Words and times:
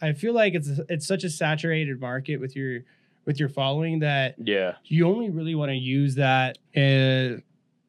I 0.00 0.12
feel 0.12 0.34
like 0.34 0.54
it's 0.54 0.68
it's 0.88 1.06
such 1.06 1.24
a 1.24 1.30
saturated 1.30 2.00
market 2.00 2.38
with 2.38 2.54
your 2.56 2.80
with 3.24 3.40
your 3.40 3.48
following 3.48 4.00
that 4.00 4.36
Yeah. 4.38 4.74
you 4.84 5.06
only 5.08 5.30
really 5.30 5.54
want 5.54 5.70
to 5.70 5.76
use 5.76 6.14
that 6.16 6.58
uh, 6.76 7.40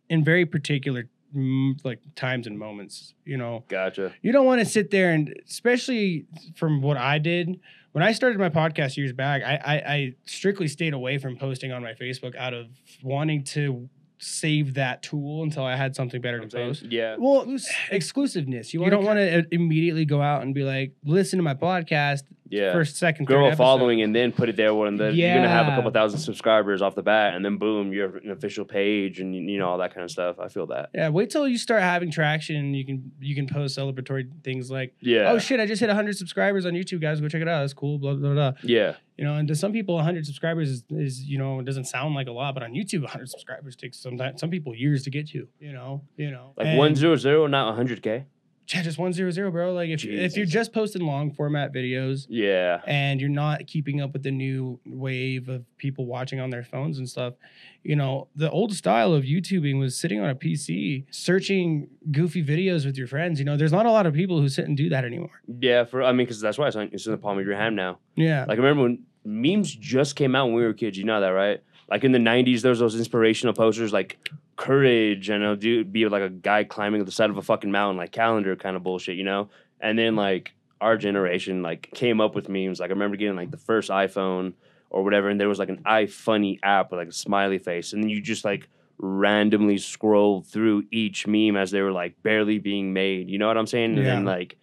in 0.09 0.23
very 0.23 0.45
particular 0.45 1.07
mm, 1.35 1.73
like 1.85 1.99
times 2.15 2.47
and 2.47 2.57
moments. 2.57 3.13
You 3.25 3.37
know, 3.37 3.63
Gotcha. 3.67 4.13
you 4.21 4.31
don't 4.31 4.45
want 4.45 4.59
to 4.61 4.65
sit 4.65 4.89
there 4.89 5.11
and 5.11 5.33
especially 5.47 6.25
from 6.55 6.81
what 6.81 6.97
I 6.97 7.19
did 7.19 7.59
when 7.93 8.03
I 8.03 8.11
started 8.11 8.37
my 8.37 8.49
podcast 8.49 8.95
years 8.95 9.11
back, 9.11 9.41
I, 9.43 9.55
I, 9.55 9.93
I 9.93 10.15
strictly 10.25 10.67
stayed 10.67 10.93
away 10.93 11.17
from 11.17 11.35
posting 11.35 11.71
on 11.71 11.81
my 11.81 11.93
Facebook 11.93 12.35
out 12.35 12.53
of 12.53 12.67
wanting 13.01 13.43
to 13.45 13.89
save 14.19 14.73
that 14.75 15.03
tool 15.03 15.43
until 15.43 15.63
I 15.63 15.75
had 15.75 15.95
something 15.95 16.21
better 16.21 16.37
to 16.37 16.43
I'm 16.43 16.49
saying, 16.49 16.69
post. 16.69 16.83
yeah. 16.89 17.15
Well, 17.19 17.41
it 17.41 17.47
exclusiveness. 17.91 18.73
You, 18.73 18.83
You 18.83 18.89
don't 18.89 19.03
don't 19.03 19.05
want 19.05 19.19
to 19.19 19.45
immediately 19.53 20.05
go 20.05 20.21
out 20.21 20.41
and 20.41 20.53
be 20.55 20.63
like, 20.63 20.93
listen 21.05 21.37
to 21.37 21.43
my 21.43 21.53
podcast, 21.53 22.23
Yeah. 22.49 22.71
first, 22.73 22.97
second, 22.97 23.25
Grow 23.25 23.43
a 23.45 23.47
episode. 23.47 23.57
following 23.57 24.01
and 24.01 24.15
then 24.15 24.31
put 24.31 24.49
it 24.49 24.55
there 24.55 24.73
when 24.73 24.95
the, 24.97 25.13
you're 25.13 25.33
gonna 25.35 25.47
have 25.49 25.67
a 25.67 25.71
couple 25.75 25.91
thousand 25.91 26.19
subscribers 26.19 26.81
off 26.81 26.95
the 26.95 27.03
bat, 27.03 27.33
and 27.35 27.43
then 27.43 27.57
boom, 27.57 27.91
you're 27.93 28.17
an 28.17 28.31
official 28.31 28.65
page, 28.65 29.19
and 29.19 29.35
you 29.35 29.57
know 29.59 29.67
all 29.69 29.77
that 29.79 29.93
kind 29.93 30.03
of 30.03 30.11
stuff. 30.11 30.39
I 30.39 30.47
feel 30.47 30.67
that. 30.67 30.89
Yeah, 30.93 31.09
wait 31.09 31.29
till 31.29 31.47
you 31.47 31.57
start 31.57 31.81
having 31.81 32.11
traction. 32.11 32.73
You 32.73 32.85
can 32.85 33.11
you 33.19 33.35
can 33.35 33.47
post 33.47 33.77
celebratory 33.77 34.29
things 34.43 34.69
like, 34.71 34.95
Yeah. 34.99 35.31
"Oh 35.31 35.39
shit, 35.39 35.59
I 35.59 35.65
just 35.65 35.79
hit 35.79 35.87
100 35.87 36.15
subscribers 36.17 36.65
on 36.65 36.73
YouTube, 36.73 37.01
guys. 37.01 37.19
Go 37.21 37.27
check 37.27 37.41
it 37.41 37.47
out. 37.47 37.61
That's 37.61 37.73
cool." 37.73 37.97
Blah 37.97 38.13
blah 38.15 38.33
blah. 38.33 38.51
yeah. 38.63 38.93
You 39.17 39.25
know, 39.25 39.33
and 39.33 39.47
to 39.47 39.55
some 39.55 39.71
people, 39.73 39.95
100 39.95 40.27
subscribers 40.27 40.69
is, 40.69 40.83
is 40.91 41.23
you 41.23 41.39
know 41.39 41.59
it 41.59 41.65
doesn't 41.65 41.85
sound 41.85 42.13
like 42.13 42.27
a 42.27 42.31
lot, 42.31 42.53
but 42.53 42.61
on 42.63 42.73
YouTube, 42.73 43.01
100 43.01 43.27
subscribers 43.29 43.75
takes 43.75 43.97
sometimes 43.99 44.39
some 44.39 44.51
people 44.51 44.75
years 44.75 45.03
to 45.05 45.09
get 45.09 45.27
to. 45.29 45.47
You 45.59 45.73
know, 45.73 46.03
you 46.17 46.29
know, 46.29 46.53
Like 46.55 46.67
And- 46.67 46.77
one 46.77 46.95
zero 46.95 47.15
zero, 47.15 47.47
not 47.47 47.75
hundred 47.75 48.03
k. 48.03 48.25
yeah, 48.73 48.81
just 48.81 48.97
one 48.97 49.13
zero 49.13 49.31
zero, 49.31 49.49
bro. 49.51 49.73
Like 49.73 49.89
if 49.89 50.03
if 50.05 50.35
you're 50.35 50.45
just 50.45 50.73
posting 50.73 51.03
long 51.05 51.31
format 51.31 51.73
videos 51.73 52.25
Yeah. 52.29 52.81
and 52.85 53.21
you're 53.21 53.29
not 53.29 53.65
keeping 53.67 54.01
up 54.01 54.13
with 54.13 54.23
the 54.23 54.31
new 54.31 54.79
wave 54.85 55.47
of 55.49 55.63
people 55.77 56.05
watching 56.05 56.39
on 56.39 56.49
their 56.49 56.63
phones 56.63 56.97
and 56.97 57.07
stuff, 57.07 57.35
you 57.83 57.95
know, 57.95 58.27
the 58.35 58.49
old 58.51 58.73
style 58.73 59.13
of 59.13 59.23
YouTubing 59.23 59.79
was 59.79 59.97
sitting 59.97 60.19
on 60.19 60.29
a 60.29 60.35
PC, 60.35 61.05
searching 61.11 61.87
goofy 62.11 62.43
videos 62.43 62.85
with 62.85 62.97
your 62.97 63.07
friends. 63.07 63.39
You 63.39 63.45
know, 63.45 63.55
there's 63.57 63.71
not 63.71 63.85
a 63.85 63.91
lot 63.91 64.05
of 64.05 64.13
people 64.13 64.39
who 64.41 64.49
sit 64.49 64.65
and 64.65 64.75
do 64.75 64.89
that 64.89 65.05
anymore. 65.05 65.41
Yeah. 65.59 65.85
For 65.85 66.03
I 66.03 66.11
mean, 66.11 66.25
because 66.25 66.41
that's 66.41 66.57
why 66.57 66.67
it's, 66.67 66.75
on, 66.75 66.89
it's 66.91 67.05
in 67.05 67.11
the 67.13 67.17
palm 67.17 67.39
of 67.39 67.45
your 67.45 67.55
hand 67.55 67.75
now. 67.75 67.99
Yeah. 68.15 68.41
Like 68.47 68.59
I 68.59 68.61
remember 68.61 68.83
when 68.83 69.03
memes 69.23 69.73
just 69.75 70.15
came 70.15 70.35
out 70.35 70.47
when 70.47 70.55
we 70.55 70.63
were 70.63 70.73
kids. 70.73 70.97
You 70.97 71.03
know 71.05 71.21
that, 71.21 71.29
right? 71.29 71.61
Like 71.89 72.03
in 72.03 72.11
the 72.11 72.19
'90s, 72.19 72.61
there 72.61 72.71
was 72.71 72.79
those 72.79 72.95
inspirational 72.95 73.53
posters 73.53 73.93
like 73.93 74.17
courage, 74.55 75.29
and 75.29 75.43
it'll 75.43 75.55
do, 75.55 75.85
be 75.85 76.07
like 76.07 76.23
a 76.23 76.29
guy 76.29 76.63
climbing 76.63 77.03
the 77.05 77.11
side 77.11 77.29
of 77.29 77.37
a 77.37 77.41
fucking 77.41 77.71
mountain, 77.71 77.97
like 77.97 78.11
calendar 78.11 78.55
kind 78.55 78.75
of 78.75 78.83
bullshit, 78.83 79.15
you 79.15 79.23
know. 79.23 79.49
And 79.79 79.97
then 79.97 80.15
like 80.15 80.53
our 80.81 80.97
generation 80.97 81.61
like 81.61 81.89
came 81.93 82.19
up 82.19 82.35
with 82.35 82.49
memes. 82.49 82.79
Like 82.79 82.89
I 82.89 82.93
remember 82.93 83.17
getting 83.17 83.35
like 83.35 83.51
the 83.51 83.57
first 83.57 83.89
iPhone 83.89 84.53
or 84.89 85.03
whatever, 85.03 85.29
and 85.29 85.39
there 85.39 85.49
was 85.49 85.59
like 85.59 85.69
an 85.69 85.81
iFunny 85.85 86.59
app 86.63 86.91
with 86.91 86.99
like 86.99 87.09
a 87.09 87.13
smiley 87.13 87.57
face, 87.57 87.93
and 87.93 88.03
then 88.03 88.09
you 88.09 88.21
just 88.21 88.43
like 88.43 88.67
randomly 88.97 89.77
scroll 89.77 90.41
through 90.41 90.83
each 90.91 91.27
meme 91.27 91.55
as 91.55 91.71
they 91.71 91.81
were 91.81 91.91
like 91.91 92.21
barely 92.23 92.57
being 92.57 92.93
made. 92.93 93.29
You 93.29 93.37
know 93.37 93.47
what 93.47 93.57
I'm 93.57 93.67
saying? 93.67 93.97
And 93.97 94.05
then 94.05 94.25
like 94.25 94.57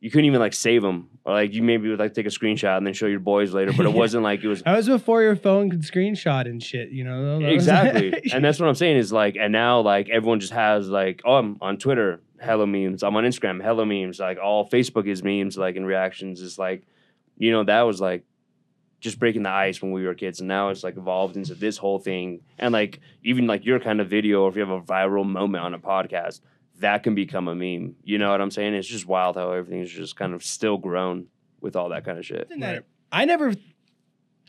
you 0.00 0.10
couldn't 0.10 0.26
even 0.26 0.40
like 0.40 0.54
save 0.54 0.82
them, 0.82 1.08
or 1.26 1.32
like 1.32 1.52
you 1.52 1.62
maybe 1.62 1.88
would 1.88 1.98
like 1.98 2.14
take 2.14 2.24
a 2.26 2.30
screenshot 2.30 2.76
and 2.76 2.86
then 2.86 2.94
show 2.94 3.06
your 3.06 3.18
boys 3.18 3.52
later, 3.52 3.72
but 3.76 3.84
it 3.84 3.92
wasn't 4.02 4.22
like 4.22 4.44
it 4.44 4.48
was 4.48 4.62
That 4.62 4.76
was 4.76 4.86
before 4.86 5.22
your 5.22 5.34
phone 5.34 5.68
could 5.70 5.82
screenshot 5.82 6.46
and 6.46 6.62
shit, 6.62 6.90
you 6.90 7.02
know? 7.02 7.40
That 7.40 7.46
was- 7.46 7.54
exactly. 7.54 8.12
and 8.32 8.44
that's 8.44 8.60
what 8.60 8.68
I'm 8.68 8.76
saying 8.76 8.96
is 8.96 9.12
like, 9.12 9.36
and 9.36 9.52
now 9.52 9.80
like 9.80 10.08
everyone 10.08 10.38
just 10.38 10.52
has 10.52 10.88
like, 10.88 11.22
oh, 11.24 11.34
I'm 11.34 11.58
on 11.60 11.78
Twitter, 11.78 12.20
hello 12.40 12.64
memes. 12.64 13.02
I'm 13.02 13.16
on 13.16 13.24
Instagram, 13.24 13.60
hello 13.60 13.84
memes. 13.84 14.20
Like 14.20 14.38
all 14.38 14.68
Facebook 14.70 15.08
is 15.08 15.24
memes, 15.24 15.58
like 15.58 15.74
in 15.74 15.84
reactions. 15.84 16.40
It's 16.42 16.58
like, 16.58 16.86
you 17.36 17.50
know, 17.50 17.64
that 17.64 17.82
was 17.82 18.00
like 18.00 18.22
just 19.00 19.18
breaking 19.18 19.42
the 19.42 19.50
ice 19.50 19.82
when 19.82 19.90
we 19.90 20.06
were 20.06 20.14
kids, 20.14 20.38
and 20.38 20.46
now 20.48 20.68
it's 20.68 20.84
like 20.84 20.96
evolved 20.96 21.36
into 21.36 21.56
this 21.56 21.76
whole 21.76 21.98
thing. 21.98 22.40
And 22.56 22.72
like 22.72 23.00
even 23.24 23.48
like 23.48 23.64
your 23.64 23.80
kind 23.80 24.00
of 24.00 24.08
video, 24.08 24.42
or 24.42 24.48
if 24.48 24.54
you 24.54 24.60
have 24.60 24.70
a 24.70 24.80
viral 24.80 25.26
moment 25.26 25.64
on 25.64 25.74
a 25.74 25.78
podcast, 25.80 26.40
that 26.80 27.02
can 27.02 27.14
become 27.14 27.48
a 27.48 27.54
meme. 27.54 27.96
You 28.04 28.18
know 28.18 28.30
what 28.30 28.40
I'm 28.40 28.50
saying? 28.50 28.74
It's 28.74 28.86
just 28.88 29.06
wild 29.06 29.36
how 29.36 29.52
everything's 29.52 29.90
just 29.90 30.16
kind 30.16 30.34
of 30.34 30.42
still 30.44 30.76
grown 30.76 31.26
with 31.60 31.74
all 31.76 31.88
that 31.90 32.04
kind 32.04 32.18
of 32.18 32.26
shit. 32.26 32.48
something 32.48 32.60
that 32.60 32.84
I 33.12 33.24
never 33.24 33.54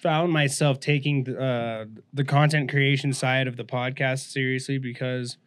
found 0.02 0.32
myself 0.32 0.80
taking 0.80 1.24
the, 1.24 1.40
uh, 1.40 1.86
the 2.14 2.24
content 2.24 2.70
creation 2.70 3.14
side 3.14 3.48
of 3.48 3.58
the 3.58 3.64
podcast 3.66 4.32
seriously 4.32 4.78
because, 4.78 5.38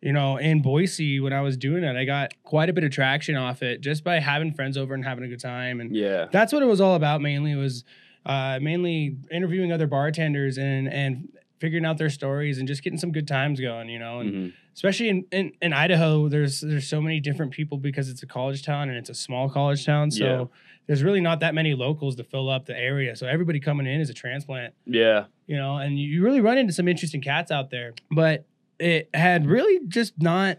you 0.00 0.12
know, 0.12 0.36
in 0.36 0.62
Boise 0.62 1.18
when 1.20 1.32
I 1.32 1.40
was 1.40 1.56
doing 1.56 1.82
it, 1.82 1.96
I 1.96 2.04
got 2.04 2.34
quite 2.44 2.68
a 2.68 2.72
bit 2.72 2.84
of 2.84 2.90
traction 2.92 3.34
off 3.36 3.62
it 3.62 3.80
just 3.80 4.04
by 4.04 4.20
having 4.20 4.52
friends 4.52 4.76
over 4.76 4.94
and 4.94 5.04
having 5.04 5.24
a 5.24 5.28
good 5.28 5.40
time, 5.40 5.80
and 5.80 5.94
Yeah. 5.94 6.26
that's 6.30 6.52
what 6.52 6.62
it 6.62 6.66
was 6.66 6.80
all 6.80 6.94
about. 6.94 7.20
Mainly 7.20 7.54
was 7.54 7.84
uh, 8.24 8.58
mainly 8.60 9.16
interviewing 9.30 9.70
other 9.72 9.86
bartenders 9.86 10.58
and 10.58 10.88
and 10.88 11.28
figuring 11.60 11.84
out 11.86 11.96
their 11.96 12.10
stories 12.10 12.58
and 12.58 12.68
just 12.68 12.82
getting 12.82 12.98
some 12.98 13.10
good 13.12 13.26
times 13.26 13.58
going, 13.60 13.88
you 13.88 13.98
know, 13.98 14.20
and 14.20 14.32
Mhm. 14.34 14.52
Especially 14.76 15.08
in, 15.08 15.24
in, 15.32 15.52
in 15.60 15.72
Idaho, 15.72 16.28
there's 16.28 16.60
there's 16.60 16.86
so 16.86 17.00
many 17.00 17.18
different 17.18 17.50
people 17.52 17.78
because 17.78 18.08
it's 18.08 18.22
a 18.22 18.26
college 18.26 18.62
town 18.62 18.88
and 18.88 18.96
it's 18.98 19.10
a 19.10 19.14
small 19.14 19.48
college 19.48 19.84
town. 19.84 20.10
So 20.12 20.24
Yeah. 20.24 20.44
there's 20.86 21.02
really 21.02 21.20
not 21.20 21.40
that 21.40 21.54
many 21.54 21.74
locals 21.74 22.14
to 22.16 22.24
fill 22.24 22.48
up 22.48 22.66
the 22.66 22.78
area. 22.78 23.16
So 23.16 23.26
everybody 23.26 23.58
coming 23.58 23.86
in 23.86 24.00
is 24.00 24.10
a 24.10 24.14
transplant, 24.14 24.74
Yeah. 24.84 25.24
you 25.46 25.56
know, 25.56 25.78
and 25.78 25.98
you 25.98 26.22
really 26.22 26.40
run 26.40 26.58
into 26.58 26.72
some 26.72 26.86
interesting 26.88 27.20
cats 27.22 27.50
out 27.50 27.70
there. 27.70 27.94
But 28.10 28.44
it 28.78 29.08
had 29.14 29.46
really 29.46 29.80
just 29.88 30.12
not 30.20 30.58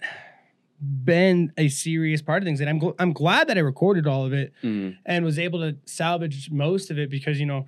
been 0.79 1.51
a 1.57 1.69
serious 1.69 2.21
part 2.21 2.41
of 2.43 2.45
things. 2.45 2.59
And 2.59 2.69
I'm 2.69 2.79
gl- 2.79 2.95
I'm 2.99 3.13
glad 3.13 3.47
that 3.47 3.57
I 3.57 3.61
recorded 3.61 4.05
all 4.07 4.25
of 4.25 4.33
it 4.33 4.53
Mhm. 4.63 4.97
and 5.05 5.25
was 5.25 5.39
able 5.39 5.59
to 5.59 5.77
salvage 5.85 6.51
most 6.51 6.91
of 6.91 6.99
it 6.99 7.09
because 7.09 7.39
you 7.39 7.45
know 7.45 7.65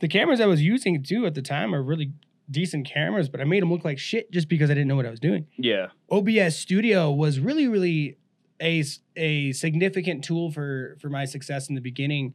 the 0.00 0.08
cameras 0.08 0.40
I 0.40 0.46
was 0.46 0.62
using 0.62 1.02
too 1.02 1.26
at 1.26 1.34
the 1.34 1.42
time 1.42 1.74
are 1.74 1.82
really 1.82 2.12
decent 2.50 2.86
cameras, 2.86 3.28
but 3.28 3.40
I 3.40 3.44
made 3.44 3.62
them 3.62 3.70
look 3.72 3.84
like 3.84 3.98
shit 3.98 4.30
just 4.30 4.48
because 4.48 4.70
I 4.70 4.74
didn't 4.74 4.88
know 4.88 4.96
what 4.96 5.06
I 5.06 5.10
was 5.10 5.20
doing. 5.20 5.46
Yeah. 5.56 5.88
OBS 6.10 6.56
Studio 6.56 7.10
was 7.10 7.38
really, 7.40 7.68
really 7.68 8.16
a, 8.60 8.84
a 9.16 9.52
significant 9.52 10.22
tool 10.24 10.50
for 10.50 10.96
for 11.00 11.08
my 11.08 11.24
success 11.24 11.68
in 11.68 11.74
the 11.74 11.80
beginning, 11.80 12.34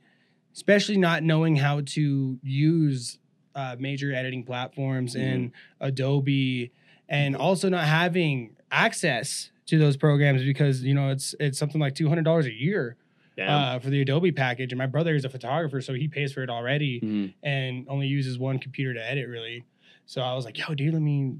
especially 0.54 0.98
not 0.98 1.24
knowing 1.24 1.56
how 1.58 1.82
to 1.82 2.40
use 2.44 3.20
uh, 3.56 3.76
major 3.80 4.14
editing 4.14 4.44
platforms 4.44 5.16
in 5.16 5.52
Adobe, 5.80 6.72
and 7.10 7.36
also 7.36 7.70
not 7.70 7.86
having 7.86 8.56
access 8.72 9.52
to 9.68 9.78
those 9.78 9.98
programs 9.98 10.44
because 10.44 10.82
you 10.84 10.94
know 10.94 11.10
it's 11.10 11.34
it's 11.40 11.58
something 11.58 11.80
like 11.82 11.96
two 11.96 12.08
hundred 12.10 12.24
dollars 12.26 12.46
a 12.46 12.54
year 12.54 12.98
uh, 13.40 13.80
for 13.80 13.90
the 13.90 14.02
Adobe 14.02 14.32
package, 14.32 14.72
and 14.72 14.78
my 14.80 14.86
brother 14.88 15.16
is 15.16 15.24
a 15.26 15.30
photographer, 15.30 15.80
so 15.82 15.94
he 15.94 16.08
pays 16.08 16.34
for 16.34 16.42
it 16.44 16.50
already 16.50 17.00
Mhm. 17.02 17.34
and 17.44 17.86
only 17.88 18.08
uses 18.08 18.38
one 18.40 18.60
computer 18.60 18.94
to 18.94 19.04
edit 19.12 19.28
really. 19.30 19.64
So 20.08 20.22
I 20.22 20.34
was 20.34 20.46
like, 20.46 20.58
yo, 20.58 20.74
dude, 20.74 20.94
let 20.94 21.02
me 21.04 21.36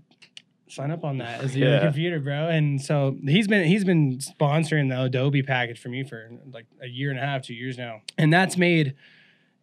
sign 0.70 0.92
up 0.92 1.04
on 1.06 1.18
that 1.20 1.42
as 1.42 1.54
the 1.54 1.64
other 1.66 1.76
Yeah. 1.78 1.84
computer, 1.86 2.20
bro. 2.20 2.50
And 2.50 2.82
so 2.82 3.18
he's 3.24 3.48
been 3.48 3.66
he's 3.66 3.86
been 3.86 4.18
sponsoring 4.20 4.90
the 4.90 5.02
Adobe 5.04 5.42
package 5.42 5.80
for 5.80 5.88
me 5.90 6.04
for 6.04 6.30
like 6.52 6.66
a 6.82 6.88
year 6.88 7.10
and 7.10 7.18
a 7.18 7.22
half, 7.24 7.42
two 7.44 7.54
years 7.54 7.78
now. 7.78 8.02
And 8.18 8.32
that's 8.32 8.58
made 8.58 8.94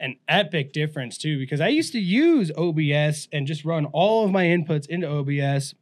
an 0.01 0.17
epic 0.27 0.73
difference 0.73 1.19
too, 1.19 1.39
because 1.39 1.61
I 1.61 1.69
used 1.69 1.93
to 1.93 2.01
use 2.01 2.51
OBS 2.57 3.29
and 3.31 3.47
just 3.47 3.65
run 3.65 3.85
all 3.87 4.25
of 4.25 4.33
my 4.33 4.45
inputs 4.45 4.87
into 4.89 5.07
OBS 5.07 5.75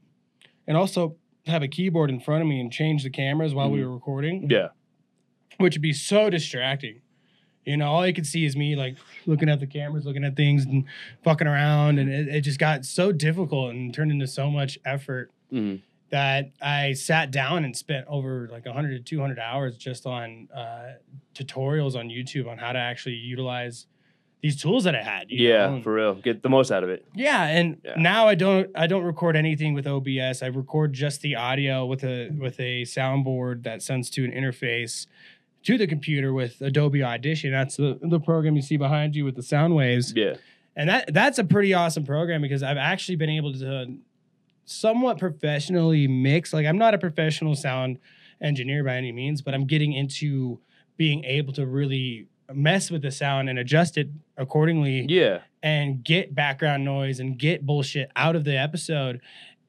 and 0.67 0.77
also 0.77 1.17
have 1.47 1.63
a 1.63 1.69
keyboard 1.69 2.11
in 2.11 2.21
front 2.21 2.43
of 2.43 2.49
me 2.49 2.61
and 2.61 2.73
change 2.73 3.05
the 3.05 3.11
cameras 3.11 3.55
while 3.55 3.71
we 3.71 3.79
Mhm. 3.79 3.85
were 3.85 3.95
recording 3.95 4.51
Yeah. 4.51 4.69
which 5.59 5.75
would 5.77 5.83
be 5.83 5.93
so 5.93 6.29
distracting. 6.31 7.01
You 7.65 7.77
know, 7.77 7.87
all 7.91 8.07
you 8.07 8.13
could 8.13 8.27
see 8.27 8.45
is 8.45 8.57
me 8.57 8.75
like 8.77 8.97
looking 9.27 9.49
at 9.49 9.61
the 9.61 9.67
cameras, 9.67 10.05
looking 10.05 10.25
at 10.25 10.35
things 10.37 10.65
and 10.65 10.85
fucking 11.23 11.47
around. 11.47 11.99
And 11.99 12.11
it, 12.11 12.29
it 12.29 12.41
just 12.41 12.59
got 12.59 12.85
so 12.85 13.13
difficult 13.13 13.71
and 13.73 13.95
turned 13.95 14.11
into 14.11 14.27
so 14.27 14.51
much 14.51 14.79
effort 14.85 15.31
Mhm. 15.53 15.81
that 16.11 16.51
I 16.61 16.93
sat 16.95 17.31
down 17.31 17.65
and 17.65 17.77
spent 17.77 18.07
over 18.09 18.49
like 18.51 18.67
100 18.67 18.91
to 18.99 19.01
200 19.03 19.39
hours 19.39 19.77
just 19.77 20.07
on 20.07 20.49
uh, 20.55 20.95
tutorials 21.35 21.95
on 21.95 22.09
YouTube 22.09 22.49
on 22.49 22.59
how 22.59 22.73
to 22.73 22.79
actually 22.79 23.15
utilize 23.15 23.87
these 24.41 24.61
tools 24.61 24.83
that 24.83 24.97
I 24.97 25.03
had. 25.05 25.31
you 25.31 25.49
know, 25.49 25.55
Yeah, 25.55 25.73
and- 25.73 25.85
for 25.85 25.95
real. 25.95 26.15
Get 26.15 26.43
the 26.43 26.49
most 26.49 26.73
out 26.73 26.83
of 26.83 26.91
it. 26.91 27.05
yeah, 27.15 27.47
and 27.47 27.77
Yeah. 27.85 27.95
now 27.97 28.27
I 28.27 28.35
don't 28.35 28.69
I 28.75 28.89
don't 28.89 29.05
record 29.05 29.37
anything 29.37 29.73
with 29.73 29.87
OBS. 29.87 30.43
I 30.43 30.47
record 30.49 30.93
just 30.95 31.21
the 31.21 31.37
audio 31.37 31.87
with 31.87 32.03
a 32.03 32.31
with 32.31 32.59
a 32.59 32.83
soundboard 32.83 33.63
that 33.63 33.83
sends 33.83 34.11
to 34.11 34.25
an 34.25 34.33
interface 34.33 35.07
to 35.65 35.79
the 35.79 35.87
computer 35.87 36.33
with 36.33 36.61
Adobe 36.61 37.03
Audition. 37.03 37.53
That's 37.53 37.77
the, 37.77 37.99
the 38.03 38.21
program 38.21 38.57
you 38.57 38.63
see 38.63 38.77
behind 38.77 39.15
you 39.15 39.25
with 39.25 39.37
the 39.37 39.43
sound 39.43 39.75
waves. 39.77 40.13
Yeah. 40.17 40.35
And 40.75 40.89
that 40.89 41.13
that's 41.13 41.39
a 41.39 41.45
pretty 41.45 41.75
awesome 41.75 42.05
program 42.07 42.41
because 42.43 42.63
I've 42.63 42.79
actually 42.79 43.17
been 43.17 43.31
able 43.31 43.53
to 43.55 43.97
somewhat 44.65 45.19
professionally 45.19 46.07
mix. 46.09 46.53
Like 46.53 46.67
I'm 46.67 46.79
not 46.79 46.95
a 46.95 46.99
professional 46.99 47.55
sound 47.55 47.99
engineer 48.41 48.83
by 48.85 48.97
any 48.97 49.13
means, 49.13 49.43
but 49.43 49.55
I'm 49.55 49.67
getting 49.67 49.93
into 49.93 50.61
being 50.97 51.25
able 51.25 51.53
to 51.55 51.67
really 51.67 52.27
mess 52.53 52.91
with 52.91 53.03
the 53.03 53.11
sound 53.11 53.49
and 53.49 53.59
adjust 53.59 53.97
it 53.97 54.09
accordingly 54.37 55.07
Yeah. 55.09 55.41
and 55.63 56.03
get 56.05 56.35
background 56.35 56.85
noise 56.85 57.19
and 57.21 57.39
get 57.39 57.65
bullshit 57.65 58.11
out 58.17 58.37
of 58.37 58.45
the 58.45 58.59
episode 58.59 59.21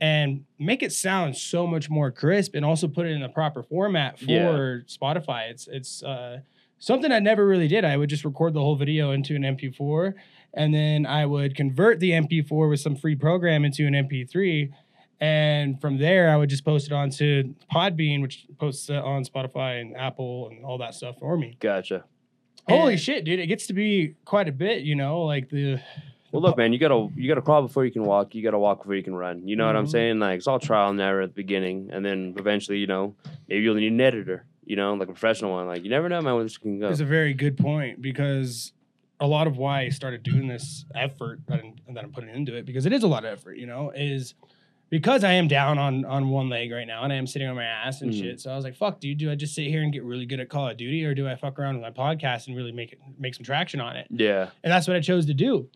and 0.01 0.43
make 0.59 0.83
it 0.83 0.91
sound 0.91 1.37
so 1.37 1.65
much 1.67 1.89
more 1.89 2.11
crisp 2.11 2.55
and 2.55 2.65
also 2.65 2.87
put 2.87 3.05
it 3.05 3.11
in 3.11 3.21
the 3.21 3.29
proper 3.29 3.63
format 3.63 4.19
for 4.19 4.25
Yeah. 4.25 4.79
Spotify. 4.87 5.49
It's 5.49 5.67
it's 5.67 6.03
uh 6.03 6.39
something 6.79 7.11
I 7.11 7.19
never 7.19 7.45
really 7.45 7.67
did. 7.67 7.85
I 7.85 7.95
would 7.97 8.09
just 8.09 8.25
record 8.25 8.53
the 8.53 8.59
whole 8.59 8.75
video 8.75 9.11
into 9.11 9.35
an 9.35 9.43
MP4, 9.43 10.13
and 10.53 10.73
then 10.73 11.05
I 11.05 11.25
would 11.25 11.55
convert 11.55 11.99
the 12.01 12.11
MP4 12.11 12.69
with 12.69 12.81
some 12.81 12.95
free 12.95 13.15
program 13.15 13.63
into 13.65 13.87
an 13.87 13.93
MP3. 13.93 14.71
And 15.21 15.79
from 15.79 15.97
there, 15.99 16.29
I 16.29 16.35
would 16.35 16.49
just 16.49 16.65
post 16.65 16.87
it 16.87 16.91
onto 16.93 17.53
Podbean, 17.73 18.21
which 18.21 18.45
posts 18.59 18.89
it 18.89 18.97
on 18.97 19.23
Spotify 19.23 19.79
and 19.79 19.95
Apple 19.95 20.49
and 20.49 20.65
all 20.65 20.77
that 20.79 20.93
stuff 20.95 21.17
for 21.19 21.37
me. 21.37 21.55
Gotcha. 21.61 22.03
Holy 22.67 22.93
And- 22.93 23.01
shit, 23.01 23.23
dude! 23.23 23.39
It 23.39 23.47
gets 23.47 23.67
to 23.67 23.73
be 23.73 24.15
quite 24.25 24.49
a 24.49 24.51
bit, 24.51 24.83
you 24.83 24.95
know. 24.95 25.21
Like 25.21 25.49
the 25.49 25.79
Well, 26.33 26.41
look, 26.41 26.57
man, 26.57 26.73
you 26.73 26.79
gotta 26.79 27.09
you 27.15 27.27
gotta 27.27 27.43
crawl 27.43 27.61
before 27.61 27.85
you 27.85 27.91
can 27.91 28.03
walk. 28.03 28.33
You 28.33 28.41
gotta 28.41 28.57
walk 28.57 28.79
before 28.79 28.95
you 28.95 29.03
can 29.03 29.13
run. 29.15 29.47
You 29.47 29.55
know 29.55 29.67
what 29.67 29.75
I'm 29.75 29.85
Mhm. 29.85 29.91
saying? 29.91 30.19
Like 30.19 30.37
it's 30.39 30.47
all 30.47 30.57
trial 30.59 30.89
and 30.89 30.99
error 30.99 31.21
at 31.21 31.29
the 31.29 31.35
beginning, 31.35 31.89
and 31.93 32.03
then 32.03 32.33
eventually, 32.37 32.79
you 32.79 32.87
know, 32.87 33.15
maybe 33.47 33.61
you'll 33.63 33.75
need 33.75 33.91
an 33.91 34.01
editor. 34.01 34.45
You 34.65 34.75
know, 34.75 34.95
like 34.95 35.09
a 35.09 35.11
professional 35.13 35.51
one. 35.51 35.67
Like 35.67 35.83
you 35.83 35.91
never 35.91 36.09
know, 36.09 36.21
man, 36.21 36.33
where 36.33 36.43
this 36.43 36.57
can 36.57 36.79
go. 36.79 36.89
is 36.89 37.01
a 37.01 37.05
very 37.05 37.35
good 37.35 37.55
point 37.55 38.01
because 38.01 38.73
a 39.19 39.27
lot 39.27 39.45
of 39.45 39.57
why 39.57 39.81
I 39.81 39.89
started 39.89 40.23
doing 40.23 40.47
this 40.47 40.85
effort 40.95 41.39
that 41.47 41.59
I'm, 41.59 41.93
that 41.93 42.03
I'm 42.03 42.11
putting 42.11 42.31
into 42.31 42.55
it 42.55 42.65
because 42.65 42.87
it 42.87 42.93
is 42.93 43.03
a 43.03 43.07
lot 43.07 43.25
of 43.25 43.31
effort, 43.31 43.57
you 43.57 43.67
know, 43.67 43.91
is 43.95 44.33
because 44.89 45.23
I 45.23 45.33
am 45.33 45.47
down 45.47 45.77
on 45.77 46.03
on 46.03 46.29
one 46.29 46.49
leg 46.49 46.71
right 46.71 46.87
now 46.87 47.03
and 47.03 47.13
I 47.13 47.17
am 47.17 47.27
sitting 47.27 47.47
on 47.47 47.55
my 47.55 47.63
ass 47.63 48.01
and 48.01 48.11
Mhm. 48.11 48.19
shit. 48.19 48.41
So 48.41 48.51
I 48.51 48.55
was 48.55 48.65
like, 48.65 48.75
fuck, 48.75 48.99
dude, 48.99 49.19
do 49.19 49.29
I 49.29 49.35
just 49.35 49.53
sit 49.53 49.67
here 49.67 49.83
and 49.83 49.93
get 49.93 50.03
really 50.03 50.25
good 50.25 50.39
at 50.39 50.49
Call 50.49 50.67
of 50.67 50.77
Duty 50.77 51.05
or 51.05 51.13
do 51.13 51.27
I 51.27 51.35
fuck 51.35 51.59
around 51.59 51.75
with 51.79 51.83
my 51.83 51.91
podcast 51.91 52.47
and 52.47 52.57
really 52.57 52.71
make 52.71 52.91
it 52.91 52.99
make 53.19 53.35
some 53.35 53.43
traction 53.45 53.79
on 53.79 53.95
it? 53.97 54.07
Yeah. 54.09 54.47
And 54.63 54.73
that's 54.73 54.87
what 54.87 54.97
I 54.97 54.99
chose 54.99 55.27
to 55.27 55.33
do. 55.35 55.69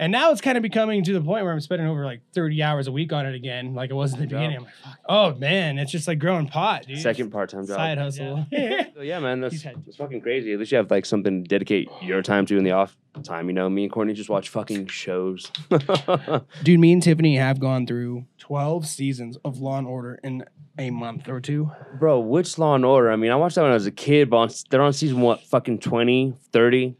And 0.00 0.10
now 0.10 0.30
it's 0.32 0.40
kind 0.40 0.56
of 0.56 0.62
becoming 0.62 1.04
to 1.04 1.12
the 1.12 1.20
point 1.20 1.44
where 1.44 1.52
I'm 1.52 1.60
spending 1.60 1.86
over 1.86 2.06
like 2.06 2.22
30 2.34 2.62
hours 2.62 2.86
a 2.86 2.92
week 2.92 3.12
on 3.12 3.26
it 3.26 3.34
again, 3.34 3.74
like 3.74 3.90
it 3.90 3.94
was 3.94 4.14
in 4.14 4.20
the 4.20 4.26
job. 4.26 4.38
beginning. 4.40 4.56
I'm 4.56 4.64
like, 4.64 4.72
fuck. 4.82 4.98
Oh 5.06 5.34
man, 5.34 5.78
it's 5.78 5.92
just 5.92 6.08
like 6.08 6.18
growing 6.18 6.48
pot, 6.48 6.86
dude. 6.86 7.00
Second 7.00 7.30
part 7.30 7.50
time 7.50 7.66
job. 7.66 7.76
side 7.76 7.98
hustle. 7.98 8.46
Yeah. 8.50 8.86
So, 8.94 9.02
yeah, 9.02 9.20
man, 9.20 9.40
that's 9.42 9.52
He's 9.52 9.62
had- 9.62 9.82
it's 9.86 9.96
fucking 9.98 10.22
crazy. 10.22 10.52
At 10.54 10.58
least 10.58 10.72
you 10.72 10.78
have 10.78 10.90
like 10.90 11.04
something 11.04 11.44
to 11.44 11.48
dedicate 11.48 11.88
your 12.02 12.22
time 12.22 12.46
to 12.46 12.56
in 12.56 12.64
the 12.64 12.70
off 12.72 12.96
time. 13.22 13.48
You 13.48 13.52
know, 13.52 13.68
me 13.68 13.82
and 13.84 13.92
Courtney 13.92 14.14
just 14.14 14.30
watch 14.30 14.48
fucking 14.48 14.86
shows. 14.86 15.52
Dude, 16.62 16.80
me 16.80 16.92
and 16.92 17.02
Tiffany 17.02 17.36
have 17.36 17.60
gone 17.60 17.86
through 17.86 18.24
12 18.38 18.86
seasons 18.86 19.36
of 19.44 19.60
Law 19.60 19.78
and 19.78 19.86
Order 19.86 20.18
in 20.24 20.44
a 20.78 20.90
month 20.90 21.28
or 21.28 21.40
two. 21.40 21.70
Bro, 21.98 22.20
which 22.20 22.56
Law 22.58 22.74
and 22.74 22.84
Order? 22.84 23.10
I 23.10 23.16
mean, 23.16 23.30
I 23.30 23.36
watched 23.36 23.56
that 23.56 23.62
when 23.62 23.70
I 23.70 23.74
was 23.74 23.86
a 23.86 23.90
kid, 23.90 24.30
but 24.30 24.36
on, 24.38 24.50
they're 24.70 24.80
on 24.82 24.92
season 24.94 25.20
what, 25.20 25.42
fucking 25.42 25.80
20, 25.80 26.34
30? 26.52 26.96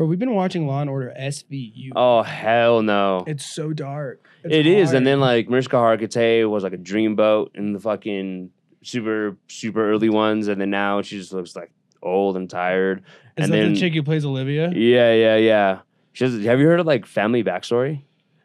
Bro, 0.00 0.06
we've 0.06 0.18
been 0.18 0.34
watching 0.34 0.66
Law 0.66 0.80
and 0.80 0.88
Order 0.88 1.12
SVU. 1.14 1.90
Oh, 1.94 2.22
hell 2.22 2.80
no. 2.80 3.22
It's 3.26 3.44
so 3.44 3.74
dark. 3.74 4.26
It's 4.42 4.54
It 4.54 4.66
is, 4.66 4.86
hard. 4.88 4.96
and 4.96 5.06
then 5.06 5.20
like 5.20 5.50
Mariska 5.50 5.76
Hargitay 5.76 6.48
was 6.48 6.64
like 6.64 6.72
a 6.72 6.78
dreamboat 6.78 7.50
in 7.54 7.74
the 7.74 7.80
fucking 7.80 8.48
super 8.80 9.36
super 9.48 9.90
early 9.90 10.08
ones, 10.08 10.48
and 10.48 10.58
then 10.58 10.70
now 10.70 11.02
she 11.02 11.18
just 11.18 11.34
looks 11.34 11.54
like 11.54 11.70
old 12.02 12.38
and 12.38 12.48
tired. 12.48 13.00
is 13.36 13.44
and 13.44 13.52
that 13.52 13.58
then 13.58 13.74
the 13.74 13.78
chick 13.78 13.92
who 13.92 14.02
plays 14.02 14.24
Olivia? 14.24 14.72
yeah, 14.74 15.12
yeah, 15.12 15.36
yeah. 15.36 15.80
She 16.14 16.24
has, 16.24 16.32
have 16.46 16.58
you 16.58 16.66
heard 16.66 16.80
of 16.80 16.86
like 16.86 17.04
family 17.04 17.44
backstory? 17.44 18.00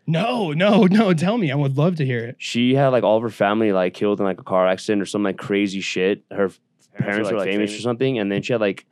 No, 0.05 0.51
no, 0.51 0.83
no. 0.83 1.13
Tell 1.13 1.37
me. 1.37 1.53
I 1.53 1.55
would 1.55 1.77
love 1.77 1.95
to 1.95 2.05
hear 2.05 2.19
it. 2.19 2.35
She 2.37 2.75
had 2.75 2.89
like 2.89 3.05
all 3.05 3.15
of 3.15 3.23
her 3.23 3.29
family 3.29 3.71
like 3.71 3.93
killed 3.93 4.19
in 4.19 4.25
like 4.25 4.41
a 4.41 4.43
car 4.43 4.67
accident 4.67 5.01
or 5.01 5.05
some 5.05 5.23
like 5.23 5.37
crazy 5.37 5.79
shit. 5.79 6.21
Her 6.29 6.51
parents, 6.97 7.31
were 7.31 7.37
like 7.37 7.47
famous, 7.47 7.73
or 7.77 7.79
something, 7.79 8.19
and 8.19 8.29
then 8.29 8.41
she 8.41 8.51
had 8.51 8.59
like 8.59 8.85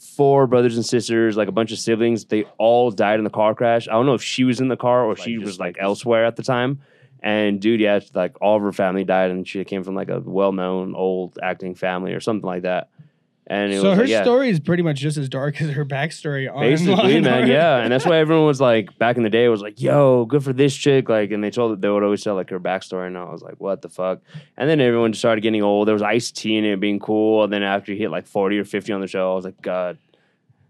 four 0.00 0.46
brothers 0.46 0.76
and 0.76 0.84
sisters, 0.84 1.36
like 1.36 1.48
a 1.48 1.52
bunch 1.52 1.72
of 1.72 1.78
siblings. 1.78 2.24
They 2.24 2.44
all 2.58 2.90
died 2.90 3.20
in 3.20 3.24
the 3.24 3.30
car 3.30 3.54
crash. 3.54 3.86
I 3.86 3.92
don't 3.92 4.06
know 4.06 4.14
if 4.14 4.22
she 4.22 4.44
was 4.44 4.60
in 4.60 4.68
the 4.68 4.76
car 4.76 5.04
or 5.04 5.10
Like, 5.10 5.18
she 5.18 5.38
was 5.38 5.58
like 5.58 5.76
like 5.76 5.82
elsewhere 5.82 6.24
at 6.24 6.36
the 6.36 6.42
time. 6.42 6.80
And 7.22 7.60
dude, 7.60 7.80
yeah, 7.80 8.00
like 8.14 8.40
all 8.40 8.56
of 8.56 8.62
her 8.62 8.72
family 8.72 9.04
died, 9.04 9.30
and 9.30 9.46
she 9.46 9.62
came 9.64 9.84
from 9.84 9.94
like 9.94 10.08
a 10.08 10.20
well-known 10.20 10.94
old 10.94 11.38
acting 11.42 11.74
family 11.74 12.14
or 12.14 12.20
something 12.20 12.46
like 12.46 12.62
that. 12.62 12.88
And 13.52 13.72
it 13.72 13.80
So 13.80 13.88
was 13.88 13.96
her 13.96 14.02
like, 14.04 14.10
yeah, 14.10 14.22
story 14.22 14.48
is 14.48 14.60
pretty 14.60 14.84
much 14.84 15.00
just 15.00 15.16
as 15.16 15.28
dark 15.28 15.60
as 15.60 15.70
her 15.70 15.84
backstory 15.84 16.48
on 16.48 16.60
basically, 16.60 17.20
man, 17.20 17.48
yeah. 17.48 17.78
And 17.78 17.92
that's 17.92 18.06
why 18.06 18.18
everyone 18.24 18.46
was 18.46 18.60
like, 18.60 18.96
back 18.96 19.16
in 19.16 19.24
the 19.24 19.28
day, 19.28 19.48
was 19.48 19.60
like, 19.60 19.80
"Yo, 19.80 20.24
good 20.24 20.44
for 20.44 20.52
this 20.52 20.72
chick." 20.74 21.08
Like, 21.08 21.32
and 21.32 21.42
they 21.42 21.50
told 21.50 21.82
they 21.82 21.88
would 21.90 22.04
always 22.04 22.22
tell 22.22 22.36
like 22.36 22.48
her 22.50 22.60
backstory, 22.60 23.08
and 23.08 23.18
I 23.18 23.24
was 23.24 23.42
like, 23.42 23.56
"What 23.58 23.82
the 23.82 23.88
fuck?" 23.88 24.20
And 24.56 24.70
then 24.70 24.80
everyone 24.80 25.10
just 25.10 25.20
started 25.20 25.40
getting 25.40 25.62
old. 25.64 25.88
There 25.88 25.94
was 25.94 26.02
Ice 26.02 26.30
T 26.30 26.56
in 26.56 26.64
it 26.64 26.78
being 26.78 27.00
cool, 27.00 27.42
and 27.42 27.52
then 27.52 27.64
after 27.64 27.92
he 27.92 27.98
hit 27.98 28.12
like 28.12 28.28
forty 28.28 28.56
or 28.56 28.64
fifty 28.64 28.92
on 28.92 29.00
the 29.00 29.08
show, 29.08 29.32
I 29.32 29.34
was 29.34 29.44
like, 29.44 29.60
"God." 29.60 29.98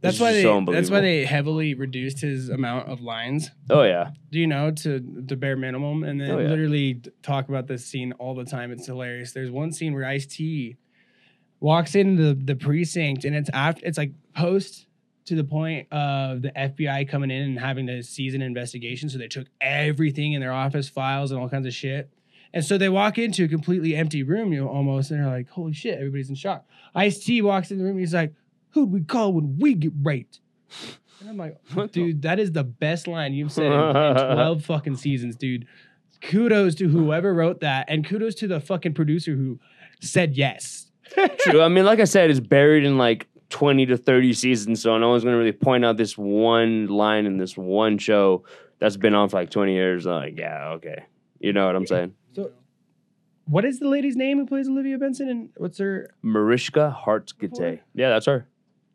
That's 0.00 0.18
why 0.18 0.32
they. 0.32 0.42
so 0.42 0.64
that's 0.66 0.88
why 0.90 1.00
they 1.02 1.26
heavily 1.26 1.74
reduced 1.74 2.22
his 2.22 2.48
amount 2.48 2.88
of 2.88 3.02
lines. 3.02 3.50
Oh 3.68 3.82
yeah, 3.82 4.12
Do 4.30 4.38
you 4.40 4.46
know 4.46 4.70
to 4.70 4.98
the 5.26 5.36
bare 5.36 5.56
minimum? 5.58 6.02
And 6.04 6.18
then 6.18 6.30
Oh, 6.30 6.38
yeah. 6.38 6.48
literally 6.48 7.02
talk 7.22 7.50
about 7.50 7.66
this 7.66 7.84
scene 7.84 8.12
all 8.12 8.34
the 8.34 8.46
time. 8.46 8.72
It's 8.72 8.86
hilarious. 8.86 9.32
There's 9.32 9.50
one 9.50 9.70
scene 9.70 9.92
where 9.92 10.06
Ice 10.06 10.24
T 10.24 10.76
walks 11.60 11.94
into 11.94 12.22
the, 12.22 12.34
the 12.34 12.56
precinct, 12.56 13.24
and 13.24 13.36
it's 13.36 13.50
after. 13.52 13.84
It's 13.84 13.98
like 13.98 14.12
post 14.34 14.86
to 15.26 15.34
the 15.34 15.44
point 15.44 15.86
of 15.92 16.42
the 16.42 16.50
FBI 16.50 17.08
coming 17.08 17.30
in 17.30 17.42
and 17.42 17.60
having 17.60 17.86
to 17.86 18.02
seize 18.02 18.34
an 18.34 18.42
investigation. 18.42 19.08
So 19.08 19.18
they 19.18 19.28
took 19.28 19.46
everything 19.60 20.32
in 20.32 20.40
their 20.40 20.52
office 20.52 20.88
files 20.88 21.30
and 21.30 21.40
all 21.40 21.48
kinds 21.48 21.66
of 21.66 21.74
shit. 21.74 22.10
And 22.52 22.64
so 22.64 22.76
they 22.78 22.88
walk 22.88 23.16
into 23.16 23.44
a 23.44 23.48
completely 23.48 23.94
empty 23.94 24.24
room, 24.24 24.52
you 24.52 24.62
know, 24.62 24.68
almost, 24.68 25.10
and 25.10 25.20
they're 25.20 25.30
like, 25.30 25.48
"Holy 25.50 25.72
shit!" 25.72 25.94
Everybody's 25.98 26.30
in 26.30 26.34
shock. 26.34 26.66
Ice 26.94 27.22
T 27.22 27.42
walks 27.42 27.70
in 27.70 27.78
the 27.78 27.84
room. 27.84 27.98
He's 27.98 28.14
like, 28.14 28.34
"Who'd 28.70 28.90
we 28.90 29.02
call 29.02 29.32
when 29.32 29.56
we 29.58 29.74
get 29.74 29.92
raped?" 30.02 30.40
And 31.20 31.28
I'm 31.28 31.36
like, 31.36 31.58
"Dude, 31.92 32.22
that 32.22 32.40
is 32.40 32.52
the 32.52 32.64
best 32.64 33.06
line 33.06 33.34
you've 33.34 33.52
said 33.52 33.66
in, 33.66 33.72
in 33.72 34.14
12 34.34 34.64
fucking 34.64 34.96
seasons, 34.96 35.36
dude." 35.36 35.66
Kudos 36.22 36.74
to 36.74 36.88
whoever 36.88 37.32
wrote 37.32 37.60
that, 37.60 37.86
and 37.88 38.04
kudos 38.04 38.34
to 38.36 38.48
the 38.48 38.60
fucking 38.60 38.94
producer 38.94 39.34
who 39.36 39.58
said 40.00 40.36
yes. 40.36 40.89
True. 41.38 41.62
I 41.62 41.68
mean, 41.68 41.84
like 41.84 42.00
I 42.00 42.04
said, 42.04 42.30
it's 42.30 42.40
buried 42.40 42.84
in 42.84 42.98
like 42.98 43.26
twenty 43.48 43.86
to 43.86 43.96
thirty 43.96 44.32
seasons, 44.32 44.82
so 44.82 44.96
no 44.98 45.08
one's 45.10 45.24
gonna 45.24 45.36
really 45.36 45.52
point 45.52 45.84
out 45.84 45.96
this 45.96 46.16
one 46.18 46.86
line 46.88 47.26
in 47.26 47.36
this 47.38 47.56
one 47.56 47.98
show 47.98 48.44
that's 48.78 48.96
been 48.96 49.14
on 49.14 49.28
for 49.28 49.36
like 49.38 49.50
twenty 49.50 49.74
years. 49.74 50.06
Like, 50.06 50.38
yeah, 50.38 50.68
okay, 50.76 51.04
you 51.38 51.52
know 51.52 51.66
what 51.66 51.76
I'm 51.76 51.86
saying? 51.86 52.14
So, 52.32 52.52
what 53.46 53.64
is 53.64 53.78
the 53.80 53.88
lady's 53.88 54.16
name 54.16 54.38
who 54.38 54.46
plays 54.46 54.68
Olivia 54.68 54.98
Benson, 54.98 55.28
and 55.28 55.50
what's 55.56 55.78
her? 55.78 56.14
Mariska 56.22 56.96
Hargitay. 57.06 57.80
Yeah, 57.94 58.10
that's 58.10 58.26
her. 58.26 58.46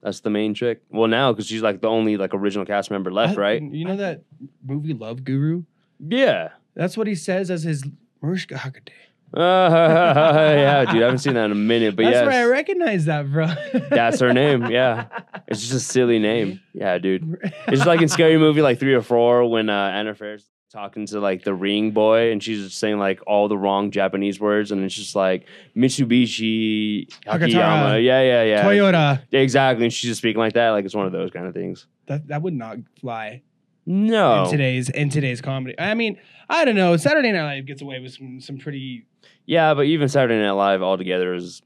That's 0.01 0.19
the 0.19 0.29
main 0.29 0.53
chick. 0.53 0.83
Well, 0.91 1.07
now 1.07 1.31
because 1.33 1.47
she's 1.47 1.63
like 1.63 1.81
the 1.81 1.89
only 1.89 2.15
like 2.15 2.33
original 2.33 2.65
cast 2.65 2.91
member 2.91 3.11
left, 3.11 3.37
I- 3.37 3.41
right? 3.41 3.61
You 3.61 3.85
know 3.85 3.97
that 3.97 4.21
movie 4.65 4.93
Love 4.93 5.23
Guru? 5.23 5.63
Yeah. 5.99 6.49
That's 6.75 6.95
what 6.97 7.07
he 7.07 7.15
says 7.15 7.49
as 7.49 7.63
his 7.63 7.83
Mariska 8.21 8.55
Hargitay. 8.55 8.91
yeah, 9.39 10.85
dude. 10.85 11.01
I 11.01 11.05
haven't 11.05 11.19
seen 11.19 11.33
that 11.33 11.45
in 11.45 11.51
a 11.51 11.55
minute, 11.55 11.95
but 11.95 12.03
That's 12.03 12.13
yes, 12.15 12.25
where 12.27 12.45
I 12.47 12.49
recognize 12.49 13.05
that 13.05 13.27
from. 13.29 13.55
that's 13.89 14.19
her 14.19 14.33
name. 14.33 14.65
Yeah, 14.75 15.07
it's 15.47 15.61
just 15.61 15.73
a 15.73 15.79
silly 15.79 16.19
name. 16.19 16.59
Yeah, 16.73 16.97
dude. 16.97 17.37
It's 17.67 17.77
just 17.77 17.85
like 17.87 18.01
in 18.01 18.07
Scary 18.07 18.37
Movie, 18.37 18.61
like 18.61 18.79
three 18.79 18.93
or 18.93 19.01
four, 19.01 19.49
when 19.49 19.69
uh, 19.69 19.91
Anna 19.93 20.13
Faris 20.15 20.45
talking 20.71 21.05
to 21.07 21.19
like 21.19 21.43
the 21.43 21.53
ring 21.53 21.91
boy, 21.91 22.31
and 22.31 22.41
she's 22.43 22.63
just 22.63 22.77
saying 22.79 22.97
like 22.99 23.19
all 23.27 23.47
the 23.47 23.57
wrong 23.57 23.91
Japanese 23.91 24.39
words, 24.39 24.71
and 24.71 24.83
it's 24.83 24.95
just 24.95 25.15
like 25.15 25.47
Mitsubishi 25.75 27.07
Hakatara. 27.25 28.03
Yeah, 28.03 28.21
yeah, 28.21 28.43
yeah. 28.43 28.63
Toyota. 28.63 29.21
Exactly, 29.31 29.85
and 29.85 29.93
she's 29.93 30.11
just 30.11 30.19
speaking 30.19 30.39
like 30.39 30.53
that, 30.53 30.71
like 30.71 30.85
it's 30.85 30.95
one 30.95 31.05
of 31.05 31.11
those 31.11 31.31
kind 31.31 31.45
of 31.47 31.53
things. 31.53 31.87
That 32.07 32.27
that 32.27 32.41
would 32.41 32.53
not 32.53 32.77
fly 32.99 33.41
No, 33.85 34.45
in 34.45 34.51
today's 34.51 34.89
in 34.89 35.09
today's 35.09 35.41
comedy. 35.41 35.75
I 35.79 35.93
mean, 35.93 36.17
I 36.49 36.65
don't 36.65 36.75
know. 36.75 36.97
Saturday 36.97 37.31
Night 37.31 37.55
Live 37.55 37.65
gets 37.65 37.81
away 37.81 37.99
with 37.99 38.13
some 38.13 38.39
some 38.39 38.57
pretty. 38.57 39.05
yeah, 39.45 39.73
but 39.73 39.85
even 39.85 40.09
Saturday 40.09 40.39
Night 40.41 40.51
Live 40.51 40.81
altogether 40.81 41.33
is. 41.33 41.61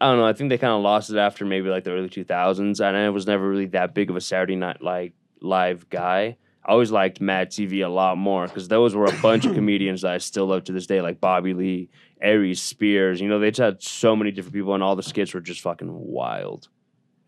I 0.00 0.06
don't 0.06 0.18
know. 0.18 0.26
I 0.26 0.32
think 0.32 0.50
they 0.50 0.58
kind 0.58 0.72
of 0.72 0.82
lost 0.82 1.10
it 1.10 1.16
after 1.16 1.44
maybe 1.44 1.68
like 1.68 1.84
the 1.84 1.92
early 1.92 2.08
2000s, 2.08 2.80
and 2.80 2.96
I 2.96 3.08
was 3.10 3.24
never 3.24 3.48
really 3.48 3.66
that 3.66 3.94
big 3.94 4.10
of 4.10 4.16
a 4.16 4.20
Saturday 4.20 4.56
Night 4.56 4.82
like 4.82 5.12
live 5.40 5.88
guy. 5.90 6.36
I 6.64 6.72
always 6.72 6.90
liked 6.90 7.20
Mad 7.20 7.50
TV 7.50 7.84
a 7.84 7.88
lot 7.88 8.18
more 8.18 8.48
because 8.48 8.66
those 8.66 8.96
were 8.96 9.06
a 9.06 9.20
bunch 9.20 9.44
of 9.44 9.54
comedians 9.54 10.02
that 10.02 10.12
I 10.12 10.18
still 10.18 10.46
love 10.46 10.64
to 10.64 10.72
this 10.72 10.86
day, 10.86 11.00
like 11.00 11.20
Bobby 11.20 11.54
Lee, 11.54 11.88
Aries 12.20 12.60
Spears. 12.60 13.20
You 13.20 13.28
know, 13.28 13.38
they 13.38 13.52
just 13.52 13.60
had 13.60 13.82
so 13.82 14.16
many 14.16 14.32
different 14.32 14.54
people, 14.54 14.74
and 14.74 14.82
all 14.82 14.96
the 14.96 15.04
skits 15.04 15.34
were 15.34 15.40
just 15.40 15.60
fucking 15.60 15.88
wild. 15.92 16.68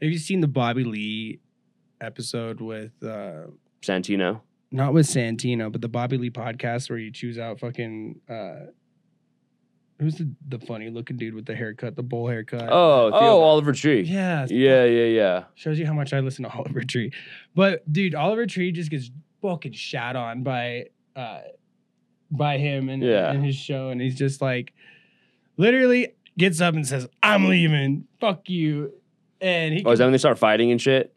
Have 0.02 0.10
you 0.10 0.18
seen 0.18 0.40
the 0.40 0.48
Bobby 0.48 0.82
Lee 0.82 1.40
episode 2.00 2.60
with 2.60 2.92
uh 3.02 3.44
Santino. 3.84 4.40
not 4.70 4.92
with 4.94 5.06
Santino, 5.06 5.70
but 5.70 5.80
the 5.80 5.88
Bobby 5.88 6.16
Lee 6.18 6.30
podcast 6.30 6.90
where 6.90 6.98
you 6.98 7.10
choose 7.10 7.38
out 7.38 7.60
fucking 7.60 8.20
uh 8.28 8.66
who's 10.00 10.16
the, 10.16 10.28
the 10.48 10.58
funny 10.58 10.90
looking 10.90 11.16
dude 11.16 11.34
with 11.34 11.46
the 11.46 11.54
haircut, 11.54 11.94
the 11.94 12.02
bowl 12.02 12.28
haircut? 12.28 12.68
Oh, 12.70 13.10
oh, 13.14 13.40
Oliver 13.42 13.72
Tree. 13.72 14.02
yeah, 14.02 14.44
Yeah, 14.50 14.84
yeah, 14.84 15.04
yeah. 15.04 15.44
shows 15.54 15.78
you 15.78 15.86
how 15.86 15.92
much 15.92 16.12
I 16.12 16.20
listen 16.20 16.44
to 16.44 16.50
Oliver 16.54 16.82
Tree. 16.82 17.12
But 17.54 17.90
dude, 17.92 18.14
Oliver 18.14 18.46
Tree 18.46 18.72
just 18.72 18.90
gets 18.90 19.10
fucking 19.40 19.72
shat 19.72 20.16
on 20.16 20.42
by 20.42 20.86
uh 21.14 21.40
by 22.30 22.58
him 22.58 22.88
and, 22.88 23.02
Yeah. 23.02 23.30
and 23.30 23.44
his 23.44 23.54
show, 23.54 23.90
and 23.90 24.00
he's 24.00 24.16
just 24.16 24.42
like 24.42 24.72
literally 25.56 26.14
gets 26.36 26.60
up 26.60 26.74
and 26.74 26.84
says, 26.86 27.06
"I'm 27.22 27.48
leaving. 27.48 28.06
Fuck 28.20 28.48
you." 28.48 28.92
And 29.40 29.74
he 29.74 29.84
Oh, 29.84 29.92
is 29.92 29.98
that 30.00 30.06
when 30.06 30.12
they 30.12 30.18
start 30.18 30.38
fighting 30.38 30.72
and 30.72 30.80
shit? 30.82 31.13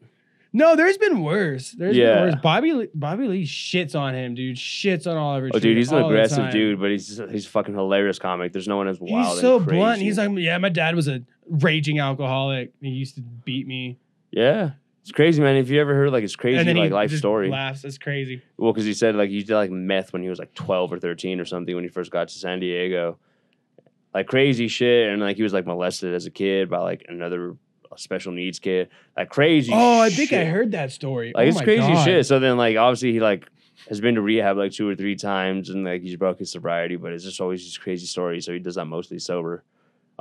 No, 0.54 0.76
there's 0.76 0.98
been 0.98 1.24
worse. 1.24 1.72
There's 1.72 1.96
Yeah. 1.96 2.16
been 2.16 2.24
worse. 2.34 2.36
Bobby 2.42 2.74
Lee, 2.74 2.88
Bobby 2.94 3.28
Lee 3.28 3.44
shits 3.44 4.00
on 4.00 4.16
him, 4.16 4.36
dude. 4.36 4.56
Shits 4.58 5.06
on 5.10 5.18
Oliver. 5.18 5.50
Oh, 5.54 5.60
dude, 5.60 5.78
he's 5.78 5.92
an 5.92 6.04
aggressive 6.04 6.52
dude, 6.52 6.80
but 6.80 6.92
he's 6.92 7.22
he's 7.32 7.46
a 7.46 7.50
fucking 7.50 7.74
hilarious 7.76 8.20
comic. 8.20 8.54
There's 8.54 8.68
no 8.68 8.78
one 8.78 8.88
as 8.88 9.00
wild. 9.00 9.34
He's 9.34 9.42
so 9.42 9.60
blunt. 9.60 10.02
He's 10.02 10.18
like, 10.18 10.32
yeah, 10.38 10.58
my 10.58 10.70
dad 10.70 10.96
was 10.96 11.08
a 11.08 11.22
raging 11.50 12.00
alcoholic. 12.00 12.72
He 12.82 12.90
used 12.90 13.16
to 13.16 13.22
beat 13.22 13.68
me. 13.68 13.98
Yeah. 14.32 14.72
It's 15.02 15.14
crazy, 15.14 15.42
man. 15.42 15.56
If 15.56 15.70
you 15.70 15.80
ever 15.80 15.96
heard 15.96 16.12
like 16.12 16.24
his 16.24 16.36
crazy 16.36 16.58
like 16.58 16.76
he 16.76 16.90
life 16.90 17.12
just 17.12 17.22
story. 17.22 17.50
laughs. 17.50 17.82
That's 17.82 17.98
crazy. 17.98 18.42
Well, 18.58 18.74
because 18.74 18.84
he 18.84 18.94
said 18.94 19.16
like 19.16 19.30
he 19.30 19.42
did 19.42 19.56
like 19.56 19.72
meth 19.72 20.12
when 20.12 20.22
he 20.22 20.28
was 20.28 20.38
like 20.38 20.54
twelve 20.54 20.92
or 20.92 21.00
thirteen 21.00 21.40
or 21.40 21.46
something 21.46 21.74
when 21.74 21.86
he 21.86 21.90
first 21.90 22.12
got 22.12 22.28
to 22.28 22.34
San 22.34 22.60
Diego, 22.60 23.18
like 24.14 24.28
crazy 24.28 24.68
shit, 24.68 25.10
and 25.10 25.22
like 25.22 25.38
he 25.38 25.44
was 25.44 25.54
like 25.54 25.66
molested 25.66 26.14
as 26.14 26.26
a 26.26 26.32
kid 26.32 26.70
by 26.70 26.80
like 26.80 27.06
another 27.08 27.56
special 27.96 28.32
needs 28.32 28.60
kid, 28.60 28.90
like 29.16 29.30
crazy. 29.30 29.72
Oh, 29.74 30.02
I 30.02 30.10
think 30.10 30.34
I 30.34 30.46
heard 30.46 30.72
that 30.72 30.92
story. 30.92 31.32
Like 31.34 31.46
oh 31.46 31.50
it's 31.50 31.62
crazy 31.62 31.94
God. 31.94 32.04
shit. 32.04 32.26
So 32.26 32.40
then 32.40 32.58
like 32.58 32.78
obviously 32.78 33.14
he 33.14 33.20
like 33.20 33.48
has 33.90 34.02
been 34.02 34.16
to 34.16 34.22
rehab 34.22 34.58
like 34.58 34.72
two 34.72 34.88
or 34.88 34.96
three 34.96 35.16
times 35.16 35.70
and 35.70 35.86
like 35.86 36.02
he's 36.02 36.16
broke 36.16 36.40
his 36.40 36.52
sobriety, 36.52 36.96
but 36.96 37.14
it's 37.14 37.24
just 37.24 37.40
always 37.40 37.62
these 37.62 37.78
crazy 37.78 38.06
stories. 38.06 38.46
So 38.46 38.54
he 38.54 38.60
does 38.60 38.76
that 38.76 38.86
mostly 38.86 39.20
sober. 39.20 39.64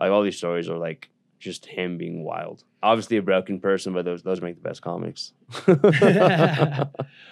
Like 0.01 0.11
all 0.11 0.23
these 0.23 0.37
stories 0.37 0.69
are 0.69 0.79
like 0.79 1.09
just 1.39 1.67
him 1.67 1.99
being 1.99 2.23
wild. 2.25 2.65
Obviously 2.83 3.17
a 3.17 3.23
broken 3.23 3.61
person, 3.61 3.93
but 3.93 4.05
those 4.05 4.23
those 4.23 4.41
make 4.41 4.57
the 4.57 4.69
best 4.69 4.83
comics. 4.83 5.33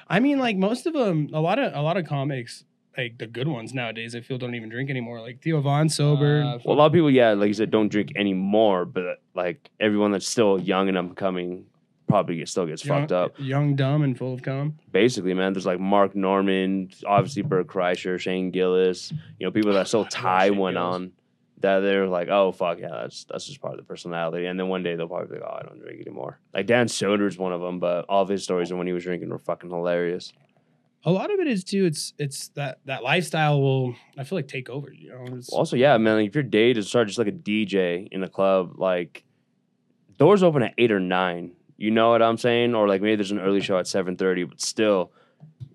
I 0.09 0.21
mean, 0.21 0.39
like 0.39 0.57
most 0.57 0.87
of 0.87 0.93
them, 0.93 1.31
a 1.33 1.41
lot 1.41 1.59
of 1.59 1.73
a 1.75 1.83
lot 1.83 1.97
of 1.97 2.07
comics, 2.07 2.65
like 2.97 3.19
the 3.19 3.27
good 3.27 3.49
ones 3.49 3.75
nowadays, 3.75 4.15
I 4.15 4.21
feel 4.21 4.39
don't 4.39 4.55
even 4.55 4.69
drink 4.69 4.91
anymore. 4.91 5.21
Like 5.21 5.41
Theo 5.43 5.61
Von 5.61 5.89
sober. 5.89 6.43
Uh, 6.43 6.59
Well, 6.65 6.77
a 6.77 6.79
lot 6.79 6.87
of 6.87 6.93
people, 6.93 7.11
yeah, 7.11 7.33
like 7.33 7.49
you 7.49 7.55
said, 7.55 7.71
don't 7.71 7.89
drink 7.89 8.13
anymore, 8.17 8.85
but 8.85 9.21
like 9.35 9.71
everyone 9.81 10.13
that's 10.13 10.27
still 10.29 10.61
young 10.61 10.89
and 10.89 10.97
upcoming 10.99 11.67
probably 12.07 12.37
gets, 12.37 12.51
still 12.51 12.67
gets 12.67 12.85
young, 12.85 13.01
fucked 13.03 13.13
up. 13.13 13.33
young, 13.39 13.75
dumb, 13.75 14.03
and 14.03 14.17
full 14.17 14.35
of 14.35 14.43
cum. 14.43 14.79
Basically, 14.93 15.35
man, 15.35 15.53
there's 15.53 15.67
like 15.67 15.81
Mark 15.81 16.15
Normand, 16.15 16.95
obviously 17.07 17.43
Bert 17.43 17.67
Kreischer, 17.67 18.19
Shane 18.21 18.51
Gillis, 18.51 19.11
you 19.39 19.47
know, 19.47 19.51
people 19.51 19.73
that 19.73 19.89
still 19.89 20.05
tie 20.11 20.49
Shane 20.49 20.59
one 20.59 20.75
Gillis. 20.75 20.95
on 20.95 21.13
that 21.61 21.81
they're 21.81 22.07
like, 22.07 22.29
oh 22.29 22.53
fuck 22.53 22.79
yeah, 22.79 22.91
that's 22.91 23.25
that's 23.25 23.47
just 23.47 23.61
part 23.61 23.73
of 23.73 23.79
the 23.81 23.85
personality. 23.85 24.45
And 24.47 24.61
then 24.61 24.69
one 24.69 24.83
day 24.83 24.97
they'll 24.97 25.09
probably 25.09 25.35
be 25.35 25.41
like, 25.43 25.51
oh, 25.51 25.59
I 25.61 25.63
don't 25.67 25.81
drink 25.81 26.01
anymore. 26.03 26.39
Like 26.53 26.67
Dan 26.67 26.89
Soder's 26.89 27.39
one 27.39 27.53
of 27.55 27.63
them, 27.63 27.79
but 27.81 28.05
all 28.09 28.23
of 28.23 28.29
his 28.29 28.45
stories 28.45 28.71
of 28.71 28.77
when 28.79 28.87
he 28.87 28.93
was 28.93 29.03
drinking 29.05 29.31
were 29.31 29.39
fucking 29.39 29.71
hilarious. 29.71 30.33
A 31.07 31.13
lot 31.13 31.33
of 31.33 31.39
it 31.39 31.47
is 31.47 31.65
too. 31.65 31.85
It's 31.85 32.15
it's 32.19 32.49
that 32.49 32.79
that 32.87 33.03
lifestyle 33.03 33.61
will 33.61 33.95
I 34.17 34.25
feel 34.25 34.39
like 34.39 34.49
take 34.49 34.71
over. 34.71 34.93
You 34.93 35.11
know. 35.11 35.41
Also, 35.51 35.77
yeah, 35.77 35.97
man, 35.99 36.17
like, 36.17 36.29
if 36.29 36.35
your 36.35 36.45
day 36.45 36.73
to 36.73 36.83
start 36.83 37.09
just 37.09 37.19
like 37.19 37.29
a 37.29 37.33
DJ 37.33 38.09
in 38.11 38.23
a 38.23 38.29
club, 38.29 38.75
like 38.79 39.25
doors 40.19 40.43
open 40.43 40.63
at 40.63 40.75
eight 40.79 40.93
or 40.93 41.01
nine. 41.01 41.53
You 41.77 41.91
know 41.91 42.11
what 42.11 42.23
I'm 42.23 42.39
saying? 42.39 42.75
Or 42.75 42.89
like 42.89 43.03
maybe 43.03 43.17
there's 43.17 43.33
an 43.33 43.41
early 43.41 43.61
show 43.61 43.79
at 43.79 43.87
seven 43.87 44.17
thirty, 44.17 44.45
but 44.45 44.61
still, 44.61 45.13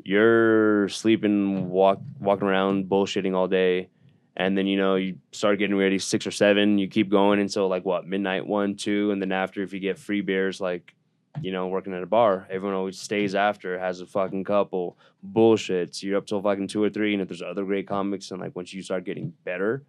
you're 0.04 0.90
sleeping, 0.90 1.70
walk 1.70 2.00
walking 2.20 2.48
around, 2.48 2.86
bullshitting 2.86 3.36
all 3.36 3.48
day, 3.48 3.90
and 4.36 4.58
then 4.58 4.66
you 4.66 4.78
know 4.78 4.96
you 4.96 5.18
start 5.32 5.60
getting 5.60 5.76
ready 5.76 6.00
six 6.00 6.26
or 6.26 6.32
seven. 6.32 6.80
You 6.80 6.88
keep 6.88 7.10
going 7.10 7.40
until 7.40 7.68
like 7.68 7.86
what 7.86 8.08
midnight, 8.08 8.48
one, 8.48 8.76
two, 8.76 9.12
and 9.12 9.22
then 9.22 9.32
after 9.32 9.62
if 9.62 9.74
you 9.74 9.80
get 9.80 10.00
free 10.00 10.22
beers, 10.22 10.62
like 10.62 10.96
you 11.42 11.52
know 11.52 11.68
working 11.68 11.94
at 11.94 12.04
a 12.04 12.08
bar, 12.08 12.48
everyone 12.50 12.76
always 12.76 13.00
stays 13.00 13.36
after, 13.36 13.80
has 13.80 14.02
a 14.02 14.06
fucking 14.06 14.44
couple, 14.44 14.98
bullshits. 15.34 16.02
You're 16.04 16.18
up 16.18 16.26
till 16.28 16.42
fucking 16.42 16.68
two 16.68 16.84
or 16.84 16.90
three, 16.90 17.14
and 17.14 17.22
if 17.22 17.28
there's 17.28 17.42
other 17.42 17.64
great 17.66 17.88
comics, 17.88 18.32
and 18.32 18.40
like 18.42 18.56
once 18.56 18.74
you 18.74 18.82
start 18.82 19.04
getting 19.06 19.34
better, 19.44 19.84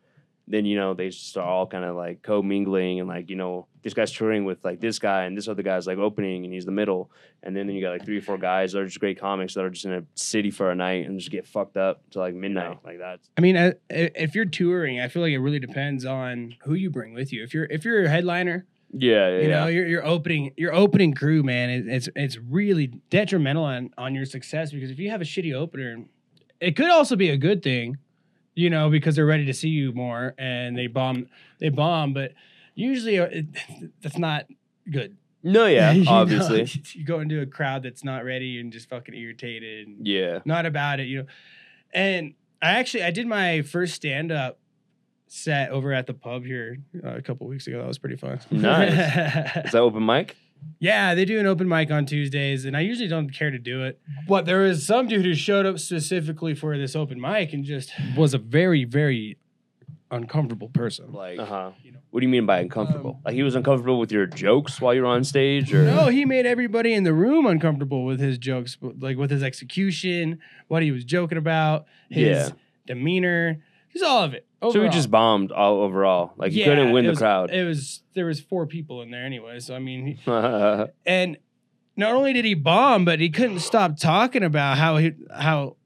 then 0.48 0.64
you 0.64 0.76
know 0.76 0.94
they 0.94 1.10
start 1.10 1.46
all 1.48 1.66
kind 1.66 1.84
of 1.84 1.96
like 1.96 2.22
co-mingling 2.22 3.00
and 3.00 3.08
like 3.08 3.30
you 3.30 3.36
know 3.36 3.66
this 3.82 3.94
guy's 3.94 4.10
touring 4.12 4.44
with 4.44 4.62
like 4.64 4.80
this 4.80 4.98
guy 4.98 5.24
and 5.24 5.36
this 5.36 5.48
other 5.48 5.62
guy's 5.62 5.86
like 5.86 5.96
opening 5.98 6.44
and 6.44 6.52
he's 6.52 6.66
the 6.66 6.70
middle 6.72 7.10
and 7.42 7.56
then, 7.56 7.66
then 7.66 7.74
you 7.76 7.80
got 7.80 7.92
like 7.92 8.04
three 8.04 8.18
or 8.18 8.20
four 8.20 8.36
guys 8.36 8.72
that 8.72 8.80
are 8.80 8.84
just 8.84 9.00
great 9.00 9.18
comics 9.18 9.54
that 9.54 9.64
are 9.64 9.70
just 9.70 9.86
in 9.86 9.92
a 9.94 10.02
city 10.16 10.50
for 10.50 10.70
a 10.70 10.74
night 10.74 11.06
and 11.06 11.18
just 11.18 11.30
get 11.30 11.46
fucked 11.46 11.76
up 11.78 12.02
to 12.10 12.18
like 12.18 12.34
midnight 12.34 12.76
like 12.84 12.98
that 12.98 13.20
I 13.38 13.40
mean, 13.40 13.56
I- 13.56 13.68
I- 13.90 14.10
if 14.14 14.34
you're 14.34 14.44
touring, 14.44 15.00
I 15.00 15.08
feel 15.08 15.22
like 15.22 15.32
it 15.32 15.38
really 15.38 15.60
depends 15.60 16.04
on 16.04 16.56
who 16.64 16.74
you 16.74 16.90
bring 16.90 17.14
with 17.14 17.32
you. 17.32 17.42
If 17.42 17.54
you're 17.54 17.66
if 17.66 17.84
you're 17.84 18.04
a 18.04 18.08
headliner, 18.10 18.66
yeah 18.92 19.28
yeah, 19.28 19.40
you 19.40 19.48
know, 19.48 19.66
yeah. 19.66 19.68
your 19.68 19.86
your 19.86 20.04
opening 20.04 20.52
your 20.56 20.74
opening 20.74 21.14
crew, 21.14 21.42
man, 21.42 21.70
it, 21.70 21.86
it's 21.86 22.08
it's 22.16 22.38
really 22.38 22.88
detrimental 23.10 23.64
on 23.64 23.90
on 23.98 24.14
your 24.14 24.24
success 24.24 24.72
because 24.72 24.90
if 24.90 24.98
you 24.98 25.10
have 25.10 25.20
a 25.20 25.24
shitty 25.24 25.54
opener, 25.54 26.04
it 26.60 26.76
could 26.76 26.90
also 26.90 27.16
be 27.16 27.30
a 27.30 27.36
good 27.36 27.62
thing, 27.62 27.98
you 28.54 28.70
know, 28.70 28.90
because 28.90 29.16
they're 29.16 29.26
ready 29.26 29.46
to 29.46 29.54
see 29.54 29.68
you 29.68 29.92
more 29.92 30.34
and 30.38 30.76
they 30.76 30.86
bomb 30.86 31.26
they 31.58 31.68
bomb, 31.68 32.12
but 32.12 32.32
usually 32.74 33.18
uh, 33.18 33.24
it, 33.30 33.46
that's 34.02 34.18
not 34.18 34.46
good. 34.90 35.16
no 35.42 35.66
yeah 35.66 35.92
You 35.92 36.04
know, 36.04 36.12
obviously 36.12 36.68
you 36.92 37.04
go 37.04 37.20
into 37.20 37.40
a 37.40 37.46
crowd 37.46 37.82
that's 37.82 38.04
not 38.04 38.24
ready 38.24 38.60
and 38.60 38.72
just 38.72 38.88
fucking 38.88 39.14
irritated. 39.14 39.88
And, 39.88 40.06
yeah 40.06 40.40
not 40.44 40.66
about 40.66 41.00
it, 41.00 41.08
you 41.08 41.18
know. 41.18 41.26
And 41.92 42.34
I 42.62 42.72
actually 42.72 43.02
I 43.02 43.10
did 43.10 43.26
my 43.26 43.62
first 43.62 43.94
stand 43.94 44.30
up 44.30 44.59
set 45.32 45.70
over 45.70 45.92
at 45.92 46.08
the 46.08 46.14
pub 46.14 46.44
here 46.44 46.78
uh, 47.04 47.14
a 47.16 47.22
couple 47.22 47.46
weeks 47.46 47.66
ago. 47.68 47.78
That 47.78 47.86
was 47.86 47.98
pretty 47.98 48.16
fun. 48.16 48.40
Nice. 48.50 48.92
is 49.64 49.72
that 49.72 49.76
open 49.80 50.04
mic 50.04 50.36
yeah, 50.78 51.14
they 51.14 51.24
do 51.24 51.38
an 51.38 51.46
open 51.46 51.68
mic 51.68 51.90
on 51.90 52.04
Tuesdays, 52.04 52.66
and 52.66 52.76
I 52.76 52.80
usually 52.80 53.08
don't 53.08 53.30
care 53.30 53.50
to 53.50 53.58
do 53.58 53.84
it. 53.84 53.98
But 54.28 54.44
there 54.44 54.58
was 54.60 54.84
some 54.84 55.08
dude 55.08 55.24
who 55.24 55.34
showed 55.34 55.64
up 55.66 55.78
specifically 55.78 56.54
for 56.54 56.76
this 56.76 56.94
open 56.94 57.18
mic 57.20 57.52
and 57.54 57.64
just 57.64 57.92
was 58.16 58.34
a 58.34 58.38
very, 58.38 58.84
very 58.84 59.38
uncomfortable 60.10 60.68
person. 60.68 61.12
Like, 61.12 61.38
uh-huh 61.38 61.70
you 61.82 61.92
know. 61.92 61.98
what 62.10 62.20
do 62.20 62.26
you 62.26 62.30
mean 62.30 62.44
by 62.44 62.58
uncomfortable 62.60 63.12
Um, 63.12 63.22
like 63.24 63.34
he 63.34 63.42
was 63.42 63.54
uncomfortable 63.54 63.98
with 64.00 64.10
your 64.10 64.26
jokes 64.26 64.80
while 64.80 64.92
you 64.92 65.02
were 65.02 65.06
on 65.06 65.22
stage 65.22 65.72
or 65.72 65.84
No, 65.84 66.08
he 66.08 66.24
made 66.24 66.46
everybody 66.46 66.92
in 66.92 67.04
the 67.04 67.14
room 67.14 67.46
uncomfortable 67.46 68.04
with 68.04 68.18
his 68.20 68.36
jokes, 68.36 68.76
like 68.98 69.16
with 69.16 69.30
his 69.30 69.42
execution, 69.42 70.40
what 70.68 70.82
he 70.82 70.90
was 70.90 71.04
joking 71.04 71.38
about, 71.38 71.86
his 72.10 72.48
Yeah. 72.48 72.48
demeanor, 72.86 73.62
just 73.92 74.04
all 74.04 74.24
of 74.24 74.34
it. 74.34 74.46
So 74.62 74.70
he 74.72 74.78
overall. 74.78 74.92
just 74.92 75.10
bombed 75.10 75.52
all 75.52 75.80
overall 75.82 76.32
like 76.36 76.52
he 76.52 76.60
Yeah, 76.60 76.66
couldn't 76.66 76.92
win 76.92 77.04
the 77.04 77.10
was- 77.10 77.18
crowd 77.18 77.50
It 77.50 77.64
was 77.64 78.02
there 78.14 78.26
was 78.26 78.40
four 78.40 78.66
people 78.66 79.02
in 79.02 79.10
there 79.10 79.24
anyway, 79.24 79.58
so 79.60 79.74
I 79.74 79.78
mean, 79.78 80.18
and 81.06 81.36
not 81.96 82.12
only 82.14 82.32
did 82.32 82.44
he 82.44 82.54
bomb, 82.54 83.04
but 83.04 83.20
he 83.20 83.30
couldn't 83.30 83.60
stop 83.60 83.96
talking 83.98 84.42
about 84.42 84.78
how 84.78 84.96
he 84.98 85.12
how 85.34 85.76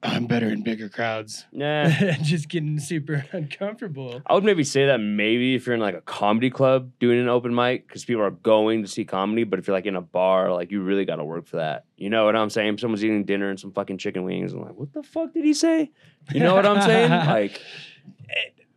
I'm 0.00 0.26
better 0.28 0.48
in 0.48 0.62
bigger 0.62 0.88
crowds. 0.88 1.44
nah 1.50 1.88
just 2.22 2.48
getting 2.48 2.78
super 2.78 3.24
uncomfortable. 3.32 4.22
I 4.26 4.34
would 4.34 4.44
maybe 4.44 4.62
say 4.62 4.86
that 4.86 4.98
maybe 4.98 5.56
if 5.56 5.66
you're 5.66 5.74
in 5.74 5.80
like 5.80 5.96
a 5.96 6.00
comedy 6.00 6.50
club 6.50 6.92
doing 7.00 7.18
an 7.18 7.28
open 7.28 7.52
mic 7.52 7.88
because 7.88 8.04
people 8.04 8.22
are 8.22 8.30
going 8.30 8.82
to 8.82 8.88
see 8.88 9.04
comedy, 9.04 9.42
but 9.42 9.58
if 9.58 9.66
you're 9.66 9.76
like 9.76 9.86
in 9.86 9.96
a 9.96 10.00
bar, 10.00 10.52
like 10.52 10.70
you 10.70 10.82
really 10.82 11.04
got 11.04 11.16
to 11.16 11.24
work 11.24 11.46
for 11.46 11.56
that. 11.56 11.84
You 11.96 12.10
know 12.10 12.24
what 12.26 12.36
I'm 12.36 12.48
saying? 12.48 12.78
Someone's 12.78 13.04
eating 13.04 13.24
dinner 13.24 13.50
and 13.50 13.58
some 13.58 13.72
fucking 13.72 13.98
chicken 13.98 14.22
wings. 14.22 14.52
I'm 14.52 14.62
like, 14.62 14.74
what 14.76 14.92
the 14.92 15.02
fuck 15.02 15.34
did 15.34 15.44
he 15.44 15.52
say? 15.52 15.90
You 16.32 16.40
know 16.40 16.54
what 16.54 16.64
I'm 16.64 16.80
saying? 16.82 17.10
Like, 17.10 17.60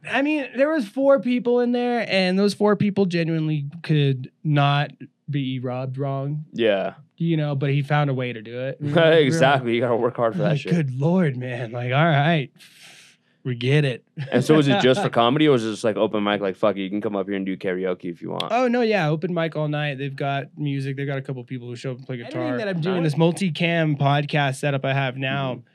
I 0.10 0.22
mean, 0.22 0.48
there 0.55 0.70
was 0.70 0.88
four 0.88 1.20
people 1.20 1.60
in 1.60 1.72
there, 1.72 2.05
and 2.10 2.38
those 2.38 2.53
four 2.53 2.75
people 2.75 3.05
genuinely 3.05 3.65
could 3.84 4.31
not 4.43 4.91
be 5.29 5.60
robbed 5.60 5.98
wrong, 5.98 6.46
yeah, 6.53 6.96
you 7.17 7.38
know. 7.38 7.55
But 7.55 7.70
he 7.70 7.81
found 7.84 8.10
a 8.10 8.13
way 8.13 8.34
to 8.34 8.41
do 8.41 8.62
it. 8.62 8.77
You 8.81 8.91
know, 8.91 9.01
we 9.01 9.10
were 9.10 9.13
exactly. 9.17 9.75
You 9.75 9.81
got 9.81 9.89
to 9.89 9.96
work 9.96 10.15
hard 10.15 10.34
for 10.34 10.41
like, 10.41 10.53
that 10.53 10.58
shit. 10.58 10.72
Good 10.72 11.00
lord, 11.00 11.38
man! 11.38 11.72
Like, 11.72 11.93
all 11.93 12.03
right, 12.03 12.50
we 13.43 13.55
get 13.55 13.86
it. 13.86 14.03
And 14.31 14.43
so, 14.43 14.58
is 14.58 14.67
it 14.67 14.81
just 14.81 15.03
for 15.03 15.10
comedy, 15.22 15.48
or 15.48 15.55
is 15.55 15.65
it 15.65 15.72
just 15.72 15.84
like 15.84 15.98
open 15.98 16.24
mic? 16.24 16.41
Like, 16.41 16.55
fuck 16.55 16.77
it, 16.77 16.81
you 16.81 16.89
can 16.89 17.00
come 17.00 17.15
up 17.15 17.27
here 17.27 17.36
and 17.36 17.46
do 17.46 17.55
karaoke 17.55 18.05
if 18.05 18.24
you 18.24 18.31
want. 18.31 18.46
Oh 18.51 18.67
no, 18.67 18.81
yeah, 18.81 19.08
open 19.08 19.34
mic 19.34 19.55
all 19.55 19.67
night. 19.67 20.00
They've 20.00 20.15
got 20.15 20.46
music. 20.58 20.98
They've 20.98 21.08
got 21.08 21.20
a 21.20 21.22
couple 21.22 21.43
people 21.43 21.67
who 21.67 21.75
show 21.75 21.91
up 21.91 21.98
and 21.98 22.08
play 22.08 22.17
guitar. 22.17 22.41
Anything 22.41 22.58
that 22.58 22.67
I'm 22.67 22.81
doing 22.81 23.03
Nice. 23.03 23.12
this 23.12 23.17
multi-cam 23.20 23.98
podcast 23.98 24.55
setup 24.55 24.84
I 24.84 24.93
have 24.93 25.15
now. 25.15 25.53
Mm-hmm. 25.53 25.67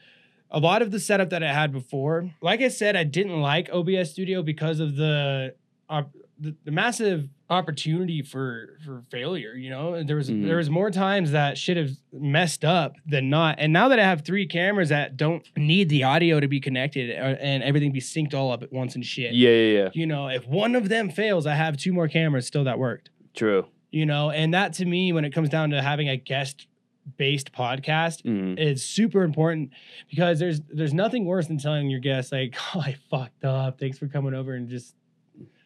A 0.50 0.60
lot 0.60 0.80
of 0.82 0.90
the 0.92 1.00
setup 1.00 1.30
that 1.30 1.42
I 1.42 1.52
had 1.52 1.72
before, 1.72 2.30
like 2.40 2.60
I 2.60 2.68
said, 2.68 2.94
I 2.96 3.04
didn't 3.04 3.40
like 3.40 3.68
OBS 3.72 4.10
Studio 4.12 4.42
because 4.42 4.78
of 4.80 4.96
the 4.96 5.54
op- 5.88 6.12
the, 6.38 6.54
the 6.64 6.70
massive 6.70 7.28
opportunity 7.48 8.22
for 8.22 8.76
for 8.84 9.02
failure. 9.10 9.54
You 9.54 9.70
know, 9.70 10.02
there 10.04 10.16
was 10.16 10.28
Mhm. 10.30 10.46
there 10.46 10.58
was 10.58 10.68
more 10.70 10.90
times 10.90 11.30
that 11.32 11.56
shit 11.58 11.76
have 11.76 11.90
messed 12.12 12.64
up 12.64 12.94
than 13.06 13.28
not. 13.30 13.56
And 13.58 13.72
now 13.72 13.88
that 13.88 13.98
I 13.98 14.02
have 14.04 14.22
three 14.22 14.46
cameras 14.46 14.90
that 14.90 15.16
don't 15.16 15.44
need 15.56 15.88
the 15.88 16.04
audio 16.04 16.38
to 16.40 16.46
be 16.48 16.60
connected 16.60 17.10
uh, 17.10 17.36
and 17.40 17.62
everything 17.62 17.90
be 17.92 18.00
synced 18.00 18.34
all 18.34 18.50
up 18.52 18.62
at 18.62 18.72
once 18.72 18.94
and 18.94 19.04
shit. 19.04 19.32
Yeah, 19.34 19.50
yeah, 19.50 19.78
yeah. 19.84 19.88
You 19.94 20.06
know, 20.06 20.28
if 20.28 20.46
one 20.46 20.74
of 20.74 20.88
them 20.88 21.08
fails, 21.10 21.46
I 21.46 21.54
have 21.54 21.76
two 21.76 21.92
more 21.92 22.08
cameras 22.08 22.46
still 22.46 22.64
that 22.64 22.78
worked 22.78 23.10
True. 23.34 23.66
you 23.90 24.04
know 24.06 24.30
and 24.30 24.52
that 24.54 24.74
to 24.74 24.84
me 24.84 25.12
when 25.12 25.24
it 25.24 25.32
comes 25.32 25.48
down 25.48 25.70
to 25.70 25.80
having 25.82 26.08
a 26.08 26.16
guest 26.16 26.66
based 27.16 27.52
podcast 27.52 28.22
Mhm. 28.22 28.58
is 28.58 28.84
super 28.84 29.22
important 29.22 29.70
because 30.10 30.38
there's 30.38 30.60
there's 30.62 30.92
nothing 30.94 31.24
worse 31.24 31.46
than 31.46 31.58
telling 31.58 31.88
your 31.88 32.00
guests 32.00 32.32
like 32.32 32.56
oh, 32.74 32.80
i 32.80 32.96
fucked 33.10 33.44
up 33.44 33.78
thanks 33.78 33.98
for 33.98 34.08
coming 34.08 34.34
over 34.34 34.54
and 34.54 34.68
just 34.68 34.94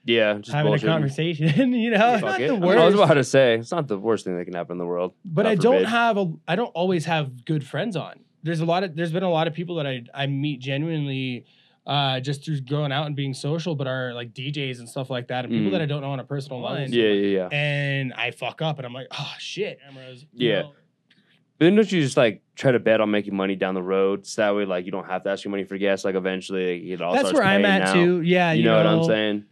Yeah, 0.04 0.34
just 0.38 0.52
having 0.52 0.72
bullshitting. 0.72 0.82
a 0.84 0.86
conversation 0.86 1.72
you 1.84 1.90
know 1.90 2.14
it's 2.14 2.22
not 2.22 2.40
it. 2.40 2.48
the 2.48 2.54
I 2.56 2.58
mean, 2.58 2.78
I 2.78 2.84
was 2.84 2.94
about 2.94 3.14
to 3.14 3.24
say 3.24 3.54
it's 3.54 3.70
not 3.70 3.88
the 3.88 3.98
worst 3.98 4.24
thing 4.24 4.36
that 4.36 4.44
can 4.44 4.54
happen 4.54 4.72
in 4.74 4.78
the 4.78 4.86
world. 4.86 5.14
but 5.24 5.44
God 5.44 5.50
i 5.50 5.54
don't 5.54 5.84
have 5.84 6.16
a 6.18 6.32
i 6.48 6.56
don't 6.56 6.72
always 6.74 7.04
have 7.06 7.44
good 7.44 7.66
friends 7.66 7.96
on 7.96 8.20
there's 8.42 8.60
a 8.60 8.64
lot 8.66 8.84
of 8.84 8.94
there's 8.96 9.12
been 9.12 9.22
a 9.22 9.30
lot 9.30 9.46
of 9.46 9.54
people 9.54 9.76
that 9.76 9.86
i 9.86 10.02
i 10.14 10.26
meet 10.26 10.60
genuinely 10.60 11.44
uh, 11.86 12.20
just 12.20 12.44
through 12.44 12.60
going 12.60 12.92
out 12.92 13.06
and 13.06 13.16
being 13.16 13.32
social, 13.32 13.74
but 13.74 13.86
are 13.88 14.12
like 14.12 14.32
DJs 14.34 14.78
and 14.80 14.88
stuff 14.88 15.08
like 15.08 15.28
that, 15.28 15.44
and 15.44 15.52
people 15.52 15.68
Mhm. 15.68 15.72
that 15.72 15.80
I 15.80 15.86
don't 15.86 16.02
know 16.02 16.10
on 16.10 16.20
a 16.20 16.24
personal 16.24 16.60
line. 16.60 16.92
Yeah, 16.92 17.06
yeah, 17.08 17.38
yeah. 17.38 17.48
And 17.50 18.12
I 18.12 18.30
fuck 18.32 18.60
up, 18.60 18.76
and 18.78 18.86
I'm 18.86 18.92
like, 18.92 19.08
oh 19.18 19.32
shit, 19.38 19.80
cameras. 19.80 20.26
Yeah. 20.32 20.60
know? 20.60 20.72
But 21.60 21.66
then 21.66 21.74
don't 21.76 21.92
you 21.92 22.00
just 22.00 22.16
like 22.16 22.40
try 22.56 22.72
to 22.72 22.78
bet 22.78 23.02
on 23.02 23.10
making 23.10 23.36
money 23.36 23.54
down 23.54 23.74
the 23.74 23.82
road, 23.82 24.26
so 24.26 24.40
that 24.40 24.56
way 24.56 24.64
like 24.64 24.86
you 24.86 24.90
don't 24.90 25.04
have 25.04 25.24
to 25.24 25.28
ask 25.28 25.44
your 25.44 25.50
money 25.50 25.64
for 25.64 25.76
gas. 25.76 26.06
Like 26.06 26.14
eventually, 26.14 26.80
like, 26.80 26.90
it 26.90 27.02
all 27.02 27.12
That's 27.12 27.28
starts 27.28 27.38
where 27.38 27.46
I'm 27.46 27.66
at 27.66 27.82
now. 27.82 27.92
too. 27.92 28.22
Yeah, 28.22 28.52
You, 28.52 28.64
know, 28.64 28.78
what 28.78 28.86
I'm 28.86 29.04
saying? 29.04 29.44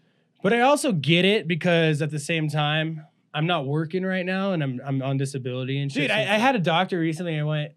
But 0.43 0.55
I 0.55 0.63
also 0.63 0.93
get 0.93 1.27
it 1.27 1.47
because 1.47 2.01
at 2.01 2.11
the 2.11 2.19
same 2.19 2.49
time, 2.49 3.05
I'm 3.35 3.47
not 3.47 3.67
working 3.67 4.07
right 4.07 4.25
now 4.25 4.55
and 4.55 4.63
I'm 4.63 4.81
I'm 4.87 5.03
on 5.03 5.19
disability 5.19 5.83
and 5.83 5.93
shit. 5.93 6.05
Dude, 6.05 6.11
I, 6.11 6.21
I 6.21 6.39
had 6.39 6.57
a 6.57 6.61
doctor 6.61 6.99
recently. 6.99 7.39
I 7.39 7.43
went 7.43 7.73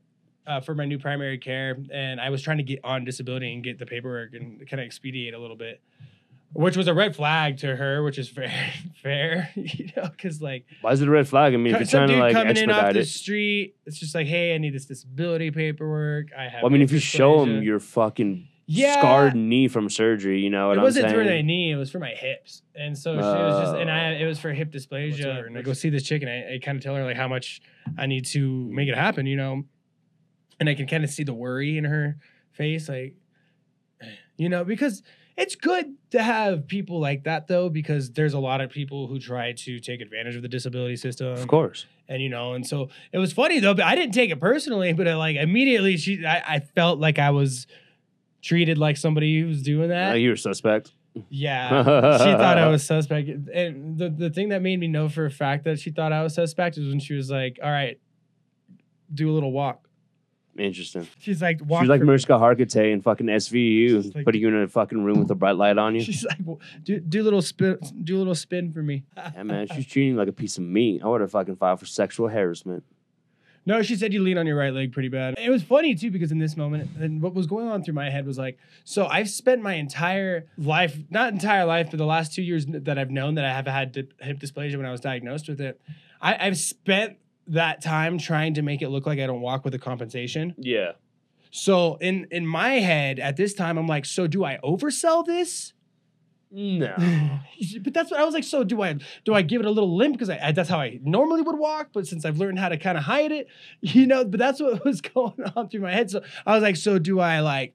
uh, 0.48 0.62
for 0.62 0.76
my 0.76 0.86
new 0.86 0.98
primary 0.98 1.38
care 1.38 1.78
and 1.92 2.22
I 2.22 2.30
was 2.30 2.42
trying 2.42 2.58
to 2.60 2.64
get 2.64 2.80
on 2.86 3.04
disability 3.04 3.54
and 3.54 3.62
get 3.62 3.80
the 3.80 3.86
paperwork 3.86 4.34
and 4.34 4.60
kind 4.60 4.80
of 4.80 4.86
expedite 4.86 5.34
a 5.34 5.40
little 5.40 5.58
bit, 5.58 5.82
which 6.54 6.76
was 6.76 6.88
a 6.88 6.94
red 6.94 7.16
flag 7.16 7.58
to 7.60 7.76
her, 7.76 8.04
which 8.04 8.18
is 8.18 8.28
fair, 8.30 8.52
fair, 9.04 9.50
you 9.56 9.90
know, 9.96 10.10
because 10.10 10.42
like 10.42 10.66
Why 10.82 10.92
is 10.92 11.02
it 11.02 11.08
a 11.08 11.12
red 11.12 11.28
flag? 11.28 11.54
I 11.54 11.58
mean, 11.58 11.74
if 11.74 11.80
you're 11.80 11.88
trying 11.88 12.10
to 12.10 12.18
like 12.18 12.34
coming 12.34 12.58
in 12.58 12.70
off 12.70 12.78
expedite 12.78 12.94
the 12.94 13.00
it. 13.02 13.06
street, 13.08 13.76
it's 13.86 14.00
just 14.00 14.14
like, 14.16 14.28
hey, 14.28 14.54
I 14.56 14.58
need 14.58 14.74
this 14.74 14.86
disability 14.86 15.52
paperwork. 15.52 16.28
I 16.38 16.44
have. 16.44 16.64
Well, 16.64 16.72
I 16.72 16.74
mean, 16.74 16.82
if 16.82 16.92
you 16.92 17.00
show 17.00 17.38
dysplasia." 17.40 17.46
them 17.46 17.64
your 17.64 17.80
fucking 17.80 18.48
yeah, 18.68 19.00
scarred 19.00 19.36
knee 19.36 19.68
from 19.68 19.90
surgery, 19.90 20.40
you 20.40 20.50
know 20.50 20.68
what 20.68 20.78
it 20.78 20.80
I'm 20.80 20.84
wasn't 20.84 21.10
saying? 21.10 21.16
for 21.16 21.30
my 21.30 21.42
knee; 21.42 21.72
it 21.72 21.76
was 21.76 21.92
for 21.92 22.00
my 22.00 22.12
hips, 22.12 22.62
and 22.76 22.98
so 22.98 23.14
she 23.16 23.18
was 23.20 23.64
just, 23.64 23.76
and 23.76 23.92
I, 23.92 24.16
Oh. 24.16 24.20
it 24.20 24.26
was 24.26 24.40
for 24.40 24.54
hip 24.54 24.72
dysplasia. 24.72 25.46
And 25.46 25.58
I 25.58 25.62
go 25.62 25.74
see 25.74 25.90
this 25.90 26.04
chick, 26.04 26.22
and 26.22 26.30
I, 26.32 26.56
I 26.56 26.60
kind 26.64 26.78
of 26.78 26.84
tell 26.84 26.96
her 26.96 27.04
like 27.04 27.18
how 27.18 27.28
much 27.28 27.62
I 27.98 28.06
need 28.06 28.26
to 28.28 28.70
make 28.72 28.88
it 28.88 28.96
happen, 28.96 29.26
you 29.26 29.36
know, 29.36 29.64
and 30.60 30.70
I 30.70 30.76
can 30.76 30.88
kind 30.88 31.04
of 31.04 31.10
see 31.10 31.24
the 31.24 31.34
worry 31.34 31.78
in 31.78 31.84
her 31.86 32.18
face, 32.52 32.88
like, 32.88 33.16
you 34.38 34.48
know, 34.48 34.64
because 34.64 35.04
it's 35.38 35.56
good 35.56 35.96
to 36.12 36.22
have 36.22 36.68
people 36.68 37.00
like 37.00 37.24
that 37.24 37.48
though, 37.48 37.70
because 37.70 38.12
there's 38.12 38.34
a 38.34 38.40
lot 38.40 38.62
of 38.62 38.70
people 38.70 39.08
who 39.08 39.20
try 39.20 39.54
to 39.54 39.80
take 39.80 40.02
advantage 40.02 40.36
of 40.36 40.42
the 40.42 40.48
disability 40.50 40.96
system, 40.98 41.28
Of 41.34 41.48
course. 41.48 41.86
and 42.08 42.22
you 42.22 42.30
know, 42.30 42.54
and 42.54 42.66
so 42.68 42.90
it 43.12 43.18
was 43.18 43.34
funny 43.34 43.60
though. 43.60 43.74
But 43.74 43.86
I 43.86 43.96
didn't 43.96 44.14
take 44.14 44.30
it 44.30 44.40
personally, 44.40 44.94
but 44.94 45.08
I, 45.08 45.16
like 45.16 45.38
immediately 45.38 45.98
she, 45.98 46.26
I, 46.26 46.56
I 46.56 46.60
felt 46.60 47.00
like 47.00 47.18
I 47.20 47.30
was 47.32 47.66
treated 48.42 48.78
like 48.78 48.98
somebody 48.98 49.40
who 49.40 49.48
was 49.48 49.62
doing 49.62 49.90
that. 49.90 50.14
Uh, 50.14 50.16
you're 50.16 50.34
a 50.34 50.38
suspect. 50.38 50.92
Yeah, 51.30 51.84
she 52.18 52.32
thought 52.32 52.58
I 52.58 52.68
was 52.68 52.84
suspect. 52.86 53.28
And 53.54 53.98
the, 53.98 54.10
the 54.10 54.30
thing 54.30 54.50
that 54.50 54.62
made 54.62 54.80
me 54.80 54.88
know 54.88 55.10
for 55.10 55.26
a 55.26 55.32
fact 55.32 55.66
that 55.66 55.78
she 55.80 55.92
thought 55.92 56.14
I 56.14 56.24
was 56.24 56.34
suspect 56.34 56.78
is 56.78 56.88
when 56.88 57.00
she 57.00 57.16
was 57.16 57.30
like, 57.30 57.60
"All 57.62 57.70
right, 57.70 58.00
do 59.14 59.30
a 59.30 59.34
little 59.34 59.52
walk." 59.52 59.88
Interesting. 60.58 61.08
She's 61.20 61.42
like, 61.42 61.60
"Walk." 61.66 61.82
She's 61.82 61.90
like 61.90 62.02
for- 62.02 62.06
Mariska 62.06 62.34
Hargitay 62.34 62.92
in 62.92 63.02
fucking 63.02 63.28
SVU, 63.28 64.14
like- 64.14 64.26
putting 64.26 64.42
you 64.42 64.50
in 64.50 64.56
a 64.56 64.68
fucking 64.68 65.02
room 65.04 65.20
with 65.20 65.32
a 65.32 65.36
bright 65.36 65.56
light 65.56 65.78
on 65.78 65.96
you. 65.96 66.02
She's 66.02 66.26
like, 66.26 66.40
"Well, 66.44 66.60
"Do 66.84 67.00
do 67.00 67.22
a 67.22 67.24
little 67.24 67.42
spin, 67.42 67.78
do 68.04 68.18
a 68.18 68.20
little 68.20 68.36
spin 68.36 68.72
for 68.74 68.84
me." 68.84 69.04
Yeah, 69.16 69.44
man, 69.44 69.68
she's 69.74 69.88
treating 69.88 70.12
you 70.12 70.18
like 70.18 70.28
a 70.28 70.34
piece 70.34 70.58
of 70.58 70.64
meat. 70.64 71.02
I 71.04 71.08
would 71.08 71.22
have 71.22 71.32
fucking 71.32 71.56
filed 71.56 71.80
for 71.80 71.86
sexual 71.86 72.28
harassment. 72.28 72.84
No, 73.64 73.84
she 73.84 73.96
said 73.96 74.12
you 74.12 74.24
lean 74.24 74.40
on 74.40 74.48
your 74.48 74.58
right 74.58 74.74
leg 74.74 74.92
pretty 74.92 75.08
bad. 75.10 75.36
It 75.38 75.52
was 75.52 75.62
funny 75.62 75.94
too 75.94 76.10
because 76.10 76.32
in 76.32 76.40
this 76.40 76.58
moment, 76.58 76.90
and 77.00 77.22
what 77.22 77.36
was 77.36 77.46
going 77.46 77.68
on 77.68 77.84
through 77.84 77.94
my 77.94 78.10
head 78.10 78.26
was 78.26 78.38
like, 78.38 78.58
so 78.84 79.06
I've 79.06 79.30
spent 79.30 79.62
my 79.62 79.76
entire 79.76 80.48
life, 80.58 80.98
not 81.12 81.32
entire 81.32 81.66
life, 81.66 81.90
but 81.92 81.98
the 81.98 82.06
last 82.06 82.34
two 82.34 82.42
years 82.42 82.66
that 82.68 82.98
I've 82.98 83.12
known 83.12 83.36
that 83.36 83.46
I 83.46 83.54
have 83.54 83.68
had 83.68 83.92
dip- 83.92 84.20
hip 84.20 84.40
dysplasia 84.40 84.78
when 84.78 84.88
I 84.88 84.92
was 84.92 85.00
diagnosed 85.00 85.48
with 85.48 85.62
it, 85.62 85.80
I, 86.20 86.48
I've 86.48 86.58
spent 86.58 87.18
that 87.48 87.82
time 87.82 88.18
trying 88.18 88.54
to 88.56 88.62
make 88.62 88.82
it 88.82 88.90
look 88.90 89.06
like 89.06 89.20
I 89.20 89.28
don't 89.28 89.42
walk 89.42 89.66
with 89.66 89.74
a 89.74 89.80
compensation. 89.80 90.56
Yeah. 90.58 90.94
So 91.52 91.96
in 91.96 92.28
in 92.32 92.48
my 92.48 92.74
head 92.76 93.20
at 93.20 93.36
this 93.38 93.54
time, 93.54 93.78
I'm 93.78 93.88
like, 93.88 94.06
so 94.06 94.28
do 94.28 94.44
I 94.44 94.60
oversell 94.64 95.26
this? 95.26 95.74
No. 96.50 96.96
but 97.82 97.94
that's 97.94 98.12
what 98.12 98.20
I 98.20 98.26
was 98.26 98.34
like. 98.34 98.44
So 98.44 98.64
do 98.64 98.82
I 98.82 98.98
do 99.26 99.34
I 99.34 99.42
give 99.42 99.62
it 99.62 99.68
a 99.68 99.72
little 99.72 99.96
limp 99.96 100.14
because 100.14 100.30
I, 100.30 100.40
I 100.48 100.52
that's 100.52 100.70
how 100.70 100.80
I 100.80 101.00
normally 101.04 101.42
would 101.42 101.58
walk, 101.58 101.90
but 101.94 102.08
since 102.08 102.26
I've 102.26 102.38
learned 102.38 102.60
how 102.60 102.70
to 102.70 102.78
kind 102.78 102.98
of 102.98 103.04
hide 103.04 103.32
it, 103.32 103.48
you 103.82 104.08
know. 104.08 104.24
But 104.26 104.40
that's 104.40 104.62
what 104.62 104.84
was 104.86 105.02
going 105.02 105.44
on 105.56 105.70
through 105.70 105.82
my 105.82 105.92
head. 105.92 106.10
So 106.10 106.22
I 106.46 106.54
was 106.54 106.64
like, 106.64 106.76
so 106.78 107.00
do 107.00 107.20
I 107.20 107.40
like? 107.40 107.74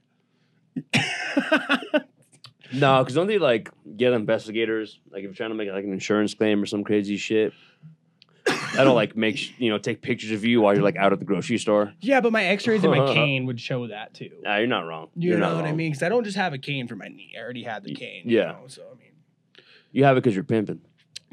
No, 2.72 3.02
because 3.02 3.14
don't 3.14 3.26
they 3.26 3.38
like 3.38 3.70
get 3.96 4.12
investigators? 4.12 5.00
Like 5.10 5.20
if 5.20 5.24
you're 5.24 5.34
trying 5.34 5.50
to 5.50 5.54
make 5.54 5.70
like 5.70 5.84
an 5.84 5.92
insurance 5.92 6.34
claim 6.34 6.62
or 6.62 6.66
some 6.66 6.84
crazy 6.84 7.16
shit, 7.16 7.52
that'll 8.76 8.94
like 8.94 9.16
make 9.16 9.36
sh- 9.38 9.52
you 9.58 9.70
know 9.70 9.78
take 9.78 10.02
pictures 10.02 10.30
of 10.30 10.44
you 10.44 10.60
while 10.60 10.74
you're 10.74 10.82
like 10.84 10.96
out 10.96 11.12
at 11.12 11.18
the 11.18 11.24
grocery 11.24 11.58
store. 11.58 11.92
yeah, 12.00 12.20
but 12.20 12.32
my 12.32 12.44
X-rays 12.44 12.84
and 12.84 12.92
my 12.92 13.06
cane 13.14 13.46
would 13.46 13.60
show 13.60 13.86
that 13.88 14.14
too. 14.14 14.30
Nah, 14.42 14.56
you're 14.56 14.66
not 14.66 14.86
wrong. 14.86 15.08
You 15.16 15.30
you're 15.30 15.38
know 15.38 15.46
not 15.50 15.56
what 15.56 15.64
I 15.64 15.68
wrong. 15.68 15.76
mean? 15.76 15.90
Because 15.92 16.02
I 16.02 16.08
don't 16.08 16.24
just 16.24 16.36
have 16.36 16.52
a 16.52 16.58
cane 16.58 16.86
for 16.88 16.96
my 16.96 17.08
knee. 17.08 17.34
I 17.38 17.42
already 17.42 17.62
had 17.62 17.82
the 17.84 17.90
Y- 17.92 17.96
cane. 17.98 18.22
yeah. 18.26 18.40
You 18.40 18.46
know? 18.48 18.58
So 18.68 18.82
I 18.82 18.94
mean. 18.98 19.12
You 19.92 20.04
have 20.04 20.16
it 20.16 20.20
because 20.22 20.34
you're 20.34 20.44
pimping. 20.44 20.80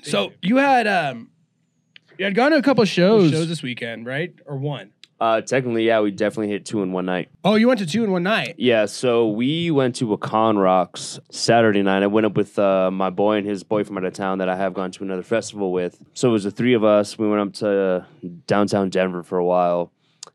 So 0.03 0.31
you 0.41 0.57
had 0.57 0.87
um, 0.87 1.29
you 2.17 2.25
had 2.25 2.35
gone 2.35 2.51
to 2.51 2.57
a 2.57 2.61
couple 2.61 2.83
shows 2.85 3.31
shows 3.31 3.47
this 3.49 3.61
weekend, 3.63 4.05
right? 4.05 4.33
Or 4.45 4.57
one? 4.57 4.91
Uh, 5.23 5.39
technically, 5.39 5.85
yeah, 5.85 6.01
we 6.01 6.11
definitely 6.11 6.49
hit 6.49 6.65
two 6.65 6.83
in 6.83 6.91
one 6.91 7.05
night. 7.05 7.29
Oh, 7.45 7.55
you 7.55 7.69
went 7.69 7.79
to 7.79 7.85
two 7.85 8.03
in 8.03 8.11
one 8.11 8.23
night. 8.23 8.55
Yeah, 8.57 8.87
so 8.87 9.29
we 9.29 9.71
went 9.71 9.95
to 9.95 10.05
Wakan 10.05 10.61
Rocks 10.61 11.17
Saturday 11.31 11.81
night. 11.81 12.03
I 12.03 12.07
went 12.07 12.25
up 12.25 12.35
with 12.35 12.59
uh, 12.59 12.91
my 12.91 13.09
boy 13.09 13.37
and 13.37 13.47
his 13.47 13.63
boy 13.63 13.85
from 13.85 13.97
out 13.97 14.03
of 14.03 14.11
town 14.11 14.39
that 14.39 14.49
I 14.49 14.57
have 14.57 14.73
gone 14.73 14.91
to 14.91 15.01
another 15.01 15.23
festival 15.23 15.71
with. 15.71 15.97
So 16.13 16.27
it 16.27 16.31
was 16.33 16.43
the 16.43 16.51
three 16.51 16.73
of 16.73 16.83
us. 16.83 17.17
We 17.17 17.29
went 17.29 17.39
up 17.39 17.53
to 17.59 18.05
downtown 18.47 18.89
Denver 18.89 19.23
for 19.23 19.37
a 19.37 19.45
while, 19.45 19.93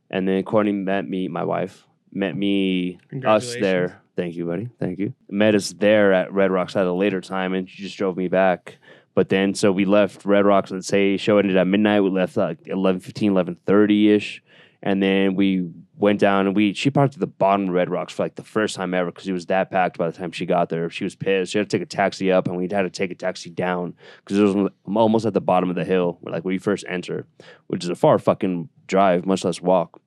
and 0.08 0.26
then 0.26 0.42
Courtney 0.42 0.72
met 0.72 1.06
me, 1.06 1.28
my 1.28 1.44
wife, 1.44 1.84
met 2.10 2.34
me, 2.34 2.98
us 3.26 3.56
there. 3.60 4.00
Thank 4.16 4.36
you, 4.36 4.46
buddy. 4.46 4.70
Thank 4.80 5.00
you. 5.00 5.12
Met 5.28 5.54
us 5.54 5.74
there 5.74 6.14
at 6.14 6.32
Red 6.32 6.50
Rocks 6.50 6.76
at 6.76 6.86
a 6.86 6.92
later 6.94 7.20
time, 7.20 7.52
and 7.52 7.68
she 7.68 7.82
just 7.82 7.98
drove 7.98 8.16
me 8.16 8.28
back. 8.28 8.78
But 9.18 9.28
then, 9.28 9.52
so 9.52 9.72
we 9.72 9.84
left 9.84 10.24
Red 10.24 10.46
Rocks. 10.46 10.70
Let's 10.70 10.86
say 10.86 11.16
show 11.16 11.38
ended 11.38 11.56
at 11.56 11.66
midnight. 11.66 12.04
We 12.04 12.10
left 12.10 12.36
like 12.36 12.58
11, 12.66 13.00
11.30 13.00 14.10
ish, 14.10 14.42
and 14.82 15.02
then 15.02 15.34
we 15.34 15.70
went 15.96 16.20
down 16.20 16.46
and 16.46 16.54
we 16.54 16.72
she 16.72 16.90
parked 16.90 17.14
at 17.14 17.20
the 17.20 17.26
bottom 17.26 17.68
of 17.68 17.74
Red 17.74 17.90
Rocks 17.90 18.12
for 18.12 18.22
like 18.22 18.36
the 18.36 18.44
first 18.44 18.76
time 18.76 18.94
ever 18.94 19.10
because 19.10 19.26
it 19.26 19.32
was 19.32 19.46
that 19.46 19.70
packed 19.70 19.98
by 19.98 20.08
the 20.08 20.16
time 20.16 20.30
she 20.30 20.46
got 20.46 20.68
there. 20.68 20.88
She 20.90 21.04
was 21.04 21.16
pissed. 21.16 21.52
She 21.52 21.58
had 21.58 21.68
to 21.68 21.76
take 21.76 21.82
a 21.84 21.88
taxi 21.88 22.30
up, 22.30 22.46
and 22.46 22.56
we 22.56 22.68
had 22.70 22.82
to 22.82 22.90
take 22.90 23.10
a 23.10 23.16
taxi 23.16 23.50
down 23.50 23.94
because 24.18 24.38
it 24.38 24.42
was 24.42 24.70
almost 24.94 25.26
at 25.26 25.34
the 25.34 25.40
bottom 25.40 25.68
of 25.70 25.76
the 25.76 25.84
hill, 25.84 26.18
like 26.22 26.44
where 26.44 26.54
you 26.54 26.60
first 26.60 26.84
enter, 26.88 27.26
which 27.66 27.82
is 27.82 27.90
a 27.90 27.96
far 27.96 28.18
fucking 28.18 28.68
drive, 28.86 29.26
much 29.26 29.44
less 29.44 29.60
walk. 29.60 30.00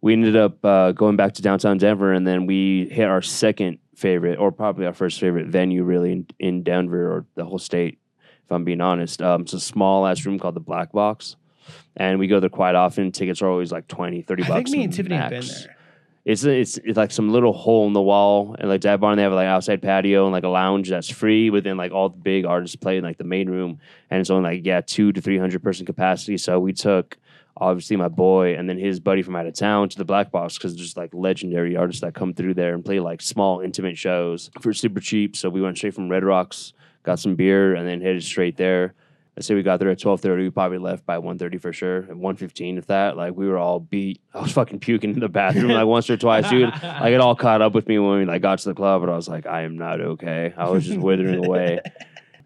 We 0.00 0.12
ended 0.12 0.36
up 0.36 0.64
uh, 0.64 0.92
going 0.92 1.16
back 1.16 1.32
to 1.34 1.42
downtown 1.42 1.78
Denver, 1.78 2.12
and 2.12 2.26
then 2.26 2.46
we 2.46 2.88
hit 2.90 3.08
our 3.08 3.22
second 3.22 3.78
favorite, 3.96 4.38
or 4.38 4.52
probably 4.52 4.86
our 4.86 4.92
first 4.92 5.18
favorite 5.18 5.46
venue, 5.46 5.82
really 5.82 6.12
in, 6.12 6.26
in 6.38 6.62
Denver 6.62 7.10
or 7.10 7.26
the 7.34 7.44
whole 7.44 7.58
state. 7.58 7.98
If 8.44 8.52
I'm 8.52 8.64
being 8.64 8.82
honest, 8.82 9.22
um, 9.22 9.42
it's 9.42 9.54
a 9.54 9.60
small 9.60 10.06
ass 10.06 10.26
room 10.26 10.38
called 10.38 10.54
the 10.54 10.60
Black 10.60 10.92
Box, 10.92 11.36
and 11.96 12.18
we 12.18 12.26
go 12.26 12.40
there 12.40 12.50
quite 12.50 12.74
often. 12.74 13.12
Tickets 13.12 13.42
are 13.42 13.48
always 13.48 13.72
like 13.72 13.88
20, 13.88 14.22
30 14.22 14.42
I 14.42 14.48
bucks. 14.48 14.56
think 14.56 14.68
me 14.70 14.84
and 14.84 14.92
Tiffany 14.92 15.16
have 15.16 15.30
been 15.30 15.46
there. 15.46 15.76
It's, 16.24 16.42
it's 16.42 16.78
it's 16.78 16.96
like 16.96 17.10
some 17.10 17.28
little 17.30 17.52
hole 17.52 17.86
in 17.86 17.92
the 17.92 18.00
wall, 18.00 18.56
and 18.58 18.70
like 18.70 18.80
that 18.80 18.98
barn 18.98 19.16
they 19.18 19.22
have 19.24 19.32
like 19.34 19.46
outside 19.46 19.82
patio 19.82 20.24
and 20.24 20.32
like 20.32 20.44
a 20.44 20.48
lounge 20.48 20.88
that's 20.88 21.10
free. 21.10 21.50
within 21.50 21.76
like 21.76 21.92
all 21.92 22.08
the 22.08 22.16
big 22.16 22.46
artists 22.46 22.76
play 22.76 22.96
in 22.96 23.04
like 23.04 23.18
the 23.18 23.24
main 23.24 23.50
room, 23.50 23.78
and 24.08 24.20
it's 24.20 24.30
only 24.30 24.56
like 24.56 24.64
yeah 24.64 24.80
two 24.80 25.12
to 25.12 25.20
three 25.20 25.36
hundred 25.36 25.62
person 25.62 25.84
capacity. 25.84 26.38
So 26.38 26.58
we 26.58 26.72
took 26.72 27.18
obviously 27.58 27.96
my 27.96 28.08
boy 28.08 28.56
and 28.56 28.68
then 28.68 28.78
his 28.78 28.98
buddy 29.00 29.22
from 29.22 29.36
out 29.36 29.46
of 29.46 29.54
town 29.54 29.88
to 29.88 29.96
the 29.98 30.04
Black 30.04 30.32
Box 30.32 30.56
because 30.58 30.74
there's 30.74 30.96
like 30.96 31.12
legendary 31.12 31.76
artists 31.76 32.00
that 32.00 32.14
come 32.14 32.32
through 32.34 32.54
there 32.54 32.74
and 32.74 32.84
play 32.84 32.98
like 33.00 33.22
small 33.22 33.60
intimate 33.60 33.96
shows 33.98 34.50
for 34.60 34.72
super 34.72 35.00
cheap. 35.00 35.36
So 35.36 35.50
we 35.50 35.60
went 35.60 35.76
straight 35.76 35.94
from 35.94 36.08
Red 36.08 36.24
Rocks, 36.24 36.72
got 37.04 37.18
some 37.20 37.36
beer, 37.36 37.74
and 37.74 37.86
then 37.86 38.00
headed 38.00 38.24
straight 38.24 38.56
there. 38.56 38.94
I 39.36 39.40
say 39.40 39.54
we 39.54 39.62
got 39.64 39.80
there 39.80 39.90
at 39.90 39.98
twelve 39.98 40.20
thirty. 40.20 40.44
We 40.44 40.50
probably 40.50 40.78
left 40.78 41.04
by 41.04 41.18
one 41.18 41.38
thirty 41.38 41.58
for 41.58 41.72
sure, 41.72 41.98
and 41.98 42.20
one 42.20 42.36
fifteen 42.36 42.78
if 42.78 42.86
that. 42.86 43.16
Like 43.16 43.34
we 43.34 43.48
were 43.48 43.58
all 43.58 43.80
beat. 43.80 44.20
I 44.32 44.40
was 44.40 44.52
fucking 44.52 44.78
puking 44.80 45.14
in 45.14 45.20
the 45.20 45.28
bathroom 45.28 45.70
like 45.70 45.86
once 45.86 46.08
or 46.08 46.16
twice, 46.16 46.48
dude. 46.48 46.70
Like 46.82 47.12
it 47.12 47.20
all 47.20 47.34
caught 47.34 47.60
up 47.60 47.74
with 47.74 47.88
me 47.88 47.98
when 47.98 48.20
we 48.20 48.24
like 48.24 48.42
got 48.42 48.60
to 48.60 48.68
the 48.68 48.74
club, 48.74 49.02
but 49.02 49.10
I 49.10 49.16
was 49.16 49.28
like, 49.28 49.46
I 49.46 49.62
am 49.62 49.76
not 49.76 50.00
okay. 50.00 50.54
I 50.56 50.70
was 50.70 50.86
just 50.86 51.00
withering 51.00 51.44
away. 51.44 51.80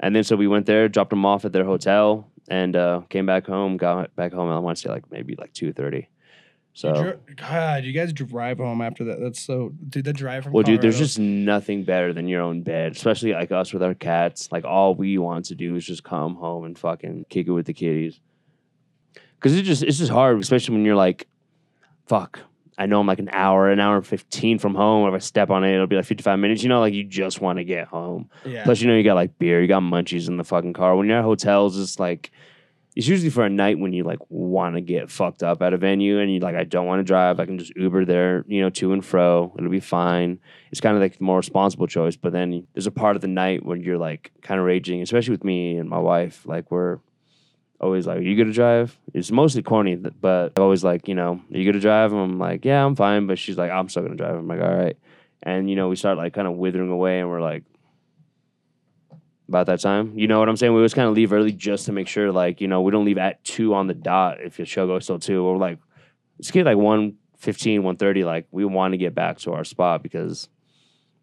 And 0.01 0.14
then 0.14 0.22
so 0.22 0.37
we 0.37 0.46
went 0.46 0.66
there, 0.66 0.88
dropped 0.88 1.11
them 1.11 1.27
off 1.27 1.44
at 1.44 1.53
their 1.53 1.64
hotel, 1.64 2.31
and 2.48 2.77
uh, 2.77 3.01
came 3.09 3.27
back 3.27 3.46
home. 3.46 3.77
Got 3.77 4.14
back 4.14 4.33
home. 4.33 4.48
I 4.48 4.61
want 4.61 4.77
to 4.77 4.83
say 4.83 4.88
like 4.90 5.11
maybe 5.11 5.35
like 5.35 5.53
two 5.53 5.72
thirty. 5.72 6.09
So. 6.79 6.95
Dri- 6.95 7.35
God, 7.35 7.83
you 7.83 7.93
guys 7.93 8.12
drive 8.12 8.59
home 8.59 8.81
after 8.83 9.03
that. 9.07 9.19
That's 9.19 9.41
so, 9.41 9.73
dude. 9.88 10.05
That 10.05 10.12
drive 10.12 10.45
from 10.45 10.53
Well, 10.53 10.62
dude, 10.62 10.81
there's 10.81 10.97
just 10.97 11.19
nothing 11.19 11.83
better 11.83 12.12
than 12.12 12.29
your 12.29 12.41
own 12.41 12.62
bed, 12.62 12.93
especially 12.93 13.33
like 13.33 13.51
us 13.51 13.73
with 13.73 13.83
our 13.83 13.95
cats. 13.95 14.53
Like 14.53 14.64
all 14.64 14.95
we 14.95 15.19
want 15.19 15.47
to 15.47 15.57
do 15.57 15.75
is 15.75 15.85
just 15.85 16.05
come 16.05 16.37
home 16.37 16.64
and 16.64 16.79
fucking 16.79 17.27
kick 17.31 17.49
it 17.49 17.51
with 17.51 17.67
the 17.67 17.73
kitties. 17.75 18.21
Because 19.35 19.57
it's 19.59 19.67
just 19.67 19.83
it's 19.83 19.99
just 19.99 20.12
hard, 20.12 20.41
especially 20.41 20.77
when 20.77 20.85
you're 20.85 20.95
like, 20.95 21.27
fuck. 22.07 22.38
I 22.79 22.87
know 22.87 23.01
I'm 23.01 23.09
like 23.09 23.19
an 23.19 23.31
hour, 23.33 23.73
an 23.73 23.81
hour 23.81 23.97
and 23.97 24.07
fifteen 24.07 24.61
from 24.61 24.77
home. 24.77 25.09
If 25.09 25.14
I 25.14 25.19
step 25.19 25.51
on 25.51 25.64
it, 25.64 25.75
it'll 25.75 25.88
be 25.88 25.97
like 25.97 26.05
55 26.05 26.38
minutes. 26.38 26.62
You 26.62 26.69
know, 26.69 26.79
like 26.79 26.95
you 26.95 27.03
just 27.03 27.41
want 27.41 27.59
to 27.59 27.64
get 27.64 27.88
home. 27.88 28.31
yeah. 28.45 28.62
Plus, 28.62 28.81
you 28.81 28.87
know, 28.87 28.95
you 28.97 29.03
got 29.03 29.14
like 29.14 29.37
beer, 29.41 29.61
you 29.61 29.67
got 29.67 29.83
munchies 29.83 30.29
in 30.29 30.37
the 30.37 30.45
fucking 30.45 30.75
car. 30.75 30.95
When 30.95 31.09
you're 31.09 31.19
at 31.19 31.25
hotels, 31.25 31.77
it's 31.77 31.99
like 31.99 32.31
it's 32.99 33.07
usually 33.07 33.31
for 33.31 33.45
a 33.45 33.49
night 33.49 33.79
when 33.79 33.93
you 33.93 34.03
like 34.03 34.19
want 34.29 34.75
to 34.75 34.81
get 34.81 35.09
fucked 35.09 35.45
up 35.45 35.63
at 35.63 35.73
a 35.73 35.77
venue 35.77 36.19
and 36.19 36.35
you 36.35 36.41
like 36.41 36.57
I 36.57 36.65
don't 36.65 36.85
want 36.85 36.99
to 36.99 37.05
drive. 37.05 37.39
I 37.39 37.47
can 37.47 37.57
just 37.57 37.73
Uber 37.77 38.05
there, 38.05 38.45
you 38.49 38.61
know, 38.61 38.71
to 38.71 38.93
and 38.93 39.05
fro. 39.05 39.55
It'll 39.57 39.71
be 39.71 39.79
fine. 39.79 40.41
It's 40.73 40.81
kind 40.81 40.97
of 40.97 41.01
like 41.01 41.17
the 41.17 41.23
more 41.23 41.37
responsible 41.37 41.87
choice. 41.87 42.17
But 42.17 42.33
then 42.33 42.67
there's 42.75 42.89
a 42.89 42.91
part 42.91 43.15
of 43.15 43.23
the 43.23 43.29
night 43.29 43.65
when 43.65 43.85
you're 43.85 43.99
like 43.99 44.33
kind 44.43 44.59
of 44.59 44.67
raging, 44.67 45.01
especially 45.01 45.31
with 45.31 45.45
me 45.45 45.77
and 45.77 45.89
my 45.89 46.01
wife. 46.01 46.45
Like 46.45 46.73
we're 46.73 46.99
always 47.81 48.05
like, 48.05 48.19
"Are 48.19 48.23
you 48.23 48.37
gonna 48.37 48.53
drive?" 48.53 48.99
It's 49.15 49.31
mostly 49.31 49.63
Courtney, 49.63 49.95
but 49.95 50.59
always 50.59 50.83
like, 50.83 51.07
you 51.07 51.15
know, 51.15 51.41
"Are 51.55 51.57
you 51.57 51.65
gonna 51.65 51.81
drive?" 51.81 52.11
And 52.13 52.21
I'm 52.21 52.39
like, 52.41 52.65
"Yeah, 52.65 52.85
I'm 52.85 52.97
fine." 52.97 53.29
But 53.29 53.39
she's 53.39 53.57
like, 53.57 53.71
"I'm 53.71 53.89
still 53.89 54.03
gonna 54.03 54.17
drive." 54.17 54.35
I'm 54.35 54.49
like, 54.49 54.61
"All 54.61 54.75
right." 54.75 54.97
And 55.45 55.71
you 55.71 55.77
know, 55.77 55.89
we 55.89 55.95
start 55.95 56.19
like 56.19 56.33
kind 56.33 56.49
of 56.49 56.55
withering 56.55 56.91
away, 56.91 57.21
and 57.21 57.29
we're 57.29 57.41
like, 57.41 57.63
about 59.49 59.67
that 59.67 59.81
time. 59.81 60.13
You 60.17 60.27
know 60.27 60.39
what 60.39 60.49
I'm 60.49 60.57
saying? 60.57 60.73
We 60.73 60.79
always 60.79 60.95
kind 60.95 61.09
of 61.09 61.15
leave 61.15 61.33
early 61.33 61.53
just 61.53 61.87
to 61.87 61.93
make 61.93 62.07
sure, 62.07 62.31
like, 62.31 62.61
you 62.61 62.69
know, 62.69 62.83
we 62.83 62.93
don't 62.93 63.05
leave 63.05 63.19
at 63.19 63.43
two 63.45 63.75
on 63.75 63.87
the 63.87 63.95
dot 63.95 64.41
if 64.41 64.59
your 64.59 64.67
show 64.67 64.87
goes 64.87 65.07
till 65.07 65.19
two. 65.19 65.43
Or 65.45 65.57
like, 65.57 65.79
let's 66.39 66.51
get 66.51 66.67
like 66.67 66.77
115, 66.77 67.83
130. 67.83 68.25
Like, 68.25 68.47
we 68.51 68.65
want 68.65 68.93
to 68.93 68.99
get 68.99 69.15
back 69.15 69.39
to 69.39 69.53
our 69.53 69.65
spot 69.65 70.03
because, 70.03 70.49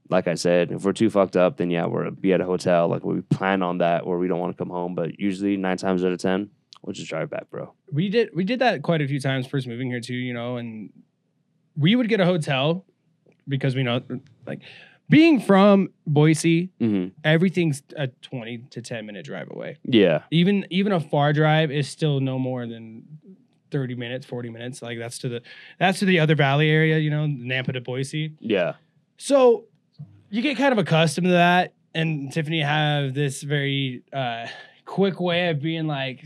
like 0.10 0.28
I 0.28 0.36
said, 0.36 0.72
if 0.72 0.84
we're 0.84 0.94
too 0.94 1.10
fucked 1.10 1.38
up, 1.38 1.58
then 1.58 1.70
yeah, 1.70 1.86
we're 1.86 2.10
be 2.10 2.34
at 2.34 2.42
a 2.42 2.46
hotel. 2.46 2.88
Like, 2.88 3.04
we 3.04 3.22
plan 3.22 3.62
on 3.62 3.78
that 3.80 4.04
or 4.04 4.18
we 4.18 4.28
don't 4.28 4.40
want 4.40 4.56
to 4.56 4.58
come 4.58 4.70
home. 4.70 4.96
But 4.96 5.20
usually, 5.20 5.56
nine 5.58 5.78
times 5.78 6.04
out 6.04 6.12
of 6.12 6.20
10, 6.20 6.50
we'll 6.82 6.94
just 6.94 7.10
drive 7.10 7.30
back, 7.30 7.50
bro. 7.50 7.74
we 7.92 8.10
did 8.10 8.30
we 8.34 8.44
did 8.44 8.60
that 8.60 8.82
quite 8.82 9.02
a 9.02 9.08
few 9.08 9.20
times 9.20 9.46
first 9.46 9.68
moving 9.68 9.90
here 9.90 10.02
too, 10.02 10.16
you 10.16 10.34
know, 10.34 10.58
and 10.58 10.90
we 11.78 11.96
would 11.96 12.10
get 12.10 12.20
a 12.20 12.26
hotel 12.26 12.86
because 13.48 13.76
we 13.76 13.84
know 13.84 14.02
like 14.46 14.62
being 15.10 15.40
from 15.40 15.90
Boise, 16.08 16.72
hmm 16.80 17.08
everything's 17.24 17.84
a 17.96 18.08
20 18.08 18.58
to 18.72 18.82
10 18.82 19.06
minute 19.06 19.26
drive 19.26 19.50
away. 19.52 19.78
Yeah. 19.84 20.24
Even 20.32 20.66
even 20.70 20.92
a 20.92 21.00
far 21.00 21.34
drive 21.34 21.72
is 21.72 21.88
still 21.88 22.20
no 22.20 22.40
more 22.40 22.66
than 22.68 23.04
30 23.72 23.96
minutes, 23.96 24.26
40 24.26 24.50
minutes. 24.50 24.82
Like 24.82 24.98
that's 24.98 25.18
to 25.20 25.30
the 25.30 25.42
that's 25.80 26.00
to 26.00 26.06
the 26.06 26.20
other 26.20 26.36
valley 26.36 26.70
area, 26.70 26.98
you 26.98 27.10
know, 27.10 27.26
Nampa 27.26 27.74
to 27.74 27.82
Boise. 27.82 28.34
Yeah. 28.40 28.74
So 29.18 29.66
you 30.30 30.42
get 30.42 30.58
kind 30.58 30.72
of 30.72 30.78
accustomed 30.78 31.26
to 31.26 31.32
that. 31.32 31.74
And 31.94 32.32
Tiffany 32.32 32.62
have 32.62 33.14
this 33.14 33.42
very 33.42 34.04
uh, 34.12 34.48
quick 34.84 35.22
way 35.22 35.50
of 35.50 35.62
being 35.62 35.88
like, 35.88 36.26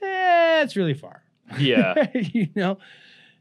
eh, 0.00 0.62
it's 0.62 0.76
really 0.76 0.94
far. 0.94 1.22
Yeah. 1.58 1.94
you 2.14 2.48
know? 2.54 2.78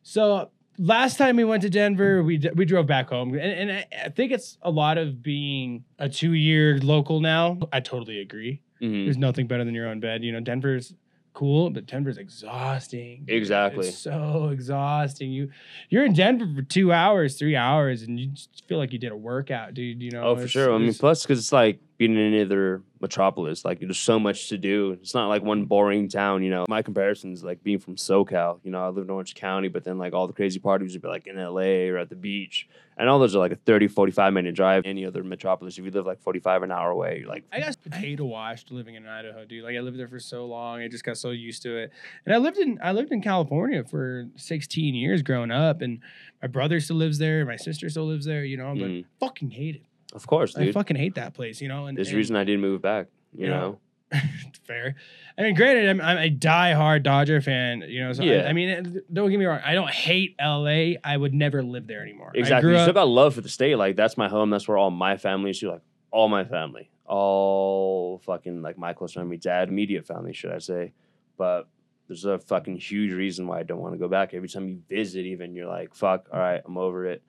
So 0.01 0.49
last 0.77 1.17
time 1.17 1.35
we 1.37 1.43
went 1.43 1.61
to 1.63 1.69
Denver, 1.69 2.23
we 2.23 2.37
d- 2.37 2.51
we 2.55 2.65
drove 2.65 2.87
back 2.87 3.09
home. 3.09 3.33
And, 3.33 3.41
and 3.69 3.71
I, 3.71 3.85
I 4.05 4.09
think 4.09 4.31
it's 4.31 4.57
a 4.61 4.71
lot 4.71 4.97
of 4.97 5.21
being 5.23 5.83
a 5.99 6.09
two 6.09 6.33
year 6.33 6.77
local 6.79 7.19
now. 7.19 7.57
I 7.73 7.79
totally 7.79 8.19
agree. 8.19 8.61
hmm 8.79 9.05
There's 9.05 9.17
nothing 9.17 9.47
better 9.47 9.63
than 9.65 9.73
your 9.73 9.87
own 9.87 9.99
bed. 9.99 10.23
You 10.23 10.31
know, 10.31 10.39
Denver's 10.39 10.93
cool, 11.33 11.69
but 11.69 11.85
Denver's 11.85 12.17
exhausting. 12.17 13.25
Exactly. 13.27 13.87
It's 13.87 13.97
so 13.97 14.49
exhausting. 14.51 15.31
You 15.31 15.49
you're 15.89 16.05
in 16.05 16.13
Denver 16.13 16.47
for 16.55 16.61
two 16.63 16.91
hours, 16.91 17.37
three 17.37 17.55
hours, 17.55 18.01
and 18.03 18.19
you 18.19 18.27
just 18.27 18.63
feel 18.67 18.77
like 18.77 18.91
you 18.93 18.99
did 18.99 19.11
a 19.11 19.15
workout, 19.17 19.73
dude. 19.73 20.01
You 20.01 20.11
know. 20.11 20.23
Oh, 20.23 20.35
for 20.35 20.47
sure. 20.47 20.73
I 20.73 20.77
mean, 20.77 20.93
plus 20.93 21.23
because 21.23 21.39
it's 21.39 21.51
like 21.51 21.79
being 21.97 22.15
in 22.15 22.33
another 22.33 22.83
metropolis. 23.01 23.65
Like 23.65 23.79
there's 23.79 23.99
so 23.99 24.19
much 24.19 24.49
to 24.49 24.57
do. 24.57 24.91
It's 25.01 25.13
not 25.13 25.27
like 25.27 25.41
one 25.41 25.65
boring 25.65 26.09
town. 26.09 26.43
You 26.43 26.51
know, 26.51 26.65
my 26.69 26.81
comparisons 26.81 27.43
like 27.43 27.63
being 27.63 27.79
from 27.79 27.95
SoCal. 27.95 28.59
You 28.63 28.71
know, 28.71 28.83
I 28.83 28.89
live 28.89 29.03
in 29.03 29.09
Orange 29.09 29.35
County, 29.35 29.67
but 29.67 29.83
then 29.83 29.97
like 29.97 30.13
all 30.13 30.27
the 30.27 30.33
crazy 30.33 30.59
parties 30.59 30.93
would 30.93 31.01
be 31.01 31.07
like 31.07 31.27
in 31.27 31.37
LA 31.37 31.89
or 31.89 31.97
at 31.97 32.09
the 32.09 32.15
beach, 32.15 32.67
and 32.97 33.09
all 33.09 33.19
those 33.19 33.35
are 33.35 33.39
like 33.39 33.51
a 33.51 33.55
30, 33.55 33.87
45 33.87 34.33
minute 34.33 34.55
drive. 34.55 34.83
Any 34.85 35.05
other 35.05 35.23
metropolis, 35.23 35.77
if 35.77 35.85
you 35.85 35.91
live 35.91 36.05
like 36.05 36.21
45 36.21 36.63
an 36.63 36.71
hour 36.71 36.91
away, 36.91 37.19
you're 37.19 37.29
like, 37.29 37.43
I 37.51 37.59
got 37.59 37.81
potato 37.81 38.25
washed 38.25 38.71
living 38.71 38.95
in 38.95 39.07
Idaho, 39.07 39.45
dude. 39.45 39.63
Like 39.63 39.75
I 39.75 39.79
lived 39.79 39.99
there 39.99 40.07
for 40.07 40.19
so 40.19 40.45
long, 40.45 40.81
I 40.81 40.87
just 40.87 41.03
got 41.03 41.17
so 41.17 41.31
used 41.31 41.63
to 41.63 41.77
it. 41.77 41.91
And 42.25 42.33
I 42.33 42.37
lived 42.37 42.57
in 42.57 42.79
I 42.83 42.91
lived 42.91 43.11
in 43.11 43.21
California 43.21 43.83
for 43.83 44.27
16 44.35 44.93
years 44.93 45.23
growing 45.23 45.51
up, 45.51 45.81
and 45.81 45.99
my 46.41 46.47
brother 46.47 46.79
still 46.79 46.97
lives 46.97 47.17
there, 47.17 47.45
my 47.45 47.55
sister 47.55 47.89
still 47.89 48.05
lives 48.05 48.25
there, 48.25 48.43
you 48.43 48.57
know. 48.57 48.73
But 48.75 48.89
mm, 48.89 49.05
fucking 49.19 49.51
hate 49.51 49.75
it. 49.77 49.81
Of 50.13 50.25
course, 50.27 50.53
dude. 50.53 50.69
I 50.69 50.71
fucking 50.71 50.95
hate 50.95 51.15
that 51.15 51.33
place, 51.33 51.61
you 51.61 51.67
know. 51.67 51.87
And 51.87 51.97
There's 51.97 52.11
a 52.11 52.15
reason 52.15 52.35
I 52.35 52.43
didn't 52.43 52.61
move 52.61 52.81
back. 52.81 53.07
You 53.33 53.45
you 53.45 53.49
know. 53.51 53.79
know, 54.13 54.19
fair. 54.65 54.95
I 55.37 55.41
mean, 55.43 55.53
granted, 55.53 55.89
I'm, 55.89 56.01
I'm 56.01 56.17
a 56.17 56.29
die-hard 56.29 57.03
Dodger 57.03 57.41
fan, 57.41 57.83
you 57.87 57.99
know. 58.03 58.13
So 58.13 58.23
Yeah. 58.23 58.43
I, 58.43 58.47
I 58.49 58.53
mean, 58.53 59.01
don't 59.11 59.29
get 59.29 59.37
me 59.37 59.45
wrong. 59.45 59.59
I 59.63 59.73
don't 59.73 59.89
hate 59.91 60.35
LA. 60.41 60.93
I 61.03 61.15
would 61.15 61.33
never 61.33 61.61
live 61.61 61.87
there 61.87 62.01
anymore. 62.01 62.31
Exactly. 62.33 62.71
You 62.71 62.77
up- 62.77 62.83
still 62.83 62.93
got 62.93 63.07
love 63.07 63.35
for 63.35 63.41
the 63.41 63.49
state. 63.49 63.75
Like 63.75 63.95
that's 63.95 64.17
my 64.17 64.29
home. 64.29 64.49
That's 64.49 64.67
where 64.67 64.77
all 64.77 64.89
my 64.91 65.17
family 65.17 65.51
is. 65.51 65.61
Like 65.61 65.81
all 66.09 66.29
my 66.29 66.45
family, 66.45 66.89
all 67.05 68.19
fucking 68.25 68.61
like 68.61 68.77
my 68.77 68.93
close 68.93 69.13
family, 69.13 69.37
dad, 69.37 69.69
immediate 69.69 70.05
family, 70.07 70.33
should 70.33 70.51
I 70.51 70.59
say? 70.59 70.93
But 71.37 71.67
there's 72.07 72.25
a 72.25 72.39
fucking 72.39 72.77
huge 72.77 73.11
reason 73.11 73.47
why 73.47 73.59
I 73.59 73.63
don't 73.63 73.79
want 73.79 73.93
to 73.93 73.99
go 73.99 74.07
back. 74.07 74.33
Every 74.33 74.47
time 74.47 74.67
you 74.69 74.81
visit, 74.89 75.25
even 75.25 75.53
you're 75.53 75.67
like, 75.67 75.93
"Fuck, 75.93 76.27
all 76.31 76.39
right, 76.39 76.61
I'm 76.65 76.77
over 76.77 77.05
it." 77.05 77.21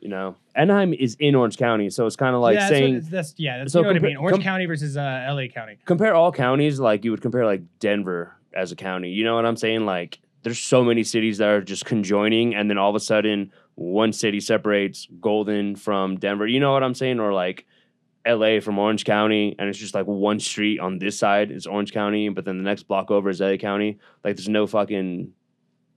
You 0.00 0.08
know, 0.08 0.34
Anaheim 0.54 0.94
is 0.94 1.14
in 1.20 1.34
Orange 1.34 1.58
County, 1.58 1.90
so 1.90 2.06
it's 2.06 2.16
kind 2.16 2.34
of 2.34 2.40
like 2.40 2.54
yeah, 2.54 2.60
that's 2.60 2.70
saying 2.70 2.94
it's- 2.96 3.10
that's 3.10 3.34
yeah, 3.36 3.58
that's 3.58 3.72
So 3.72 3.80
you 3.80 3.82
know 3.84 3.88
what 3.90 3.96
I 3.96 4.00
mean. 4.00 4.16
Orange 4.16 4.36
com- 4.36 4.42
County 4.42 4.64
versus 4.66 4.96
uh, 4.96 5.26
LA 5.30 5.46
County. 5.48 5.76
compare 5.84 6.14
all 6.14 6.32
counties 6.32 6.80
like 6.80 7.04
you 7.04 7.10
would 7.10 7.20
compare 7.20 7.44
like 7.44 7.62
Denver 7.80 8.34
as 8.54 8.72
a 8.72 8.76
county. 8.76 9.10
You 9.10 9.24
know 9.24 9.34
what 9.36 9.44
I'm 9.46 9.56
saying? 9.56 9.84
Like 9.86 10.18
there's 10.42 10.58
so 10.58 10.82
many 10.82 11.04
cities 11.04 11.36
that 11.38 11.48
are 11.48 11.60
just 11.60 11.84
conjoining 11.84 12.54
and 12.54 12.70
then 12.70 12.78
all 12.78 12.88
of 12.88 12.96
a 12.96 13.00
sudden 13.00 13.52
one 13.74 14.12
city 14.12 14.40
separates 14.40 15.06
Golden 15.20 15.76
from 15.76 16.16
Denver. 16.16 16.46
You 16.46 16.60
know 16.60 16.72
what 16.72 16.82
I'm 16.82 16.94
saying? 16.94 17.20
Or 17.20 17.32
like 17.34 17.66
LA 18.26 18.60
from 18.60 18.78
Orange 18.78 19.04
County 19.04 19.54
and 19.58 19.68
it's 19.68 19.78
just 19.78 19.94
like 19.94 20.06
one 20.06 20.40
street 20.40 20.80
on 20.80 20.98
this 20.98 21.18
side 21.18 21.50
is 21.50 21.66
Orange 21.66 21.92
County, 21.92 22.30
but 22.30 22.44
then 22.46 22.56
the 22.56 22.64
next 22.64 22.84
block 22.84 23.10
over 23.10 23.28
is 23.28 23.40
LA 23.40 23.56
County. 23.58 23.98
Like 24.24 24.36
there's 24.36 24.48
no 24.48 24.66
fucking 24.66 25.32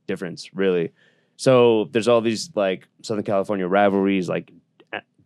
difference 0.08 0.54
really. 0.54 0.92
So 1.38 1.90
there's 1.92 2.08
all 2.08 2.22
these 2.22 2.50
like 2.56 2.88
Southern 3.02 3.24
California 3.24 3.68
rivalries 3.68 4.30
like 4.30 4.52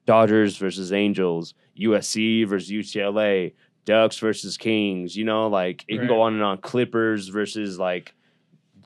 Dodgers 0.06 0.58
versus 0.58 0.94
Angels, 0.94 1.54
USC 1.80 2.48
versus 2.48 2.70
UCLA, 2.72 3.54
Ducks 3.86 4.18
versus 4.20 4.58
Kings. 4.58 5.16
You 5.18 5.26
know, 5.26 5.48
like 5.48 5.84
it 5.88 5.98
can 5.98 6.08
go 6.08 6.22
on 6.22 6.34
and 6.34 6.44
on. 6.44 6.58
Clippers 6.60 7.28
versus 7.28 7.78
like 7.78 8.14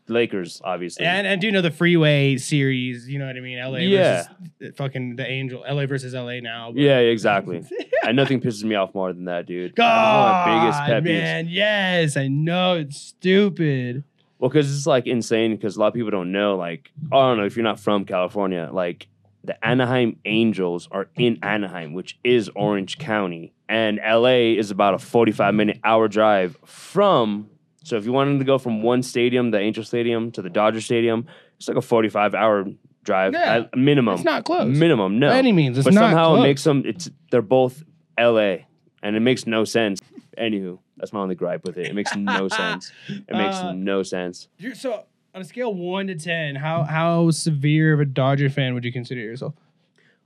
Lakers, 0.08 0.62
obviously. 0.64 1.06
And 1.06 1.26
and 1.28 1.40
do 1.40 1.48
you 1.48 1.54
know 1.54 1.62
the 1.62 1.72
freeway 1.72 2.38
series? 2.38 3.08
You 3.08 3.20
know 3.20 3.28
what 3.28 3.38
I 3.38 3.40
mean? 3.40 3.60
LA 3.60 3.78
Yeah. 3.80 4.24
versus 4.60 4.76
fucking 4.76 5.16
the 5.16 5.26
Angel. 5.28 5.64
LA 5.70 5.86
versus 5.86 6.14
LA 6.14 6.40
now. 6.42 6.72
but- 6.72 6.82
yeah, 6.82 6.98
exactly. 6.98 7.64
and 8.04 8.16
nothing 8.16 8.42
pisses 8.42 8.64
me 8.64 8.76
off 8.76 8.94
more 8.96 9.14
than 9.14 9.26
that, 9.26 9.46
dude. 9.46 9.76
God, 9.76 9.86
That's 9.86 10.48
one 10.48 10.56
of 10.56 10.62
my 10.64 10.66
biggest 10.66 10.84
pet 10.86 11.04
man. 11.04 11.48
Yes, 11.50 12.18
I 12.18 12.28
know 12.28 12.76
it's 12.78 12.98
stupid. 13.00 14.04
Well, 14.42 14.50
because 14.50 14.76
it's 14.76 14.86
like 14.88 15.08
insane. 15.08 15.56
Because 15.56 15.78
a 15.78 15.80
lot 15.80 15.88
of 15.88 15.94
people 15.94 16.12
don't 16.12 16.34
know. 16.34 16.58
Like, 16.58 16.92
I 17.12 17.16
don't 17.16 17.38
know 17.38 17.46
if 17.46 17.56
you're 17.56 17.64
not 17.64 17.80
from 17.80 18.04
California. 18.04 18.70
Like, 18.74 19.08
the 19.44 19.64
Anaheim 19.66 20.18
Angels 20.26 20.90
are 20.92 21.08
in 21.16 21.40
Anaheim, 21.44 21.94
which 21.94 22.20
is 22.24 22.50
Orange 22.56 22.98
County, 22.98 23.54
and 23.70 24.00
LA 24.06 24.58
is 24.58 24.70
about 24.72 24.94
a 24.96 25.00
45 25.00 25.54
minute 25.56 25.80
hour 25.84 26.08
drive 26.08 26.58
from. 26.66 27.50
So 27.84 27.96
if 27.98 28.06
you 28.06 28.12
wanted 28.12 28.38
to 28.40 28.46
go 28.46 28.58
from 28.60 28.84
one 28.84 29.02
stadium, 29.02 29.50
the 29.52 29.58
Angel 29.60 29.84
Stadium, 29.84 30.32
to 30.34 30.42
the 30.44 30.50
Dodger 30.52 30.82
Stadium, 30.82 31.26
it's 31.58 31.68
like 31.68 31.78
a 31.78 31.82
45 31.82 32.36
hour 32.36 32.66
drive 33.04 33.34
Yeah. 33.34 33.56
at 33.72 33.76
minimum. 33.76 34.16
It's 34.16 34.24
not 34.24 34.44
close. 34.46 34.68
Minimum, 34.78 35.18
no. 35.18 35.30
By 35.30 35.38
any 35.40 35.52
means, 35.52 35.78
it's 35.78 35.86
but 35.86 35.94
not 35.96 36.02
somehow 36.02 36.30
close. 36.30 36.40
it 36.40 36.44
makes 36.44 36.64
them. 36.64 36.84
It's 36.86 37.10
they're 37.32 37.42
both 37.42 37.84
L.A. 38.20 38.68
and 39.02 39.16
it 39.16 39.22
makes 39.22 39.48
no 39.48 39.64
sense. 39.64 40.00
Anywho, 40.38 40.78
that's 41.02 41.12
my 41.12 41.20
only 41.20 41.36
gripe 41.36 41.66
with 41.66 41.78
it. 41.78 41.88
It 41.88 41.96
makes 41.96 42.16
no 42.16 42.48
sense. 42.62 42.92
It 43.10 43.36
makes 43.36 43.58
Uh, 43.58 43.74
no 43.74 44.04
sense. 44.04 44.48
You're, 44.58 44.76
so 44.76 45.04
on 45.36 45.42
a 45.42 45.46
scale 45.46 45.72
of 45.72 45.78
one 45.78 46.08
to 46.08 46.16
ten, 46.16 46.56
how 46.56 46.84
how 46.84 47.32
severe 47.32 47.94
of 47.94 48.00
a 48.00 48.06
Dodger 48.06 48.50
fan 48.50 48.74
would 48.74 48.86
you 48.86 48.92
consider 48.94 49.20
yourself? 49.22 49.54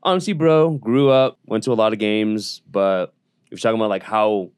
Honestly, 0.03 0.33
bro, 0.33 0.71
grew 0.71 1.09
up, 1.09 1.39
went 1.47 1.63
to 1.63 1.71
a 1.71 1.73
lot 1.73 1.91
of 1.93 1.97
games, 1.99 2.61
but 2.71 3.13
if 3.45 3.51
you're 3.51 3.57
talking 3.59 3.79
about 3.79 3.89
like 3.89 4.03
how 4.03 4.51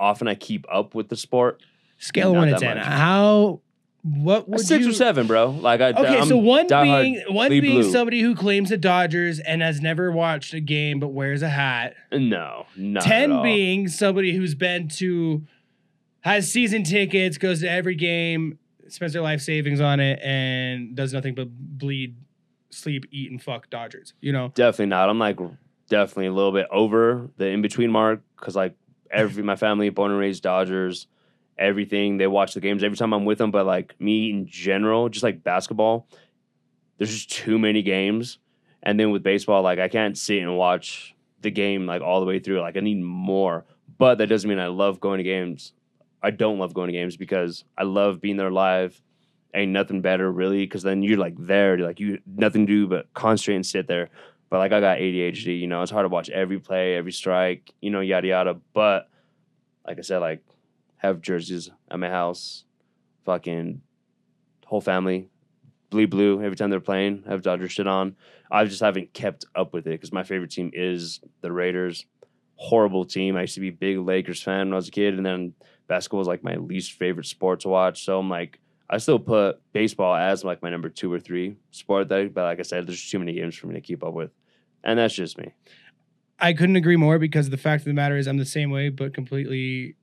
often 0.00 0.26
I 0.28 0.34
keep 0.34 0.64
up 0.72 0.94
with 0.94 1.08
the 1.08 1.16
sport, 1.16 1.62
Scale 1.98 2.30
of 2.30 2.36
one 2.36 2.48
to 2.48 2.58
ten. 2.58 2.76
much. 2.78 2.86
How 2.86 3.60
what 4.04 4.48
would 4.50 4.60
six 4.60 4.84
you, 4.84 4.90
or 4.90 4.94
seven, 4.94 5.26
bro. 5.26 5.48
Like 5.50 5.80
I 5.80 5.90
Okay, 5.90 6.18
I'm 6.18 6.28
so 6.28 6.36
one 6.36 6.66
being 6.66 7.22
one 7.28 7.50
Lee 7.50 7.60
being 7.60 7.80
Blue. 7.80 7.90
somebody 7.90 8.20
who 8.20 8.34
claims 8.34 8.68
the 8.68 8.76
Dodgers 8.76 9.38
and 9.40 9.62
has 9.62 9.80
never 9.80 10.12
watched 10.12 10.52
a 10.52 10.60
game 10.60 11.00
but 11.00 11.08
wears 11.08 11.40
a 11.40 11.48
hat. 11.48 11.94
no, 12.12 12.66
not 12.76 13.02
Ten 13.02 13.30
at 13.30 13.36
all. 13.38 13.42
being 13.42 13.88
somebody 13.88 14.36
who's 14.36 14.54
been 14.54 14.88
to 14.88 15.46
has 16.20 16.50
season 16.52 16.84
tickets, 16.84 17.38
goes 17.38 17.60
to 17.60 17.70
every 17.70 17.94
game, 17.94 18.58
spends 18.88 19.14
their 19.14 19.22
life 19.22 19.40
savings 19.40 19.80
on 19.80 20.00
it, 20.00 20.18
and 20.22 20.94
does 20.94 21.12
nothing 21.14 21.34
but 21.34 21.48
bleed, 21.50 22.16
sleep, 22.70 23.06
eat, 23.10 23.30
and 23.30 23.42
fuck 23.42 23.70
Dodgers. 23.70 24.12
You 24.20 24.32
know, 24.32 24.52
Definitely 24.54 24.86
not. 24.86 25.08
I'm 25.08 25.18
like 25.18 25.38
definitely 25.88 26.26
a 26.26 26.32
little 26.32 26.52
bit 26.52 26.66
over 26.70 27.30
the 27.38 27.46
in 27.46 27.62
between 27.62 27.90
mark 27.90 28.20
because 28.38 28.54
like 28.54 28.74
every 29.10 29.42
my 29.42 29.56
family 29.56 29.88
born 29.88 30.10
and 30.10 30.20
raised 30.20 30.42
Dodgers, 30.42 31.06
everything 31.58 32.16
they 32.16 32.26
watch 32.26 32.54
the 32.54 32.60
games 32.60 32.82
every 32.82 32.96
time 32.96 33.12
I'm 33.12 33.24
with 33.24 33.38
them. 33.38 33.50
But 33.50 33.66
like 33.66 33.98
me 34.00 34.30
in 34.30 34.46
general, 34.46 35.08
just 35.08 35.22
like 35.22 35.42
basketball, 35.42 36.06
there's 36.98 37.12
just 37.12 37.30
too 37.30 37.58
many 37.58 37.82
games. 37.82 38.38
And 38.82 39.00
then 39.00 39.10
with 39.10 39.22
baseball, 39.22 39.62
like 39.62 39.78
I 39.78 39.88
can't 39.88 40.16
sit 40.16 40.42
and 40.42 40.56
watch 40.56 41.14
the 41.40 41.50
game 41.50 41.86
like 41.86 42.02
all 42.02 42.20
the 42.20 42.26
way 42.26 42.38
through. 42.38 42.60
Like 42.60 42.76
I 42.76 42.80
need 42.80 43.00
more. 43.00 43.64
But 43.98 44.16
that 44.16 44.26
doesn't 44.26 44.48
mean 44.48 44.58
I 44.58 44.66
love 44.66 45.00
going 45.00 45.18
to 45.18 45.24
games. 45.24 45.72
I 46.22 46.30
don't 46.30 46.58
love 46.58 46.74
going 46.74 46.88
to 46.88 46.92
games 46.92 47.16
because 47.16 47.64
I 47.76 47.84
love 47.84 48.20
being 48.20 48.36
there 48.36 48.50
live. 48.50 49.00
Ain't 49.54 49.70
nothing 49.70 50.00
better 50.00 50.32
really 50.32 50.64
because 50.64 50.82
then 50.82 51.02
you're 51.02 51.18
like 51.18 51.34
there, 51.38 51.78
like 51.78 52.00
you 52.00 52.18
nothing 52.26 52.66
to 52.66 52.72
do 52.72 52.86
but 52.88 53.12
concentrate 53.14 53.56
and 53.56 53.66
sit 53.66 53.86
there. 53.86 54.10
But 54.50 54.58
like 54.58 54.72
I 54.72 54.80
got 54.80 54.98
ADHD, 54.98 55.60
you 55.60 55.66
know, 55.66 55.82
it's 55.82 55.92
hard 55.92 56.04
to 56.04 56.08
watch 56.08 56.28
every 56.30 56.58
play, 56.58 56.96
every 56.96 57.12
strike, 57.12 57.72
you 57.80 57.90
know, 57.90 58.00
yada 58.00 58.26
yada. 58.26 58.56
But 58.72 59.08
like 59.86 59.98
I 59.98 60.02
said, 60.02 60.18
like 60.18 60.42
have 61.06 61.20
jerseys 61.20 61.70
at 61.90 61.98
my 61.98 62.08
house, 62.08 62.64
fucking 63.24 63.82
whole 64.66 64.80
family, 64.80 65.28
bleed 65.90 66.10
blue 66.10 66.42
every 66.42 66.56
time 66.56 66.70
they're 66.70 66.80
playing. 66.80 67.22
I 67.26 67.30
have 67.30 67.42
Dodger 67.42 67.68
shit 67.68 67.86
on. 67.86 68.16
I 68.50 68.64
just 68.64 68.80
haven't 68.80 69.12
kept 69.12 69.44
up 69.54 69.72
with 69.72 69.86
it 69.86 69.90
because 69.90 70.12
my 70.12 70.22
favorite 70.22 70.50
team 70.50 70.70
is 70.72 71.20
the 71.40 71.52
Raiders. 71.52 72.06
horrible 72.56 73.04
team. 73.04 73.36
I 73.36 73.42
used 73.42 73.54
to 73.54 73.60
be 73.60 73.68
a 73.68 73.72
big 73.72 73.98
Lakers 73.98 74.42
fan 74.42 74.68
when 74.68 74.72
I 74.74 74.76
was 74.76 74.88
a 74.88 74.92
kid, 74.92 75.14
and 75.14 75.26
then 75.26 75.54
basketball 75.86 76.20
was 76.20 76.28
like 76.28 76.44
my 76.44 76.56
least 76.56 76.92
favorite 76.92 77.26
sport 77.26 77.60
to 77.60 77.68
watch. 77.68 78.04
So 78.04 78.18
I'm 78.18 78.30
like, 78.30 78.60
I 78.88 78.98
still 78.98 79.18
put 79.18 79.60
baseball 79.72 80.14
as 80.14 80.44
like 80.44 80.62
my 80.62 80.70
number 80.70 80.88
two 80.88 81.12
or 81.12 81.18
three 81.18 81.56
sport. 81.70 82.08
That, 82.08 82.32
but 82.32 82.44
like 82.44 82.60
I 82.60 82.62
said, 82.62 82.86
there's 82.86 83.10
too 83.10 83.18
many 83.18 83.32
games 83.32 83.56
for 83.56 83.66
me 83.66 83.74
to 83.74 83.80
keep 83.80 84.04
up 84.04 84.14
with, 84.14 84.30
and 84.84 84.98
that's 84.98 85.14
just 85.14 85.36
me. 85.38 85.52
I 86.38 86.52
couldn't 86.52 86.76
agree 86.76 86.96
more 86.96 87.18
because 87.18 87.50
the 87.50 87.56
fact 87.56 87.82
of 87.82 87.86
the 87.86 87.92
matter 87.92 88.16
is 88.16 88.26
I'm 88.26 88.38
the 88.38 88.44
same 88.44 88.70
way, 88.70 88.88
but 88.88 89.14
completely 89.14 89.96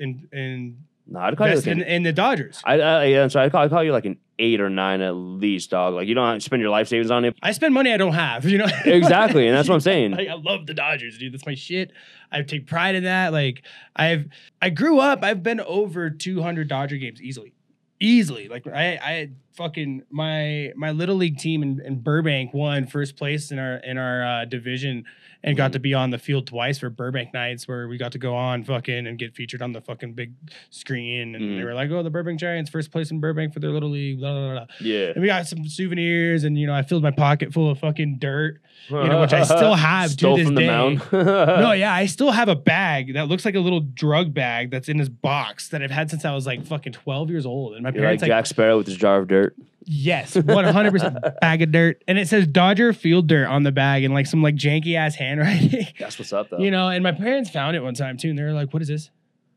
in 0.00 0.28
in, 0.32 0.78
No, 1.06 1.20
I'd 1.20 1.36
call 1.36 1.48
you 1.48 1.54
like 1.56 1.66
an, 1.66 1.82
in 1.82 2.02
the 2.02 2.12
Dodgers. 2.12 2.60
I, 2.64 2.80
I, 2.80 3.04
yeah, 3.04 3.28
so 3.28 3.40
I'd 3.40 3.52
call, 3.52 3.62
I'd 3.62 3.70
call 3.70 3.84
you 3.84 3.92
like 3.92 4.06
an 4.06 4.16
eight 4.40 4.60
or 4.60 4.70
nine 4.70 5.00
at 5.02 5.12
least, 5.12 5.70
dog. 5.70 5.94
Like 5.94 6.08
you 6.08 6.14
don't 6.14 6.42
spend 6.42 6.62
your 6.62 6.70
life 6.70 6.88
savings 6.88 7.10
on 7.10 7.24
it. 7.24 7.36
I 7.42 7.52
spend 7.52 7.74
money 7.74 7.92
I 7.92 7.96
don't 7.98 8.14
have, 8.14 8.44
you 8.50 8.58
know. 8.58 8.66
Exactly, 8.84 9.46
and 9.46 9.56
that's 9.56 9.68
what 9.68 9.76
I'm 9.76 9.80
saying. 9.80 10.12
Like, 10.20 10.28
I 10.28 10.34
love 10.34 10.66
the 10.66 10.74
Dodgers, 10.74 11.18
dude. 11.18 11.32
That's 11.32 11.46
my 11.46 11.54
shit. 11.54 11.92
I 12.32 12.42
take 12.42 12.66
pride 12.66 12.94
in 12.94 13.04
that. 13.04 13.32
Like 13.32 13.62
I've 13.94 14.26
I 14.60 14.70
grew 14.70 14.98
up. 14.98 15.22
I've 15.22 15.42
been 15.42 15.60
over 15.60 16.10
200 16.10 16.66
Dodger 16.68 16.96
games 16.96 17.22
easily, 17.22 17.52
easily. 18.00 18.48
Like 18.48 18.66
I 18.66 18.98
I 19.02 19.30
fucking 19.52 20.02
my 20.10 20.72
my 20.76 20.90
little 20.90 21.16
league 21.16 21.38
team 21.38 21.62
in, 21.62 21.80
in 21.84 22.00
Burbank 22.00 22.54
won 22.54 22.86
first 22.86 23.16
place 23.16 23.50
in 23.50 23.58
our 23.58 23.76
in 23.76 23.98
our 23.98 24.24
uh, 24.24 24.44
division 24.44 25.04
and 25.42 25.56
got 25.56 25.70
Mhm. 25.70 25.72
to 25.74 25.78
be 25.78 25.94
on 25.94 26.10
the 26.10 26.18
field 26.18 26.46
twice 26.46 26.78
for 26.78 26.90
Burbank 26.90 27.32
nights 27.32 27.66
where 27.66 27.88
we 27.88 27.96
got 27.96 28.12
to 28.12 28.18
go 28.18 28.34
on 28.36 28.62
fucking 28.62 29.06
and 29.06 29.18
get 29.18 29.34
featured 29.34 29.62
on 29.62 29.72
the 29.72 29.80
fucking 29.80 30.12
big 30.12 30.32
screen 30.68 31.34
and 31.34 31.42
they 31.56 31.62
Mhm. 31.62 31.64
were 31.64 31.72
like, 31.74 31.90
oh, 31.90 32.02
the 32.02 32.10
Burbank 32.10 32.38
Giants 32.38 32.68
first 32.70 32.90
place 32.92 33.10
in 33.10 33.20
Burbank 33.20 33.54
for 33.54 33.60
their 33.60 33.70
little 33.70 33.88
league. 33.88 34.18
Blah 34.20 34.32
blah 34.32 34.52
blah. 34.52 34.66
Yeah, 34.80 35.12
And 35.14 35.22
we 35.22 35.26
got 35.28 35.46
some 35.46 35.66
souvenirs, 35.66 36.44
and 36.44 36.58
you 36.58 36.66
know, 36.66 36.74
I 36.74 36.82
filled 36.82 37.02
my 37.02 37.10
pocket 37.10 37.52
full 37.54 37.70
of 37.70 37.78
fucking 37.78 38.18
dirt. 38.18 38.60
You 38.90 38.96
know, 39.08 39.20
which 39.20 39.32
I 39.32 39.42
still 39.44 39.74
have 39.74 40.14
to 40.16 40.36
this 40.36 40.50
day. 40.50 40.66
no, 41.12 41.72
yeah, 41.72 41.92
I 41.92 42.06
still 42.06 42.30
have 42.32 42.48
a 42.48 42.56
bag 42.56 43.14
that 43.14 43.28
looks 43.28 43.44
like 43.44 43.54
a 43.54 43.60
little 43.60 43.80
drug 43.80 44.32
bag 44.34 44.70
that's 44.70 44.88
in 44.88 44.96
this 44.98 45.08
box 45.08 45.68
that 45.68 45.82
I've 45.82 45.90
had 45.90 46.10
since 46.10 46.24
I 46.24 46.34
was 46.34 46.46
like 46.46 46.64
fucking 46.66 46.92
12 46.94 47.30
years 47.30 47.46
old. 47.46 47.74
And 47.74 47.82
my 47.82 47.88
You're 47.90 47.96
like 48.00 48.02
parents 48.02 48.22
like, 48.22 48.28
Jack 48.30 48.46
Sparrow 48.46 48.78
with 48.78 48.86
his 48.86 48.96
jar 48.96 49.18
of 49.20 49.28
dirt. 49.28 49.39
Yes, 49.84 50.34
100% 50.34 51.40
bag 51.40 51.62
of 51.62 51.72
dirt. 51.72 52.02
And 52.08 52.18
it 52.18 52.28
says 52.28 52.46
Dodger 52.46 52.92
Field 52.92 53.26
Dirt 53.26 53.46
on 53.46 53.62
the 53.62 53.72
bag 53.72 54.04
and 54.04 54.12
like 54.14 54.26
some 54.26 54.42
like 54.42 54.54
janky 54.54 54.94
ass 54.96 55.14
handwriting. 55.14 55.86
That's 55.98 56.18
what's 56.18 56.32
up, 56.32 56.50
though. 56.50 56.58
You 56.58 56.70
know, 56.70 56.88
and 56.88 57.02
my 57.02 57.12
parents 57.12 57.50
found 57.50 57.76
it 57.76 57.82
one 57.82 57.94
time 57.94 58.16
too, 58.16 58.30
and 58.30 58.38
they 58.38 58.42
were 58.42 58.52
like, 58.52 58.72
"What 58.72 58.82
is 58.82 58.88
this?" 58.88 59.10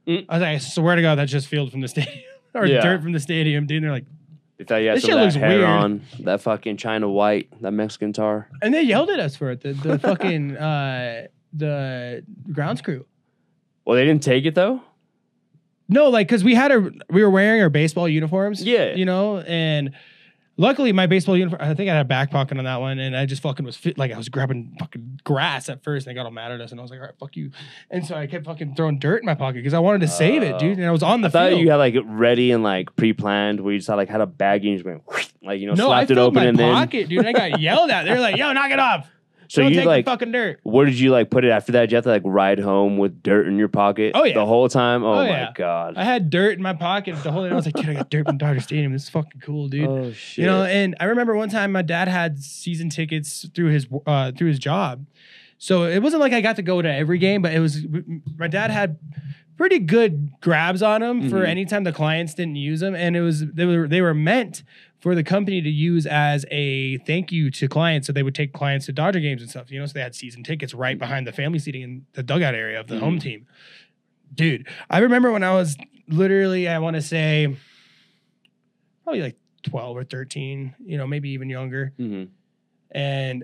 Mm. 0.08 0.26
I 0.30 0.34
was 0.36 0.42
like, 0.42 0.56
"I 0.56 0.58
swear 0.60 0.96
to 0.96 1.02
God, 1.02 1.16
that's 1.16 1.32
just 1.32 1.48
field 1.48 1.72
from 1.72 1.82
the 1.82 1.88
stadium 1.88 2.20
or 2.54 2.66
Yeah. 2.66 2.82
dirt 2.82 3.02
from 3.02 3.12
the 3.14 3.20
stadium, 3.20 3.66
dude." 3.66 3.78
And 3.78 3.86
they're 3.86 3.92
like, 3.92 4.06
They 4.58 4.64
thought 4.66 4.78
you 4.78 4.88
had 4.90 4.98
This 4.98 5.04
some 5.04 5.12
shit 5.12 5.18
of 5.18 5.24
looks 5.24 5.34
that 5.36 5.40
hair 5.40 5.58
weird. 5.60 5.70
on, 5.70 6.02
that 6.22 6.42
fucking 6.42 6.78
China 6.78 7.10
white, 7.10 7.50
that 7.62 7.72
Mexican 7.72 8.12
tar. 8.14 8.50
and 8.62 8.74
they 8.74 8.82
yelled 8.84 9.10
at 9.10 9.20
us 9.20 9.36
for 9.36 9.52
it. 9.52 9.62
The, 9.62 9.74
the 9.74 9.98
fucking 10.00 10.58
uh, 10.58 11.28
the 11.54 12.24
grounds 12.52 12.82
crew. 12.82 13.06
Well, 13.86 13.96
they 13.98 14.06
didn't 14.06 14.24
take 14.24 14.46
it 14.46 14.56
though. 14.56 14.82
No, 15.90 16.10
like 16.10 16.28
because 16.28 16.44
we 16.44 16.56
had 16.56 16.72
our 16.72 16.92
we 17.10 17.22
were 17.24 17.30
wearing 17.30 17.62
our 17.62 17.70
baseball 17.70 18.08
uniforms. 18.08 18.64
Yeah. 18.64 18.96
you 18.96 19.06
know, 19.06 19.40
and 19.40 19.92
luckily 20.58 20.92
my 20.94 21.08
baseball 21.08 21.36
uniform. 21.38 21.62
I 21.62 21.74
think 21.74 21.90
I 21.90 21.94
had 21.96 22.06
a 22.06 22.08
back 22.08 22.32
pocket 22.32 22.58
on 22.58 22.64
that 22.64 22.80
one, 22.80 23.00
and 23.00 23.16
I 23.18 23.26
just 23.26 23.42
fucking 23.42 23.66
was 23.66 23.76
fit. 23.76 23.98
Like 23.98 24.12
I 24.12 24.18
was 24.18 24.30
grabbing 24.30 24.76
fucking 24.80 25.20
grass 25.24 25.70
at 25.70 25.84
first, 25.84 26.08
and 26.08 26.12
they 26.12 26.16
got 26.20 26.26
all 26.26 26.32
mad 26.32 26.52
at 26.52 26.62
us, 26.62 26.72
and 26.72 26.80
I 26.80 26.84
was 26.84 26.92
like, 26.92 27.00
all 27.00 27.06
right, 27.08 27.16
fuck 27.20 27.36
you. 27.36 27.52
And 27.90 28.06
so 28.06 28.16
I 28.16 28.28
kept 28.28 28.46
fucking 28.46 28.76
throwing 28.76 29.00
dirt 29.00 29.22
in 29.22 29.26
my 29.26 29.36
pocket 29.36 29.56
because 29.56 29.74
I 29.74 29.80
wanted 29.80 30.02
to 30.02 30.08
save 30.08 30.42
it, 30.44 30.58
dude. 30.60 30.78
And 30.78 30.88
I 30.88 30.92
was 30.92 31.04
on 31.04 31.22
the 31.22 31.28
I 31.28 31.32
thought 31.32 31.50
field. 31.50 31.62
you 31.62 31.70
had 31.70 31.78
like 31.78 31.96
it 31.96 32.06
ready 32.06 32.52
and 32.52 32.64
like 32.64 32.96
pre-planned, 32.96 33.60
where 33.60 33.74
you 33.74 33.80
just 33.80 33.90
had 33.90 33.96
like 33.96 34.10
had 34.10 34.22
a 34.22 34.28
baggie 34.28 34.56
and 34.56 34.64
you 34.66 34.76
just 34.78 34.86
went 34.86 35.04
like 35.44 35.60
you 35.60 35.68
know 35.68 35.74
no, 35.74 35.92
I 35.92 36.00
slapped 36.02 36.12
it 36.12 36.16
filled 36.16 36.28
open 36.28 36.44
my 36.44 36.50
and 36.50 36.58
then. 36.60 36.74
pocket, 36.74 37.10
dude. 37.10 37.26
And 37.26 37.28
I 37.28 37.50
got 37.50 37.60
yelled 37.60 37.90
at. 37.92 38.04
They 38.06 38.14
were 38.14 38.20
like, 38.20 38.38
"Yo, 38.38 38.52
knock 38.54 38.72
it 38.72 38.80
off! 38.80 39.08
So 39.54 39.62
Don't 39.62 39.72
you 39.72 39.78
take 39.82 39.86
like 39.86 40.06
the 40.06 40.12
fucking 40.12 40.32
dirt." 40.32 40.62
where 40.64 40.84
did 40.88 41.00
you 41.00 41.12
like 41.12 41.30
put 41.30 41.46
it 41.46 41.50
after 41.52 41.74
that? 41.74 41.82
Did 41.82 41.92
you 41.92 41.96
have 41.98 42.04
to 42.06 42.10
like 42.10 42.24
ride 42.26 42.58
home 42.58 42.98
with 42.98 43.22
dirt 43.22 43.48
in 43.48 43.60
your 43.60 43.68
pocket? 43.68 44.14
Oh, 44.16 44.24
yeah. 44.24 44.34
the 44.34 44.46
whole 44.48 44.68
time. 44.68 45.04
Oh, 45.04 45.12
Oh, 45.14 45.16
my 45.18 45.28
yeah. 45.28 45.52
god. 45.54 45.94
I 45.96 46.04
had 46.04 46.32
dirt 46.32 46.54
in 46.58 46.64
my 46.64 46.74
pocket 46.74 47.22
the 47.22 47.32
whole 47.32 47.44
day. 47.44 47.52
I 47.52 47.54
was 47.54 47.66
like, 47.66 47.76
dude, 47.76 47.90
I 47.90 47.94
got 47.94 48.10
dirt 48.10 48.26
from 48.26 48.40
Dodger 48.40 48.62
Stadium. 48.62 48.94
This 48.94 49.04
is 49.04 49.10
fucking 49.10 49.42
cool, 49.42 49.68
dude. 49.68 49.88
Oh 49.88 50.12
shit. 50.12 50.40
You 50.44 50.46
know, 50.50 50.64
and 50.64 50.96
I 51.00 51.06
remember 51.06 51.36
one 51.36 51.50
time 51.50 51.72
my 51.72 51.84
dad 51.84 52.08
had 52.08 52.40
season 52.40 52.90
tickets 52.90 53.48
through 53.54 53.68
his 53.70 53.86
uh, 54.08 54.32
through 54.32 54.48
his 54.48 54.58
job, 54.58 55.06
so 55.60 55.84
it 55.84 56.00
wasn't 56.00 56.22
like 56.22 56.34
I 56.34 56.42
got 56.42 56.56
to 56.56 56.64
go 56.64 56.82
to 56.82 56.92
every 56.92 57.20
game, 57.20 57.44
but 57.44 57.54
it 57.54 57.60
was 57.60 57.86
my 58.38 58.48
dad 58.48 58.72
had 58.72 58.98
pretty 59.56 59.78
good 59.78 60.32
grabs 60.42 60.82
on 60.82 61.02
them 61.02 61.30
for 61.30 61.42
Mhm. 61.42 61.48
any 61.48 61.66
time 61.66 61.84
the 61.84 61.94
clients 61.94 62.34
didn't 62.34 62.56
use 62.56 62.80
them, 62.80 62.96
and 62.96 63.16
it 63.16 63.22
was 63.22 63.46
they 63.46 63.68
were 63.68 63.88
they 63.88 64.02
were 64.02 64.16
meant 64.16 64.64
for 65.04 65.16
the 65.16 65.24
company 65.24 65.62
to 65.62 65.70
use 65.70 66.06
as 66.06 66.46
a 66.50 66.98
thank 67.00 67.30
you 67.30 67.52
to 67.52 67.68
clients, 67.68 68.08
so 68.08 68.14
they 68.14 68.24
would 68.24 68.34
take 68.34 68.54
clients 68.54 68.86
to 68.86 68.94
Dodger 68.94 69.20
games 69.20 69.42
and 69.42 69.52
stuff. 69.52 69.70
You 69.70 69.82
know, 69.82 69.86
so 69.86 69.92
they 69.92 70.00
had 70.00 70.16
season 70.16 70.44
tickets 70.44 70.74
right 70.74 70.98
behind 70.98 71.28
the 71.28 71.34
family 71.34 71.60
seating 71.60 71.82
in 71.82 72.06
the 72.14 72.24
dugout 72.24 72.56
area 72.56 72.80
of 72.80 72.88
the 72.88 72.98
home 73.00 73.18
Mhm. 73.18 73.22
team. 73.22 73.48
Dude, 74.34 74.66
I 74.90 75.00
remember 75.00 75.30
when 75.34 75.44
I 75.44 75.54
was 75.54 75.76
literally, 76.08 76.70
I 76.70 76.80
want 76.80 76.96
to 76.96 77.02
say, 77.02 77.54
probably 79.04 79.22
like 79.24 79.36
12 79.64 79.98
or 79.98 80.06
13, 80.06 80.74
you 80.86 80.98
know, 80.98 81.06
maybe 81.06 81.30
even 81.32 81.50
younger. 81.50 81.92
hmm 81.98 82.24
And 82.92 83.44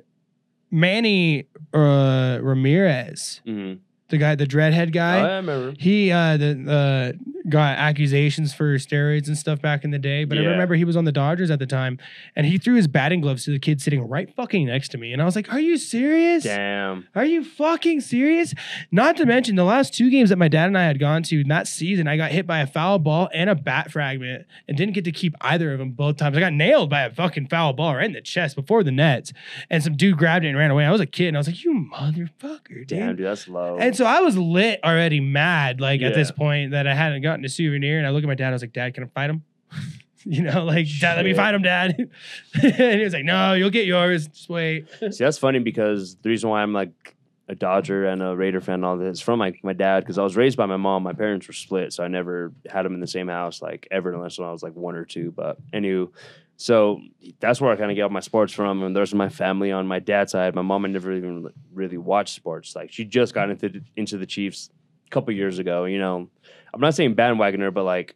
Manny 0.71 1.47
uh, 1.73 2.39
Ramirez, 2.41 3.41
hmm 3.45 3.73
the 4.07 4.17
guy, 4.17 4.33
the 4.35 4.47
dreadhead 4.47 4.87
Oh, 4.87 4.91
guy, 4.91 5.17
I 5.19 5.35
remember. 5.35 5.75
he 5.77 6.09
uh, 6.11 6.37
the, 6.37 7.13
uh, 7.13 7.38
got 7.47 7.77
accusations 7.77 8.53
for 8.53 8.75
steroids 8.75 9.27
and 9.27 9.37
stuff 9.37 9.61
back 9.61 9.83
in 9.83 9.91
the 9.91 9.99
day. 9.99 10.25
But 10.25 10.37
I 10.37 10.41
remember 10.41 10.75
he 10.75 10.83
was 10.83 10.97
on 10.97 11.05
the 11.05 11.11
Dodgers 11.11 11.49
at 11.49 11.59
the 11.59 11.65
time, 11.65 11.97
and 12.35 12.45
he 12.45 12.57
threw 12.57 12.75
his 12.75 12.87
batting 12.87 13.21
gloves 13.21 13.45
to 13.45 13.51
the 13.51 13.59
kid 13.59 13.81
sitting 13.81 14.07
right 14.07 14.33
fucking 14.35 14.65
next 14.65 14.89
to 14.89 14.97
me, 14.97 15.13
and 15.13 15.21
I 15.21 15.25
was 15.25 15.35
like, 15.35 15.51
"Are 15.53 15.59
you 15.59 15.77
serious? 15.77 16.43
Damn. 16.43 17.07
Are 17.15 17.25
you 17.25 17.43
fucking 17.43 18.01
serious?" 18.01 18.53
Not 18.91 19.15
to 19.17 19.25
mention 19.25 19.55
the 19.55 19.63
last 19.63 19.93
two 19.93 20.09
games 20.09 20.29
that 20.29 20.37
my 20.37 20.47
dad 20.47 20.67
and 20.67 20.77
I 20.77 20.83
had 20.83 20.99
gone 20.99 21.23
to 21.23 21.41
in 21.41 21.47
that 21.47 21.67
season, 21.67 22.07
I 22.07 22.17
got 22.17 22.31
hit 22.31 22.45
by 22.45 22.59
a 22.59 22.67
foul 22.67 22.99
ball 22.99 23.29
and 23.33 23.49
a 23.49 23.55
bat 23.55 23.91
fragment, 23.91 24.45
and 24.67 24.77
didn't 24.77 24.93
get 24.93 25.05
to 25.05 25.11
keep 25.11 25.35
either 25.41 25.71
of 25.73 25.79
them 25.79 25.91
both 25.91 26.17
times. 26.17 26.35
I 26.35 26.39
got 26.39 26.53
nailed 26.53 26.89
by 26.89 27.03
a 27.03 27.09
fucking 27.09 27.47
foul 27.47 27.73
ball 27.73 27.95
right 27.95 28.05
in 28.05 28.13
the 28.13 28.21
chest 28.21 28.55
before 28.55 28.83
the 28.83 28.91
nets, 28.91 29.31
and 29.69 29.83
some 29.83 29.95
dude 29.95 30.17
grabbed 30.17 30.45
it 30.45 30.49
and 30.49 30.57
ran 30.57 30.71
away. 30.71 30.85
I 30.85 30.91
was 30.91 31.01
a 31.01 31.05
kid, 31.05 31.29
and 31.29 31.37
I 31.37 31.39
was 31.39 31.47
like, 31.47 31.63
"You 31.63 31.87
motherfucker, 31.93 32.85
dude!" 32.85 32.87
Damn, 32.87 33.15
dude, 33.15 33.25
that's 33.25 33.47
low. 33.47 33.77
And 33.77 33.95
so 33.95 34.05
I 34.05 34.19
was 34.21 34.37
lit 34.37 34.79
already 34.83 35.19
mad, 35.19 35.79
like 35.79 36.01
at 36.01 36.13
this 36.13 36.31
point 36.31 36.71
that 36.71 36.87
I 36.87 36.93
hadn't 36.95 37.21
gotten 37.21 37.38
a 37.45 37.49
souvenir. 37.49 37.97
And 37.97 38.07
I 38.07 38.11
look 38.11 38.23
at 38.23 38.27
my 38.27 38.35
dad, 38.35 38.49
I 38.49 38.53
was 38.53 38.61
like, 38.61 38.73
Dad, 38.73 38.93
can 38.93 39.03
I 39.03 39.07
fight 39.07 39.29
him? 39.29 39.43
you 40.25 40.43
know, 40.43 40.63
like, 40.63 40.87
Dad, 40.99 41.15
let 41.15 41.25
me 41.25 41.33
fight 41.33 41.55
him, 41.55 41.61
Dad. 41.61 41.95
and 42.61 42.99
he 42.99 43.03
was 43.03 43.13
like, 43.13 43.25
No, 43.25 43.53
you'll 43.53 43.69
get 43.69 43.85
yours. 43.85 44.27
Just 44.27 44.49
wait. 44.49 44.87
See, 44.99 45.23
that's 45.23 45.37
funny 45.37 45.59
because 45.59 46.15
the 46.17 46.29
reason 46.29 46.49
why 46.49 46.61
I'm 46.61 46.73
like 46.73 47.15
a 47.49 47.55
Dodger 47.55 48.05
and 48.05 48.21
a 48.21 48.35
Raider 48.35 48.61
fan 48.61 48.75
and 48.75 48.85
all 48.85 48.95
this 48.95 49.17
is 49.17 49.21
from 49.21 49.39
my, 49.39 49.53
my 49.63 49.73
dad 49.73 50.01
because 50.01 50.19
I 50.19 50.23
was 50.23 50.37
raised 50.37 50.55
by 50.55 50.67
my 50.67 50.77
mom. 50.77 51.01
My 51.01 51.13
parents 51.13 51.47
were 51.47 51.53
split, 51.53 51.91
so 51.91 52.03
I 52.03 52.07
never 52.07 52.53
had 52.69 52.85
them 52.85 52.93
in 52.93 52.99
the 52.99 53.07
same 53.07 53.27
house 53.27 53.59
like 53.61 53.87
ever 53.89 54.13
unless 54.13 54.37
when 54.37 54.47
I 54.47 54.51
was 54.51 54.61
like 54.61 54.75
one 54.75 54.95
or 54.95 55.03
two. 55.03 55.31
But 55.31 55.57
anywho, 55.71 56.11
so 56.57 57.01
that's 57.39 57.59
where 57.59 57.71
I 57.71 57.75
kind 57.75 57.89
of 57.89 57.95
get 57.95 58.03
all 58.03 58.09
my 58.09 58.19
sports 58.19 58.53
from. 58.53 58.83
And 58.83 58.95
there's 58.95 59.15
my 59.15 59.29
family 59.29 59.71
on 59.71 59.87
my 59.87 59.99
dad's 59.99 60.33
side. 60.33 60.53
My 60.53 60.61
mom 60.61 60.83
had 60.83 60.91
never 60.91 61.11
even 61.11 61.49
really 61.73 61.97
watched 61.97 62.35
sports. 62.35 62.75
Like 62.75 62.91
she 62.91 63.03
just 63.03 63.33
got 63.33 63.49
into 63.49 63.81
into 63.95 64.17
the 64.17 64.27
Chiefs 64.27 64.69
a 65.07 65.09
couple 65.09 65.33
years 65.33 65.57
ago. 65.57 65.85
You 65.85 65.97
know, 65.97 66.29
I'm 66.73 66.81
not 66.81 66.95
saying 66.95 67.15
bandwagoner, 67.15 67.73
but 67.73 67.83
like 67.83 68.15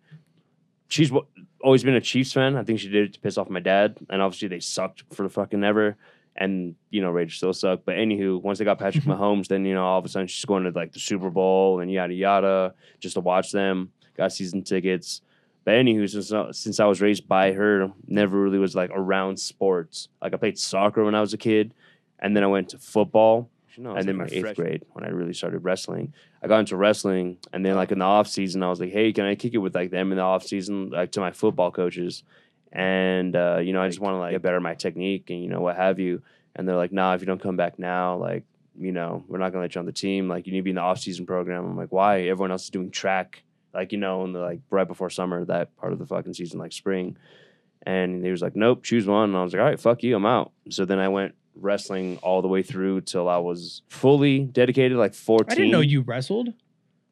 she's 0.88 1.12
wa- 1.12 1.26
always 1.62 1.84
been 1.84 1.96
a 1.96 2.02
Chiefs 2.02 2.34
fan. 2.34 2.56
I 2.56 2.64
think 2.64 2.80
she 2.80 2.90
did 2.90 3.10
it 3.10 3.14
to 3.14 3.20
piss 3.20 3.38
off 3.38 3.50
my 3.50 3.60
dad, 3.60 3.98
and 4.10 4.22
obviously 4.22 4.48
they 4.48 4.60
sucked 4.60 5.04
for 5.14 5.24
the 5.24 5.30
fucking 5.30 5.64
ever. 5.64 5.98
And 6.36 6.76
you 6.90 7.02
know, 7.02 7.12
Raiders 7.12 7.36
still 7.36 7.54
suck. 7.54 7.82
But 7.86 7.96
anywho, 7.96 8.42
once 8.42 8.60
they 8.60 8.66
got 8.66 8.80
Patrick 8.80 9.04
Mahomes, 9.06 9.48
then 9.48 9.66
you 9.66 9.74
know, 9.74 9.84
all 9.84 10.00
of 10.00 10.06
a 10.06 10.10
sudden 10.10 10.28
she's 10.28 10.46
going 10.46 10.64
to 10.64 10.72
like 10.72 10.92
the 10.92 11.00
Super 11.00 11.30
Bowl 11.30 11.80
and 11.80 11.92
yada 11.92 12.14
yada 12.14 12.74
just 13.00 13.16
to 13.16 13.22
watch 13.22 13.52
them. 13.52 13.92
Got 14.18 14.32
season 14.32 14.64
tickets. 14.64 15.22
But 15.66 15.76
anywho, 15.76 16.10
since 16.10 16.60
since 16.60 16.80
I 16.80 16.86
was 16.86 17.02
raised 17.02 17.28
by 17.28 17.54
her, 17.54 17.92
never 18.08 18.40
really 18.40 18.60
was 18.60 18.76
like 18.76 18.92
around 18.94 19.40
sports. 19.40 20.10
Like 20.22 20.34
I 20.34 20.38
played 20.38 20.60
soccer 20.60 21.04
when 21.04 21.16
I 21.16 21.22
was 21.22 21.34
a 21.34 21.38
kid, 21.38 21.74
and 22.20 22.36
then 22.36 22.44
I 22.44 22.48
went 22.48 22.70
to 22.70 22.78
football 22.78 23.50
and 23.96 24.08
then 24.08 24.16
my 24.18 24.28
eighth 24.32 24.56
grade 24.56 24.86
when 24.92 25.04
I 25.04 25.10
really 25.10 25.34
started 25.34 25.60
wrestling. 25.60 26.14
I 26.42 26.48
got 26.48 26.60
into 26.60 26.78
wrestling, 26.78 27.38
and 27.52 27.66
then 27.66 27.76
like 27.76 27.92
in 27.92 28.00
the 28.00 28.06
off 28.06 28.28
season, 28.28 28.64
I 28.64 28.70
was 28.70 28.80
like, 28.80 28.92
"Hey, 28.92 29.12
can 29.14 29.26
I 29.26 29.36
kick 29.36 29.54
it 29.54 29.60
with 29.60 29.76
like 29.76 29.92
them 29.92 30.12
in 30.12 30.18
the 30.18 30.24
off 30.24 30.46
season, 30.46 30.90
like 30.90 31.12
to 31.14 31.20
my 31.20 31.32
football 31.32 31.72
coaches?" 31.72 32.24
And 32.72 33.36
uh, 33.36 33.60
you 33.64 33.74
know, 33.74 33.82
I 33.82 33.88
just 33.88 34.00
want 34.00 34.16
to 34.16 34.20
like 34.20 34.32
get 34.32 34.42
better 34.42 34.60
my 34.60 34.76
technique 34.76 35.30
and 35.30 35.42
you 35.42 35.50
know 35.50 35.62
what 35.62 35.76
have 35.76 36.00
you. 36.00 36.22
And 36.56 36.68
they're 36.68 36.76
like, 36.76 36.92
"Nah, 36.92 37.14
if 37.14 37.22
you 37.22 37.28
don't 37.28 37.42
come 37.42 37.58
back 37.58 37.80
now, 37.80 38.18
like 38.18 38.44
you 38.80 38.92
know, 38.92 39.24
we're 39.28 39.38
not 39.38 39.52
gonna 39.52 39.64
let 39.64 39.76
you 39.76 39.80
on 39.80 39.86
the 39.86 39.92
team. 39.92 40.28
Like 40.28 40.48
you 40.48 40.54
need 40.54 40.60
to 40.60 40.64
be 40.64 40.72
in 40.72 40.76
the 40.76 40.82
off 40.82 41.00
season 41.00 41.26
program." 41.26 41.66
I'm 41.66 41.78
like, 41.78 41.92
"Why? 41.92 42.22
Everyone 42.22 42.52
else 42.52 42.66
is 42.66 42.70
doing 42.70 42.92
track, 42.92 43.44
like 43.74 43.92
you 43.92 43.98
know, 43.98 44.24
in 44.26 44.34
the 44.34 44.40
like 44.40 44.62
right 44.70 44.88
before 44.88 45.10
summer, 45.10 45.46
that 45.46 45.76
part 45.78 45.94
of 45.94 46.00
the 46.00 46.06
fucking 46.06 46.34
season, 46.34 46.60
like 46.60 46.74
spring." 46.74 47.18
And 47.86 48.24
he 48.24 48.32
was 48.32 48.42
like, 48.42 48.56
"Nope, 48.56 48.84
choose 48.84 49.06
one." 49.06 49.30
And 49.30 49.38
I 49.38 49.44
was 49.44 49.54
like, 49.54 49.60
"All 49.60 49.68
right, 49.68 49.80
fuck 49.80 50.04
you, 50.04 50.16
I'm 50.16 50.26
out." 50.26 50.52
So 50.70 50.86
then 50.86 51.00
I 51.00 51.10
went 51.10 51.36
wrestling 51.56 52.18
all 52.24 52.42
the 52.42 52.48
way 52.48 52.64
through 52.64 53.02
till 53.02 53.30
I 53.30 53.38
was 53.38 53.82
fully 53.88 54.40
dedicated, 54.40 54.98
like 54.98 55.14
14. 55.14 55.52
I 55.52 55.56
didn't 55.56 55.72
know 55.72 55.80
you 55.82 56.02
wrestled. 56.02 56.50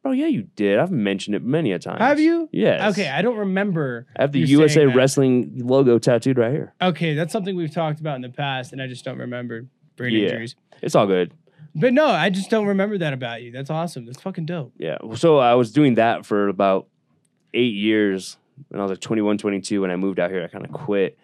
Oh 0.03 0.11
yeah, 0.11 0.25
you 0.25 0.43
did. 0.55 0.79
I've 0.79 0.89
mentioned 0.91 1.35
it 1.35 1.43
many 1.43 1.71
a 1.71 1.77
time. 1.79 1.99
Have 1.99 2.19
you? 2.19 2.49
Yes. 2.51 2.93
Okay, 2.93 3.07
I 3.07 3.21
don't 3.21 3.37
remember. 3.37 4.07
I 4.17 4.23
have 4.23 4.31
the 4.31 4.39
you 4.39 4.47
USA 4.59 4.75
saying 4.75 4.87
that. 4.89 4.95
Wrestling 4.95 5.61
logo 5.63 5.99
tattooed 5.99 6.39
right 6.39 6.51
here. 6.51 6.73
Okay, 6.81 7.13
that's 7.13 7.31
something 7.31 7.55
we've 7.55 7.73
talked 7.73 7.99
about 7.99 8.15
in 8.15 8.21
the 8.23 8.29
past, 8.29 8.73
and 8.73 8.81
I 8.81 8.87
just 8.87 9.05
don't 9.05 9.19
remember 9.19 9.67
brain 9.97 10.13
Yeah. 10.13 10.29
injuries. 10.29 10.55
It's 10.81 10.95
all 10.95 11.05
good. 11.05 11.33
But 11.75 11.93
no, 11.93 12.07
I 12.07 12.31
just 12.31 12.49
don't 12.49 12.65
remember 12.65 12.97
that 12.97 13.13
about 13.13 13.43
you. 13.43 13.51
That's 13.51 13.69
awesome. 13.69 14.05
That's 14.05 14.19
fucking 14.19 14.47
dope. 14.47 14.73
Yeah. 14.77 14.97
So 15.15 15.37
I 15.37 15.53
was 15.53 15.71
doing 15.71 15.93
that 15.95 16.25
for 16.25 16.47
about 16.47 16.87
eight 17.53 17.75
years 17.75 18.37
when 18.69 18.79
I 18.79 18.83
was 18.83 18.89
like 18.91 18.99
21, 19.01 19.37
22. 19.37 19.81
When 19.81 19.91
I 19.91 19.95
moved 19.97 20.19
out 20.19 20.31
here, 20.31 20.43
I 20.43 20.47
kind 20.47 20.65
of 20.65 20.71
quit 20.71 21.17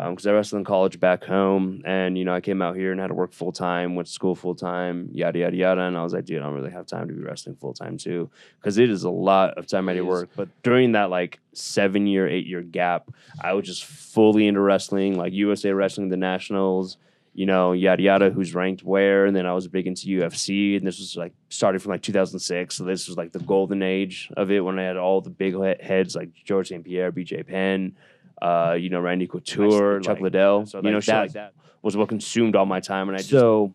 Um, 0.00 0.14
because 0.14 0.28
I 0.28 0.32
wrestled 0.32 0.60
in 0.60 0.64
college 0.64 1.00
back 1.00 1.24
home. 1.24 1.82
And, 1.84 2.16
you 2.16 2.24
know, 2.24 2.32
I 2.32 2.40
came 2.40 2.62
out 2.62 2.76
here 2.76 2.92
and 2.92 3.00
had 3.00 3.08
to 3.08 3.14
work 3.14 3.32
full 3.32 3.50
time, 3.50 3.96
went 3.96 4.06
to 4.06 4.12
school 4.12 4.36
full 4.36 4.54
time, 4.54 5.08
yada, 5.12 5.40
yada, 5.40 5.56
yada. 5.56 5.80
And 5.82 5.96
I 5.96 6.04
was 6.04 6.12
like, 6.12 6.24
dude, 6.24 6.40
I 6.40 6.44
don't 6.44 6.54
really 6.54 6.70
have 6.70 6.86
time 6.86 7.08
to 7.08 7.14
be 7.14 7.20
wrestling 7.20 7.56
full 7.56 7.74
time 7.74 7.98
too 7.98 8.30
because 8.60 8.78
it 8.78 8.90
is 8.90 9.02
a 9.02 9.10
lot 9.10 9.58
of 9.58 9.66
time 9.66 9.88
I 9.88 9.94
need 9.94 9.98
to 9.98 10.04
work. 10.04 10.30
But 10.36 10.48
during 10.62 10.92
that 10.92 11.10
like 11.10 11.40
seven 11.52 12.06
year, 12.06 12.28
eight 12.28 12.46
year 12.46 12.62
gap, 12.62 13.10
I 13.40 13.54
was 13.54 13.66
just 13.66 13.84
fully 13.84 14.46
into 14.46 14.60
wrestling, 14.60 15.18
like 15.18 15.32
USA 15.32 15.72
Wrestling, 15.72 16.10
the 16.10 16.16
Nationals 16.16 16.96
you 17.38 17.46
know, 17.46 17.70
yada 17.70 18.02
yada, 18.02 18.30
who's 18.30 18.52
ranked 18.52 18.82
where, 18.82 19.24
and 19.24 19.36
then 19.36 19.46
I 19.46 19.52
was 19.52 19.68
big 19.68 19.86
into 19.86 20.08
UFC, 20.08 20.76
and 20.76 20.84
this 20.84 20.98
was 20.98 21.14
like 21.16 21.32
started 21.50 21.80
from 21.80 21.90
like 21.90 22.02
2006, 22.02 22.74
so 22.74 22.82
this 22.82 23.06
was 23.06 23.16
like 23.16 23.30
the 23.30 23.38
golden 23.38 23.80
age 23.80 24.28
of 24.36 24.50
it 24.50 24.58
when 24.58 24.76
I 24.76 24.82
had 24.82 24.96
all 24.96 25.20
the 25.20 25.30
big 25.30 25.54
heads 25.80 26.16
like 26.16 26.30
George 26.34 26.70
St. 26.70 26.84
Pierre, 26.84 27.12
BJ 27.12 27.46
Penn, 27.46 27.94
uh, 28.40 28.76
you 28.78 28.88
know, 28.90 29.00
Randy 29.00 29.26
Couture, 29.26 30.00
Chuck 30.00 30.14
like- 30.14 30.22
Liddell, 30.22 30.66
so, 30.66 30.78
you 30.78 30.84
like, 30.84 30.92
know, 30.92 31.00
shit 31.00 31.06
shit 31.06 31.14
like 31.14 31.32
that 31.32 31.54
was 31.82 31.96
what 31.96 32.08
consumed 32.08 32.56
all 32.56 32.66
my 32.66 32.80
time, 32.80 33.08
and 33.08 33.16
I 33.16 33.18
just, 33.18 33.30
so 33.30 33.74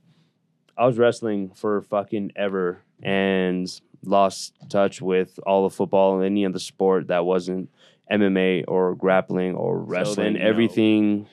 I 0.77 0.85
was 0.85 0.97
wrestling 0.97 1.51
for 1.55 1.81
fucking 1.83 2.33
ever 2.35 2.81
and 3.01 3.69
lost 4.03 4.53
touch 4.69 5.01
with 5.01 5.39
all 5.45 5.65
of 5.65 5.73
football 5.73 6.17
and 6.17 6.25
any 6.25 6.45
other 6.45 6.59
sport 6.59 7.07
that 7.07 7.25
wasn't 7.25 7.69
MMA 8.11 8.65
or 8.67 8.95
grappling 8.95 9.55
or 9.55 9.79
wrestling. 9.79 10.25
then, 10.25 10.33
you 10.33 10.39
know, 10.39 10.45
everything 10.45 11.27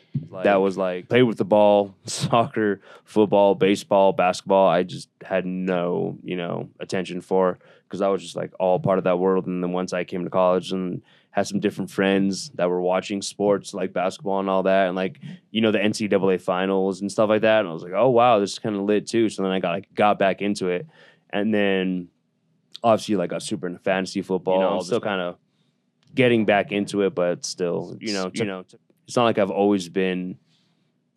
that 0.45 0.57
was 0.57 0.79
like 0.79 1.09
play 1.09 1.23
with 1.23 1.39
the 1.39 1.45
ball, 1.45 1.95
soccer, 2.07 2.81
football, 3.05 3.55
baseball, 3.55 4.13
basketball. 4.13 4.69
I 4.69 4.85
just 4.85 5.09
had 5.23 5.47
no, 5.47 6.19
you 6.23 6.37
know, 6.37 6.69
attention 6.79 7.21
for 7.21 7.59
because 7.85 8.01
I 8.01 8.09
was 8.09 8.23
just 8.23 8.37
like 8.37 8.53
all 8.61 8.79
part 8.79 8.99
of 8.99 9.05
that 9.05 9.19
world. 9.19 9.47
And 9.47 9.63
then 9.63 9.73
once 9.73 9.93
I 9.93 10.05
came 10.05 10.25
to 10.25 10.31
college 10.31 10.71
and 10.73 11.03
had 11.31 11.47
some 11.47 11.61
different 11.61 11.91
friends 11.91 12.51
that 12.55 12.69
were 12.69 12.81
watching 12.81 13.23
sports 13.23 13.73
like 13.73 13.93
basketball 13.93 14.41
and 14.41 14.51
all 14.51 14.65
that, 14.65 14.89
and 14.89 14.97
like 14.97 15.21
you 15.51 15.61
know 15.61 15.71
the 15.71 15.79
NCAA 15.79 16.41
finals 16.41 17.01
and 17.01 17.11
stuff 17.11 17.29
like 17.29 17.43
that. 17.43 17.61
And 17.61 17.69
I 17.69 17.73
was 17.73 17.83
like, 17.83 17.93
oh 17.95 18.11
wow, 18.11 18.39
this 18.39 18.53
is 18.53 18.59
kind 18.59 18.77
of 18.77 18.83
lit 18.83 19.07
too. 19.07 19.29
So 19.29 19.43
then 19.43 19.53
I 19.53 19.61
got 19.61 19.71
like 19.71 19.95
got 19.95 20.19
back 20.19 20.43
into 20.43 20.69
it, 20.69 20.87
and 21.31 21.55
then 21.55 22.09
obviously 22.83 23.17
like 23.17 23.31
I 23.31 23.35
got 23.35 23.43
super 23.43 23.67
into 23.67 23.79
fantasy 23.79 24.23
football. 24.23 24.55
You 24.55 24.61
know, 24.61 24.79
I'm 24.79 24.83
still 24.83 25.01
kind 25.01 25.21
of 25.21 25.37
getting 26.15 26.45
back 26.45 26.73
into 26.73 27.03
it, 27.03 27.15
but 27.15 27.45
still, 27.45 27.97
you 28.01 28.13
know, 28.13 28.31
you 28.35 28.45
know, 28.45 28.65
it's 29.07 29.17
not 29.17 29.25
like 29.25 29.39
I've 29.39 29.51
always 29.51 29.89
been 29.89 30.39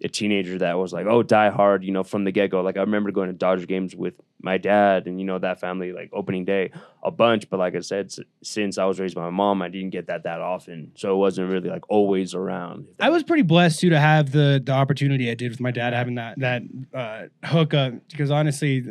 a 0.04 0.10
teenager 0.10 0.58
that 0.58 0.78
was 0.78 0.92
like, 0.92 1.06
oh, 1.06 1.24
die 1.24 1.50
hard, 1.50 1.84
you 1.84 1.92
know, 1.92 2.04
from 2.04 2.24
the 2.26 2.32
get 2.32 2.50
go. 2.52 2.62
Like 2.62 2.76
I 2.78 2.82
remember 2.82 3.12
going 3.12 3.28
to 3.30 3.34
Dodger 3.34 3.66
games 3.66 3.96
with 3.96 4.14
my 4.42 4.58
dad 4.58 5.08
and 5.08 5.18
you 5.20 5.26
know 5.26 5.40
that 5.40 5.62
family 5.62 5.94
like 5.94 6.10
opening 6.12 6.44
day 6.44 6.72
a 7.02 7.10
bunch. 7.10 7.50
But 7.50 7.60
like 7.60 7.76
I 7.76 7.80
said, 7.80 8.08
s- 8.08 8.20
since 8.42 8.78
I 8.78 8.84
was 8.86 9.00
raised 9.00 9.16
by 9.16 9.22
my 9.24 9.30
mom, 9.30 9.62
I 9.62 9.70
didn't 9.70 9.92
get 9.92 10.08
that 10.08 10.24
that 10.24 10.42
often, 10.42 10.92
so 10.96 11.14
it 11.14 11.18
wasn't 11.18 11.50
really 11.50 11.70
like 11.70 11.90
always 11.90 12.36
around. 12.36 12.88
I 13.00 13.10
was 13.10 13.24
pretty 13.24 13.44
blessed 13.44 13.80
too 13.80 13.90
to 13.92 14.00
have 14.00 14.32
the 14.34 14.62
the 14.64 14.74
opportunity 14.74 15.32
I 15.32 15.36
did 15.36 15.52
with 15.52 15.62
my 15.62 15.72
dad 15.72 15.94
having 15.94 16.16
that 16.16 16.38
that 16.40 16.64
uh, 16.94 17.24
hookup 17.48 17.94
because 18.10 18.30
honestly, 18.32 18.84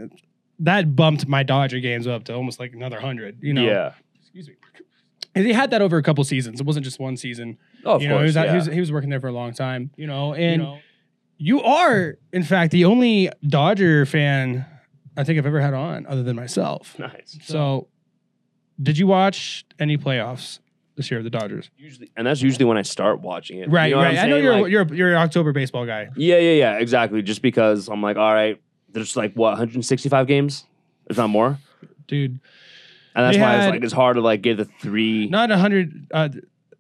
that 0.61 0.97
bumped 0.97 1.27
my 1.29 1.43
Dodger 1.43 1.81
games 1.81 2.07
up 2.07 2.25
to 2.25 2.35
almost 2.35 2.59
like 2.59 2.73
another 2.73 3.01
hundred. 3.01 3.37
You 3.43 3.53
know, 3.53 3.65
yeah. 3.67 3.93
excuse 4.23 4.49
me. 4.49 4.55
And 5.35 5.47
he 5.47 5.53
had 5.55 5.71
that 5.71 5.81
over 5.81 5.97
a 5.97 6.03
couple 6.03 6.23
seasons. 6.25 6.61
It 6.61 6.67
wasn't 6.67 6.85
just 6.85 6.99
one 7.01 7.17
season. 7.17 7.57
Oh, 7.87 7.93
of 7.97 8.03
you 8.03 8.09
know, 8.09 8.17
he 8.17 8.21
course. 8.21 8.29
was, 8.29 8.37
out- 8.37 8.47
yeah. 8.47 8.51
he 8.53 8.57
was 8.59 8.67
he 8.67 8.81
was 8.81 8.93
working 8.93 9.09
there 9.11 9.21
for 9.21 9.29
a 9.29 9.33
long 9.33 9.53
time. 9.55 9.91
You 9.97 10.07
know, 10.07 10.35
and 10.35 10.63
you 10.63 10.69
are 11.63 12.17
in 12.33 12.43
fact 12.45 12.73
the 12.73 12.85
only 12.85 13.31
Dodger 13.47 14.07
fan 14.07 14.65
I 15.17 15.25
think 15.25 15.39
I've 15.39 15.47
ever 15.47 15.61
had 15.61 15.75
on 15.75 16.07
other 16.07 16.23
than 16.23 16.37
myself. 16.37 16.99
nice. 16.99 17.39
So, 17.43 17.89
did 18.83 18.97
you 18.99 19.07
watch 19.07 19.65
any 19.79 19.97
playoffs 19.99 20.59
this 20.97 21.11
year 21.11 21.19
of 21.19 21.25
the 21.25 21.31
Dodgers? 21.31 21.71
Usually, 21.77 22.11
and 22.17 22.27
that's 22.27 22.43
usually 22.43 22.65
when 22.65 22.77
I 22.79 22.83
start 22.83 23.21
watching 23.21 23.59
it. 23.59 23.71
Right, 23.71 23.87
You 23.91 23.97
know 23.97 24.03
right. 24.03 24.19
I 24.19 24.27
know 24.27 24.37
you're 24.37 24.61
Like- 24.63 24.71
you're 24.73 24.95
you're 24.95 25.11
an 25.11 25.17
October 25.19 25.53
baseball 25.53 25.85
guy. 25.87 26.09
Yeah, 26.17 26.39
yeah, 26.39 26.53
yeah, 26.53 26.79
exactly. 26.79 27.23
Just 27.23 27.43
because 27.43 27.89
I'm 27.89 28.03
like, 28.03 28.17
all 28.17 28.33
right, 28.33 28.61
there's 28.91 29.17
like 29.17 29.35
what 29.35 29.51
165 29.51 30.27
games, 30.27 30.65
if 31.11 31.17
not 31.17 31.29
more, 31.29 31.59
Dude, 32.09 32.41
and 33.15 33.27
that's 33.27 33.39
why 33.39 33.57
it's 33.57 33.71
like 33.71 33.83
it's 33.85 33.93
hard 33.93 34.17
to 34.17 34.23
like 34.23 34.43
get 34.43 34.57
the 34.59 34.65
three. 34.65 35.29
not 35.29 35.51
a 35.51 35.59
hundred. 35.59 36.07
Uh, 36.11 36.29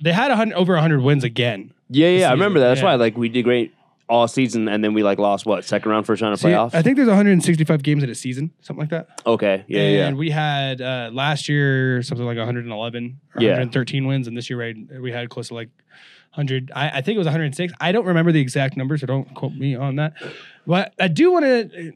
they 0.02 0.12
had 0.12 0.30
a 0.30 0.36
hundred 0.36 0.54
over 0.56 0.74
a 0.74 0.80
hundred 0.80 1.00
wins 1.02 1.24
again. 1.24 1.72
yeah, 1.90 2.08
yeah, 2.08 2.28
I 2.28 2.32
remember 2.32 2.60
that. 2.60 2.68
That's 2.68 2.80
yeah. 2.80 2.86
why 2.86 2.94
like 2.94 3.16
we 3.16 3.28
did 3.28 3.42
great 3.44 3.72
all 4.12 4.28
season, 4.28 4.68
and 4.68 4.84
then 4.84 4.92
we 4.92 5.02
like 5.02 5.18
lost 5.18 5.46
what 5.46 5.64
second 5.64 5.90
round, 5.90 6.04
first 6.06 6.20
round 6.20 6.34
of 6.34 6.40
See, 6.40 6.48
playoffs. 6.48 6.74
I 6.74 6.82
think 6.82 6.96
there's 6.96 7.08
165 7.08 7.82
games 7.82 8.02
in 8.02 8.10
a 8.10 8.14
season, 8.14 8.50
something 8.60 8.82
like 8.82 8.90
that. 8.90 9.22
okay, 9.26 9.64
yeah, 9.68 9.80
and 9.80 10.16
yeah, 10.16 10.18
we 10.18 10.28
had 10.30 10.80
uh, 10.82 11.08
last 11.12 11.48
year 11.48 12.02
something 12.02 12.26
like 12.26 12.36
111 12.36 13.20
or 13.34 13.42
Yeah. 13.42 13.48
113 13.52 14.06
wins, 14.06 14.28
and 14.28 14.36
this 14.36 14.50
year 14.50 14.58
we 14.58 14.66
had, 14.66 15.00
we 15.00 15.10
had 15.12 15.30
close 15.30 15.48
to 15.48 15.54
like 15.54 15.70
100. 16.34 16.70
I, 16.74 16.88
I 16.98 17.00
think 17.00 17.16
it 17.16 17.18
was 17.18 17.26
106. 17.26 17.72
I 17.80 17.90
don't 17.92 18.04
remember 18.06 18.32
the 18.32 18.40
exact 18.40 18.76
number, 18.76 18.98
so 18.98 19.06
don't 19.06 19.32
quote 19.34 19.54
me 19.54 19.74
on 19.74 19.96
that. 19.96 20.12
But 20.66 20.94
I 21.00 21.08
do 21.08 21.32
want 21.32 21.44
to 21.44 21.92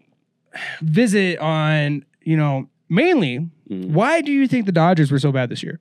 visit 0.81 1.39
on, 1.39 2.05
you 2.23 2.37
know, 2.37 2.69
mainly 2.89 3.49
Mhm. 3.71 3.91
why 3.91 4.21
do 4.23 4.33
you 4.33 4.47
think 4.49 4.65
the 4.67 4.73
Dodgers 4.73 5.11
were 5.13 5.19
so 5.19 5.33
bad 5.33 5.49
this 5.51 5.63
year? 5.63 5.81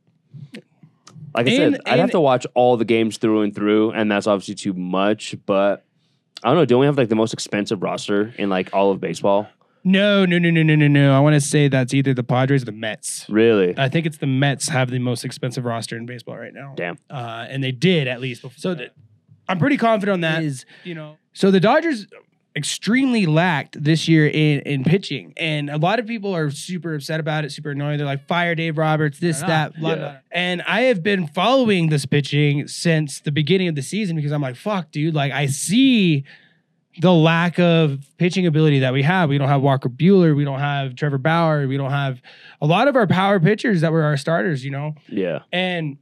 Like 1.34 1.48
I 1.48 1.52
and- 1.52 1.76
said, 1.76 1.82
I'd 1.86 2.00
have 2.00 2.12
to 2.12 2.20
watch 2.20 2.46
all 2.54 2.78
the 2.78 2.86
games 2.86 3.18
through 3.18 3.42
and 3.42 3.54
through, 3.54 3.92
and 3.92 4.10
that's 4.12 4.26
obviously 4.28 4.56
too 4.56 4.74
much. 4.74 5.36
But 5.46 5.86
I 6.44 6.50
don't 6.50 6.58
know. 6.58 6.66
Don't 6.66 6.80
we 6.80 6.86
have 6.86 6.98
like 6.98 7.10
the 7.10 7.16
most 7.16 7.34
expensive 7.34 7.82
roster 7.82 8.34
in 8.38 8.50
like 8.50 8.74
all 8.74 8.92
of 8.92 9.00
baseball? 9.00 9.48
No, 9.84 10.26
no, 10.26 10.40
no, 10.40 10.50
no, 10.50 10.64
no, 10.64 10.76
no, 10.76 10.88
no. 10.88 11.16
I 11.16 11.20
want 11.20 11.36
to 11.36 11.40
say 11.42 11.68
that's 11.68 11.94
either 11.94 12.14
the 12.14 12.24
Padres 12.24 12.64
or 12.64 12.66
the 12.66 12.72
Mets. 12.72 13.28
Really? 13.30 13.76
I 13.78 13.88
think 13.88 14.08
it's 14.08 14.18
the 14.18 14.26
Mets 14.26 14.68
have 14.70 14.90
the 14.90 14.98
most 14.98 15.24
expensive 15.24 15.64
roster 15.64 15.96
in 15.96 16.08
baseball 16.08 16.38
right 16.38 16.54
now. 16.54 16.74
Damn. 16.76 16.98
Uh, 17.08 17.46
and 17.48 17.64
they 17.64 17.72
did 17.72 18.08
at 18.08 18.20
least. 18.20 18.42
Before. 18.42 18.58
So 18.58 18.74
that 18.74 18.96
I'm 19.48 19.60
pretty 19.60 19.78
confident 19.78 20.14
on 20.14 20.22
that. 20.22 20.44
Is 20.44 20.66
you 20.84 20.96
know. 20.96 21.18
So 21.34 21.52
the 21.52 21.60
Dodgers 21.60 22.08
extremely 22.56 23.26
lacked 23.26 23.82
this 23.84 24.08
year 24.08 24.26
in 24.28 24.62
in 24.62 24.84
pitching, 24.84 25.34
and 25.38 25.70
a 25.70 25.78
lot 25.78 26.00
of 26.00 26.08
people 26.08 26.34
are 26.36 26.50
super 26.50 26.96
upset 26.96 27.20
about 27.20 27.44
it, 27.46 27.52
super 27.52 27.72
annoyed. 27.72 28.00
They're 28.00 28.06
like, 28.06 28.28
"Fire 28.28 28.56
Dave 28.56 28.78
Roberts, 28.78 29.20
this, 29.20 29.42
that, 29.42 29.78
blah, 29.80 29.90
Yeah. 29.90 29.96
blah." 29.96 30.16
And 30.32 30.62
I 30.64 30.82
have 30.84 31.04
been 31.04 31.28
following 31.28 31.90
this 31.90 32.06
pitching 32.06 32.68
since 32.68 33.20
the 33.20 33.32
beginning 33.32 33.68
of 33.68 33.76
the 33.76 33.82
season 33.82 34.16
because 34.16 34.32
I'm 34.32 34.42
like, 34.42 34.56
"Fuck, 34.56 34.92
dude! 34.92 35.14
Like 35.14 35.32
I 35.32 35.48
see." 35.48 36.24
The 37.02 37.12
lack 37.12 37.60
of 37.60 38.06
pitching 38.18 38.48
ability 38.48 38.80
that 38.80 38.94
we 38.94 39.04
have. 39.04 39.28
We 39.28 39.38
don't 39.38 39.50
have 39.50 39.62
Walker 39.62 39.90
Buehler. 39.90 40.34
We 40.34 40.46
don't 40.46 40.62
have 40.62 40.96
Trevor 40.96 41.18
Bauer. 41.18 41.68
We 41.68 41.76
don't 41.76 41.92
have 41.92 42.22
a 42.62 42.66
lot 42.66 42.88
of 42.88 42.96
our 42.96 43.06
power 43.06 43.38
pitchers 43.38 43.82
that 43.82 43.92
were 43.92 44.04
our 44.04 44.16
starters, 44.16 44.64
you 44.64 44.72
know? 44.72 44.96
Yeah. 45.10 45.40
And 45.52 45.98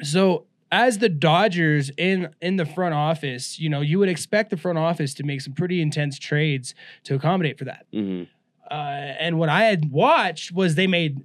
so 0.00 0.46
as 0.72 0.98
the 0.98 1.08
Dodgers 1.10 1.90
in 1.98 2.34
in 2.40 2.56
the 2.56 2.66
front 2.66 2.94
office, 2.94 3.60
you 3.60 3.68
know, 3.68 3.82
you 3.82 3.98
would 4.00 4.08
expect 4.08 4.50
the 4.50 4.56
front 4.56 4.78
office 4.78 5.14
to 5.14 5.22
make 5.22 5.42
some 5.42 5.52
pretty 5.52 5.80
intense 5.82 6.18
trades 6.18 6.74
to 7.04 7.14
accommodate 7.14 7.58
for 7.58 7.66
that. 7.66 7.86
hmm 7.92 8.22
Uh, 8.70 8.74
and 9.20 9.38
what 9.38 9.50
I 9.50 9.64
had 9.64 9.90
watched 9.92 10.50
was 10.50 10.74
they 10.74 10.86
made 10.86 11.20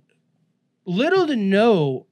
little 0.86 1.26
to 1.28 1.36
no 1.36 2.06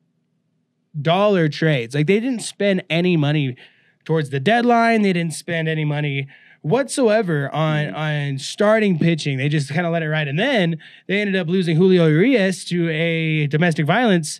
dollar 0.99 1.49
trades. 1.49 1.93
Like 1.93 2.07
they 2.07 2.21
didn't 2.21 2.41
spend 2.41 2.83
any 2.89 3.17
money 3.17 3.57
towards 4.05 4.29
the 4.29 4.39
deadline. 4.39 5.01
They 5.01 5.11
didn't 5.11 5.33
spend 5.33 5.67
any 5.67 5.83
money 5.83 6.27
whatsoever 6.61 7.53
on 7.53 7.93
on 7.93 8.39
starting 8.39 8.97
pitching. 8.97 9.37
They 9.37 9.49
just 9.49 9.73
kind 9.73 9.85
of 9.85 9.91
let 9.91 10.03
it 10.03 10.09
ride. 10.09 10.29
And 10.29 10.39
then 10.39 10.77
they 11.07 11.19
ended 11.19 11.35
up 11.35 11.47
losing 11.47 11.75
Julio 11.75 12.07
Urias 12.07 12.63
to 12.65 12.89
a 12.89 13.47
domestic 13.47 13.85
violence 13.85 14.39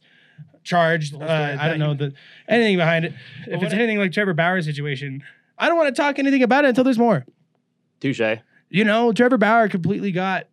charge. 0.66 1.14
Uh, 1.14 1.58
I 1.60 1.70
don't 1.70 1.80
know 1.80 1.94
the 1.94 2.14
anything 2.50 2.76
behind 2.76 3.06
it. 3.06 3.14
If 3.48 3.64
it's 3.64 3.74
anything 3.74 3.98
like 3.98 4.12
Trevor 4.12 4.34
Bauer's 4.34 4.66
situation, 4.66 5.24
I 5.58 5.68
don't 5.70 5.78
want 5.78 5.96
to 5.96 6.02
talk 6.02 6.20
anything 6.20 6.44
about 6.44 6.66
it 6.66 6.70
until 6.70 6.84
there's 6.84 7.00
more 7.00 7.26
Touche. 8.02 8.20
you 8.70 8.84
know, 8.84 9.14
Trevor 9.14 9.38
Bauer 9.38 9.70
completely 9.70 10.12
got 10.12 10.48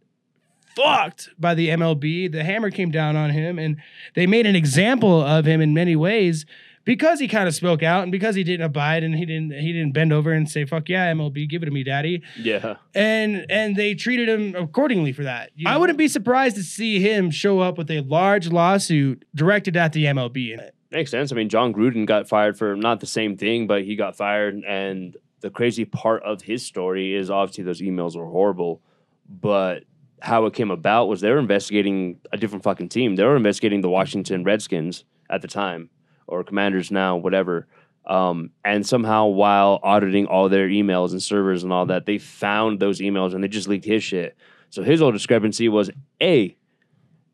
fucked 0.76 1.30
by 1.38 1.54
the 1.54 1.68
MLB. 1.68 2.30
The 2.30 2.44
hammer 2.44 2.70
came 2.70 2.90
down 2.90 3.16
on 3.16 3.30
him, 3.30 3.58
and 3.58 3.76
they 4.14 4.26
made 4.26 4.46
an 4.46 4.54
example 4.56 5.20
of 5.20 5.44
him 5.44 5.60
in 5.60 5.74
many 5.74 5.96
ways 5.96 6.46
because 6.84 7.20
he 7.20 7.28
kind 7.28 7.48
of 7.48 7.54
spoke 7.54 7.82
out 7.82 8.02
and 8.02 8.12
because 8.12 8.34
he 8.34 8.44
didn't 8.44 8.64
abide 8.64 9.04
and 9.04 9.14
he 9.14 9.24
didn't 9.24 9.52
he 9.52 9.72
didn't 9.72 9.92
bend 9.92 10.12
over 10.12 10.32
and 10.32 10.48
say 10.48 10.64
"fuck 10.64 10.88
yeah, 10.88 11.12
MLB, 11.12 11.48
give 11.48 11.62
it 11.62 11.66
to 11.66 11.72
me, 11.72 11.82
daddy." 11.82 12.22
Yeah. 12.38 12.76
And 12.94 13.46
and 13.50 13.76
they 13.76 13.94
treated 13.94 14.28
him 14.28 14.54
accordingly 14.54 15.12
for 15.12 15.24
that. 15.24 15.50
I 15.66 15.76
wouldn't 15.76 15.98
be 15.98 16.08
surprised 16.08 16.56
to 16.56 16.62
see 16.62 17.00
him 17.00 17.30
show 17.30 17.60
up 17.60 17.78
with 17.78 17.90
a 17.90 18.00
large 18.00 18.48
lawsuit 18.48 19.24
directed 19.34 19.76
at 19.76 19.92
the 19.92 20.06
MLB. 20.06 20.58
Makes 20.90 21.10
sense. 21.10 21.32
I 21.32 21.36
mean, 21.36 21.48
Jon 21.48 21.72
Gruden 21.72 22.04
got 22.04 22.28
fired 22.28 22.58
for 22.58 22.76
not 22.76 23.00
the 23.00 23.06
same 23.06 23.36
thing, 23.36 23.66
but 23.66 23.82
he 23.82 23.96
got 23.96 24.14
fired. 24.14 24.62
And 24.66 25.16
the 25.40 25.50
crazy 25.50 25.84
part 25.84 26.22
of 26.22 26.42
his 26.42 26.64
story 26.64 27.14
is 27.14 27.30
obviously 27.30 27.64
those 27.64 27.80
emails 27.80 28.16
were 28.16 28.26
horrible, 28.26 28.82
but 29.28 29.84
how 30.20 30.46
it 30.46 30.54
came 30.54 30.70
about 30.70 31.08
was 31.08 31.20
they 31.20 31.30
were 31.30 31.38
investigating 31.38 32.20
a 32.32 32.36
different 32.36 32.62
fucking 32.62 32.88
team. 32.88 33.16
They 33.16 33.24
were 33.24 33.36
investigating 33.36 33.80
the 33.80 33.88
Washington 33.90 34.44
Redskins 34.44 35.04
at 35.28 35.42
the 35.42 35.48
time, 35.48 35.90
or 36.26 36.44
Commanders 36.44 36.90
now, 36.90 37.16
whatever. 37.16 37.66
Um, 38.06 38.50
and 38.64 38.86
somehow, 38.86 39.26
while 39.26 39.78
auditing 39.82 40.26
all 40.26 40.48
their 40.48 40.68
emails 40.68 41.12
and 41.12 41.22
servers 41.22 41.62
and 41.62 41.72
all 41.72 41.86
that, 41.86 42.06
they 42.06 42.18
found 42.18 42.80
those 42.80 43.00
emails 43.00 43.34
and 43.34 43.44
they 43.44 43.48
just 43.48 43.68
leaked 43.68 43.84
his 43.84 44.02
shit. 44.02 44.36
So 44.70 44.82
his 44.82 45.00
whole 45.00 45.12
discrepancy 45.12 45.68
was, 45.68 45.90
a. 46.20 46.56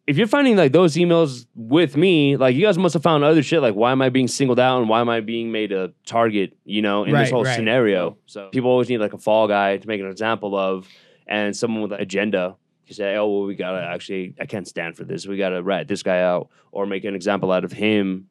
if 0.08 0.16
you're 0.16 0.26
finding 0.26 0.56
like 0.56 0.72
those 0.72 0.94
emails 0.96 1.46
with 1.54 1.96
me, 1.96 2.36
like 2.36 2.56
you 2.56 2.62
guys 2.62 2.78
must 2.78 2.94
have 2.94 3.02
found 3.02 3.24
other 3.24 3.42
shit. 3.42 3.60
Like, 3.60 3.74
why 3.74 3.92
am 3.92 4.02
I 4.02 4.08
being 4.08 4.26
singled 4.26 4.58
out 4.58 4.80
and 4.80 4.88
why 4.88 5.00
am 5.00 5.08
I 5.08 5.20
being 5.20 5.52
made 5.52 5.70
a 5.70 5.92
target? 6.06 6.56
You 6.64 6.82
know, 6.82 7.04
in 7.04 7.12
this 7.12 7.30
whole 7.30 7.44
right. 7.44 7.54
scenario. 7.54 8.16
So 8.26 8.48
people 8.48 8.70
always 8.70 8.88
need 8.88 8.98
like 8.98 9.12
a 9.12 9.18
fall 9.18 9.48
guy 9.48 9.76
to 9.76 9.86
make 9.86 10.00
an 10.00 10.10
example 10.10 10.56
of, 10.56 10.88
and 11.26 11.54
someone 11.54 11.82
with 11.82 11.92
an 11.92 12.00
agenda. 12.00 12.56
You 12.86 12.94
say, 12.94 13.16
oh 13.16 13.28
well, 13.28 13.42
we 13.44 13.54
gotta 13.54 13.86
actually, 13.86 14.34
I 14.40 14.46
can't 14.46 14.66
stand 14.66 14.96
for 14.96 15.04
this. 15.04 15.26
We 15.26 15.36
gotta 15.36 15.62
rat 15.62 15.88
this 15.88 16.02
guy 16.02 16.22
out 16.22 16.48
or 16.72 16.86
make 16.86 17.04
an 17.04 17.14
example 17.14 17.52
out 17.52 17.64
of 17.64 17.72
him. 17.72 18.30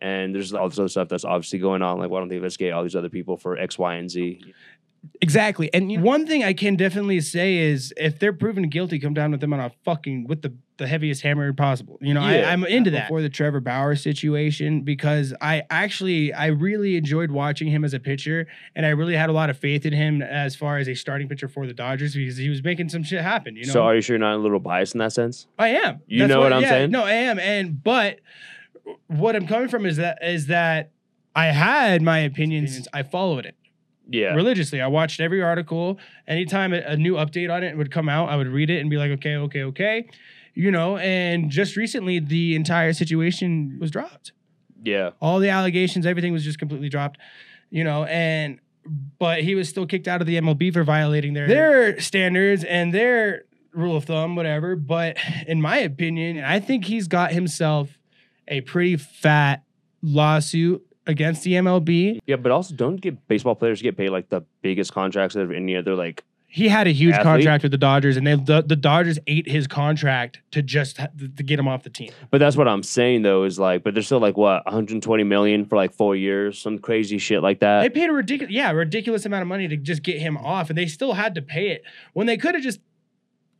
And 0.00 0.34
there's 0.34 0.54
all 0.54 0.68
this 0.68 0.78
other 0.78 0.88
stuff 0.88 1.08
that's 1.08 1.24
obviously 1.24 1.58
going 1.58 1.82
on. 1.82 1.98
Like, 1.98 2.10
why 2.10 2.20
don't 2.20 2.28
they 2.28 2.36
investigate 2.36 2.72
all 2.72 2.82
these 2.82 2.96
other 2.96 3.10
people 3.10 3.36
for 3.36 3.58
X, 3.58 3.78
Y, 3.78 3.94
and 3.94 4.10
Z? 4.10 4.40
Exactly. 5.22 5.72
And 5.72 5.90
you 5.90 5.98
know, 5.98 6.04
one 6.04 6.26
thing 6.26 6.44
I 6.44 6.52
can 6.52 6.76
definitely 6.76 7.20
say 7.20 7.56
is 7.56 7.92
if 7.96 8.18
they're 8.18 8.32
proven 8.34 8.68
guilty, 8.68 8.98
come 8.98 9.14
down 9.14 9.30
with 9.30 9.40
them 9.40 9.52
on 9.52 9.60
a 9.60 9.70
fucking 9.84 10.26
with 10.26 10.42
the, 10.42 10.52
the 10.76 10.86
heaviest 10.86 11.22
hammer 11.22 11.52
possible. 11.54 11.98
You 12.02 12.12
know, 12.12 12.20
Yeah. 12.20 12.48
I, 12.48 12.52
I'm 12.52 12.64
into 12.64 12.90
that 12.90 13.08
for 13.08 13.22
the 13.22 13.30
Trevor 13.30 13.60
Bauer 13.60 13.96
situation 13.96 14.82
because 14.82 15.32
I 15.40 15.62
actually 15.70 16.34
I 16.34 16.46
really 16.48 16.96
enjoyed 16.98 17.30
watching 17.30 17.68
him 17.68 17.82
as 17.82 17.94
a 17.94 18.00
pitcher 18.00 18.46
and 18.74 18.84
I 18.84 18.90
really 18.90 19.14
had 19.16 19.30
a 19.30 19.32
lot 19.32 19.48
of 19.48 19.58
faith 19.58 19.86
in 19.86 19.94
him 19.94 20.20
as 20.20 20.54
far 20.54 20.76
as 20.76 20.86
a 20.88 20.94
starting 20.94 21.28
pitcher 21.28 21.48
for 21.48 21.66
the 21.66 21.74
Dodgers 21.74 22.14
because 22.14 22.36
he 22.36 22.50
was 22.50 22.62
making 22.62 22.90
some 22.90 23.02
shit 23.02 23.22
happen. 23.22 23.56
You 23.56 23.66
know, 23.66 23.72
So 23.72 23.82
are 23.84 23.94
you 23.94 24.02
sure 24.02 24.16
you're 24.16 24.20
not 24.20 24.36
a 24.36 24.38
little 24.42 24.60
biased 24.60 24.94
in 24.94 24.98
that 24.98 25.12
sense? 25.12 25.46
I 25.58 25.68
am. 25.68 26.00
You 26.08 26.26
know 26.26 26.40
what 26.40 26.52
I'm 26.52 26.62
yeah, 26.62 26.68
saying? 26.68 26.90
No, 26.90 27.04
I 27.04 27.12
am. 27.12 27.38
And 27.38 27.82
but 27.82 28.20
what 29.08 29.36
I'm 29.36 29.46
coming 29.46 29.68
from 29.68 29.86
is 29.86 29.96
that 29.96 30.18
is 30.22 30.46
that 30.46 30.90
I 31.34 31.46
had 31.46 32.02
my 32.02 32.18
opinions. 32.18 32.88
I 32.92 33.02
followed 33.02 33.46
it 33.46 33.54
Yeah. 34.08 34.34
religiously. 34.34 34.80
I 34.80 34.86
watched 34.88 35.20
every 35.20 35.42
article. 35.42 35.98
Anytime 36.26 36.72
a, 36.72 36.78
a 36.80 36.96
new 36.96 37.14
update 37.14 37.52
on 37.54 37.62
it 37.62 37.76
would 37.76 37.90
come 37.90 38.08
out, 38.08 38.28
I 38.28 38.36
would 38.36 38.48
read 38.48 38.70
it 38.70 38.80
and 38.80 38.90
be 38.90 38.96
like, 38.96 39.10
okay, 39.12 39.36
okay, 39.36 39.62
okay. 39.64 40.08
You 40.54 40.70
know, 40.70 40.96
and 40.98 41.48
just 41.50 41.76
recently 41.76 42.18
the 42.18 42.56
entire 42.56 42.92
situation 42.92 43.78
was 43.80 43.90
dropped. 43.90 44.32
Yeah. 44.82 45.10
All 45.20 45.38
the 45.38 45.48
allegations, 45.50 46.06
everything 46.06 46.32
was 46.32 46.42
just 46.44 46.58
completely 46.58 46.88
dropped. 46.88 47.18
You 47.70 47.84
know, 47.84 48.04
and 48.04 48.58
but 49.18 49.42
he 49.42 49.54
was 49.54 49.68
still 49.68 49.86
kicked 49.86 50.08
out 50.08 50.20
of 50.20 50.26
the 50.26 50.40
MLB 50.40 50.72
for 50.72 50.82
violating 50.82 51.34
their 51.34 51.46
their 51.46 52.00
standards 52.00 52.64
and 52.64 52.92
their 52.92 53.44
rule 53.72 53.96
of 53.96 54.04
thumb, 54.06 54.34
whatever. 54.34 54.74
But 54.74 55.16
in 55.46 55.60
my 55.60 55.76
opinion, 55.78 56.42
I 56.42 56.58
think 56.58 56.86
he's 56.86 57.06
got 57.06 57.30
himself 57.30 57.99
a 58.50 58.60
pretty 58.60 58.96
fat 58.96 59.62
lawsuit 60.02 60.84
against 61.06 61.42
the 61.44 61.52
MLB. 61.54 62.18
Yeah, 62.26 62.36
but 62.36 62.52
also 62.52 62.74
don't 62.74 62.96
get 63.00 63.26
baseball 63.28 63.54
players 63.54 63.80
get 63.80 63.96
paid 63.96 64.10
like 64.10 64.28
the 64.28 64.42
biggest 64.62 64.92
contracts 64.92 65.36
of 65.36 65.50
any 65.50 65.76
other 65.76 65.94
like 65.94 66.24
He 66.46 66.68
had 66.68 66.86
a 66.86 66.90
huge 66.90 67.14
Athlete? 67.14 67.24
contract 67.24 67.62
with 67.62 67.72
the 67.72 67.78
Dodgers, 67.78 68.16
and 68.16 68.26
they 68.26 68.34
the, 68.34 68.62
the 68.62 68.76
Dodgers 68.76 69.18
ate 69.26 69.48
his 69.48 69.66
contract 69.66 70.40
to 70.50 70.62
just 70.62 70.96
to 70.96 71.42
get 71.42 71.58
him 71.58 71.66
off 71.68 71.82
the 71.84 71.90
team. 71.90 72.10
but 72.30 72.38
that's 72.38 72.56
what 72.56 72.68
I'm 72.68 72.82
saying 72.82 73.22
though 73.22 73.44
is 73.44 73.58
like 73.58 73.82
but 73.82 73.94
they're 73.94 74.02
still 74.02 74.20
like 74.20 74.36
what 74.36 74.64
120 74.66 75.24
million 75.24 75.64
for 75.64 75.76
like 75.76 75.92
4 75.94 76.16
years 76.16 76.60
some 76.60 76.78
crazy 76.78 77.18
shit 77.18 77.42
like 77.42 77.60
that. 77.60 77.80
They 77.82 77.88
paid 77.88 78.10
a 78.10 78.12
ridiculous, 78.12 78.52
yeah, 78.52 78.70
ridiculous 78.72 79.24
amount 79.26 79.42
of 79.42 79.48
money 79.48 79.68
to 79.68 79.76
just 79.76 80.02
get 80.02 80.18
him 80.18 80.36
off, 80.36 80.68
and 80.70 80.78
they 80.78 80.86
still 80.86 81.14
had 81.14 81.34
to 81.36 81.42
pay 81.42 81.70
it 81.70 81.82
when 82.12 82.26
they 82.26 82.36
could 82.36 82.54
have 82.54 82.62
just 82.64 82.80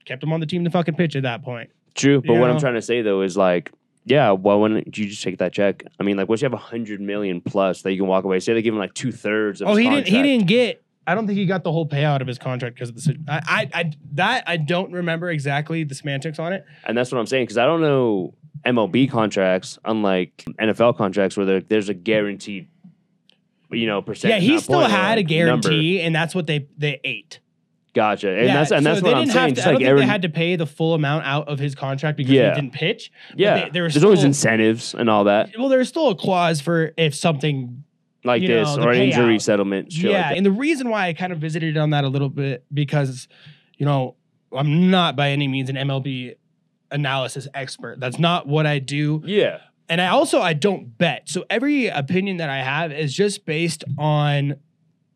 kept 0.04 0.22
him 0.22 0.32
on 0.32 0.40
the 0.40 0.46
team 0.46 0.64
to 0.64 0.70
fucking 0.70 0.94
pitch 0.94 1.14
at 1.16 1.22
that 1.22 1.42
point. 1.42 1.70
True, 1.94 2.20
but 2.20 2.34
you 2.34 2.38
what 2.40 2.50
I'm 2.50 2.58
trying 2.60 2.74
to 2.74 2.82
say 2.82 3.02
though 3.02 3.22
is 3.22 3.36
like 3.36 3.72
yeah, 4.04 4.32
well, 4.32 4.60
when 4.60 4.74
did 4.74 4.96
you 4.98 5.06
just 5.08 5.22
take 5.22 5.38
that 5.38 5.52
check? 5.52 5.84
I 5.98 6.02
mean, 6.02 6.16
like, 6.16 6.28
once 6.28 6.40
you 6.40 6.46
have 6.46 6.54
a 6.54 6.56
hundred 6.56 7.00
million 7.00 7.40
plus 7.40 7.82
that 7.82 7.92
you 7.92 7.98
can 7.98 8.08
walk 8.08 8.24
away, 8.24 8.40
say 8.40 8.54
they 8.54 8.62
give 8.62 8.74
him 8.74 8.80
like 8.80 8.94
two 8.94 9.12
thirds 9.12 9.60
of 9.60 9.68
Oh, 9.68 9.70
his 9.76 9.80
he 9.80 9.90
didn't. 9.90 10.08
He 10.08 10.22
didn't 10.22 10.46
get. 10.46 10.82
I 11.06 11.14
don't 11.14 11.26
think 11.26 11.38
he 11.38 11.46
got 11.46 11.64
the 11.64 11.72
whole 11.72 11.88
payout 11.88 12.20
of 12.20 12.26
his 12.26 12.38
contract 12.38 12.76
because 12.76 12.90
of 12.90 12.94
the. 12.96 13.18
I, 13.28 13.40
I, 13.46 13.70
I, 13.80 13.92
that 14.12 14.44
I 14.46 14.56
don't 14.56 14.92
remember 14.92 15.30
exactly 15.30 15.82
the 15.84 15.94
semantics 15.94 16.38
on 16.38 16.52
it. 16.52 16.64
And 16.84 16.96
that's 16.96 17.10
what 17.10 17.18
I'm 17.18 17.26
saying 17.26 17.44
because 17.44 17.58
I 17.58 17.64
don't 17.64 17.80
know 17.80 18.34
MLB 18.64 19.10
contracts, 19.10 19.78
unlike 19.84 20.44
NFL 20.60 20.96
contracts, 20.96 21.36
where 21.36 21.60
there's 21.60 21.88
a 21.88 21.94
guaranteed, 21.94 22.68
you 23.70 23.86
know, 23.86 24.02
percent. 24.02 24.34
yeah, 24.34 24.40
he 24.40 24.58
still 24.60 24.80
had 24.80 25.18
a 25.18 25.22
guarantee, 25.22 25.94
number. 25.96 26.06
and 26.06 26.14
that's 26.14 26.34
what 26.34 26.46
they 26.46 26.68
they 26.76 27.00
ate. 27.04 27.40
Gotcha, 27.92 28.30
and 28.30 28.46
yeah, 28.46 28.54
that's 28.54 28.70
and 28.70 28.84
so 28.84 28.90
that's 28.90 29.02
what 29.02 29.14
I'm 29.14 29.26
saying. 29.26 29.54
to, 29.56 29.62
I 29.62 29.64
don't 29.64 29.76
think 29.78 29.88
Aaron, 29.88 30.00
they 30.00 30.06
had 30.06 30.22
to 30.22 30.28
pay 30.28 30.54
the 30.54 30.66
full 30.66 30.94
amount 30.94 31.24
out 31.26 31.48
of 31.48 31.58
his 31.58 31.74
contract 31.74 32.16
because 32.16 32.32
Yeah. 32.32 32.54
he 32.54 32.60
didn't 32.60 32.72
pitch. 32.72 33.10
yeah, 33.36 33.68
they- 33.68 33.80
were 33.80 33.88
there's 33.88 34.04
always 34.04 34.22
incentives 34.22 34.94
and 34.94 35.10
all 35.10 35.24
that, 35.24 35.50
Well, 35.58 35.68
there's 35.68 35.88
still 35.88 36.08
a 36.10 36.14
clause 36.14 36.60
for 36.60 36.92
if 36.96 37.14
something 37.16 37.82
like 38.22 38.42
this 38.46 38.76
know, 38.76 38.84
or 38.84 38.90
an 38.92 39.00
injury 39.02 39.38
settlement. 39.40 39.92
Yeah, 39.96 40.28
like 40.28 40.36
and 40.36 40.46
the 40.46 40.52
reason 40.52 40.88
why 40.88 41.08
I 41.08 41.14
kind 41.14 41.32
of 41.32 41.38
visited 41.40 41.76
on 41.76 41.90
that 41.90 42.04
a 42.04 42.08
little 42.08 42.28
bit 42.28 42.64
because, 42.72 43.26
you 43.76 43.86
know, 43.86 44.14
I'm 44.56 44.90
not 44.90 45.16
by 45.16 45.30
any 45.30 45.48
means 45.48 45.68
an 45.70 45.76
MLB 45.76 46.34
analysis 46.92 47.48
expert. 47.54 47.98
That's 47.98 48.18
not 48.18 48.46
what 48.46 48.66
I 48.66 48.78
do. 48.78 49.22
yeah, 49.24 49.58
And 49.88 50.00
I 50.00 50.08
also 50.08 50.40
I 50.40 50.52
don't 50.52 50.96
bet. 50.98 51.28
So 51.28 51.44
every 51.50 51.86
opinion 51.88 52.36
that 52.36 52.50
I 52.50 52.58
have 52.62 52.92
is 52.92 53.14
just 53.14 53.46
based 53.46 53.82
on 53.98 54.56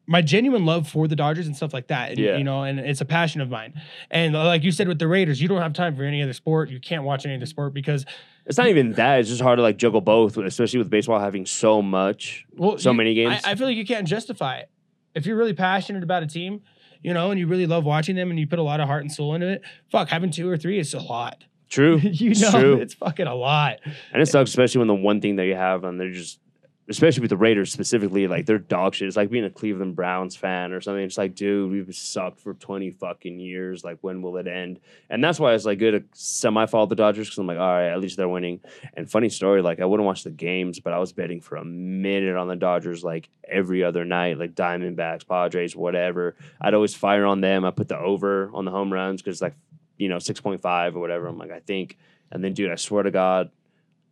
my 0.06 0.20
genuine 0.20 0.66
love 0.66 0.86
for 0.88 1.08
the 1.08 1.16
Dodgers 1.16 1.46
and 1.46 1.56
stuff 1.56 1.72
like 1.72 1.86
that. 1.88 2.10
And, 2.10 2.18
Yeah. 2.18 2.36
You 2.36 2.44
know, 2.44 2.62
and 2.62 2.78
it's 2.78 3.00
a 3.00 3.04
passion 3.06 3.40
of 3.40 3.48
mine. 3.48 3.80
And 4.10 4.36
uh, 4.36 4.44
like 4.44 4.62
you 4.62 4.70
said 4.70 4.86
with 4.88 4.98
the 4.98 5.08
Raiders, 5.08 5.40
you 5.40 5.48
don't 5.48 5.62
have 5.62 5.72
time 5.72 5.96
for 5.96 6.02
any 6.04 6.22
other 6.22 6.32
sport. 6.34 6.68
You 6.68 6.78
can't 6.80 7.04
watch 7.04 7.24
any 7.24 7.34
other 7.36 7.46
sport 7.46 7.72
because 7.74 8.04
it's 8.46 8.58
not 8.58 8.68
even 8.68 8.92
that. 8.92 9.20
It's 9.20 9.28
just 9.30 9.40
hard 9.40 9.56
to 9.58 9.62
like 9.62 9.76
juggle 9.78 10.00
both, 10.02 10.36
especially 10.36 10.78
with 10.78 10.90
baseball 10.90 11.18
having 11.20 11.46
so 11.46 11.80
much, 11.80 12.44
well, 12.56 12.76
so 12.78 12.90
you- 12.90 12.96
many 12.96 13.14
games. 13.14 13.40
I, 13.44 13.52
I 13.52 13.54
feel 13.54 13.66
like 13.66 13.76
you 13.76 13.86
can't 13.86 14.06
justify 14.06 14.58
it. 14.58 14.70
If 15.14 15.24
you're 15.26 15.36
really 15.36 15.54
passionate 15.54 16.02
about 16.02 16.22
a 16.22 16.26
team, 16.26 16.60
you 17.02 17.14
know, 17.14 17.30
and 17.30 17.38
you 17.40 17.46
really 17.46 17.66
love 17.66 17.84
watching 17.84 18.16
them 18.16 18.30
and 18.30 18.38
you 18.38 18.46
put 18.46 18.58
a 18.58 18.62
lot 18.62 18.80
of 18.80 18.86
heart 18.88 19.02
and 19.02 19.12
soul 19.12 19.34
into 19.34 19.48
it, 19.48 19.62
fuck, 19.90 20.08
having 20.08 20.30
two 20.30 20.48
or 20.50 20.56
three 20.56 20.78
is 20.78 20.92
a 20.92 21.00
lot. 21.00 21.44
True, 21.70 21.96
you 22.02 22.32
It's 22.32 22.40
know, 22.42 22.50
true. 22.60 22.74
it's 22.80 22.94
fucking 22.94 23.26
a 23.26 23.34
lot. 23.34 23.78
And 24.12 24.20
it 24.22 24.26
sucks, 24.26 24.50
especially 24.50 24.80
when 24.80 24.88
the 24.88 24.94
one 24.94 25.20
thing 25.20 25.36
that 25.36 25.46
you 25.46 25.54
have, 25.54 25.84
and 25.84 25.98
they're 26.00 26.10
just, 26.10 26.40
especially 26.88 27.22
with 27.22 27.30
the 27.30 27.36
Raiders 27.36 27.72
specifically, 27.72 28.28
like 28.28 28.44
they're 28.44 28.58
dog 28.58 28.94
shit. 28.94 29.08
It's 29.08 29.16
like 29.16 29.30
being 29.30 29.44
a 29.44 29.50
Cleveland 29.50 29.96
Browns 29.96 30.36
fan 30.36 30.72
or 30.72 30.82
something. 30.82 31.02
It's 31.02 31.16
like, 31.16 31.34
dude, 31.34 31.70
we've 31.70 31.94
sucked 31.94 32.40
for 32.40 32.52
20 32.52 32.90
fucking 32.90 33.38
years. 33.38 33.84
Like, 33.84 33.98
when 34.02 34.20
will 34.20 34.36
it 34.36 34.46
end? 34.46 34.80
And 35.08 35.24
that's 35.24 35.40
why 35.40 35.54
it's 35.54 35.64
like 35.64 35.78
good 35.78 35.92
to 35.92 36.04
semi 36.12 36.66
follow 36.66 36.84
the 36.84 36.94
Dodgers 36.94 37.28
because 37.28 37.38
I'm 37.38 37.46
like, 37.46 37.58
all 37.58 37.72
right, 37.72 37.88
at 37.88 38.00
least 38.00 38.18
they're 38.18 38.28
winning. 38.28 38.60
And 38.94 39.10
funny 39.10 39.30
story, 39.30 39.62
like, 39.62 39.80
I 39.80 39.86
wouldn't 39.86 40.06
watch 40.06 40.24
the 40.24 40.30
games, 40.30 40.78
but 40.78 40.92
I 40.92 40.98
was 40.98 41.12
betting 41.12 41.40
for 41.40 41.56
a 41.56 41.64
minute 41.64 42.36
on 42.36 42.48
the 42.48 42.56
Dodgers 42.56 43.02
like 43.02 43.30
every 43.48 43.82
other 43.82 44.04
night, 44.04 44.38
like 44.38 44.54
Diamondbacks, 44.54 45.26
Padres, 45.26 45.74
whatever. 45.74 46.36
I'd 46.60 46.74
always 46.74 46.94
fire 46.94 47.24
on 47.24 47.40
them. 47.40 47.64
I 47.64 47.70
put 47.70 47.88
the 47.88 47.98
over 47.98 48.50
on 48.52 48.66
the 48.66 48.70
home 48.70 48.92
runs 48.92 49.22
because, 49.22 49.40
like, 49.40 49.54
you 49.96 50.10
know, 50.10 50.16
6.5 50.16 50.94
or 50.94 50.98
whatever. 50.98 51.28
I'm 51.28 51.38
like, 51.38 51.50
I 51.50 51.60
think. 51.60 51.96
And 52.30 52.44
then, 52.44 52.52
dude, 52.52 52.70
I 52.70 52.76
swear 52.76 53.04
to 53.04 53.10
God, 53.10 53.50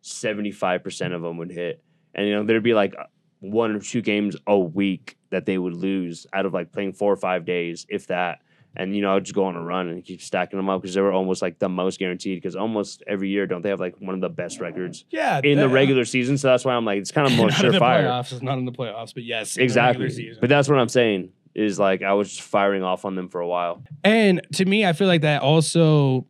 75% 0.02 1.14
of 1.14 1.20
them 1.20 1.36
would 1.36 1.50
hit. 1.50 1.82
And, 2.14 2.26
you 2.26 2.34
know, 2.34 2.44
there'd 2.44 2.62
be 2.62 2.74
like 2.74 2.94
one 3.40 3.74
or 3.74 3.80
two 3.80 4.02
games 4.02 4.36
a 4.46 4.58
week 4.58 5.16
that 5.30 5.46
they 5.46 5.58
would 5.58 5.74
lose 5.74 6.26
out 6.32 6.46
of 6.46 6.52
like 6.52 6.72
playing 6.72 6.92
four 6.92 7.12
or 7.12 7.16
five 7.16 7.44
days, 7.44 7.86
if 7.88 8.06
that. 8.08 8.40
And, 8.74 8.96
you 8.96 9.02
know, 9.02 9.14
I'd 9.14 9.24
just 9.24 9.34
go 9.34 9.44
on 9.44 9.54
a 9.56 9.62
run 9.62 9.88
and 9.88 10.02
keep 10.02 10.22
stacking 10.22 10.58
them 10.58 10.70
up 10.70 10.80
because 10.80 10.94
they 10.94 11.00
were 11.02 11.12
almost 11.12 11.42
like 11.42 11.58
the 11.58 11.68
most 11.68 11.98
guaranteed. 11.98 12.38
Because 12.38 12.56
almost 12.56 13.02
every 13.06 13.28
year, 13.28 13.46
don't 13.46 13.60
they 13.62 13.68
have 13.68 13.80
like 13.80 13.96
one 14.00 14.14
of 14.14 14.20
the 14.22 14.30
best 14.30 14.60
records 14.60 15.04
Yeah. 15.10 15.38
in 15.44 15.56
the 15.58 15.64
that- 15.64 15.70
uh, 15.70 15.74
regular 15.74 16.04
season? 16.06 16.38
So 16.38 16.48
that's 16.48 16.64
why 16.64 16.72
I'm 16.74 16.84
like, 16.86 16.98
it's 16.98 17.10
kind 17.10 17.26
of 17.30 17.36
more 17.36 17.48
not 17.50 17.64
in 17.64 17.72
the 17.72 17.78
surefire. 17.78 18.04
playoffs. 18.04 18.32
It's 18.32 18.42
not 18.42 18.56
in 18.58 18.64
the 18.64 18.72
playoffs, 18.72 19.12
but 19.12 19.24
yes, 19.24 19.56
in 19.56 19.60
the 19.60 19.64
Exactly. 19.64 20.08
season. 20.08 20.38
But 20.40 20.48
that's 20.48 20.68
what 20.70 20.78
I'm 20.78 20.88
saying 20.88 21.30
is 21.54 21.78
like 21.78 22.02
I 22.02 22.14
was 22.14 22.30
just 22.30 22.40
firing 22.40 22.82
off 22.82 23.04
on 23.04 23.14
them 23.14 23.28
for 23.28 23.42
a 23.42 23.46
while. 23.46 23.82
And 24.04 24.40
to 24.54 24.64
me, 24.64 24.86
I 24.86 24.94
feel 24.94 25.06
like 25.06 25.20
that 25.20 25.42
also 25.42 26.26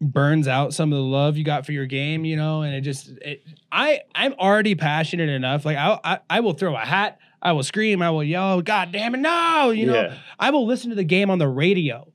burns 0.00 0.48
out 0.48 0.74
some 0.74 0.92
of 0.92 0.96
the 0.96 1.04
love 1.04 1.36
you 1.36 1.44
got 1.44 1.64
for 1.66 1.72
your 1.72 1.86
game, 1.86 2.24
you 2.24 2.36
know, 2.36 2.62
and 2.62 2.74
it 2.74 2.80
just 2.82 3.08
it, 3.22 3.44
I 3.70 4.00
I'm 4.14 4.32
already 4.34 4.74
passionate 4.74 5.28
enough. 5.28 5.64
Like 5.64 5.76
I, 5.76 5.98
I 6.04 6.18
I 6.30 6.40
will 6.40 6.54
throw 6.54 6.74
a 6.74 6.80
hat, 6.80 7.18
I 7.42 7.52
will 7.52 7.62
scream, 7.62 8.02
I 8.02 8.10
will 8.10 8.24
yell, 8.24 8.62
God 8.62 8.92
damn 8.92 9.14
it, 9.14 9.18
no, 9.18 9.70
you 9.70 9.86
know, 9.86 9.94
Yeah. 9.94 10.14
I 10.38 10.50
will 10.50 10.66
listen 10.66 10.90
to 10.90 10.96
the 10.96 11.04
game 11.04 11.30
on 11.30 11.38
the 11.38 11.48
radio. 11.48 12.06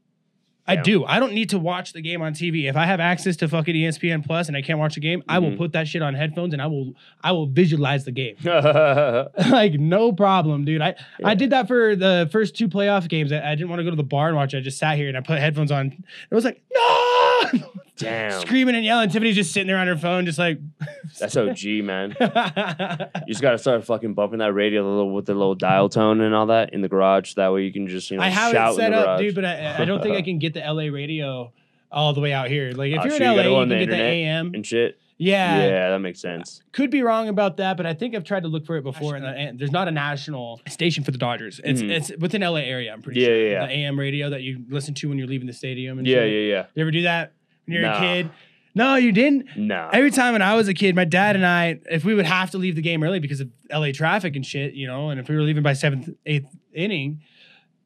I 0.69 0.73
Yeah. 0.73 0.83
do. 0.83 1.05
I 1.05 1.19
don't 1.19 1.33
need 1.33 1.49
to 1.49 1.59
watch 1.59 1.93
the 1.93 2.01
game 2.01 2.21
on 2.21 2.33
TV. 2.33 2.67
If 2.69 2.75
I 2.77 2.85
have 2.85 2.99
access 2.99 3.35
to 3.37 3.47
fucking 3.47 3.75
ESPN 3.75 4.23
Plus 4.25 4.47
and 4.47 4.55
I 4.55 4.61
can't 4.61 4.79
watch 4.79 4.95
the 4.95 5.01
game, 5.01 5.23
I 5.27 5.39
will 5.39 5.51
Mhm. 5.51 5.57
put 5.57 5.71
that 5.73 5.87
shit 5.87 6.01
on 6.01 6.13
headphones 6.13 6.53
and 6.53 6.61
I 6.61 6.67
will 6.67 6.93
I 7.23 7.31
will 7.31 7.47
visualize 7.47 8.05
the 8.05 8.11
game. 8.11 8.35
like 9.51 9.73
no 9.73 10.11
problem, 10.13 10.65
dude. 10.65 10.81
I 10.81 10.95
I 11.23 11.35
did 11.35 11.49
that 11.49 11.67
for 11.67 11.95
the 11.95 12.29
first 12.31 12.55
two 12.55 12.67
playoff 12.67 13.07
games. 13.09 13.31
I, 13.31 13.51
I 13.51 13.55
didn't 13.55 13.69
want 13.69 13.79
to 13.79 13.83
go 13.83 13.89
to 13.89 13.95
the 13.95 14.03
bar 14.03 14.27
and 14.27 14.35
watch. 14.37 14.53
it. 14.53 14.57
I 14.57 14.61
just 14.61 14.77
sat 14.77 14.95
here 14.97 15.07
and 15.07 15.17
I 15.17 15.21
put 15.21 15.39
headphones 15.39 15.71
on. 15.71 15.87
It 16.31 16.35
was 16.35 16.45
like 16.45 16.61
no, 16.73 17.61
Damn. 17.99 18.41
screaming 18.41 18.75
and 18.75 18.83
yelling. 18.85 19.09
Tiffany's 19.09 19.35
just 19.35 19.51
sitting 19.51 19.67
there 19.67 19.77
on 19.77 19.87
her 19.87 19.97
phone, 19.97 20.25
just 20.25 20.39
like. 20.39 20.59
That's 21.19 21.35
OG, 21.35 21.63
man. 21.83 22.15
You 22.19 23.33
just 23.33 23.41
gotta 23.41 23.57
start 23.57 23.85
fucking 23.85 24.13
bumping 24.13 24.39
that 24.39 24.53
radio 24.53 24.81
a 24.83 24.87
little 24.89 25.13
with 25.13 25.25
the 25.25 25.33
little 25.33 25.55
dial 25.55 25.89
tone 25.89 26.21
and 26.21 26.33
all 26.33 26.47
that 26.47 26.73
in 26.73 26.81
the 26.81 26.89
garage. 26.89 27.33
That 27.35 27.53
way 27.53 27.63
you 27.63 27.71
can 27.73 27.87
just 27.87 28.09
you 28.11 28.17
know 28.17 28.23
I 28.23 28.29
have 28.29 28.51
shout 28.51 28.73
it 28.73 28.77
set 28.77 28.93
up, 28.93 29.05
garage. 29.05 29.19
dude, 29.21 29.35
but 29.35 29.45
I, 29.45 29.81
I 29.81 29.85
don't 29.85 30.01
think 30.01 30.15
I 30.15 30.21
can 30.21 30.39
get 30.39 30.53
the 30.53 30.61
LA 30.61 30.83
radio 30.93 31.51
all 31.91 32.13
the 32.13 32.21
way 32.21 32.33
out 32.33 32.47
here. 32.49 32.71
Like 32.71 32.91
if 32.91 32.99
Oh, 32.99 33.03
you're 33.05 33.17
sure, 33.17 33.27
in 33.27 33.31
you 33.33 33.37
LA, 33.37 33.43
gotta 33.43 33.49
you 33.49 33.59
can 33.61 33.69
the 33.69 33.85
get 33.85 33.89
the 33.89 33.95
AM. 34.03 34.51
and 34.53 34.65
shit. 34.65 34.99
Yeah. 35.21 35.65
Yeah, 35.67 35.89
that 35.89 35.99
makes 35.99 36.21
sense. 36.21 36.63
Could 36.71 36.91
be 36.91 37.01
wrong 37.03 37.27
about 37.27 37.57
that, 37.57 37.75
but 37.75 37.85
I 37.85 37.93
think 37.93 38.15
I've 38.15 38.23
tried 38.23 38.43
to 38.43 38.47
look 38.49 38.65
for 38.65 38.77
it 38.77 38.83
before, 38.83 39.15
and, 39.17 39.25
and 39.25 39.59
there's 39.59 39.71
not 39.71 39.89
a 39.89 39.91
national 39.91 40.61
station 40.69 41.03
for 41.03 41.11
the 41.11 41.17
Dodgers. 41.17 41.59
It's 41.61 41.81
Mhm. 41.81 41.89
it's 41.89 42.11
within 42.19 42.41
LA 42.41 42.61
area. 42.61 42.93
I'm 42.93 43.01
pretty 43.01 43.19
Yeah, 43.19 43.27
sure. 43.27 43.35
yeah, 43.47 43.51
yeah. 43.51 43.65
The 43.67 43.73
AM 43.73 43.99
radio 43.99 44.29
that 44.29 44.43
you 44.43 44.63
listen 44.69 44.93
to 44.93 45.09
when 45.09 45.17
you're 45.17 45.27
leaving 45.27 45.47
the 45.47 45.51
stadium. 45.53 45.97
And 45.97 46.07
Yeah, 46.07 46.19
shit. 46.19 46.31
yeah, 46.31 46.55
yeah. 46.55 46.65
You 46.73 46.81
ever 46.81 46.91
do 46.91 47.01
that 47.01 47.33
when 47.69 47.81
you're 47.81 47.91
a 47.91 47.99
kid? 47.99 48.31
No, 48.75 48.95
you 48.95 49.11
didn't. 49.11 49.57
Nah. 49.57 49.89
Every 49.91 50.11
time 50.11 50.33
when 50.33 50.41
I 50.41 50.55
was 50.55 50.67
a 50.67 50.73
kid, 50.73 50.95
my 50.95 51.05
dad 51.05 51.35
and 51.35 51.45
I, 51.45 51.79
if 51.89 52.05
we 52.05 52.13
would 52.13 52.25
have 52.25 52.51
to 52.51 52.57
leave 52.57 52.75
the 52.75 52.81
game 52.81 53.03
early 53.03 53.19
because 53.19 53.41
of 53.41 53.49
LA 53.71 53.91
traffic 53.91 54.35
and 54.35 54.45
shit, 54.45 54.73
you 54.73 54.87
know, 54.87 55.09
and 55.09 55.19
if 55.19 55.27
we 55.27 55.35
were 55.35 55.41
leaving 55.41 55.63
by 55.63 55.73
seventh, 55.73 56.09
eighth 56.25 56.47
inning, 56.73 57.21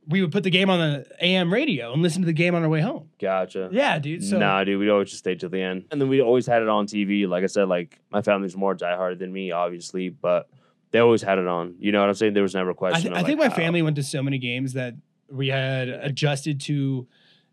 we 0.08 0.22
would 0.22 0.32
put 0.32 0.44
the 0.44 0.50
game 0.50 0.70
on 0.70 0.80
the 0.80 1.06
AM 1.22 1.52
radio 1.52 1.94
and 1.94 2.02
listen 2.02 2.22
to 2.22 2.26
the 2.26 2.34
game 2.34 2.54
on 2.54 2.64
our 2.64 2.70
way 2.70 2.82
home. 2.82 3.10
Gotcha. 3.20 3.70
Yeah, 3.72 3.98
dude. 4.00 4.24
So 4.24 4.38
nah, 4.38 4.64
dude, 4.64 4.80
we'd 4.80 4.90
always 4.90 5.10
just 5.10 5.20
stay 5.20 5.36
till 5.36 5.50
the 5.50 5.62
end. 5.62 5.86
And 5.92 6.02
then 6.02 6.10
we 6.10 6.22
always 6.22 6.46
had 6.46 6.62
it 6.62 6.68
on 6.68 6.86
TV. 6.86 7.28
Like 7.28 7.44
I 7.44 7.48
said, 7.48 7.70
like 7.70 8.00
my 8.12 8.22
family's 8.22 8.56
more 8.58 8.76
diehard 8.76 9.20
than 9.20 9.32
me, 9.32 9.52
obviously, 9.52 10.10
but 10.10 10.50
they 10.92 11.00
always 11.00 11.22
had 11.22 11.40
it 11.40 11.48
on. 11.48 11.76
You 11.80 11.94
know 11.94 12.02
what 12.02 12.10
I'm 12.10 12.16
saying? 12.16 12.34
There 12.34 12.44
was 12.44 12.54
never 12.54 12.72
a 12.72 12.74
I, 12.74 12.76
question. 12.76 13.02
th- 13.04 13.14
of, 13.14 13.18
I 13.18 13.24
think 13.26 13.40
my 13.40 13.48
how- 13.48 13.56
family 13.56 13.82
went 13.82 13.96
to 13.96 14.04
so 14.04 14.22
many 14.22 14.38
games 14.38 14.74
that 14.74 14.96
we 15.32 15.48
had 15.48 15.88
adjusted 15.88 16.60
to 16.62 17.08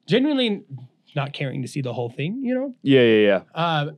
genuinely 0.07 0.65
not 1.15 1.33
caring 1.33 1.63
to 1.63 1.69
see 1.69 1.81
the 1.81 1.93
whole 1.93 2.11
thing, 2.11 2.41
you 2.43 2.55
know? 2.55 2.75
Yeah, 2.83 3.03
yeah, 3.03 3.27
yeah. 3.27 3.43
Uh, 3.55 3.91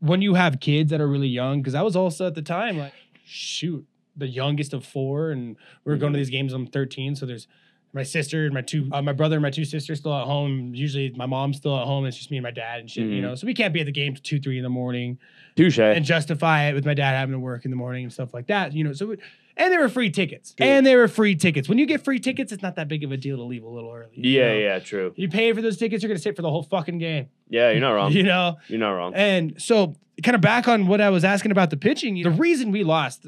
when 0.00 0.22
you 0.22 0.34
have 0.34 0.60
kids 0.60 0.90
that 0.90 1.00
are 1.00 1.08
really 1.08 1.28
young, 1.28 1.60
because 1.60 1.74
I 1.74 1.82
was 1.82 1.96
also 1.96 2.26
at 2.26 2.34
the 2.34 2.42
time 2.42 2.78
like, 2.78 2.92
shoot, 3.24 3.86
the 4.16 4.26
youngest 4.26 4.72
of 4.72 4.84
four, 4.84 5.30
and 5.30 5.56
we 5.84 5.92
were 5.92 5.96
going 5.96 6.12
to 6.12 6.18
Mhm. 6.18 6.20
these 6.22 6.30
games. 6.30 6.52
I'm 6.52 6.66
13, 6.66 7.14
so 7.14 7.26
there's 7.26 7.46
my 7.92 8.02
sister 8.02 8.44
and 8.44 8.54
my 8.54 8.60
two, 8.62 8.88
uh, 8.92 9.02
my 9.02 9.12
brother 9.12 9.36
and 9.36 9.42
my 9.42 9.50
two 9.50 9.64
sisters 9.64 9.98
still 9.98 10.14
at 10.14 10.24
home. 10.24 10.74
Usually, 10.74 11.10
my 11.16 11.26
mom's 11.26 11.56
still 11.56 11.76
at 11.78 11.86
home. 11.86 12.06
It's 12.06 12.16
just 12.16 12.30
me 12.30 12.36
and 12.36 12.44
my 12.44 12.50
dad 12.50 12.80
and 12.80 12.90
shit, 12.90 13.08
you 13.08 13.18
Mhm. 13.18 13.22
know. 13.22 13.34
So 13.34 13.46
we 13.46 13.54
can't 13.54 13.74
be 13.74 13.80
at 13.80 13.86
the 13.86 13.92
game 13.92 14.14
till 14.14 14.22
two, 14.22 14.38
three 14.40 14.58
in 14.58 14.62
the 14.62 14.68
morning 14.70 15.18
Touche. 15.56 15.78
and 15.78 16.04
justify 16.04 16.68
it 16.68 16.74
with 16.74 16.84
my 16.86 16.94
dad 16.94 17.12
having 17.12 17.32
to 17.32 17.38
work 17.40 17.64
in 17.64 17.70
the 17.70 17.76
morning 17.76 18.04
and 18.04 18.12
stuff 18.12 18.32
like 18.32 18.46
that, 18.46 18.72
you 18.74 18.84
know. 18.84 18.92
So, 18.92 19.12
it- 19.12 19.20
and 19.60 19.72
they 19.72 19.76
were 19.76 19.88
free 19.90 20.10
tickets, 20.10 20.54
and 20.58 20.86
they 20.86 20.96
were 20.96 21.06
free 21.06 21.36
tickets. 21.36 21.68
When 21.68 21.76
you 21.78 21.84
get 21.86 22.02
free 22.02 22.18
tickets, 22.18 22.50
it's 22.50 22.62
not 22.62 22.76
that 22.76 22.88
big 22.88 23.04
of 23.04 23.12
a 23.12 23.16
deal 23.16 23.36
to 23.36 23.42
leave 23.42 23.62
a 23.62 23.68
little 23.68 23.92
early. 23.92 24.12
yeah, 24.14 24.48
know? 24.48 24.58
yeah, 24.58 24.78
true. 24.78 25.12
You 25.16 25.28
pay 25.28 25.52
for 25.52 25.60
those 25.60 25.76
tickets, 25.76 26.02
you're 26.02 26.08
gonna 26.08 26.18
sit 26.18 26.34
for 26.34 26.42
the 26.42 26.50
whole 26.50 26.62
fucking 26.62 26.98
game. 26.98 27.28
Yeah, 27.48 27.70
you're 27.70 27.80
not 27.80 27.92
wrong. 27.94 28.12
You 28.12 28.22
know. 28.22 28.56
You're 28.68 28.80
not 28.80 28.92
wrong. 28.92 29.12
And 29.14 29.60
so, 29.60 29.94
kind 30.22 30.34
of 30.34 30.40
back 30.40 30.66
on 30.66 30.86
what 30.86 31.00
I 31.00 31.10
was 31.10 31.24
asking 31.24 31.52
about 31.52 31.70
the 31.70 31.76
pitching, 31.76 32.20
the 32.22 32.30
reason 32.30 32.72
we 32.72 32.82
lost 32.82 33.26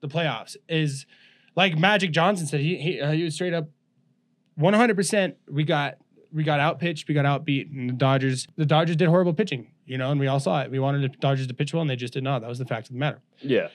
the 0.00 0.08
playoffs 0.08 0.56
is, 0.68 1.06
like 1.56 1.78
Magic 1.78 2.12
Johnson 2.12 2.46
said, 2.46 2.60
he 2.60 2.76
he, 2.76 3.00
uh, 3.00 3.12
he 3.12 3.24
was 3.24 3.34
straight 3.34 3.54
up, 3.54 3.68
one 4.56 4.74
hundred 4.74 4.96
percent. 4.96 5.36
We 5.50 5.64
got 5.64 5.96
we 6.32 6.44
got 6.44 6.60
outpitched, 6.60 7.08
we 7.08 7.14
got 7.14 7.24
outbeat, 7.24 7.70
and 7.72 7.88
the 7.88 7.94
Dodgers 7.94 8.46
the 8.56 8.66
Dodgers 8.66 8.96
did 8.96 9.08
horrible 9.08 9.32
pitching, 9.32 9.72
you 9.86 9.96
know, 9.96 10.10
and 10.10 10.20
we 10.20 10.26
all 10.26 10.40
saw 10.40 10.60
it. 10.60 10.70
We 10.70 10.78
wanted 10.78 11.02
the 11.02 11.16
Dodgers 11.16 11.46
to 11.46 11.54
pitch 11.54 11.72
well, 11.72 11.80
and 11.80 11.88
they 11.88 11.96
just 11.96 12.12
did 12.12 12.22
not. 12.22 12.40
That 12.40 12.48
was 12.48 12.58
the 12.58 12.66
fact 12.66 12.88
of 12.88 12.92
the 12.92 12.98
matter. 12.98 13.20
Yeah. 13.38 13.68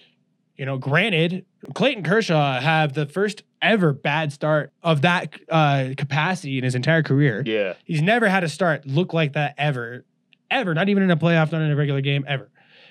You 0.57 0.65
know, 0.65 0.77
granted, 0.77 1.45
Clayton 1.73 2.03
Kershaw 2.03 2.59
have 2.61 2.93
the 2.93 3.05
first 3.05 3.43
ever 3.61 3.91
bad 3.91 4.31
start 4.31 4.71
of 4.83 5.01
that 5.01 5.33
uh, 5.49 5.89
capacity 5.97 6.57
in 6.57 6.63
his 6.63 6.75
entire 6.75 7.03
career. 7.03 7.43
Yeah. 7.45 7.73
He's 7.83 8.01
never 8.01 8.27
had 8.29 8.43
a 8.43 8.49
start 8.49 8.85
look 8.85 9.13
like 9.13 9.33
that 9.33 9.55
ever, 9.57 10.05
ever. 10.49 10.73
Not 10.73 10.87
even 10.87 11.03
in 11.03 11.11
a 11.11 11.17
playoff, 11.17 11.51
not 11.51 11.61
in 11.61 11.71
a 11.71 11.75
regular 11.75 12.01
game, 12.01 12.23
ever. 12.27 12.49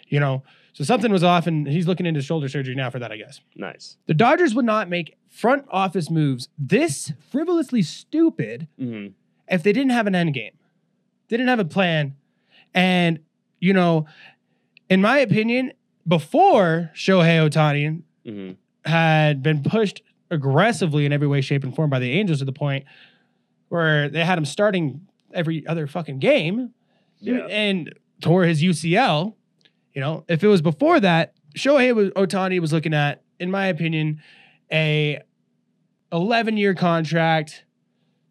You 0.08 0.20
know, 0.20 0.42
so 0.74 0.84
something 0.84 1.10
was 1.10 1.24
off, 1.24 1.46
and 1.46 1.66
he's 1.66 1.86
looking 1.86 2.04
into 2.04 2.20
shoulder 2.20 2.48
surgery 2.48 2.74
now 2.74 2.90
for 2.90 2.98
that, 2.98 3.10
I 3.12 3.16
guess. 3.16 3.40
Nice. 3.56 3.96
The 4.06 4.14
Dodgers 4.14 4.54
would 4.54 4.64
not 4.66 4.90
make 4.90 5.16
front 5.30 5.64
office 5.70 6.10
moves 6.10 6.48
this 6.58 7.12
frivolously 7.30 7.82
stupid 7.82 8.68
hmm 8.78 9.06
if 9.46 9.62
they 9.62 9.74
didn't 9.74 9.90
have 9.90 10.06
an 10.06 10.14
end 10.14 10.32
game. 10.32 10.52
They 11.28 11.36
didn't 11.36 11.50
have 11.50 11.58
a 11.58 11.66
plan. 11.66 12.16
And, 12.72 13.18
you 13.60 13.74
know, 13.74 14.06
in 14.88 15.02
my 15.02 15.18
opinion, 15.18 15.72
before 16.06 16.90
Shohei 16.94 17.48
Ohtani 17.48 18.02
hmm 18.26 18.52
had 18.86 19.42
been 19.42 19.62
pushed 19.62 20.02
aggressively 20.30 21.06
in 21.06 21.12
every 21.12 21.26
way, 21.26 21.40
shape, 21.40 21.64
and 21.64 21.74
form 21.74 21.88
by 21.88 21.98
the 21.98 22.10
Angels 22.12 22.40
to 22.40 22.44
the 22.44 22.52
point 22.52 22.84
where 23.70 24.10
they 24.10 24.22
had 24.22 24.36
him 24.36 24.44
starting 24.44 25.00
every 25.32 25.66
other 25.66 25.86
fucking 25.86 26.18
game 26.18 26.74
Yeah. 27.18 27.46
and 27.48 27.94
tore 28.20 28.44
his 28.44 28.62
UCL. 28.62 29.34
You 29.94 30.00
know, 30.02 30.24
if 30.28 30.44
it 30.44 30.48
was 30.48 30.60
before 30.60 31.00
that, 31.00 31.32
Shohei 31.56 31.94
was, 31.94 32.10
Ohtani 32.10 32.60
was 32.60 32.74
looking 32.74 32.92
at, 32.92 33.22
in 33.40 33.50
my 33.50 33.68
opinion, 33.68 34.20
a 34.70 35.22
11 36.12 36.58
year 36.58 36.74
contract, 36.74 37.64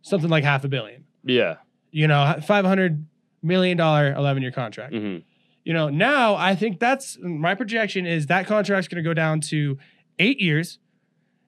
something 0.03 0.29
like 0.29 0.43
half 0.43 0.63
a 0.63 0.67
billion. 0.67 1.05
Yeah. 1.23 1.55
You 1.89 2.07
know, 2.07 2.35
500 2.45 3.05
million 3.41 3.75
dollar 3.77 4.13
11 4.13 4.43
year 4.43 4.51
contract. 4.51 4.93
hmm 4.93 5.17
You 5.63 5.73
know, 5.73 5.89
now 5.89 6.35
I 6.35 6.55
think 6.55 6.79
that's 6.79 7.17
my 7.21 7.55
projection 7.55 8.05
is 8.05 8.25
that 8.27 8.47
contract's 8.47 8.87
going 8.87 9.01
to 9.03 9.07
go 9.09 9.13
down 9.13 9.39
to 9.41 9.77
eight 10.19 10.39
years. 10.41 10.79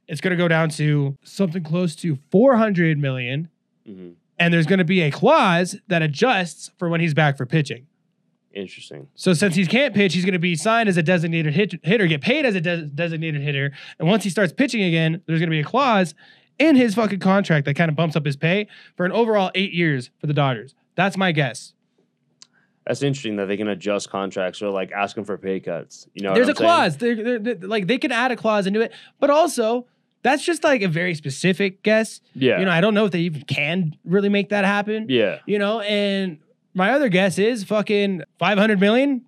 It's 0.07 0.21
going 0.21 0.31
to 0.31 0.37
go 0.37 0.47
down 0.47 0.69
to 0.71 1.17
something 1.23 1.63
close 1.63 1.95
to 1.97 2.17
400 2.31 2.97
million. 2.97 3.49
hmm 3.85 4.09
And 4.39 4.53
there's 4.53 4.67
going 4.67 4.79
to 4.79 4.85
be 4.85 5.01
a 5.01 5.11
clause 5.11 5.77
that 5.87 6.01
adjusts 6.01 6.71
for 6.77 6.89
when 6.89 7.01
he's 7.01 7.13
back 7.13 7.35
for 7.37 7.45
pitching. 7.45 7.87
Interesting. 8.53 9.07
So 9.15 9.33
since 9.33 9.55
he 9.55 9.65
can't 9.65 9.93
pitch, 9.93 10.13
he's 10.13 10.23
going 10.23 10.31
to 10.33 10.39
be 10.39 10.55
signed 10.55 10.87
as 10.87 10.95
a 10.95 11.03
designated 11.03 11.53
hit- 11.53 11.83
hitter, 11.83 12.07
get 12.07 12.21
paid 12.21 12.45
as 12.45 12.55
a 12.55 12.61
des- 12.61 12.83
designated 12.83 13.41
hitter. 13.41 13.73
And 13.99 14.07
once 14.07 14.23
he 14.23 14.29
starts 14.29 14.53
pitching 14.53 14.81
again, 14.81 15.21
there's 15.25 15.39
going 15.39 15.49
to 15.49 15.53
be 15.55 15.59
a 15.59 15.63
clause 15.65 16.15
in 16.57 16.77
his 16.77 16.95
fucking 16.95 17.19
contract 17.19 17.65
that 17.65 17.73
kind 17.75 17.89
of 17.89 17.97
bumps 17.97 18.15
up 18.15 18.25
his 18.25 18.37
pay 18.37 18.67
for 18.95 19.05
an 19.05 19.11
overall 19.11 19.51
eight 19.55 19.73
years 19.73 20.09
for 20.19 20.27
the 20.27 20.33
Dodgers. 20.33 20.73
That's 20.95 21.17
my 21.17 21.33
guess. 21.33 21.73
That's 22.87 23.01
interesting 23.01 23.35
that 23.37 23.47
they 23.47 23.57
can 23.57 23.67
adjust 23.67 24.09
contracts 24.09 24.61
or 24.61 24.69
like 24.69 24.91
ask 24.91 25.15
them 25.15 25.25
for 25.25 25.37
pay 25.37 25.59
cuts. 25.59 26.07
You 26.13 26.23
know, 26.23 26.33
There's 26.35 26.47
a 26.49 26.55
saying? 26.55 26.67
clause. 26.67 26.97
They're, 26.97 27.15
they're- 27.15 27.39
they're- 27.39 27.67
like 27.67 27.87
they 27.87 27.97
can 27.97 28.11
add 28.11 28.31
a 28.31 28.35
clause 28.35 28.67
into 28.67 28.81
it, 28.81 28.91
but 29.19 29.29
also 29.29 29.87
that's 30.21 30.43
just 30.43 30.63
like 30.63 30.81
a 30.81 30.87
very 30.87 31.15
specific 31.15 31.81
guess. 31.83 32.21
Yeah. 32.35 32.59
You 32.59 32.65
know, 32.65 32.71
I 32.71 32.81
don't 32.81 32.93
know 32.93 33.05
if 33.05 33.11
they 33.11 33.21
even 33.21 33.41
can 33.43 33.95
really 34.05 34.29
make 34.29 34.49
that 34.49 34.65
happen. 34.65 35.07
yeah. 35.09 35.39
You 35.45 35.57
know, 35.59 35.79
and 35.81 36.39
my 36.73 36.91
other 36.91 37.09
guess 37.09 37.37
is 37.39 37.63
fucking 37.63 38.23
500 38.39 38.79
million, 38.79 39.21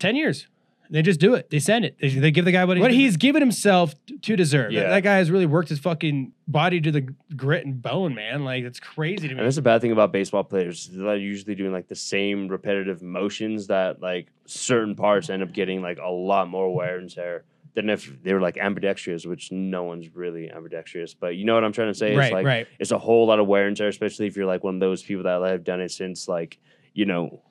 10 0.00 0.16
years. 0.16 0.46
They 0.90 1.02
just 1.02 1.20
do 1.20 1.34
it. 1.34 1.50
They 1.50 1.58
send 1.58 1.84
it. 1.84 1.96
They, 2.00 2.08
they 2.08 2.30
give 2.30 2.44
the 2.44 2.52
guy 2.52 2.64
what, 2.64 2.76
he, 2.76 2.80
what 2.80 2.90
he's 2.92 3.16
given 3.16 3.42
himself 3.42 3.94
to 4.22 4.36
deserve. 4.36 4.72
That, 4.72 4.78
Yeah. 4.78 4.88
that 4.88 5.02
guy 5.02 5.16
has 5.16 5.30
really 5.30 5.46
worked 5.46 5.68
his 5.68 5.78
fucking 5.78 6.32
body 6.48 6.80
to 6.80 6.90
the 6.90 7.02
grit 7.34 7.66
and 7.66 7.80
bone, 7.80 8.14
man. 8.14 8.44
Like, 8.44 8.64
it's 8.64 8.80
crazy 8.80 9.28
to 9.28 9.34
me. 9.34 9.40
And 9.40 9.46
that's 9.46 9.56
a 9.56 9.62
bad 9.62 9.80
thing 9.80 9.92
about 9.92 10.12
baseball 10.12 10.44
players. 10.44 10.88
They're 10.92 11.16
usually 11.16 11.54
doing 11.54 11.72
like 11.72 11.88
the 11.88 11.94
same 11.96 12.48
repetitive 12.48 13.02
motions 13.02 13.66
that 13.68 14.00
like 14.00 14.28
certain 14.46 14.94
parts 14.94 15.30
end 15.30 15.42
up 15.42 15.52
getting 15.52 15.82
like 15.82 15.98
a 15.98 16.10
lot 16.10 16.48
more 16.48 16.72
wear 16.74 16.98
and 16.98 17.10
tear 17.10 17.44
than 17.74 17.90
if 17.90 18.22
they 18.22 18.32
were 18.32 18.40
like 18.40 18.56
ambidextrous, 18.56 19.26
which 19.26 19.52
no 19.52 19.82
one's 19.82 20.14
really 20.14 20.50
ambidextrous. 20.50 21.12
But 21.12 21.36
you 21.36 21.44
know 21.44 21.54
what 21.54 21.62
I'm 21.62 21.72
trying 21.72 21.92
to 21.92 21.98
say? 21.98 22.16
right, 22.16 22.26
it's 22.26 22.32
like 22.32 22.46
right. 22.46 22.66
it's 22.78 22.90
a 22.90 22.98
whole 22.98 23.26
lot 23.26 23.38
of 23.38 23.46
wear 23.46 23.66
and 23.66 23.76
tear, 23.76 23.88
especially 23.88 24.26
if 24.26 24.36
you're 24.36 24.46
like 24.46 24.64
one 24.64 24.74
of 24.74 24.80
those 24.80 25.02
people 25.02 25.24
that 25.24 25.42
have 25.42 25.62
done 25.62 25.82
it 25.82 25.90
since 25.90 26.26
like, 26.26 26.58
you 26.94 27.04
know, 27.04 27.42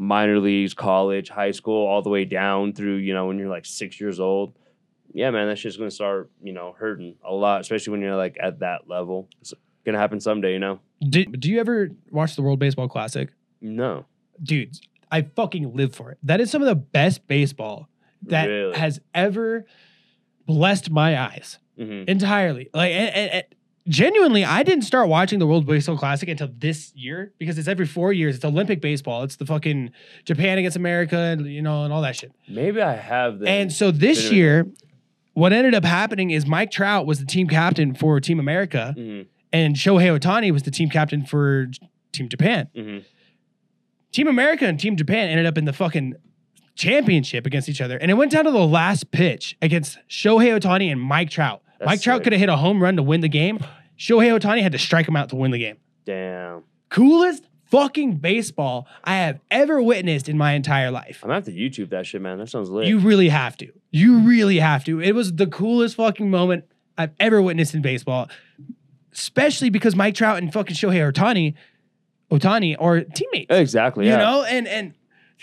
minor 0.00 0.38
leagues, 0.38 0.74
college, 0.74 1.28
high 1.28 1.50
school, 1.50 1.86
all 1.86 2.02
the 2.02 2.08
way 2.08 2.24
down 2.24 2.72
through, 2.72 2.96
you 2.96 3.12
know, 3.12 3.26
when 3.26 3.38
you're 3.38 3.48
like 3.48 3.66
six 3.66 4.00
years 4.00 4.20
old. 4.20 4.54
Yeah, 5.12 5.30
man, 5.30 5.48
that's 5.48 5.60
just 5.60 5.78
gonna 5.78 5.90
start, 5.90 6.30
you 6.42 6.52
know, 6.52 6.74
hurting 6.78 7.16
a 7.24 7.32
lot, 7.32 7.60
especially 7.62 7.90
when 7.92 8.00
you're 8.02 8.16
like 8.16 8.36
at 8.40 8.60
that 8.60 8.88
level. 8.88 9.28
It's 9.40 9.52
gonna 9.84 9.98
happen 9.98 10.20
someday, 10.20 10.52
you 10.52 10.58
know? 10.60 10.78
Do, 11.00 11.24
do 11.26 11.50
you 11.50 11.58
ever 11.60 11.90
watch 12.10 12.36
the 12.36 12.42
World 12.42 12.58
Baseball 12.58 12.88
Classic? 12.88 13.28
No. 13.60 14.04
dudes, 14.42 14.80
I 15.10 15.22
fucking 15.22 15.74
live 15.74 15.94
for 15.96 16.12
it. 16.12 16.18
That 16.22 16.40
is 16.40 16.50
some 16.50 16.62
of 16.62 16.68
the 16.68 16.74
best 16.76 17.26
baseball 17.26 17.88
that 18.22 18.46
Really? 18.46 18.76
has 18.78 19.00
ever 19.14 19.64
blessed 20.46 20.90
my 20.90 21.18
eyes 21.20 21.58
hmm 21.76 22.04
entirely. 22.06 22.68
Like, 22.74 22.92
and- 22.92 23.30
and 23.30 23.44
genuinely, 23.88 24.44
I 24.44 24.62
didn't 24.62 24.84
start 24.84 25.08
watching 25.08 25.38
the 25.38 25.46
World 25.46 25.66
Baseball 25.66 25.96
Classic 25.96 26.28
until 26.28 26.48
this 26.56 26.92
year 26.94 27.32
because 27.38 27.58
it's 27.58 27.68
every 27.68 27.86
four 27.86 28.12
years. 28.12 28.36
It's 28.36 28.44
Olympic 28.44 28.80
baseball. 28.80 29.22
It's 29.22 29.36
the 29.36 29.46
fucking 29.46 29.90
Japan 30.24 30.58
against 30.58 30.76
America, 30.76 31.16
and 31.16 31.46
you 31.46 31.62
know, 31.62 31.84
and 31.84 31.92
all 31.92 32.02
that 32.02 32.16
shit. 32.16 32.32
Maybe 32.48 32.80
I 32.82 32.94
have 32.94 33.38
that. 33.40 33.48
And 33.48 33.72
so 33.72 33.90
this 33.90 34.30
year, 34.30 34.66
what 35.34 35.52
ended 35.52 35.74
up 35.74 35.84
happening 35.84 36.30
is 36.30 36.46
Mike 36.46 36.70
Trout 36.70 37.06
was 37.06 37.20
the 37.20 37.26
team 37.26 37.48
captain 37.48 37.94
for 37.94 38.20
Team 38.20 38.38
America, 38.40 38.94
hmm 38.96 39.22
and 39.50 39.76
Shohei 39.76 40.18
Ohtani 40.18 40.52
was 40.52 40.64
the 40.64 40.70
team 40.70 40.90
captain 40.90 41.24
for 41.24 41.64
J- 41.66 41.88
Team 42.12 42.28
Japan. 42.28 42.68
hmm 42.76 42.98
Team 44.12 44.26
America 44.28 44.66
and 44.66 44.78
Team 44.80 44.96
Japan 44.96 45.28
ended 45.30 45.46
up 45.46 45.56
in 45.58 45.64
the 45.64 45.72
fucking 45.72 46.14
championship 46.74 47.46
against 47.46 47.68
each 47.68 47.80
other. 47.80 47.96
And 47.98 48.10
it 48.10 48.14
went 48.14 48.30
down 48.32 48.44
to 48.44 48.50
the 48.50 48.58
last 48.66 49.10
pitch 49.10 49.56
against 49.60 49.98
Shohei 50.08 50.58
Ohtani 50.58 50.90
and 50.92 51.00
Mike 51.00 51.30
Trout. 51.30 51.62
That's 51.78 51.86
Mike 51.86 52.00
Trout 52.02 52.18
sick. 52.18 52.24
could 52.24 52.32
have 52.32 52.40
hit 52.40 52.48
a 52.48 52.56
home 52.56 52.82
run 52.82 52.96
to 52.96 53.02
win 53.02 53.20
the 53.20 53.28
game. 53.28 53.58
Shohei 53.98 54.38
Ohtani 54.38 54.62
had 54.62 54.72
to 54.72 54.78
strike 54.78 55.06
him 55.08 55.16
out 55.16 55.28
to 55.30 55.36
win 55.36 55.50
the 55.50 55.58
game. 55.58 55.76
Damn. 56.04 56.62
Coolest 56.88 57.44
fucking 57.66 58.14
baseball 58.16 58.86
I 59.04 59.16
have 59.16 59.40
ever 59.50 59.82
witnessed 59.82 60.28
in 60.28 60.38
my 60.38 60.52
entire 60.52 60.90
life. 60.90 61.20
I'm 61.22 61.28
gonna 61.28 61.34
have 61.34 61.44
to 61.46 61.52
YouTube 61.52 61.90
that 61.90 62.06
shit, 62.06 62.22
man. 62.22 62.38
That 62.38 62.48
sounds 62.48 62.70
lit. 62.70 62.86
You 62.86 62.98
really 62.98 63.28
have 63.28 63.56
to. 63.58 63.70
You 63.90 64.20
really 64.20 64.58
have 64.58 64.84
to. 64.84 65.00
It 65.00 65.12
was 65.14 65.34
the 65.34 65.46
coolest 65.46 65.96
fucking 65.96 66.30
moment 66.30 66.64
I've 66.96 67.12
ever 67.20 67.42
witnessed 67.42 67.74
in 67.74 67.82
baseball, 67.82 68.28
especially 69.12 69.70
because 69.70 69.94
Mike 69.96 70.14
Trout 70.14 70.38
and 70.38 70.52
fucking 70.52 70.76
Shohei 70.76 71.12
Ohtani 71.12 71.54
Ohtani 72.30 72.76
or 72.78 73.00
teammates. 73.02 73.54
Exactly. 73.54 74.06
You 74.06 74.12
Yeah. 74.12 74.18
know, 74.18 74.44
and 74.44 74.66
and 74.68 74.94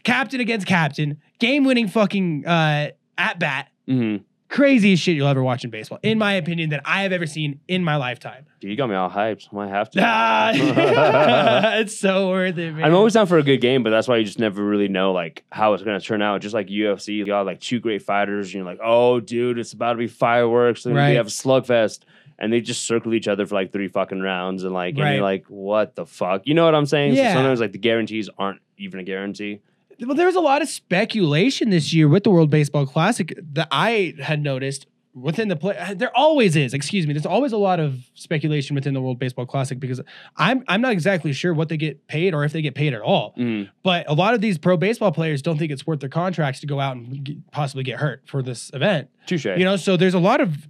captain 0.03 0.39
against 0.39 0.67
captain, 0.67 1.19
game 1.39 1.63
winning 1.63 1.87
fucking 1.87 2.45
uh, 2.45 2.89
at 3.17 3.39
bat. 3.39 3.69
hmm 3.87 4.17
Craziest 4.55 5.03
shit 5.03 5.17
you'll 5.17 5.27
ever 5.27 5.43
watch 5.43 5.65
in 5.65 5.69
baseball, 5.69 5.99
in 6.01 6.17
my 6.17 6.31
opinion, 6.35 6.69
that 6.69 6.81
I 6.85 7.01
have 7.03 7.11
ever 7.11 7.25
seen 7.27 7.59
in 7.67 7.83
my 7.83 7.97
lifetime. 7.97 8.45
Dude, 8.61 8.71
you 8.71 8.77
got 8.77 8.87
me 8.87 8.95
all 8.95 9.09
hyped. 9.09 9.49
I 9.51 9.55
might 9.55 9.67
have 9.69 9.89
to. 9.91 9.99
Ah, 10.05 10.51
it's 11.75 11.97
so 11.99 12.29
worth 12.29 12.57
it, 12.57 12.71
man. 12.73 12.85
I'm 12.85 12.95
always 12.95 13.13
down 13.15 13.27
for 13.27 13.37
a 13.37 13.43
good 13.43 13.57
game, 13.59 13.83
but 13.83 13.89
that's 13.89 14.07
why 14.07 14.15
you 14.15 14.23
just 14.23 14.39
never 14.39 14.63
really 14.63 14.87
know 14.87 15.11
like 15.11 15.43
how 15.51 15.73
it's 15.73 15.83
gonna 15.83 15.99
turn 15.99 16.21
out. 16.21 16.39
Just 16.39 16.53
like 16.53 16.67
UFC, 16.67 17.09
you 17.15 17.25
got 17.25 17.45
like 17.45 17.59
two 17.59 17.81
great 17.81 18.01
fighters, 18.01 18.47
and 18.47 18.53
you're 18.55 18.63
like, 18.63 18.79
oh, 18.81 19.19
dude, 19.19 19.59
it's 19.59 19.73
about 19.73 19.91
to 19.93 19.97
be 19.97 20.07
fireworks. 20.07 20.83
Then 20.83 20.93
Right. 20.93 21.09
we 21.09 21.15
have 21.17 21.27
a 21.27 21.29
slugfest, 21.29 22.03
and 22.39 22.53
they 22.53 22.61
just 22.61 22.83
circle 22.87 23.13
each 23.13 23.27
other 23.27 23.45
for 23.45 23.55
like 23.55 23.73
three 23.73 23.89
fucking 23.89 24.21
rounds, 24.21 24.63
and 24.63 24.73
like, 24.73 24.97
and 24.97 25.15
you're 25.15 25.21
like, 25.21 25.47
what 25.47 25.95
the 25.95 26.05
fuck? 26.05 26.43
You 26.47 26.53
know 26.53 26.63
what 26.63 26.75
I'm 26.75 26.85
saying? 26.85 27.13
Yeah. 27.15 27.31
So 27.33 27.39
sometimes 27.39 27.59
like 27.59 27.73
the 27.73 27.77
guarantees 27.77 28.29
aren't 28.37 28.61
even 28.77 29.01
a 29.01 29.03
guarantee. 29.03 29.59
Well, 30.01 30.15
there 30.15 30.25
was 30.25 30.35
a 30.35 30.41
lot 30.41 30.61
of 30.61 30.69
speculation 30.69 31.69
this 31.69 31.93
year 31.93 32.07
with 32.07 32.23
the 32.23 32.31
World 32.31 32.49
Baseball 32.49 32.85
Classic 32.85 33.37
that 33.53 33.67
I 33.71 34.15
had 34.21 34.41
noticed 34.41 34.87
within 35.15 35.47
the 35.47 35.55
play. 35.55 35.93
There 35.95 36.15
always 36.15 36.55
is, 36.55 36.73
excuse 36.73 37.07
me. 37.07 37.13
There's 37.13 37.25
always 37.25 37.53
a 37.53 37.57
lot 37.57 37.79
of 37.79 38.09
speculation 38.13 38.75
within 38.75 38.93
the 38.93 39.01
World 39.01 39.17
Baseball 39.17 39.45
Classic 39.45 39.79
because 39.79 40.01
I'm 40.35 40.63
I'm 40.67 40.81
not 40.81 40.91
exactly 40.91 41.33
sure 41.33 41.53
what 41.53 41.69
they 41.69 41.77
get 41.77 42.07
paid 42.07 42.33
or 42.33 42.43
if 42.43 42.51
they 42.51 42.61
get 42.61 42.75
paid 42.75 42.93
at 42.93 43.01
all. 43.01 43.33
Mm. 43.37 43.69
But 43.83 44.09
a 44.09 44.13
lot 44.13 44.33
of 44.33 44.41
these 44.41 44.57
pro 44.57 44.77
baseball 44.77 45.11
players 45.11 45.41
don't 45.41 45.57
think 45.57 45.71
it's 45.71 45.87
worth 45.87 46.01
their 46.01 46.09
contracts 46.09 46.59
to 46.59 46.67
go 46.67 46.79
out 46.79 46.97
and 46.97 47.23
get, 47.23 47.51
possibly 47.51 47.83
get 47.83 47.99
hurt 47.99 48.23
for 48.25 48.43
this 48.43 48.69
event. 48.73 49.09
Touche. 49.25 49.45
You 49.45 49.63
know, 49.63 49.77
so 49.77 49.97
there's 49.97 50.13
a 50.13 50.19
lot 50.19 50.41
of 50.41 50.67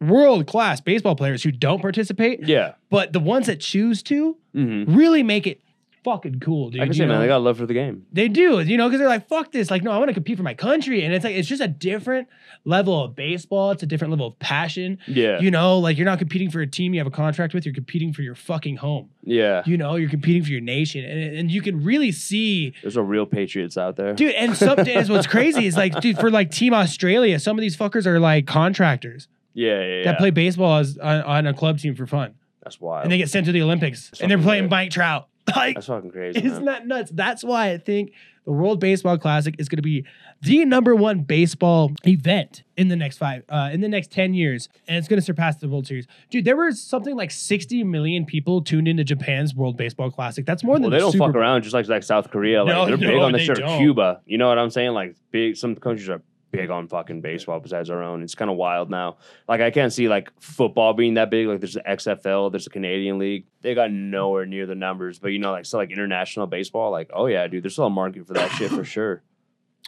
world 0.00 0.46
class 0.46 0.80
baseball 0.80 1.16
players 1.16 1.42
who 1.42 1.52
don't 1.52 1.80
participate, 1.80 2.46
yeah. 2.46 2.74
but 2.90 3.12
the 3.12 3.20
ones 3.20 3.46
that 3.46 3.60
choose 3.60 4.02
to 4.02 4.36
hmm 4.52 4.84
really 4.86 5.22
make 5.22 5.46
it 5.46 5.60
fucking 6.04 6.40
cool, 6.40 6.70
dude. 6.70 6.82
I 6.82 6.84
can 6.84 6.92
you 6.92 6.98
say, 6.98 7.06
man, 7.06 7.16
know? 7.16 7.20
they 7.22 7.26
got 7.26 7.42
love 7.42 7.56
for 7.56 7.66
the 7.66 7.74
game. 7.74 8.06
They 8.12 8.28
do, 8.28 8.60
you 8.60 8.76
know, 8.76 8.88
because 8.88 9.00
they're 9.00 9.08
like, 9.08 9.26
fuck 9.28 9.50
this. 9.50 9.70
Like, 9.70 9.82
no, 9.82 9.90
I 9.90 9.98
want 9.98 10.08
to 10.10 10.14
compete 10.14 10.36
for 10.36 10.42
my 10.42 10.54
country. 10.54 11.04
And 11.04 11.14
it's 11.14 11.24
like, 11.24 11.34
it's 11.34 11.48
just 11.48 11.62
a 11.62 11.68
different 11.68 12.28
level 12.64 13.02
of 13.02 13.16
baseball. 13.16 13.70
It's 13.70 13.82
a 13.82 13.86
different 13.86 14.12
level 14.12 14.26
of 14.28 14.38
passion. 14.38 14.98
Yeah. 15.06 15.40
You 15.40 15.50
know, 15.50 15.78
like 15.78 15.96
you're 15.96 16.04
not 16.04 16.18
competing 16.18 16.50
for 16.50 16.60
a 16.60 16.66
team 16.66 16.94
you 16.94 17.00
have 17.00 17.06
a 17.06 17.10
contract 17.10 17.54
with, 17.54 17.64
you're 17.64 17.74
competing 17.74 18.12
for 18.12 18.22
your 18.22 18.34
fucking 18.34 18.76
home. 18.76 19.10
yeah. 19.22 19.62
You 19.66 19.76
know, 19.76 19.96
you're 19.96 20.10
competing 20.10 20.44
for 20.44 20.50
your 20.50 20.60
nation. 20.60 21.04
And, 21.04 21.36
and 21.36 21.50
you 21.50 21.62
can 21.62 21.82
really 21.82 22.12
see, 22.12 22.74
There's 22.82 22.96
a 22.96 23.02
real 23.02 23.26
patriots 23.26 23.76
out 23.78 23.96
there. 23.96 24.12
dude, 24.14 24.34
and 24.34 24.56
some 24.56 24.76
days 24.84 25.08
what's 25.08 25.26
crazy 25.26 25.66
is 25.66 25.76
like, 25.76 25.98
dude, 26.00 26.18
for 26.18 26.30
like 26.30 26.50
Team 26.50 26.74
Australia, 26.74 27.38
some 27.40 27.58
of 27.58 27.62
these 27.62 27.76
fuckers 27.76 28.06
are 28.06 28.20
like 28.20 28.46
contractors 28.46 29.28
yeah, 29.54 29.80
yeah, 29.80 29.86
yeah. 29.86 30.04
that 30.04 30.18
play 30.18 30.30
baseball 30.30 30.78
as, 30.78 30.98
on, 30.98 31.22
on 31.22 31.46
a 31.46 31.54
club 31.54 31.78
team 31.78 31.94
for 31.94 32.06
fun. 32.06 32.34
That's 32.62 32.80
wild. 32.80 33.04
And 33.04 33.12
they 33.12 33.18
get 33.18 33.28
sent 33.30 33.46
to 33.46 33.52
the 33.52 33.62
Olympics 33.62 34.10
That's 34.10 34.22
and 34.22 34.30
they're 34.30 34.38
playing. 34.38 34.68
Mike 34.68 34.90
Trout. 34.90 35.28
Like, 35.54 35.74
That's 35.74 35.86
fucking 35.88 36.10
crazy. 36.10 36.38
Isn't 36.38 36.64
man. 36.64 36.74
that 36.74 36.86
nuts? 36.86 37.10
That's 37.14 37.44
why 37.44 37.70
I 37.72 37.78
think 37.78 38.12
the 38.46 38.52
World 38.52 38.80
Baseball 38.80 39.18
Classic 39.18 39.54
is 39.58 39.68
going 39.68 39.76
to 39.76 39.82
be 39.82 40.04
the 40.40 40.64
number 40.64 40.94
one 40.94 41.20
baseball 41.20 41.92
event 42.06 42.62
in 42.78 42.88
the 42.88 42.96
next 42.96 43.18
five, 43.18 43.42
uh, 43.50 43.68
in 43.72 43.80
the 43.82 43.88
next 43.88 44.10
ten 44.10 44.32
years, 44.32 44.68
and 44.88 44.96
it's 44.96 45.06
going 45.06 45.18
to 45.20 45.24
surpass 45.24 45.56
the 45.56 45.68
World 45.68 45.86
Series. 45.86 46.06
Dude, 46.30 46.44
there 46.46 46.56
was 46.56 46.82
something 46.82 47.14
like 47.14 47.30
sixty 47.30 47.84
million 47.84 48.24
people 48.24 48.62
tuned 48.62 48.88
into 48.88 49.04
Japan's 49.04 49.54
World 49.54 49.76
Baseball 49.76 50.10
Classic. 50.10 50.46
That's 50.46 50.64
more 50.64 50.74
Well, 50.74 50.82
than 50.82 50.90
they 50.90 50.96
the 50.96 51.00
don't 51.02 51.12
Super 51.12 51.26
fuck 51.26 51.36
around 51.36 51.62
just 51.62 51.74
like 51.74 51.88
like 51.88 52.02
South 52.02 52.30
Korea. 52.30 52.64
Like 52.64 52.74
No, 52.74 52.86
they're 52.86 52.96
big 53.12 53.18
on 53.18 53.32
the 53.32 53.38
shirt. 53.38 53.58
Cuba, 53.58 54.20
you 54.24 54.38
know 54.38 54.48
what 54.48 54.58
I'm 54.58 54.70
saying? 54.70 54.92
Like 54.92 55.14
big. 55.30 55.56
Some 55.56 55.76
countries 55.76 56.08
are 56.08 56.22
big 56.56 56.70
on 56.70 56.88
fucking 56.88 57.20
baseball 57.20 57.60
besides 57.60 57.90
our 57.90 58.02
own. 58.02 58.22
It's 58.22 58.34
kind 58.34 58.50
of 58.50 58.56
wild 58.56 58.90
now. 58.90 59.16
Like 59.48 59.60
I 59.60 59.70
can't 59.70 59.92
see 59.92 60.08
like 60.08 60.30
football 60.40 60.94
being 60.94 61.14
that 61.14 61.30
big. 61.30 61.46
Like 61.46 61.60
there's 61.60 61.74
the 61.74 61.80
XFL, 61.80 62.50
there's 62.50 62.64
the 62.64 62.70
Canadian 62.70 63.18
League. 63.18 63.46
They 63.62 63.74
got 63.74 63.90
nowhere 63.90 64.46
near 64.46 64.66
the 64.66 64.74
numbers. 64.74 65.18
But 65.18 65.28
you 65.28 65.38
know, 65.38 65.52
like 65.52 65.66
so 65.66 65.78
like 65.78 65.90
international 65.90 66.46
baseball. 66.46 66.90
Like 66.90 67.10
oh 67.12 67.26
yeah, 67.26 67.46
dude, 67.46 67.64
there's 67.64 67.72
still 67.74 67.86
a 67.86 67.90
market 67.90 68.26
for 68.26 68.34
that 68.34 68.50
shit 68.52 68.70
for 68.70 68.84
sure. 68.96 69.22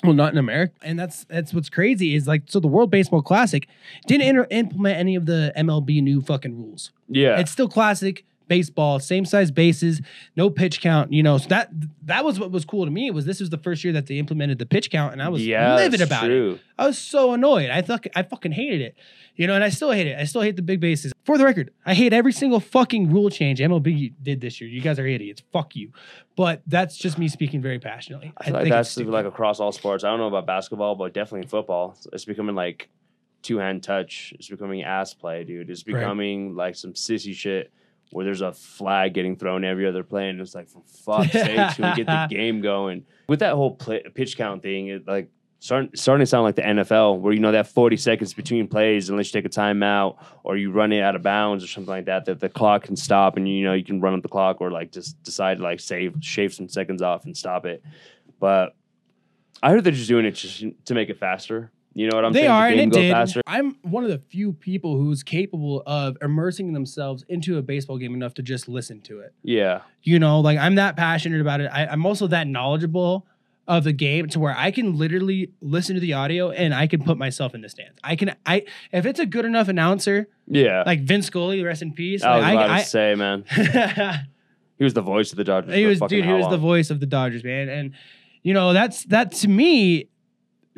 Well, 0.04 0.12
not 0.12 0.32
in 0.32 0.38
America, 0.38 0.74
and 0.82 0.98
that's 0.98 1.24
that's 1.24 1.54
what's 1.54 1.70
crazy 1.70 2.14
is 2.14 2.26
like 2.26 2.42
so 2.46 2.60
the 2.60 2.68
World 2.68 2.90
Baseball 2.90 3.22
Classic 3.22 3.66
didn't 4.06 4.26
inter- 4.26 4.46
implement 4.50 4.98
any 4.98 5.14
of 5.14 5.24
the 5.24 5.54
MLB 5.56 6.02
new 6.02 6.20
fucking 6.20 6.54
rules. 6.54 6.92
Yeah, 7.08 7.38
It's 7.40 7.50
still 7.50 7.68
classic 7.68 8.26
baseball, 8.48 8.98
same 8.98 9.24
size 9.24 9.50
bases, 9.50 10.00
no 10.36 10.50
pitch 10.50 10.80
count. 10.80 11.12
You 11.12 11.22
know, 11.22 11.38
so 11.38 11.48
that 11.48 11.70
that 12.04 12.24
was 12.24 12.38
what 12.38 12.50
was 12.50 12.64
cool 12.64 12.84
to 12.84 12.90
me. 12.90 13.10
Was 13.10 13.24
this 13.24 13.40
was 13.40 13.50
the 13.50 13.58
first 13.58 13.84
year 13.84 13.92
that 13.94 14.06
they 14.06 14.18
implemented 14.18 14.58
the 14.58 14.66
pitch 14.66 14.90
count, 14.90 15.12
and 15.12 15.22
I 15.22 15.28
was 15.28 15.46
yeah, 15.46 15.76
livid 15.76 16.00
about 16.00 16.30
it. 16.30 16.60
I 16.78 16.86
was 16.86 16.98
so 16.98 17.32
annoyed. 17.32 17.70
I 17.70 17.82
thought 17.82 18.06
I 18.14 18.22
fucking 18.22 18.52
hated 18.52 18.80
it. 18.80 18.96
You 19.36 19.46
know, 19.46 19.54
and 19.54 19.62
I 19.62 19.68
still 19.68 19.90
hate 19.90 20.06
it. 20.06 20.18
I 20.18 20.24
still 20.24 20.40
hate 20.40 20.56
the 20.56 20.62
big 20.62 20.80
bases. 20.80 21.12
For 21.24 21.36
the 21.36 21.44
record, 21.44 21.70
I 21.84 21.92
hate 21.92 22.14
every 22.14 22.32
single 22.32 22.58
fucking 22.58 23.12
rule 23.12 23.28
change 23.28 23.60
MLB 23.60 24.14
did 24.22 24.40
this 24.40 24.60
year. 24.60 24.70
You 24.70 24.80
guys 24.80 24.98
are 24.98 25.06
idiots. 25.06 25.42
Fuck 25.52 25.76
you. 25.76 25.92
But 26.36 26.62
that's 26.66 26.96
just 26.96 27.18
me 27.18 27.28
speaking 27.28 27.60
very 27.60 27.78
passionately. 27.78 28.32
I 28.38 28.50
like 28.50 28.62
think 28.62 28.72
that's 28.72 28.96
like 28.96 29.26
across 29.26 29.60
all 29.60 29.72
sports. 29.72 30.04
I 30.04 30.08
don't 30.08 30.18
know 30.18 30.28
about 30.28 30.46
basketball, 30.46 30.94
but 30.94 31.12
definitely 31.12 31.42
in 31.42 31.48
football. 31.48 31.96
It's- 32.06 32.24
becoming 32.24 32.54
like 32.54 32.88
two 33.42 33.58
hand 33.58 33.82
touch. 33.82 34.32
It's 34.36 34.48
becoming 34.48 34.82
ass 34.82 35.14
play, 35.14 35.44
dude. 35.44 35.70
It's 35.70 35.86
Right. 35.86 36.00
becoming 36.00 36.54
like 36.56 36.74
some 36.74 36.94
sissy 36.94 37.34
shit 37.34 37.70
where 38.12 38.24
there's 38.24 38.40
a 38.40 38.52
flag 38.52 39.14
getting 39.14 39.36
thrown 39.36 39.64
every 39.64 39.86
other 39.86 40.02
play, 40.02 40.28
and 40.28 40.40
it's 40.40 40.54
like 40.54 40.68
for 40.68 40.82
fuck's 41.04 41.32
sake, 41.32 41.74
can 41.74 41.90
we 41.90 42.04
get 42.04 42.06
the 42.06 42.26
game 42.30 42.60
going? 42.60 43.04
With 43.28 43.40
that 43.40 43.54
whole 43.54 43.74
play, 43.74 44.02
pitch 44.14 44.36
count 44.36 44.62
thing, 44.62 44.88
it 44.88 45.06
like 45.06 45.28
starting 45.58 45.90
starting 45.94 46.22
to 46.22 46.26
sound 46.26 46.44
like 46.44 46.56
the 46.56 46.62
NFL, 46.62 47.20
where 47.20 47.32
you 47.32 47.40
know 47.40 47.52
that 47.52 47.66
40 47.66 47.96
seconds 47.96 48.34
between 48.34 48.68
plays, 48.68 49.08
unless 49.08 49.32
you 49.32 49.40
take 49.40 49.46
a 49.46 49.54
timeout 49.54 50.18
or 50.44 50.56
you 50.56 50.70
run 50.70 50.92
it 50.92 51.00
out 51.00 51.16
of 51.16 51.22
bounds 51.22 51.64
or 51.64 51.66
something 51.66 51.90
like 51.90 52.06
that, 52.06 52.24
that 52.26 52.40
the 52.40 52.48
clock 52.48 52.84
can 52.84 52.96
stop 52.96 53.36
and 53.36 53.48
you 53.48 53.64
know 53.64 53.72
you 53.72 53.84
can 53.84 54.00
run 54.00 54.14
up 54.14 54.22
the 54.22 54.28
clock 54.28 54.60
or 54.60 54.70
like 54.70 54.92
just 54.92 55.20
decide 55.22 55.58
to 55.58 55.62
like 55.62 55.80
save 55.80 56.16
shave 56.20 56.54
some 56.54 56.68
seconds 56.68 57.02
off 57.02 57.24
and 57.24 57.36
stop 57.36 57.66
it. 57.66 57.82
But 58.38 58.74
I 59.62 59.70
heard 59.70 59.84
they're 59.84 59.92
just 59.92 60.08
doing 60.08 60.26
it 60.26 60.32
just 60.32 60.64
to 60.84 60.94
make 60.94 61.08
it 61.08 61.18
faster. 61.18 61.72
You 61.98 62.08
know 62.10 62.16
what 62.16 62.24
I'm 62.26 62.32
they 62.34 62.40
saying? 62.40 62.50
are, 62.50 62.70
The 62.70 62.82
and 62.82 62.92
it 62.94 62.98
did. 63.00 63.10
faster. 63.12 63.40
I'm 63.46 63.76
one 63.82 64.04
of 64.04 64.10
the 64.10 64.18
few 64.18 64.52
people 64.52 64.98
who's 64.98 65.22
capable 65.22 65.82
of 65.86 66.18
immersing 66.20 66.74
themselves 66.74 67.24
into 67.28 67.56
a 67.56 67.62
baseball 67.62 67.96
game 67.96 68.12
enough 68.14 68.34
to 68.34 68.42
just 68.42 68.68
listen 68.68 69.00
to 69.02 69.20
it. 69.20 69.32
Yeah. 69.42 69.80
You 70.02 70.18
know, 70.18 70.40
like 70.40 70.58
I'm 70.58 70.74
that 70.74 70.96
passionate 70.96 71.40
about 71.40 71.62
it. 71.62 71.68
I, 71.72 71.86
I'm 71.86 72.04
also 72.04 72.26
that 72.26 72.46
knowledgeable 72.46 73.26
of 73.66 73.82
the 73.84 73.92
game 73.94 74.28
to 74.28 74.38
where 74.38 74.54
I 74.56 74.70
can 74.72 74.96
literally 74.98 75.50
listen 75.62 75.94
to 75.94 76.00
the 76.00 76.12
audio 76.12 76.50
and 76.50 76.74
I 76.74 76.86
can 76.86 77.02
put 77.02 77.16
myself 77.16 77.54
in 77.54 77.62
the 77.62 77.68
stands. 77.70 77.98
I 78.04 78.14
can, 78.14 78.36
I 78.44 78.64
if 78.92 79.06
it's 79.06 79.18
a 79.18 79.26
good 79.26 79.44
enough 79.46 79.68
announcer 79.68 80.28
Yeah. 80.46 80.82
like 80.84 81.00
Vince 81.00 81.26
Scully, 81.28 81.64
rest 81.64 81.80
in 81.80 81.92
peace. 81.94 82.22
I 82.22 82.36
was 82.36 82.44
about 82.46 82.70
I, 82.70 82.78
to 82.80 82.84
say, 82.86 83.14
man. 83.14 83.44
He 84.78 84.84
was 84.84 84.92
the 84.92 85.00
voice 85.00 85.30
of 85.32 85.38
the 85.38 85.44
Dodgers. 85.44 85.74
he 85.74 85.86
was 85.86 86.00
dude. 86.00 86.26
He 86.26 86.32
was 86.34 86.48
the 86.50 86.58
voice 86.58 86.90
of 86.90 87.00
the 87.00 87.06
Dodgers, 87.06 87.42
man. 87.42 87.70
And 87.70 87.92
you 88.42 88.52
know 88.52 88.74
that's 88.74 89.04
that 89.06 89.32
to 89.36 89.48
me. 89.48 90.08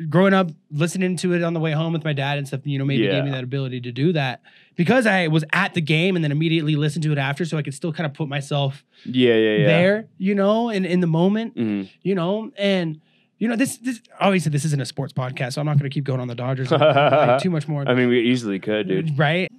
Growing 0.07 0.33
up, 0.33 0.49
listening 0.71 1.17
to 1.17 1.33
it 1.33 1.43
on 1.43 1.53
the 1.53 1.59
way 1.59 1.71
home 1.73 1.91
with 1.91 2.05
my 2.05 2.13
dad 2.13 2.37
and 2.37 2.47
stuff, 2.47 2.61
you 2.63 2.79
know, 2.79 2.85
maybe 2.85 3.03
gave 3.03 3.25
me 3.25 3.31
that 3.31 3.43
ability 3.43 3.81
to 3.81 3.91
do 3.91 4.13
that 4.13 4.41
because 4.77 5.05
I 5.05 5.27
was 5.27 5.43
at 5.51 5.73
the 5.73 5.81
game 5.81 6.15
and 6.15 6.23
then 6.23 6.31
immediately 6.31 6.77
listened 6.77 7.03
to 7.03 7.11
it 7.11 7.17
after, 7.17 7.43
so 7.43 7.57
I 7.57 7.61
could 7.63 7.73
still 7.73 7.91
kind 7.91 8.05
of 8.05 8.13
put 8.13 8.29
myself 8.29 8.85
Yeah, 9.03 9.33
yeah, 9.35 9.55
yeah. 9.57 9.67
there, 9.67 10.07
you 10.17 10.35
know, 10.35 10.69
in 10.69 10.85
in 10.85 11.01
the 11.01 11.07
moment, 11.07 11.55
Mhm. 11.57 11.89
you 12.01 12.15
know, 12.15 12.49
and 12.57 13.01
you 13.39 13.49
know 13.49 13.57
this 13.57 13.75
this 13.77 14.01
obviously 14.21 14.51
this 14.51 14.63
isn't 14.63 14.81
a 14.81 14.85
sports 14.85 15.11
podcast, 15.11 15.53
so 15.53 15.59
I'm 15.61 15.65
not 15.65 15.77
going 15.77 15.89
to 15.89 15.93
keep 15.93 16.05
going 16.05 16.21
on 16.21 16.29
the 16.29 16.35
Dodgers 16.35 16.71
like, 16.71 17.39
too 17.41 17.49
much 17.49 17.67
more. 17.67 17.83
I 17.85 17.93
mean, 17.93 18.07
we 18.07 18.21
easily 18.21 18.59
could, 18.59 18.87
dude. 18.87 19.17
Right. 19.19 19.51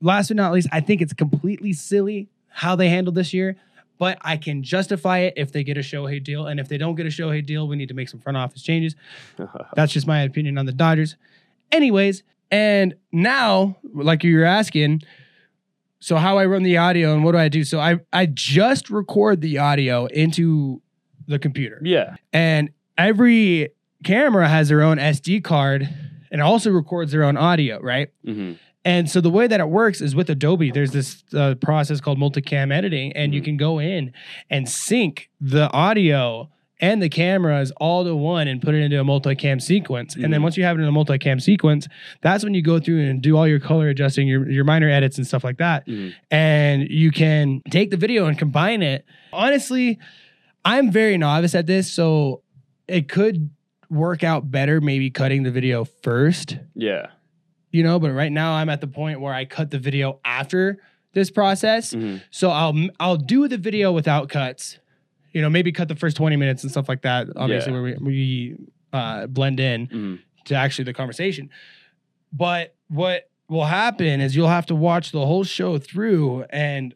Last 0.00 0.28
but 0.28 0.36
not 0.38 0.52
least, 0.52 0.66
I 0.72 0.80
think 0.80 1.02
it's 1.02 1.12
completely 1.12 1.72
silly 1.72 2.28
how 2.48 2.74
they 2.74 2.88
handled 2.88 3.14
this 3.14 3.32
year, 3.34 3.56
but 4.00 4.16
I 4.22 4.38
can 4.38 4.62
justify 4.62 5.18
it 5.18 5.34
if 5.36 5.52
they 5.52 5.62
get 5.62 5.76
a 5.76 5.80
Shohei 5.80 6.24
deal. 6.24 6.46
And 6.46 6.58
if 6.58 6.68
they 6.68 6.78
don't 6.78 6.94
get 6.94 7.04
a 7.04 7.10
Shohei 7.10 7.44
deal, 7.44 7.68
we 7.68 7.76
need 7.76 7.88
to 7.88 7.94
make 7.94 8.08
some 8.08 8.18
front 8.18 8.38
office 8.38 8.62
changes. 8.62 8.96
That's 9.76 9.92
just 9.92 10.06
my 10.06 10.22
opinion 10.22 10.56
on 10.56 10.64
the 10.64 10.72
Dodgers. 10.72 11.16
Anyways, 11.70 12.22
and 12.50 12.94
now, 13.12 13.76
like 13.94 14.24
you 14.24 14.38
were 14.38 14.44
asking, 14.44 15.02
so 16.00 16.16
how 16.16 16.38
I 16.38 16.46
run 16.46 16.62
the 16.62 16.78
audio 16.78 17.12
and 17.12 17.22
what 17.24 17.32
do 17.32 17.38
I 17.38 17.50
do? 17.50 17.62
So 17.62 17.78
I 17.78 17.98
I 18.10 18.24
just 18.24 18.88
record 18.88 19.42
the 19.42 19.58
audio 19.58 20.06
into 20.06 20.80
the 21.28 21.38
computer. 21.38 21.78
yeah. 21.84 22.16
And 22.32 22.70
every 22.96 23.68
camera 24.02 24.48
has 24.48 24.70
their 24.70 24.80
own 24.80 24.96
SD 24.96 25.44
card 25.44 25.86
and 26.32 26.40
also 26.40 26.70
records 26.70 27.12
their 27.12 27.22
own 27.22 27.36
audio, 27.36 27.78
right? 27.80 28.08
hmm 28.24 28.54
And 28.84 29.10
so 29.10 29.20
the 29.20 29.30
way 29.30 29.46
that 29.46 29.60
it 29.60 29.68
works 29.68 30.00
is 30.00 30.14
with 30.14 30.30
Adobe, 30.30 30.70
there's 30.70 30.92
this 30.92 31.22
uh, 31.34 31.54
process 31.56 32.00
called 32.00 32.18
multicam 32.18 32.72
editing, 32.72 33.12
and 33.12 33.34
you 33.34 33.40
Mhm. 33.42 33.44
can 33.44 33.56
go 33.58 33.78
in 33.78 34.12
and 34.48 34.68
sync 34.68 35.28
the 35.40 35.70
audio 35.72 36.48
and 36.82 37.02
the 37.02 37.10
cameras 37.10 37.70
all 37.76 38.04
to 38.04 38.16
one 38.16 38.48
and 38.48 38.62
put 38.62 38.74
it 38.74 38.78
into 38.80 38.98
a 38.98 39.04
multicam 39.04 39.60
sequence. 39.60 40.14
And 40.14 40.32
then 40.32 40.40
Mhm. 40.40 40.44
once 40.44 40.56
you 40.56 40.64
have 40.64 40.78
it 40.78 40.82
in 40.82 40.88
a 40.88 40.92
multicam 40.92 41.38
sequence, 41.42 41.88
that's 42.22 42.42
when 42.42 42.54
you 42.54 42.62
go 42.62 42.78
through 42.80 43.00
and 43.06 43.20
do 43.20 43.36
all 43.36 43.46
your 43.46 43.60
color 43.60 43.88
adjusting, 43.90 44.26
your, 44.26 44.48
your 44.50 44.64
minor 44.64 44.88
edits 44.88 45.18
and 45.18 45.26
stuff 45.26 45.44
like 45.44 45.58
that. 45.58 45.84
hmm 45.86 46.08
And 46.30 46.88
you 46.88 47.10
can 47.10 47.60
take 47.70 47.90
the 47.90 47.98
video 47.98 48.26
and 48.26 48.38
combine 48.38 48.80
it. 48.82 49.04
Honestly, 49.30 49.98
I'm 50.64 50.90
very 50.90 51.18
novice 51.18 51.54
at 51.54 51.66
this, 51.66 51.92
so 51.92 52.40
it 52.88 53.08
could 53.08 53.50
work 53.90 54.24
out 54.24 54.50
better 54.50 54.80
maybe 54.80 55.10
cutting 55.10 55.42
the 55.42 55.50
video 55.50 55.84
first 55.84 56.58
Yeah. 56.74 57.08
You 57.70 57.82
know 57.82 57.98
but 57.98 58.10
right 58.12 58.32
now 58.32 58.52
i'm 58.52 58.68
at 58.68 58.80
the 58.80 58.86
point 58.86 59.20
where 59.20 59.32
i 59.34 59.44
cut 59.44 59.70
the 59.70 59.78
video 59.78 60.18
after 60.24 60.78
this 61.12 61.28
process. 61.28 61.92
Mhm. 61.92 62.22
So 62.30 62.50
I'll 62.50 62.72
I'll 63.00 63.16
do 63.16 63.48
the 63.48 63.58
video 63.58 63.90
without 63.90 64.28
cuts. 64.28 64.78
You 65.32 65.40
know, 65.42 65.50
maybe 65.50 65.72
cut 65.72 65.88
the 65.88 65.96
first 65.96 66.16
20 66.16 66.36
minutes 66.36 66.62
and 66.62 66.70
stuff 66.70 66.88
like 66.88 67.02
that. 67.02 67.26
Obviously, 67.34 67.72
Yeah. 67.72 67.80
where 67.80 67.96
we, 68.00 68.06
we 68.06 68.56
uh, 68.92 69.26
blend 69.26 69.58
in 69.58 69.88
Mhm. 69.88 70.18
to 70.44 70.54
actually 70.54 70.84
the 70.84 70.92
conversation. 70.92 71.50
But 72.32 72.76
what 72.86 73.28
will 73.48 73.64
happen 73.64 74.20
is 74.20 74.36
you'll 74.36 74.46
have 74.48 74.66
to 74.66 74.74
watch 74.76 75.10
the 75.10 75.26
whole 75.26 75.42
show 75.42 75.78
through 75.78 76.44
and 76.50 76.94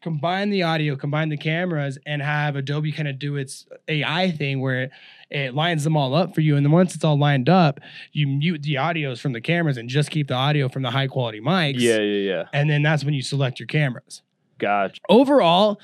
combine 0.00 0.50
the 0.50 0.62
audio, 0.62 0.94
combine 0.94 1.28
the 1.28 1.36
cameras, 1.36 1.98
and 2.06 2.22
have 2.22 2.54
Adobe 2.54 2.92
kind 2.92 3.08
of 3.08 3.18
do 3.18 3.34
its 3.36 3.66
AI 3.88 4.30
thing 4.30 4.60
where 4.60 4.90
it, 5.30 5.54
lines 5.54 5.84
them 5.84 5.96
all 5.96 6.14
up 6.14 6.34
for 6.34 6.40
you. 6.40 6.56
And 6.56 6.64
then 6.66 6.72
once 6.72 6.94
it's 6.94 7.04
all 7.04 7.18
lined 7.18 7.48
up, 7.48 7.80
you 8.12 8.26
mute 8.26 8.62
the 8.62 8.74
audios 8.74 9.20
from 9.20 9.32
the 9.32 9.40
cameras 9.40 9.76
and 9.76 9.88
just 9.88 10.10
keep 10.10 10.28
the 10.28 10.34
audio 10.34 10.68
from 10.68 10.82
the 10.82 10.90
high 10.90 11.06
quality 11.06 11.40
mics. 11.40 11.78
Yeah, 11.78 11.98
yeah, 11.98 12.30
yeah. 12.30 12.44
And 12.52 12.68
then 12.68 12.82
that's 12.82 13.04
when 13.04 13.14
you 13.14 13.22
select 13.22 13.60
your 13.60 13.66
cameras. 13.66 14.22
Gotcha. 14.58 15.00
Overall, 15.08 15.80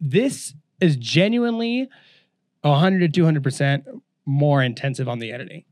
this 0.00 0.54
is 0.80 0.96
genuinely 0.96 1.88
100 2.62 3.12
to 3.12 3.20
200% 3.22 3.84
more 4.24 4.62
intensive 4.62 5.08
on 5.08 5.18
the 5.18 5.32
editing. 5.32 5.64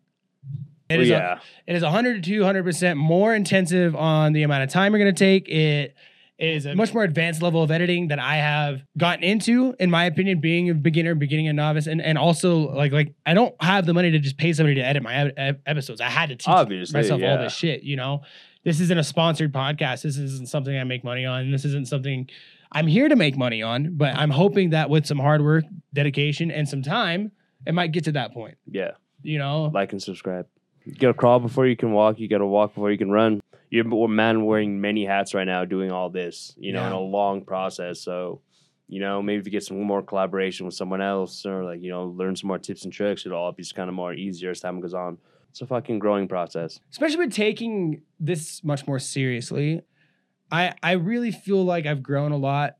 It 0.88 0.96
Well, 0.96 1.00
is 1.02 1.08
a- 1.10 1.12
yeah. 1.12 1.38
it 1.66 1.76
is 1.76 1.82
100 1.82 2.22
to 2.22 2.30
200% 2.40 2.96
more 2.96 3.34
intensive 3.34 3.96
on 3.96 4.32
the 4.32 4.42
amount 4.42 4.64
of 4.64 4.70
time 4.70 4.92
you're 4.92 5.02
going 5.02 5.14
to 5.14 5.18
take. 5.18 5.48
It 5.48 5.94
is 6.38 6.66
a 6.66 6.74
much 6.74 6.92
more 6.92 7.04
advanced 7.04 7.42
level 7.42 7.62
of 7.62 7.70
editing 7.70 8.08
that 8.08 8.18
I 8.18 8.36
have 8.36 8.82
gotten 8.98 9.22
into, 9.22 9.74
in 9.78 9.90
my 9.90 10.04
opinion, 10.06 10.40
being 10.40 10.70
a 10.70 10.74
beginner, 10.74 11.14
beginning 11.14 11.48
a 11.48 11.52
novice, 11.52 11.86
and 11.86 12.02
and 12.02 12.18
also 12.18 12.72
like 12.74 12.92
like 12.92 13.14
I 13.24 13.34
don't 13.34 13.54
have 13.62 13.86
the 13.86 13.94
money 13.94 14.10
to 14.10 14.18
just 14.18 14.36
pay 14.36 14.52
somebody 14.52 14.74
to 14.76 14.80
edit 14.82 15.02
my 15.02 15.14
ep- 15.14 15.34
ep- 15.36 15.60
episodes. 15.66 16.00
I 16.00 16.08
had 16.08 16.30
to 16.30 16.36
teach 16.36 16.48
Obviously, 16.48 17.00
myself 17.00 17.22
all 17.22 17.38
this 17.38 17.54
shit. 17.54 17.82
You 17.82 17.96
know, 17.96 18.22
this 18.64 18.80
isn't 18.80 18.98
a 18.98 19.04
sponsored 19.04 19.52
podcast. 19.52 20.02
This 20.02 20.16
isn't 20.16 20.48
something 20.48 20.76
I 20.76 20.84
make 20.84 21.04
money 21.04 21.24
on. 21.24 21.50
This 21.50 21.64
isn't 21.64 21.86
something 21.88 22.28
I'm 22.72 22.88
here 22.88 23.08
to 23.08 23.16
make 23.16 23.36
money 23.36 23.62
on. 23.62 23.96
But 23.96 24.16
I'm 24.16 24.30
hoping 24.30 24.70
that 24.70 24.90
with 24.90 25.06
some 25.06 25.18
hard 25.18 25.42
work, 25.42 25.64
dedication, 25.92 26.50
and 26.50 26.68
some 26.68 26.82
time, 26.82 27.30
it 27.66 27.74
might 27.74 27.92
get 27.92 28.04
to 28.04 28.12
that 28.12 28.32
point. 28.32 28.58
Yeah. 28.66 28.92
You 29.22 29.38
know, 29.38 29.70
Like 29.72 29.92
and 29.92 30.02
subscribe. 30.02 30.46
You 30.84 30.94
gotta 30.94 31.14
crawl 31.14 31.40
before 31.40 31.66
you 31.66 31.76
can 31.76 31.92
walk. 31.92 32.18
You 32.18 32.28
gotta 32.28 32.44
walk 32.44 32.74
before 32.74 32.90
you 32.90 32.98
can 32.98 33.10
run. 33.10 33.40
You're 33.74 34.04
a 34.04 34.08
man 34.08 34.44
wearing 34.44 34.80
many 34.80 35.04
hats 35.04 35.34
right 35.34 35.44
now, 35.46 35.64
doing 35.64 35.90
all 35.90 36.08
this. 36.10 36.54
You 36.56 36.72
know, 36.72 36.86
in 36.86 36.92
a 36.92 37.00
long 37.00 37.44
process. 37.44 38.00
So, 38.00 38.40
you 38.88 39.00
know, 39.00 39.20
maybe 39.22 39.40
if 39.40 39.46
you 39.46 39.52
get 39.52 39.64
some 39.64 39.82
more 39.82 40.02
collaboration 40.02 40.64
with 40.66 40.74
someone 40.74 41.00
else, 41.00 41.44
or 41.44 41.64
like 41.64 41.80
you 41.82 41.90
know, 41.90 42.04
learn 42.04 42.36
some 42.36 42.48
more 42.48 42.58
tips 42.58 42.84
and 42.84 42.92
tricks, 42.92 43.26
it'll 43.26 43.38
all 43.38 43.52
be 43.52 43.64
kind 43.74 43.88
of 43.88 43.94
more 43.94 44.14
easier 44.14 44.50
as 44.50 44.60
time 44.60 44.80
goes 44.80 44.94
on. 44.94 45.18
It's 45.50 45.60
a 45.60 45.66
fucking 45.66 45.98
growing 46.00 46.26
process. 46.28 46.80
especially 46.90 47.18
with 47.26 47.32
taking 47.32 48.02
this 48.18 48.62
much 48.64 48.86
more 48.88 48.98
seriously 48.98 49.82
i 50.50 50.74
i 50.82 50.92
really 50.92 51.30
feel 51.30 51.64
like 51.64 51.86
i've 51.86 52.02
grown 52.02 52.32
a 52.32 52.36
lot 52.36 52.76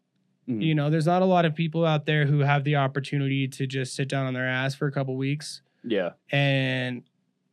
Mhm. 0.49 0.61
you 0.61 0.75
know 0.75 0.91
there's 0.91 1.07
not 1.07 1.23
a 1.23 1.25
lot 1.25 1.45
of 1.45 1.55
people 1.55 1.87
out 1.87 2.05
there 2.05 2.27
who 2.27 2.41
have 2.41 2.65
the 2.65 2.75
opportunity 2.77 3.47
to 3.49 3.67
just 3.69 3.95
sit 3.95 4.09
down 4.09 4.27
on 4.27 4.35
their 4.35 4.49
ass 4.49 4.75
for 4.75 4.87
a 4.89 4.93
couple 4.93 5.17
weeks 5.17 5.63
Yeah. 5.85 6.11
and 6.33 7.05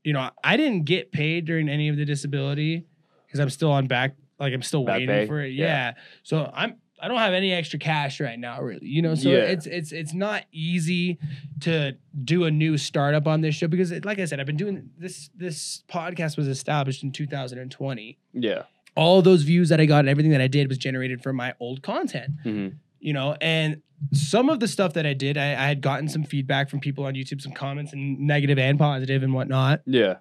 you 0.03 0.11
know 0.13 0.29
i 0.43 0.57
didn't 0.57 0.85
get 0.85 1.11
paid 1.11 1.45
during 1.45 1.69
any 1.69 1.87
of 1.87 1.97
the 1.97 2.03
disability 2.05 2.87
because 3.31 3.39
i'm 3.39 3.49
still 3.49 3.71
on 3.71 3.87
back 3.87 4.15
like 4.39 4.53
i'm 4.53 4.61
still 4.61 4.83
Back 4.83 4.95
waiting 4.99 5.07
pay? 5.07 5.25
for 5.27 5.41
it 5.41 5.49
Yeah. 5.53 5.65
yeah. 5.65 5.93
so 6.23 6.51
i'm 6.53 6.75
i 7.01 7.07
don't 7.07 7.17
have 7.17 7.33
any 7.33 7.51
extra 7.53 7.79
cash 7.79 8.19
right 8.19 8.37
now 8.37 8.61
really 8.61 8.85
you 8.87 9.01
know 9.01 9.15
so 9.15 9.29
Yeah. 9.29 9.37
it's 9.53 9.65
it's 9.65 9.91
it's 9.91 10.13
not 10.13 10.43
easy 10.51 11.17
to 11.61 11.93
do 12.23 12.43
a 12.43 12.51
new 12.51 12.77
startup 12.77 13.27
on 13.27 13.41
this 13.41 13.55
show 13.55 13.67
because 13.67 13.91
it, 13.91 14.03
like 14.05 14.19
i 14.19 14.25
said 14.25 14.39
i've 14.39 14.45
been 14.45 14.57
doing 14.57 14.89
this 14.97 15.29
this 15.35 15.83
podcast 15.89 16.37
was 16.37 16.47
established 16.47 17.03
in 17.03 17.11
2020 17.11 18.17
Yeah. 18.33 18.63
all 18.95 19.21
those 19.21 19.43
views 19.43 19.69
that 19.69 19.79
i 19.79 19.85
got 19.85 19.99
and 19.99 20.09
everything 20.09 20.31
that 20.31 20.41
i 20.41 20.47
did 20.47 20.67
was 20.67 20.77
generated 20.77 21.23
from 21.23 21.35
my 21.37 21.53
old 21.59 21.81
content 21.81 22.31
hmm 22.43 22.67
you 22.99 23.13
know 23.13 23.35
and 23.41 23.81
some 24.13 24.47
of 24.49 24.59
the 24.59 24.67
stuff 24.67 24.93
that 24.93 25.05
i 25.07 25.13
did 25.13 25.37
I, 25.37 25.51
I 25.53 25.67
had 25.67 25.81
gotten 25.81 26.07
some 26.07 26.23
feedback 26.23 26.69
from 26.69 26.79
people 26.79 27.03
on 27.05 27.13
youtube 27.15 27.41
some 27.41 27.51
comments 27.51 27.93
and 27.93 28.19
negative 28.19 28.59
and 28.59 28.77
positive 28.77 29.23
and 29.23 29.33
whatnot 29.33 29.81
Yeah. 29.87 30.17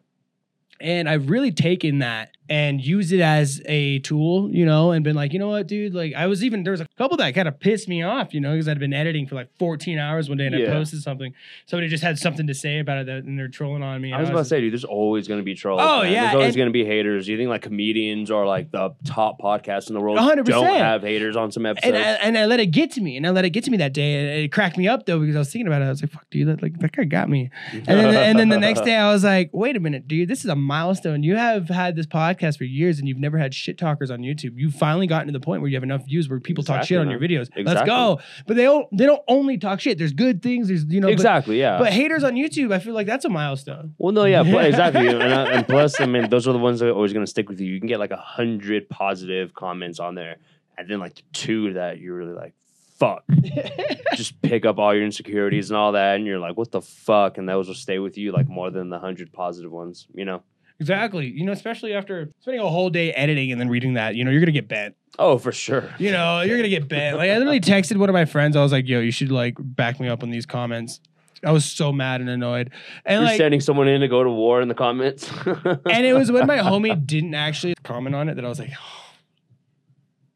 And 0.80 1.08
i've 1.08 1.28
really 1.30 1.52
taken 1.52 1.98
that 1.98 2.30
and 2.48 2.84
used 2.84 3.12
it 3.12 3.20
as 3.20 3.60
a 3.66 4.00
tool 4.00 4.50
you 4.50 4.64
know 4.66 4.90
and 4.90 5.04
been 5.04 5.14
like 5.14 5.32
you 5.32 5.38
know 5.38 5.48
what 5.48 5.66
dude 5.66 5.94
like 5.94 6.14
i 6.14 6.26
was 6.26 6.42
even 6.42 6.62
there 6.64 6.72
was 6.72 6.80
a 6.80 6.86
couple 6.98 7.16
that 7.16 7.34
kind 7.34 7.46
of 7.46 7.60
pissed 7.60 7.88
me 7.88 8.02
off 8.02 8.34
you 8.34 8.40
know 8.40 8.52
because 8.52 8.68
i'd 8.68 8.78
been 8.78 8.92
editing 8.92 9.26
for 9.26 9.34
like 9.36 9.48
14 9.58 9.98
hours 9.98 10.28
one 10.28 10.38
day 10.38 10.46
and 10.46 10.56
i 10.56 10.66
posted 10.66 11.02
something 11.02 11.32
somebody 11.66 11.88
just 11.88 12.02
had 12.02 12.18
something 12.18 12.46
to 12.46 12.54
say 12.54 12.78
about 12.78 12.98
it 12.98 13.06
that, 13.06 13.24
and 13.24 13.38
they're 13.38 13.48
trolling 13.48 13.82
on 13.82 14.00
me 14.00 14.12
I 14.12 14.16
and 14.16 14.22
was 14.22 14.30
about 14.30 14.38
to 14.40 14.44
say, 14.46 14.60
dude, 14.60 14.72
there's 14.72 14.84
always 14.84 15.28
going 15.28 15.40
to 15.40 15.44
be 15.44 15.54
trolls. 15.54 15.80
Oh, 15.82 16.02
man. 16.02 16.12
yeah, 16.12 16.22
There's 16.22 16.34
always 16.34 16.56
going 16.56 16.68
to 16.68 16.72
be 16.72 16.84
haters. 16.84 17.26
Do 17.26 17.32
you 17.32 17.38
think 17.38 17.48
like 17.48 17.62
comedians 17.62 18.30
are 18.30 18.46
like 18.46 18.70
the 18.70 18.94
top 19.04 19.40
podcasts 19.40 19.88
in 19.88 19.94
the 19.94 20.00
world 20.00 20.18
100%. 20.18 20.44
don't 20.44 20.66
have 20.66 21.02
haters 21.02 21.36
on 21.36 21.52
some 21.52 21.66
episodes? 21.66 21.94
and 21.94 21.96
I, 21.96 22.10
and 22.14 22.38
I 22.38 22.46
let 22.46 22.60
it 22.60 22.66
get 22.66 22.92
to 22.92 23.00
me, 23.00 23.16
and 23.16 23.26
I 23.26 23.30
let 23.30 23.44
it 23.44 23.50
get 23.50 23.64
to 23.64 23.70
me 23.70 23.76
that 23.78 23.92
day, 23.92 24.14
and 24.16 24.44
it 24.44 24.52
cracked 24.52 24.76
me 24.76 24.88
up 24.88 25.06
though 25.06 25.18
because 25.18 25.36
I 25.36 25.40
was 25.40 25.52
thinking 25.52 25.66
about 25.66 25.82
it. 25.82 25.86
I 25.86 25.90
was 25.90 26.02
like, 26.02 26.10
"Fuck, 26.10 26.28
dude, 26.30 26.48
that, 26.48 26.62
like 26.62 26.78
that 26.78 26.92
guy 26.92 27.04
got 27.04 27.28
me." 27.28 27.50
And 27.72 27.86
then, 27.86 28.14
and 28.14 28.38
then 28.38 28.48
the 28.48 28.58
next 28.58 28.82
day, 28.82 28.96
I 28.96 29.12
was 29.12 29.24
like, 29.24 29.50
"Wait 29.52 29.76
a 29.76 29.80
minute, 29.80 30.06
dude, 30.06 30.28
this 30.28 30.40
is 30.40 30.50
a 30.50 30.56
milestone. 30.70 31.24
You 31.24 31.34
have 31.36 31.68
had 31.68 31.96
this 31.96 32.06
podcast 32.06 32.56
for 32.58 32.64
years, 32.64 33.00
and 33.00 33.08
you've 33.08 33.18
never 33.18 33.38
had 33.38 33.52
shit 33.52 33.76
talkers 33.76 34.08
on 34.10 34.20
YouTube. 34.20 34.52
You've 34.54 34.74
finally 34.74 35.08
gotten 35.08 35.26
to 35.26 35.32
the 35.32 35.40
point 35.40 35.60
where 35.62 35.68
you 35.68 35.76
have 35.76 35.82
enough 35.82 36.04
views 36.06 36.28
where 36.28 36.38
people 36.38 36.62
talk 36.62 36.76
Exactly, 36.76 36.94
shit 36.94 37.00
on 37.00 37.08
man. 37.08 37.20
your 37.20 37.28
videos. 37.28 37.48
Let's 37.66 37.82
go." 37.82 38.20
But 38.46 38.56
they 38.56 38.62
don't. 38.62 38.86
They 38.96 39.04
don't 39.04 39.22
only 39.26 39.58
talk 39.58 39.80
shit. 39.80 39.98
There's 39.98 40.12
good 40.12 40.42
things. 40.42 40.68
There's 40.68 40.84
you 40.84 41.00
know. 41.00 41.08
but- 41.08 41.12
exactly, 41.12 41.58
yeah. 41.58 41.78
But, 41.78 41.92
haters 41.92 42.22
on 42.22 42.34
YouTube, 42.34 42.72
I 42.72 42.78
feel 42.78 42.94
like 42.94 43.06
that's 43.08 43.24
a 43.24 43.28
milestone. 43.28 43.94
well, 43.98 44.12
no, 44.12 44.24
yeah, 44.24 44.42
exactly. 44.72 45.08
and, 45.08 45.20
uh, 45.22 45.46
and 45.50 45.66
plus, 45.66 46.00
I 46.00 46.06
mean, 46.06 46.30
those 46.30 46.46
are 46.46 46.52
the 46.52 46.58
ones 46.58 46.78
that 46.80 46.88
are 46.88 46.92
always 46.92 47.12
going 47.12 47.26
to 47.26 47.30
stick 47.30 47.48
with 47.48 47.60
you. 47.60 47.66
You 47.72 47.80
can 47.80 47.88
get 47.88 47.98
like 47.98 48.12
a 48.12 48.16
hundred 48.16 48.88
positive 48.88 49.52
comments 49.54 49.98
on 49.98 50.14
there, 50.14 50.36
and 50.78 50.88
then 50.88 51.00
like 51.00 51.22
two 51.32 51.72
that 51.74 51.98
you're 51.98 52.14
really 52.14 52.34
like, 52.34 52.54
"Fuck." 52.98 53.24
Just 54.14 54.40
pick 54.42 54.64
up 54.64 54.78
all 54.78 54.94
your 54.94 55.04
insecurities 55.04 55.70
and 55.70 55.76
all 55.76 55.92
that, 55.92 56.16
and 56.16 56.26
you're 56.26 56.38
like, 56.38 56.56
"What 56.56 56.70
the 56.70 56.80
fuck?" 56.82 57.38
And 57.38 57.48
those 57.48 57.66
will 57.68 57.74
stay 57.74 57.98
with 57.98 58.16
you 58.18 58.32
like 58.32 58.48
more 58.48 58.70
than 58.70 58.88
the 58.90 58.98
hundred 58.98 59.32
positive 59.32 59.72
ones. 59.72 60.06
You 60.14 60.24
know? 60.24 60.42
Exactly. 60.80 61.26
You 61.26 61.44
know, 61.44 61.52
especially 61.52 61.92
after 61.94 62.30
spending 62.40 62.60
a 62.60 62.68
whole 62.68 62.90
day 62.90 63.12
editing 63.12 63.52
and 63.52 63.60
then 63.60 63.68
reading 63.68 63.94
that, 63.94 64.16
you 64.16 64.24
know, 64.24 64.30
you're 64.30 64.40
gonna 64.40 64.52
get 64.52 64.66
bent. 64.68 64.96
Oh, 65.18 65.38
for 65.38 65.52
sure. 65.52 65.88
You 65.98 66.10
know, 66.10 66.40
you're 66.40 66.56
gonna 66.56 66.68
get 66.68 66.88
bent. 66.88 67.16
Like 67.18 67.30
I 67.30 67.36
literally 67.38 67.60
texted 67.74 67.96
one 67.98 68.08
of 68.08 68.14
my 68.14 68.24
friends. 68.24 68.56
I 68.56 68.62
was 68.62 68.72
like, 68.72 68.88
"Yo, 68.88 69.00
you 69.00 69.12
should 69.12 69.30
like 69.30 69.54
back 69.58 70.00
me 70.00 70.08
up 70.08 70.22
on 70.22 70.30
these 70.30 70.46
comments." 70.46 71.00
I 71.44 71.52
was 71.52 71.64
so 71.64 71.90
mad 71.90 72.20
and 72.20 72.28
annoyed, 72.28 72.70
and 73.04 73.20
You're 73.20 73.30
like, 73.30 73.38
sending 73.38 73.60
someone 73.60 73.88
in 73.88 74.02
to 74.02 74.08
go 74.08 74.22
to 74.22 74.28
war 74.30 74.60
in 74.60 74.68
the 74.68 74.74
comments. 74.74 75.30
and 75.46 76.04
it 76.04 76.14
was 76.14 76.30
when 76.30 76.46
my 76.46 76.58
homie 76.58 77.06
didn't 77.06 77.34
actually 77.34 77.74
comment 77.82 78.14
on 78.14 78.28
it 78.28 78.34
that 78.34 78.44
I 78.44 78.48
was 78.48 78.58
like, 78.58 78.72
oh, 78.72 79.14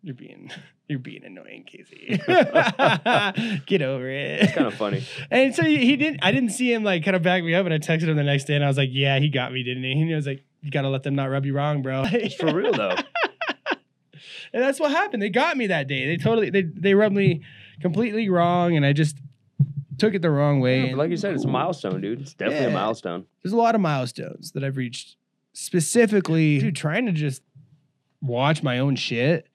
"You're 0.03 0.15
being, 0.15 0.51
you're 0.89 0.99
being 0.99 1.25
annoying, 1.25 1.65
Casey. 1.65 2.21
Get 3.67 3.83
over 3.83 4.09
it." 4.09 4.41
It's 4.43 4.53
kind 4.53 4.67
of 4.67 4.75
funny. 4.75 5.05
And 5.31 5.55
so 5.55 5.63
he, 5.65 5.79
he 5.79 5.97
didn't. 5.97 6.21
I 6.23 6.33
didn't 6.33 6.51
see 6.51 6.73
him 6.73 6.85
like 6.85 7.05
kind 7.05 7.17
of 7.17 7.23
back 7.23 7.43
me 7.45 7.55
up, 7.55 7.65
and 7.67 7.75
I 7.75 7.79
texted 7.79 8.09
him 8.09 8.17
the 8.17 8.23
next 8.23 8.45
day, 8.45 8.55
and 8.55 8.65
I 8.65 8.69
was 8.69 8.77
like, 8.77 8.91
"Yeah, 8.93 9.19
he 9.19 9.29
got 9.29 9.53
me, 9.53 9.63
didn't 9.63 9.83
he?" 9.85 9.93
And 9.93 10.09
he 10.09 10.15
was 10.15 10.27
like, 10.27 10.45
"You 10.61 10.71
gotta 10.71 10.89
let 10.89 11.03
them 11.03 11.15
not 11.15 11.27
rub 11.31 11.47
you 11.47 11.55
wrong, 11.55 11.83
bro." 11.83 12.05
It's 12.13 12.35
for 12.35 12.55
real 12.55 12.73
though. 12.73 12.97
And 14.53 14.63
that's 14.63 14.79
what 14.79 14.93
happened. 14.93 15.21
They 15.21 15.31
got 15.31 15.57
me 15.57 15.67
that 15.67 15.89
day. 15.89 16.07
They 16.07 16.17
totally 16.17 16.49
they 16.49 16.63
they 16.63 16.95
rubbed 16.95 17.17
me 17.17 17.43
completely 17.81 18.29
wrong, 18.29 18.77
and 18.77 18.87
I 18.87 18.93
just 18.93 19.17
took 19.99 20.15
it 20.15 20.23
the 20.23 20.31
wrong 20.31 20.61
way. 20.61 20.91
Yeah, 20.91 20.95
like 20.97 21.11
you 21.11 21.17
said, 21.17 21.35
it's 21.35 21.45
a 21.45 21.49
milestone, 21.49 22.01
dude. 22.01 22.21
It's 22.21 22.35
definitely 22.35 22.67
Yeah. 22.67 22.71
a 22.71 22.75
milestone. 22.75 23.27
There's 23.43 23.53
a 23.53 23.57
lot 23.57 23.75
of 23.75 23.81
milestones 23.81 24.53
that 24.53 24.63
I've 24.63 24.77
reached. 24.77 25.17
Specifically, 25.55 26.61
dude, 26.61 26.77
trying 26.77 27.07
to 27.07 27.13
just 27.13 27.43
watch 28.23 28.63
my 28.63 28.79
own 28.79 28.95
shit. 28.95 29.49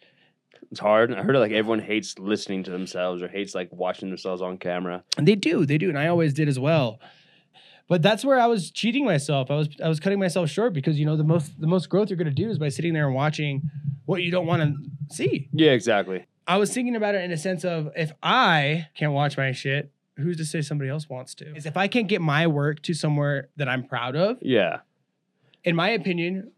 It's 0.72 0.80
hard. 0.80 1.11
I 1.13 1.24
heard 1.24 1.36
like 1.36 1.51
everyone 1.51 1.80
hates 1.80 2.20
listening 2.20 2.63
to 2.63 2.72
themselves 2.72 3.22
or 3.24 3.28
hates 3.28 3.55
like 3.55 3.70
watching 3.72 4.09
themselves 4.09 4.41
on 4.41 4.57
camera. 4.57 5.03
And 5.17 5.28
they 5.28 5.36
do, 5.36 5.65
they 5.65 5.78
do, 5.80 5.89
and 5.89 5.97
I 5.97 6.07
always 6.07 6.34
did 6.34 6.47
as 6.47 6.59
well. 6.59 6.99
But 7.88 8.03
that's 8.03 8.24
where 8.24 8.39
I 8.39 8.45
was 8.45 8.70
cheating 8.70 9.03
myself. 9.03 9.49
I 9.49 9.55
was 9.55 9.70
I 9.84 9.88
was 9.89 9.99
cutting 9.99 10.20
myself 10.20 10.49
short 10.49 10.74
because 10.74 10.99
you 10.99 11.05
know 11.07 11.17
the 11.17 11.24
most 11.24 11.59
the 11.59 11.65
most 11.65 11.89
growth 11.89 12.09
you're 12.11 12.17
gonna 12.17 12.30
do 12.30 12.49
is 12.49 12.59
by 12.59 12.70
sitting 12.70 12.93
there 12.93 13.07
and 13.07 13.15
watching 13.15 13.63
what 14.05 14.22
you 14.22 14.30
don't 14.30 14.45
want 14.45 14.61
to 14.61 15.15
see. 15.15 15.49
Yeah, 15.53 15.72
exactly. 15.72 16.26
I 16.47 16.57
was 16.57 16.72
thinking 16.74 16.95
about 16.95 17.15
it 17.15 17.24
in 17.24 17.32
a 17.32 17.38
sense 17.38 17.63
of 17.65 17.89
if 17.95 18.11
I 18.22 18.88
can't 18.95 19.13
watch 19.13 19.38
my 19.38 19.51
shit, 19.53 19.91
who's 20.17 20.38
to 20.38 20.45
say 20.45 20.61
somebody 20.61 20.89
else 20.91 21.09
wants 21.09 21.34
to? 21.36 21.55
Is 21.55 21.65
if 21.65 21.78
I 21.78 21.88
can't 21.88 22.07
get 22.07 22.22
my 22.22 22.45
work 22.45 22.82
to 22.84 22.93
somewhere 22.93 23.49
that 23.57 23.67
I'm 23.67 23.84
proud 23.88 24.15
of, 24.15 24.38
Yeah. 24.41 24.80
in 25.63 25.76
my 25.76 25.89
opinion, 25.89 26.51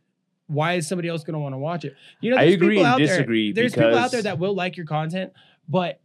why 0.51 0.73
is 0.73 0.87
somebody 0.87 1.07
else 1.07 1.23
going 1.23 1.33
to 1.33 1.39
want 1.39 1.53
to 1.53 1.57
watch 1.57 1.85
it? 1.85 1.95
You 2.19 2.31
know, 2.31 2.37
I 2.37 2.41
there's 2.45 2.55
agree 2.55 2.69
people 2.69 2.85
and 2.85 2.93
out 2.93 2.97
there- 2.97 3.07
disagree 3.07 3.51
There's 3.51 3.73
people 3.73 3.97
out 3.97 4.11
there 4.11 4.21
that 4.23 4.37
will 4.39 4.53
like 4.53 4.77
your 4.77 4.85
content, 4.85 5.33
but 5.69 5.99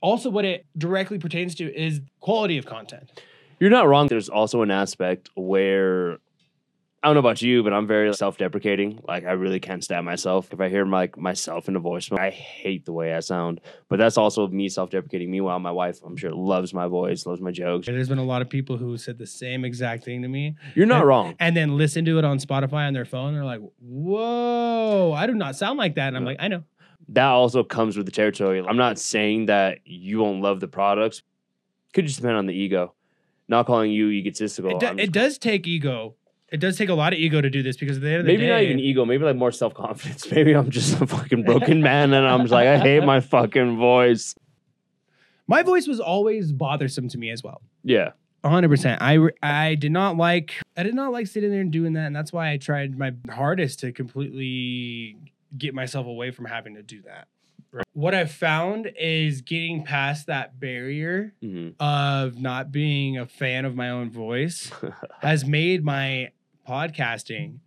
also 0.00 0.30
what 0.30 0.44
it 0.44 0.66
directly 0.76 1.18
pertains 1.18 1.54
to 1.56 1.64
is 1.74 2.00
quality 2.20 2.58
of 2.58 2.66
content. 2.66 3.22
You're 3.60 3.70
not 3.70 3.86
wrong. 3.86 4.08
There's 4.08 4.28
also 4.28 4.62
an 4.62 4.70
aspect 4.70 5.30
where 5.36 6.18
I 7.04 7.08
don't 7.08 7.14
know 7.14 7.20
about 7.20 7.42
you, 7.42 7.64
but 7.64 7.72
I'm 7.72 7.88
very 7.88 8.14
self-deprecating. 8.14 9.00
Like 9.08 9.24
I 9.24 9.32
really 9.32 9.58
can't 9.58 9.82
stand 9.82 10.06
myself. 10.06 10.52
If 10.52 10.60
I 10.60 10.68
hear 10.68 10.84
my 10.84 11.10
myself 11.16 11.68
in 11.68 11.74
a 11.74 11.80
voicemail, 11.80 12.20
I 12.20 12.30
hate 12.30 12.84
the 12.84 12.92
way 12.92 13.12
I 13.12 13.18
sound. 13.18 13.60
But 13.88 13.98
that's 13.98 14.16
also 14.16 14.46
me 14.46 14.68
self-deprecating. 14.68 15.28
Meanwhile, 15.28 15.58
my 15.58 15.72
wife, 15.72 15.98
I'm 16.06 16.16
sure, 16.16 16.30
loves 16.32 16.72
my 16.72 16.86
voice, 16.86 17.26
loves 17.26 17.40
my 17.40 17.50
jokes. 17.50 17.86
There's 17.88 18.08
been 18.08 18.18
a 18.18 18.24
lot 18.24 18.40
of 18.40 18.48
people 18.48 18.76
who 18.76 18.96
said 18.98 19.18
the 19.18 19.26
same 19.26 19.64
exact 19.64 20.04
thing 20.04 20.22
to 20.22 20.28
me 20.28 20.54
You're 20.76 20.86
not 20.86 20.98
And- 21.00 21.08
wrong. 21.08 21.34
and 21.40 21.56
then 21.56 21.76
listen 21.76 22.04
to 22.04 22.18
it 22.18 22.24
on 22.24 22.38
Spotify 22.38 22.86
on 22.86 22.92
their 22.92 23.04
phone. 23.04 23.34
They're 23.34 23.44
like, 23.44 23.62
whoa, 23.80 25.12
I 25.12 25.26
do 25.26 25.34
not 25.34 25.56
sound 25.56 25.78
like 25.78 25.96
that. 25.96 26.08
And 26.08 26.16
I'm 26.16 26.22
Yeah. 26.22 26.28
like, 26.28 26.36
I 26.40 26.48
know. 26.48 26.62
that 27.08 27.26
also 27.26 27.64
comes 27.64 27.96
with 27.96 28.06
the 28.06 28.12
territory. 28.12 28.60
I'm 28.66 28.76
not 28.76 28.96
saying 28.98 29.46
that 29.46 29.80
you 29.84 30.20
won't 30.20 30.40
love 30.40 30.60
the 30.60 30.68
products. 30.68 31.22
Could 31.94 32.06
just 32.06 32.20
depend 32.20 32.36
on 32.36 32.46
the 32.46 32.54
ego. 32.54 32.94
Not 33.48 33.66
calling 33.66 33.90
you 33.90 34.08
egotistical. 34.10 34.70
It, 34.70 34.78
do- 34.80 35.02
it 35.02 35.12
does 35.12 35.36
take 35.36 35.66
ego. 35.66 36.14
It 36.52 36.60
does 36.60 36.76
take 36.76 36.90
a 36.90 36.94
lot 36.94 37.14
of 37.14 37.18
ego 37.18 37.40
to 37.40 37.48
do 37.48 37.62
this 37.62 37.78
because 37.78 37.96
at 37.96 38.02
the 38.02 38.08
end 38.10 38.16
of 38.20 38.26
the 38.26 38.32
day. 38.32 38.36
maybe 38.36 38.46
day, 38.46 38.52
not 38.52 38.62
even 38.62 38.78
ego. 38.78 39.04
Maybe 39.06 39.24
like 39.24 39.36
more 39.36 39.50
self 39.50 39.72
confidence. 39.72 40.30
Maybe 40.30 40.52
I'm 40.52 40.70
just 40.70 41.00
a 41.00 41.06
fucking 41.06 41.44
broken 41.44 41.82
man, 41.90 42.12
and 42.12 42.26
I'm 42.26 42.42
just 42.42 42.52
like 42.52 42.68
I 42.68 42.76
hate 42.78 43.02
my 43.02 43.20
fucking 43.20 43.78
voice. 43.78 44.34
my 45.46 45.62
voice 45.62 45.86
was 45.86 45.98
always 45.98 46.52
bothersome 46.52 47.08
to 47.08 47.18
me 47.18 47.30
as 47.30 47.42
well. 47.42 47.62
Yeah, 47.82 48.10
hundred 48.44 48.68
percent. 48.68 49.00
I 49.00 49.14
re- 49.14 49.32
I 49.42 49.76
did 49.76 49.92
not 49.92 50.18
like 50.18 50.52
I 50.76 50.82
did 50.82 50.94
not 50.94 51.10
like 51.10 51.26
sitting 51.26 51.50
there 51.50 51.62
and 51.62 51.72
doing 51.72 51.94
that, 51.94 52.06
and 52.06 52.14
that's 52.14 52.34
why 52.34 52.50
I 52.52 52.58
tried 52.58 52.98
my 52.98 53.12
hardest 53.30 53.80
to 53.80 53.90
completely 53.92 55.16
get 55.56 55.74
myself 55.74 56.06
away 56.06 56.32
from 56.32 56.44
having 56.44 56.74
to 56.74 56.82
do 56.82 57.00
that. 57.02 57.28
What 57.94 58.14
I've 58.14 58.30
found 58.30 58.92
is 59.00 59.40
getting 59.40 59.84
past 59.84 60.26
that 60.26 60.60
barrier 60.60 61.32
hmm 61.40 61.70
of 61.80 62.38
not 62.38 62.70
being 62.70 63.16
a 63.16 63.24
fan 63.26 63.64
of 63.64 63.74
my 63.74 63.88
own 63.88 64.10
voice 64.10 64.70
has 65.20 65.46
made 65.46 65.82
my 65.82 66.28
podcasting 66.68 67.58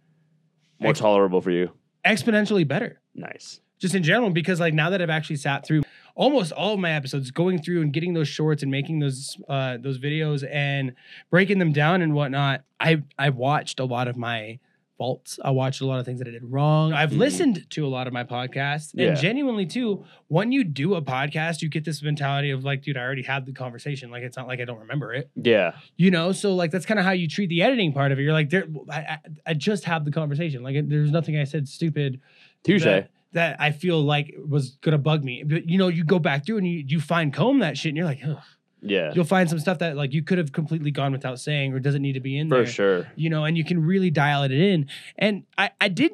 more 0.79 0.91
Ex- 0.91 0.99
tolerable 0.99 1.41
for 1.41 1.51
you. 1.51 1.71
exponentially 2.05 2.67
better. 2.67 3.01
Nice. 3.13 3.61
just 3.79 3.95
in 3.95 4.03
general 4.03 4.29
because 4.29 4.59
like 4.59 4.73
now 4.73 4.89
that 4.89 5.01
I've 5.01 5.09
actually 5.09 5.37
sat 5.37 5.65
through 5.65 5.83
almost 6.15 6.51
all 6.53 6.73
of 6.73 6.79
my 6.79 6.91
episodes, 6.91 7.29
going 7.31 7.61
through 7.61 7.81
and 7.81 7.91
getting 7.93 8.13
those 8.13 8.27
shorts 8.27 8.61
and 8.63 8.71
making 8.71 8.99
those 8.99 9.37
uh, 9.49 9.77
those 9.77 9.99
videos 9.99 10.47
and 10.49 10.93
breaking 11.29 11.59
them 11.59 11.71
down 11.73 12.01
and 12.01 12.13
whatnot, 12.13 12.61
I 12.79 13.03
I 13.17 13.29
watched 13.29 13.79
a 13.79 13.85
lot 13.85 14.07
of 14.07 14.15
my 14.17 14.59
faults. 14.97 15.39
I 15.43 15.51
watched 15.51 15.81
a 15.81 15.85
lot 15.85 15.99
of 15.99 16.05
things 16.05 16.19
that 16.19 16.27
I 16.27 16.31
did 16.31 16.43
wrong. 16.43 16.93
I've 16.93 17.11
Mhm. 17.11 17.17
listened 17.17 17.69
to 17.71 17.85
a 17.85 17.89
lot 17.89 18.07
of 18.07 18.13
my 18.13 18.23
podcasts, 18.23 18.91
Yeah. 18.93 19.09
and 19.09 19.17
genuinely 19.17 19.65
too, 19.65 20.05
when 20.27 20.51
you 20.51 20.63
do 20.63 20.95
a 20.95 21.01
podcast, 21.01 21.61
you 21.61 21.69
get 21.69 21.83
this 21.83 22.01
mentality 22.01 22.49
of 22.51 22.63
like, 22.63 22.81
dude, 22.81 22.97
I 22.97 23.01
already 23.01 23.23
had 23.23 23.45
the 23.45 23.51
conversation. 23.51 24.09
Like 24.11 24.23
it's 24.23 24.37
not 24.37 24.47
like 24.47 24.59
I 24.61 24.65
don't 24.65 24.79
remember 24.79 25.13
it, 25.13 25.29
Yeah, 25.35 25.73
you 25.97 26.11
know. 26.11 26.31
So 26.31 26.55
like 26.55 26.71
that's 26.71 26.85
kind 26.85 26.99
of 26.99 27.05
how 27.05 27.11
you 27.11 27.27
treat 27.27 27.47
the 27.47 27.61
editing 27.61 27.91
part 27.93 28.11
of 28.11 28.19
it. 28.19 28.23
You're 28.23 28.33
like, 28.33 28.49
there, 28.49 28.65
I, 28.89 28.95
I, 28.99 29.17
I 29.47 29.53
just 29.53 29.83
have 29.85 30.05
the 30.05 30.11
conversation. 30.11 30.63
Like 30.63 30.87
there's 30.87 31.11
nothing 31.11 31.37
I 31.37 31.43
said 31.43 31.67
stupid 31.67 32.21
touche. 32.63 32.83
that, 32.85 33.09
that 33.33 33.57
I 33.59 33.71
feel 33.71 34.01
like 34.01 34.33
was 34.47 34.71
gonna 34.81 34.97
bug 34.97 35.23
me. 35.25 35.43
But 35.43 35.69
you 35.69 35.77
know, 35.77 35.89
you 35.89 36.05
go 36.05 36.19
back 36.19 36.45
through 36.45 36.59
and 36.59 36.67
you 36.67 36.85
you 36.87 36.99
find 37.01 37.33
comb 37.33 37.59
that 37.59 37.77
shit, 37.77 37.89
and 37.89 37.97
you're 37.97 38.05
like, 38.05 38.21
Ugh. 38.25 38.37
Yeah, 38.86 39.11
you'll 39.13 39.25
find 39.25 39.49
some 39.49 39.59
stuff 39.59 39.79
that 39.79 39.95
like 39.95 40.13
you 40.13 40.23
could 40.23 40.38
have 40.38 40.51
completely 40.51 40.91
gone 40.91 41.11
without 41.11 41.39
saying 41.39 41.73
or 41.73 41.79
doesn't 41.79 42.01
need 42.01 42.13
to 42.13 42.19
be 42.19 42.38
in 42.38 42.49
there? 42.49 42.65
for 42.65 42.71
sure. 42.71 43.07
You 43.15 43.29
know, 43.29 43.43
and 43.45 43.57
you 43.57 43.63
can 43.63 43.83
really 43.86 44.09
dial 44.11 44.43
it 44.43 44.51
in. 44.51 44.88
And 45.17 45.43
I 45.57 45.71
I 45.81 45.88
did 45.88 46.11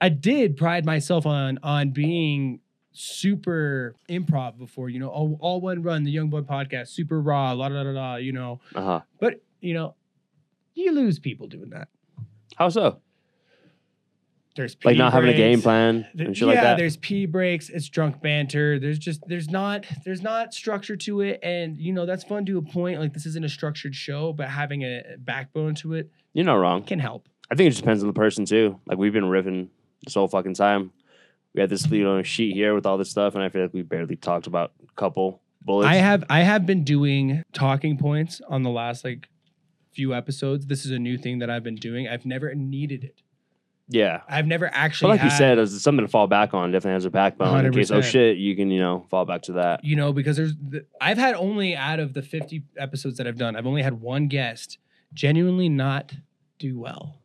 I 0.00 0.08
did 0.08 0.56
pride 0.56 0.84
myself 0.84 1.26
on 1.26 1.58
on 1.62 1.90
being 1.90 2.60
super 2.92 3.94
improv 4.08 4.58
before. 4.58 4.88
You 4.88 4.98
know, 4.98 5.08
all, 5.08 5.36
all 5.40 5.60
one 5.60 5.82
run, 5.82 6.04
the 6.04 6.10
Young 6.10 6.30
Blood 6.30 6.46
podcast, 6.46 6.88
super 6.88 7.20
raw, 7.20 7.52
la 7.52 7.66
la 7.66 7.82
la 7.82 7.90
la. 7.90 8.16
You 8.16 8.32
know, 8.32 8.60
Uh 8.74 8.82
huh. 8.82 9.00
but 9.20 9.42
you 9.60 9.74
know, 9.74 9.94
you 10.74 10.92
lose 10.92 11.18
people 11.18 11.46
doing 11.46 11.70
that. 11.70 11.88
How 12.56 12.68
so? 12.70 13.00
There's 14.56 14.76
Like 14.84 14.94
pee 14.94 14.98
not 14.98 15.12
having 15.12 15.30
a 15.30 15.36
game 15.36 15.60
plan 15.62 16.06
and 16.18 16.36
shit 16.36 16.48
yeah, 16.48 16.54
like 16.54 16.62
that. 16.62 16.76
there's 16.76 16.96
pee 16.96 17.26
breaks. 17.26 17.68
It's 17.68 17.88
drunk 17.88 18.20
banter. 18.22 18.78
There's 18.78 18.98
just 18.98 19.26
there's 19.28 19.48
not 19.48 19.86
there's 20.04 20.22
not 20.22 20.54
structure 20.54 20.96
to 20.96 21.20
it, 21.20 21.40
and 21.42 21.76
you 21.76 21.92
know 21.92 22.06
that's 22.06 22.24
fun 22.24 22.46
to 22.46 22.58
a 22.58 22.62
point. 22.62 22.98
Like 23.00 23.12
this 23.12 23.26
isn't 23.26 23.44
a 23.44 23.48
structured 23.48 23.94
show, 23.94 24.32
but 24.32 24.48
having 24.48 24.82
a 24.82 25.02
backbone 25.18 25.74
to 25.76 25.94
it 25.94 26.10
You're 26.32 26.44
not 26.46 26.54
wrong. 26.54 26.82
can 26.82 26.98
help. 26.98 27.28
I 27.50 27.54
think 27.54 27.68
it 27.68 27.70
just 27.70 27.82
depends 27.82 28.02
on 28.02 28.08
the 28.08 28.14
person 28.14 28.44
too. 28.44 28.80
Like 28.86 28.98
we've 28.98 29.12
been 29.12 29.24
riffing 29.24 29.68
this 30.04 30.14
whole 30.14 30.28
fucking 30.28 30.54
time. 30.54 30.92
We 31.54 31.60
had 31.60 31.70
this 31.70 31.86
you 31.90 32.04
know 32.04 32.22
sheet 32.22 32.54
here 32.54 32.74
with 32.74 32.86
all 32.86 32.98
this 32.98 33.10
stuff, 33.10 33.34
and 33.34 33.44
I 33.44 33.48
feel 33.48 33.62
like 33.62 33.74
we 33.74 33.82
barely 33.82 34.16
talked 34.16 34.46
about 34.46 34.72
a 34.82 34.92
couple 34.94 35.40
bullets. 35.62 35.88
I 35.88 35.96
have 35.96 36.24
I 36.30 36.40
have 36.40 36.66
been 36.66 36.84
doing 36.84 37.42
talking 37.52 37.98
points 37.98 38.40
on 38.48 38.62
the 38.62 38.70
last 38.70 39.04
like 39.04 39.28
few 39.92 40.14
episodes. 40.14 40.66
This 40.66 40.84
is 40.84 40.90
a 40.90 40.98
new 40.98 41.16
thing 41.16 41.38
that 41.38 41.48
I've 41.50 41.64
been 41.64 41.74
doing. 41.76 42.06
I've 42.08 42.26
never 42.26 42.54
needed 42.54 43.04
it. 43.04 43.22
Yeah. 43.88 44.22
I've 44.28 44.46
never 44.46 44.66
But 44.66 44.74
actually. 44.74 45.10
like 45.12 45.22
you 45.22 45.30
said, 45.30 45.58
it's 45.58 45.80
something 45.82 46.04
to 46.04 46.10
fall 46.10 46.26
back 46.26 46.54
on. 46.54 46.72
Definitely 46.72 46.94
has 46.94 47.04
a 47.04 47.10
backbone 47.10 47.64
in 47.66 47.72
case 47.72 47.90
oh 47.90 48.00
shit, 48.00 48.36
you 48.36 48.56
can 48.56 48.70
you 48.70 48.80
know 48.80 49.06
fall 49.10 49.24
back 49.24 49.42
to 49.42 49.52
that. 49.54 49.84
you 49.84 49.96
know, 49.96 50.12
because 50.12 50.36
there's 50.36 50.54
the, 50.56 50.84
I've 51.00 51.18
had 51.18 51.34
only 51.34 51.76
out 51.76 52.00
of 52.00 52.12
the 52.14 52.22
50 52.22 52.62
episodes 52.76 53.16
that 53.18 53.26
I've 53.26 53.38
done, 53.38 53.56
I've 53.56 53.66
only 53.66 53.82
had 53.82 54.00
one 54.00 54.26
guest 54.28 54.78
genuinely 55.14 55.68
not 55.68 56.12
do 56.58 56.78
well. 56.78 57.18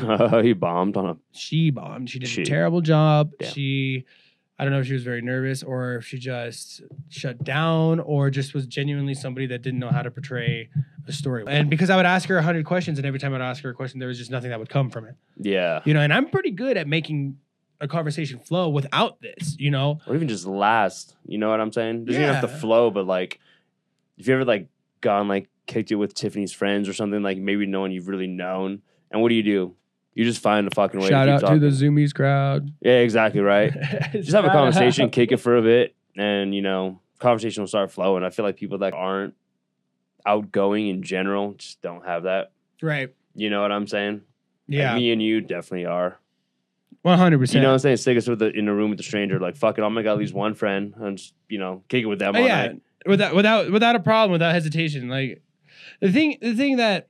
Oh, 0.00 0.40
he 0.42 0.52
bombed 0.52 0.96
on 0.96 1.06
a 1.06 1.16
she 1.32 1.70
bombed. 1.70 2.10
She 2.10 2.18
did 2.18 2.28
She- 2.28 2.42
a 2.42 2.44
terrible 2.44 2.80
job. 2.80 3.32
Yeah. 3.40 3.48
She, 3.50 4.04
I 4.62 4.64
don't 4.64 4.74
know 4.74 4.78
if 4.78 4.86
she 4.86 4.92
was 4.92 5.02
very 5.02 5.22
nervous 5.22 5.64
or 5.64 5.96
if 5.96 6.06
she 6.06 6.18
just 6.18 6.82
shut 7.08 7.42
down 7.42 7.98
or 7.98 8.30
just 8.30 8.54
was 8.54 8.64
genuinely 8.64 9.12
somebody 9.12 9.48
that 9.48 9.60
didn't 9.60 9.80
know 9.80 9.90
how 9.90 10.02
to 10.02 10.10
portray 10.12 10.68
a 11.08 11.12
story. 11.12 11.42
And 11.48 11.68
because 11.68 11.90
I 11.90 11.96
would 11.96 12.06
ask 12.06 12.28
her 12.28 12.38
a 12.38 12.44
hundred 12.44 12.64
questions, 12.64 12.96
and 12.96 13.04
every 13.04 13.18
time 13.18 13.34
I'd 13.34 13.40
ask 13.40 13.60
her 13.64 13.70
a 13.70 13.74
question, 13.74 13.98
there 13.98 14.06
was 14.06 14.18
just 14.18 14.30
nothing 14.30 14.50
that 14.50 14.60
would 14.60 14.68
come 14.68 14.88
from 14.88 15.06
it. 15.06 15.16
yeah, 15.36 15.80
You 15.84 15.94
know, 15.94 16.00
and 16.00 16.12
I'm 16.12 16.28
pretty 16.30 16.52
good 16.52 16.76
at 16.76 16.86
making 16.86 17.38
a 17.80 17.88
conversation 17.88 18.38
flow 18.38 18.68
without 18.68 19.20
this. 19.20 19.56
You 19.58 19.72
know, 19.72 19.98
or 20.06 20.14
even 20.14 20.28
just 20.28 20.46
last. 20.46 21.16
You 21.26 21.38
know 21.38 21.50
what 21.50 21.60
I'm 21.60 21.72
saying? 21.72 22.04
Doesn't 22.04 22.22
even 22.22 22.32
have 22.32 22.48
to 22.48 22.56
flow, 22.56 22.92
but 22.92 23.04
like 23.04 23.40
if 24.16 24.28
you 24.28 24.34
ever 24.34 24.44
like 24.44 24.68
gone 25.00 25.26
like 25.26 25.48
kicked 25.66 25.90
it 25.90 25.96
with 25.96 26.14
Tiffany's 26.14 26.52
friends 26.52 26.88
or 26.88 26.92
something 26.92 27.20
like 27.20 27.36
maybe 27.38 27.66
no 27.66 27.80
one 27.80 27.90
you've 27.90 28.06
really 28.06 28.28
known, 28.28 28.82
and 29.10 29.20
what 29.20 29.30
do 29.30 29.34
you 29.34 29.42
do? 29.42 29.74
You 30.14 30.24
just 30.24 30.42
find 30.42 30.66
a 30.66 30.70
fucking 30.74 31.00
way. 31.00 31.08
shout 31.08 31.26
to 31.26 31.32
out 31.32 31.40
keep 31.40 31.48
to 31.48 31.58
the 31.58 31.70
talking. 31.70 31.94
Zoomies 31.94 32.14
crowd. 32.14 32.70
Yeah, 32.80 32.98
exactly 32.98 33.40
right. 33.40 33.72
just 34.12 34.32
have 34.32 34.44
a 34.44 34.50
conversation, 34.50 35.08
kick 35.18 35.32
it 35.32 35.38
for 35.38 35.56
a 35.56 35.62
bit, 35.62 35.94
and 36.16 36.54
you 36.54 36.60
know, 36.62 37.00
conversation 37.18 37.62
will 37.62 37.68
start 37.68 37.90
flowing. 37.90 38.22
I 38.22 38.30
feel 38.30 38.44
like 38.44 38.56
people 38.56 38.78
that 38.78 38.92
aren't 38.92 39.34
outgoing 40.26 40.88
in 40.88 41.02
general 41.02 41.54
just 41.54 41.80
don't 41.82 42.04
have 42.06 42.24
that. 42.24 42.52
Right. 42.80 43.14
You 43.34 43.50
know 43.50 43.62
what 43.62 43.72
I'm 43.72 43.86
saying? 43.86 44.14
Like, 44.68 44.78
Yeah. 44.78 44.94
me 44.96 45.12
and 45.12 45.22
you 45.22 45.40
definitely 45.40 45.86
are. 45.86 46.18
One 47.02 47.18
hundred 47.18 47.38
percent. 47.40 47.56
You 47.56 47.62
know 47.62 47.68
what 47.68 47.72
I'm 47.74 47.78
saying? 47.80 47.96
Stick 47.96 48.18
us 48.18 48.28
with 48.28 48.38
the, 48.38 48.50
in 48.52 48.68
a 48.68 48.74
room 48.74 48.90
with 48.90 49.00
a 49.00 49.02
stranger. 49.02 49.40
Like, 49.40 49.56
fuck 49.56 49.76
it, 49.78 49.82
I'm 49.82 49.94
gonna 49.94 50.08
at 50.08 50.18
least 50.18 50.34
one 50.34 50.54
friend 50.54 50.94
and 51.00 51.18
just, 51.18 51.34
you 51.48 51.58
know, 51.58 51.82
kick 51.88 52.02
it 52.04 52.06
with 52.06 52.20
them 52.20 52.36
Oh, 52.36 52.38
yeah, 52.38 52.66
night. 52.66 52.80
without 53.06 53.34
without 53.34 53.70
without 53.72 53.96
a 53.96 54.00
problem, 54.00 54.32
without 54.32 54.52
hesitation. 54.52 55.08
Like 55.08 55.42
the 56.00 56.12
thing, 56.12 56.38
the 56.40 56.54
thing 56.54 56.76
that 56.76 57.08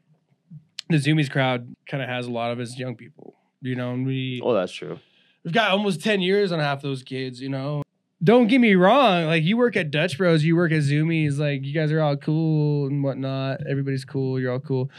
the 0.92 0.98
Zoomies 0.98 1.30
crowd 1.30 1.74
kind 1.86 2.02
of 2.02 2.08
has 2.08 2.26
a 2.26 2.30
lot 2.30 2.52
of 2.52 2.60
is 2.60 2.78
young 2.78 2.94
people. 2.96 3.34
You 3.60 3.74
know, 3.76 3.92
and 3.92 4.04
we 4.06 4.40
Oh, 4.42 4.54
that's 4.54 4.72
true. 4.72 4.98
we've 5.44 5.54
got 5.54 5.70
almost 5.70 6.02
ten 6.02 6.20
years 6.20 6.50
on 6.52 6.58
half 6.58 6.82
those 6.82 7.02
kids. 7.02 7.40
You 7.40 7.48
know, 7.48 7.82
don't 8.22 8.46
get 8.48 8.60
me 8.60 8.74
wrong. 8.74 9.26
Like 9.26 9.44
you 9.44 9.56
work 9.56 9.76
at 9.76 9.90
Dutch 9.90 10.18
Bros, 10.18 10.42
you 10.44 10.56
work 10.56 10.72
at 10.72 10.78
Zoomies. 10.80 11.38
Like 11.38 11.64
you 11.64 11.72
guys 11.72 11.92
are 11.92 12.00
all 12.00 12.16
cool 12.16 12.86
and 12.86 13.02
whatnot. 13.04 13.66
Everybody's 13.68 14.04
cool. 14.04 14.40
You're 14.40 14.52
all 14.52 14.60
cool, 14.60 14.90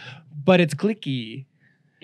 but 0.45 0.59
it's 0.61 0.73
clicky. 0.73 1.45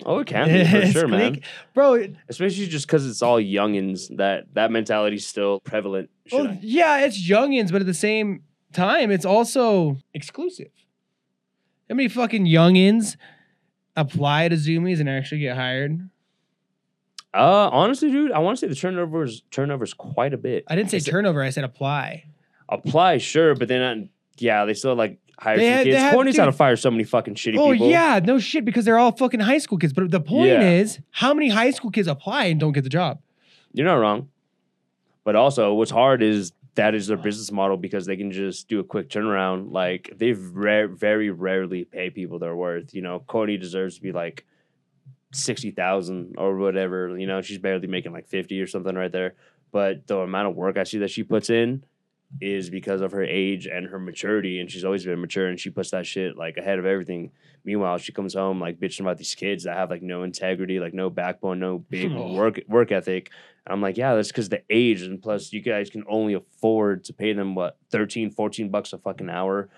Oh, 0.06 0.18
it 0.20 0.26
can 0.28 0.48
be 0.48 0.64
for 0.64 0.76
It's 0.82 0.92
sure, 0.92 1.08
man. 1.08 1.40
bro. 1.74 1.92
it- 1.94 2.14
Especially 2.28 2.66
just 2.66 2.86
because 2.86 3.06
it's 3.06 3.20
all 3.22 3.38
youngins. 3.38 4.14
That 4.16 4.52
that 4.54 4.70
mentality's 4.70 5.26
still 5.26 5.60
prevalent. 5.60 6.08
Well, 6.32 6.46
oh, 6.46 6.50
I- 6.50 6.58
yeah, 6.62 7.00
it's 7.04 7.18
youngins, 7.28 7.70
but 7.72 7.80
at 7.82 7.86
the 7.86 7.94
same 7.94 8.42
time, 8.72 9.10
it's 9.10 9.24
also 9.26 9.96
exclusive. 10.14 10.70
How 11.88 11.96
many 11.96 12.08
fucking 12.08 12.46
youngins 12.46 13.16
apply 13.96 14.48
to 14.48 14.56
Zoomies 14.56 15.00
and 15.00 15.08
actually 15.08 15.40
get 15.40 15.56
hired? 15.56 16.08
Uh, 17.32 17.68
honestly, 17.72 18.10
dude, 18.10 18.32
I 18.32 18.40
want 18.40 18.58
to 18.58 18.60
say 18.60 18.66
the 18.68 18.74
turnovers 18.74 19.42
turnovers 19.50 19.94
quite 19.94 20.34
a 20.34 20.38
bit. 20.38 20.64
I 20.68 20.74
didn't 20.74 20.90
say 20.90 20.96
It's- 20.96 21.10
turnover. 21.10 21.42
I 21.42 21.50
said 21.50 21.64
apply. 21.64 22.24
apply, 22.68 23.18
sure, 23.18 23.54
but 23.54 23.68
then 23.68 24.08
yeah, 24.38 24.64
they 24.64 24.74
still 24.74 24.94
like 24.94 25.18
hire 25.38 25.56
They 25.56 25.66
some 25.68 25.72
had- 25.76 25.84
kids. 25.86 26.12
Corny's 26.14 26.36
how 26.36 26.46
to 26.46 26.52
fire 26.52 26.76
so 26.76 26.90
many 26.90 27.04
fucking 27.04 27.34
shitty 27.34 27.56
Oh 27.58 27.72
people. 27.72 27.88
yeah, 27.88 28.20
no 28.22 28.38
shit, 28.38 28.64
because 28.64 28.84
they're 28.84 28.98
all 28.98 29.12
fucking 29.12 29.40
high 29.40 29.58
school 29.58 29.78
kids. 29.78 29.92
But 29.92 30.10
the 30.10 30.20
point 30.20 30.48
Yeah. 30.50 30.70
is, 30.70 31.00
how 31.10 31.32
many 31.34 31.48
high 31.50 31.70
school 31.70 31.90
kids 31.90 32.08
apply 32.08 32.46
and 32.46 32.58
don't 32.60 32.72
get 32.72 32.82
the 32.84 32.90
job? 32.90 33.20
You're 33.72 33.86
not 33.86 33.94
wrong. 33.94 34.28
But 35.24 35.36
also, 35.36 35.74
what's 35.74 35.90
hard 35.92 36.22
is 36.22 36.52
that 36.80 36.94
is 36.94 37.08
their 37.08 37.18
business 37.18 37.52
model 37.52 37.76
because 37.76 38.06
they 38.06 38.16
can 38.16 38.32
just 38.32 38.66
do 38.66 38.80
a 38.80 38.84
quick 38.84 39.10
turnaround. 39.10 39.70
Like 39.70 40.14
they 40.16 40.32
rare, 40.32 40.88
very 40.88 41.28
rarely 41.28 41.84
pay 41.84 42.08
people 42.08 42.38
their 42.38 42.56
worth. 42.56 42.94
You 42.94 43.02
know, 43.02 43.20
Corny 43.20 43.58
deserves 43.58 43.96
to 43.96 44.02
be 44.02 44.12
like 44.12 44.46
sixty 45.30 45.72
thousand 45.72 46.36
or 46.38 46.56
whatever. 46.56 47.18
You 47.18 47.26
know, 47.26 47.42
she's 47.42 47.58
barely 47.58 47.86
making 47.86 48.12
like 48.12 48.28
fifty 48.28 48.58
or 48.62 48.66
something 48.66 48.94
right 48.94 49.12
there. 49.12 49.34
But 49.70 50.06
the 50.06 50.20
amount 50.20 50.48
of 50.48 50.56
work 50.56 50.78
I 50.78 50.84
see 50.84 50.98
that 51.00 51.10
she 51.10 51.22
puts 51.22 51.50
in 51.50 51.84
is 52.40 52.70
because 52.70 53.00
of 53.00 53.12
her 53.12 53.24
age 53.24 53.66
and 53.66 53.86
her 53.86 53.98
maturity, 53.98 54.60
and 54.60 54.70
she's 54.70 54.84
always 54.84 55.04
been 55.04 55.20
mature, 55.20 55.48
and 55.48 55.58
she 55.58 55.70
puts 55.70 55.90
that 55.90 56.06
shit 56.06 56.36
like 56.36 56.56
ahead 56.56 56.78
of 56.78 56.86
everything. 56.86 57.32
Meanwhile, 57.64 57.98
she 57.98 58.12
comes 58.12 58.34
home 58.34 58.60
like 58.60 58.78
bitching 58.78 59.00
about 59.00 59.18
these 59.18 59.34
kids 59.34 59.64
that 59.64 59.76
have 59.76 59.90
like 59.90 60.02
no 60.02 60.22
integrity, 60.22 60.78
like 60.80 60.94
no 60.94 61.10
backbone, 61.10 61.58
no 61.58 61.78
big 61.78 62.12
Oh. 62.16 62.32
work 62.34 62.60
work 62.68 62.92
ethic. 62.92 63.30
And 63.66 63.72
I'm 63.74 63.82
like, 63.82 63.96
yeah, 63.96 64.14
that's 64.14 64.28
because 64.28 64.48
the 64.48 64.62
age, 64.70 65.02
and 65.02 65.20
plus 65.20 65.52
you 65.52 65.60
guys 65.60 65.90
can 65.90 66.04
only 66.08 66.34
afford 66.34 67.04
to 67.04 67.12
pay 67.12 67.32
them 67.32 67.54
what 67.54 67.76
13, 67.90 68.30
14 68.30 68.70
bucks 68.70 68.92
a 68.92 68.98
fucking 68.98 69.28
hour. 69.28 69.68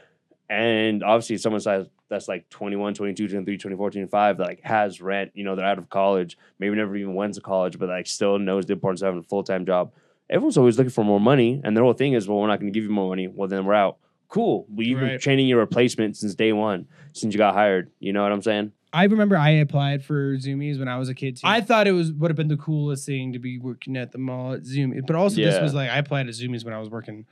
And 0.49 1.03
obviously, 1.03 1.39
someone 1.39 1.61
says 1.61 1.89
that's 2.11 2.29
like 2.29 2.49
21, 2.51 2.95
22, 2.95 3.27
23, 3.29 3.57
24, 3.57 3.91
25 3.91 4.37
that 4.37 4.47
like 4.47 4.61
has 4.63 5.01
rent, 5.01 5.31
you 5.35 5.45
know, 5.45 5.57
they're 5.57 5.65
out 5.65 5.79
of 5.79 5.89
college, 5.89 6.37
maybe 6.59 6.77
never 6.77 6.95
even 6.95 7.15
went 7.15 7.35
to 7.35 7.41
college, 7.41 7.79
but 7.79 7.89
like 7.89 8.07
still 8.07 8.39
knows 8.39 8.67
the 8.67 8.75
importance 8.75 9.01
of 9.01 9.07
having 9.07 9.21
a 9.21 9.25
full 9.25 9.43
time 9.43 9.65
job. 9.65 9.93
Everyone's 10.33 10.59
always 10.59 10.77
looking 10.79 10.91
for 10.91 11.05
more 11.05 11.21
money, 11.21 11.61
and 11.63 11.77
their 11.77 11.85
whole 11.85 11.93
thing 11.93 12.15
is, 12.15 12.27
well, 12.27 12.39
we're 12.39 12.49
not 12.49 12.59
going 12.59 12.73
to 12.73 12.77
give 12.77 12.85
you 12.85 12.91
more 12.91 13.09
money. 13.09 13.29
Well, 13.29 13.49
then 13.49 13.65
we're 13.65 13.75
out. 13.75 13.99
Cool. 14.29 14.67
Well, 14.71 14.87
you've 14.87 14.99
been 14.99 15.11
Right. 15.11 15.21
training 15.21 15.47
your 15.47 15.59
replacement 15.59 16.17
since 16.17 16.35
day 16.35 16.53
one, 16.53 16.87
since 17.13 17.35
you 17.35 17.39
got 17.39 17.55
hired. 17.55 17.91
You 18.01 18.13
know 18.13 18.23
what 18.23 18.33
I'm 18.33 18.43
saying? 18.43 18.73
I 18.95 19.05
remember 19.05 19.37
I 19.37 19.51
applied 19.51 20.05
for 20.05 20.37
Zoomies 20.37 20.79
when 20.79 20.89
I 20.89 20.99
was 20.99 21.09
a 21.09 21.15
kid 21.15 21.37
too. 21.37 21.43
I 21.47 21.61
thought 21.61 21.87
it 21.87 21.93
was 21.93 22.13
would 22.13 22.31
have 22.31 22.37
been 22.37 22.49
the 22.49 22.57
coolest 22.59 23.07
thing 23.07 23.33
to 23.35 23.39
be 23.39 23.59
working 23.59 23.97
at 23.97 24.13
the 24.13 24.19
mall 24.19 24.53
at 24.55 24.63
Zoomies, 24.65 25.07
but 25.07 25.17
also 25.17 25.37
this 25.37 25.55
Yeah. 25.55 25.63
was 25.63 25.73
like 25.75 25.89
I 25.91 25.97
applied 25.99 26.29
at 26.29 26.35
Zoomies 26.35 26.65
when 26.65 26.75
I 26.75 26.79
was 26.81 26.91
working 26.91 27.25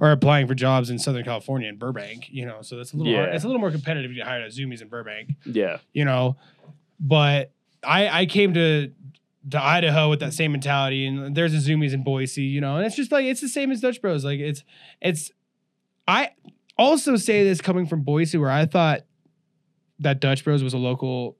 or 0.00 0.10
applying 0.10 0.46
for 0.46 0.54
jobs 0.54 0.88
in 0.90 0.98
Southern 0.98 1.24
California 1.24 1.68
in 1.68 1.76
Burbank. 1.76 2.28
You 2.30 2.46
know, 2.46 2.58
so 2.62 2.76
that's 2.76 2.92
a 2.92 2.96
little 2.96 3.12
hard, 3.14 3.28
Yeah. 3.28 3.34
it's 3.34 3.44
a 3.44 3.46
little 3.46 3.60
more 3.60 3.70
competitive 3.70 4.10
to 4.10 4.14
get 4.14 4.26
hired 4.26 4.42
at 4.44 4.50
Zoomies 4.52 4.80
in 4.82 4.88
Burbank. 4.88 5.34
Yeah. 5.44 5.78
You 5.94 6.04
know, 6.06 6.36
but 7.00 7.50
I 7.82 8.22
I 8.22 8.26
came 8.26 8.54
to 8.54 8.90
to 9.50 9.62
Idaho 9.62 10.10
with 10.10 10.20
that 10.20 10.32
same 10.34 10.52
mentality, 10.52 11.06
and 11.06 11.34
there's 11.36 11.54
a 11.54 11.58
Zoomies 11.58 11.92
in 11.92 12.02
Boise. 12.04 12.42
You 12.42 12.60
know, 12.60 12.76
and 12.76 12.86
it's 12.86 12.96
just 12.96 13.12
like 13.12 13.24
it's 13.26 13.40
the 13.40 13.48
same 13.48 13.70
as 13.70 13.80
Dutch 13.80 14.00
Bros. 14.02 14.24
Like 14.24 14.40
it's 14.40 14.64
it's 15.00 15.30
I 16.08 16.30
also 16.78 17.16
say 17.16 17.44
this 17.44 17.60
coming 17.60 17.86
from 17.86 18.02
Boise, 18.02 18.38
where 18.38 18.50
I 18.50 18.66
thought 18.66 19.02
that 20.00 20.20
Dutch 20.20 20.44
Bros 20.44 20.62
was 20.62 20.74
a 20.74 20.78
local 20.78 21.36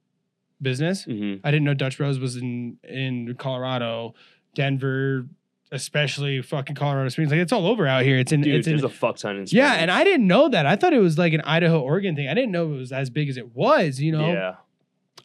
business. 0.62 1.04
hmm 1.04 1.34
I 1.44 1.50
didn't 1.50 1.64
know 1.64 1.74
Dutch 1.74 1.98
Bros 1.98 2.18
was 2.18 2.36
in 2.36 2.78
in 2.88 3.34
Colorado, 3.38 4.14
Denver, 4.54 5.26
especially 5.72 6.40
fucking 6.42 6.76
Colorado 6.76 7.08
Springs. 7.10 7.30
Like 7.30 7.40
it's 7.40 7.52
all 7.52 7.66
over 7.66 7.86
out 7.86 8.04
here. 8.04 8.18
It's 8.18 8.32
in 8.32 8.40
Dude, 8.40 8.54
it's 8.54 8.66
in 8.66 8.74
there's 8.74 8.84
a 8.84 8.88
fuck 8.88 9.16
ton 9.18 9.36
in 9.36 9.46
yeah, 9.48 9.74
and 9.74 9.90
I 9.90 10.04
didn't 10.04 10.26
know 10.26 10.48
that. 10.48 10.64
I 10.64 10.76
thought 10.76 10.92
it 10.94 11.00
was 11.00 11.18
like 11.18 11.32
an 11.32 11.42
Idaho, 11.42 11.80
Oregon 11.80 12.16
thing. 12.16 12.28
I 12.28 12.34
didn't 12.34 12.52
know 12.52 12.72
it 12.72 12.76
was 12.78 12.92
as 12.92 13.10
big 13.10 13.28
as 13.28 13.36
it 13.36 13.54
was. 13.54 14.00
You 14.00 14.12
know, 14.12 14.32
Yeah. 14.32 14.54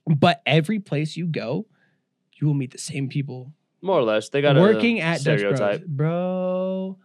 but 0.08 0.42
every 0.46 0.80
place 0.80 1.16
you 1.16 1.26
go, 1.28 1.66
you 2.42 2.48
will 2.48 2.54
meet 2.56 2.72
the 2.72 2.78
same 2.78 3.08
people 3.08 3.54
More 3.82 4.00
or 4.00 4.04
less. 4.04 4.30
They 4.30 4.42
got 4.42 4.56
working 4.58 4.98
a 5.00 5.02
at 5.04 5.24
Dutch 5.24 5.40
Bros. 5.40 5.56
stereotype, 5.56 5.86
Bro, 5.86 6.98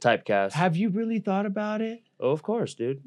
typecast. 0.00 0.52
have 0.52 0.76
you 0.76 0.90
really 0.90 1.18
thought 1.18 1.46
about 1.46 1.80
it? 1.80 2.02
oh, 2.20 2.30
of 2.30 2.42
course, 2.42 2.74
dude. 2.74 3.02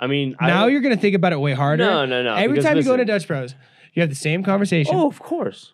I 0.00 0.06
mean, 0.06 0.36
now 0.40 0.66
I, 0.66 0.68
you're 0.68 0.80
gonna 0.80 0.96
think 0.96 1.16
about 1.16 1.32
it 1.32 1.40
way 1.40 1.54
harder. 1.54 1.84
No, 1.84 2.04
no, 2.06 2.22
no. 2.22 2.34
every 2.34 2.60
time 2.60 2.76
you 2.76 2.84
go 2.84 2.96
to 2.96 3.04
Dutch 3.04 3.26
Bros, 3.26 3.54
you 3.94 4.00
have 4.02 4.10
the 4.10 4.14
same 4.16 4.44
conversation. 4.44 4.94
Oh, 4.94 5.08
of 5.08 5.18
course. 5.18 5.72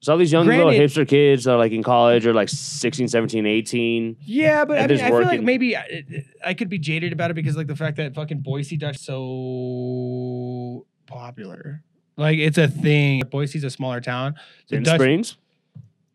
So 0.00 0.12
all 0.12 0.18
these 0.18 0.30
young 0.30 0.46
little 0.46 0.70
hipster 0.70 1.08
kids 1.08 1.44
that 1.44 1.52
are 1.54 1.58
like 1.58 1.72
in 1.72 1.82
college 1.82 2.26
or 2.26 2.32
like 2.32 2.48
16, 2.48 3.08
17, 3.08 3.44
18. 3.44 4.16
Yeah, 4.20 4.64
but 4.64 4.78
I 4.78 4.86
mean, 4.86 5.00
I 5.00 5.08
feel 5.08 5.22
like 5.22 5.42
maybe 5.42 5.76
I, 5.76 6.04
I 6.44 6.54
could 6.54 6.68
be 6.68 6.78
jaded 6.78 7.12
about 7.12 7.30
it 7.30 7.34
because 7.34 7.56
like 7.56 7.66
the 7.66 7.74
fact 7.74 7.96
that 7.96 8.14
fucking 8.14 8.40
Boise 8.40 8.76
Dutch 8.76 8.98
so 8.98 10.86
popular. 11.06 11.82
Like 12.16 12.38
it's 12.38 12.58
a 12.58 12.68
thing. 12.68 13.22
Boise's 13.30 13.64
a 13.64 13.70
smaller 13.70 14.00
town. 14.00 14.34
So 14.66 14.76
In 14.76 14.82
Dutch- 14.82 14.96
Springs? 15.00 15.36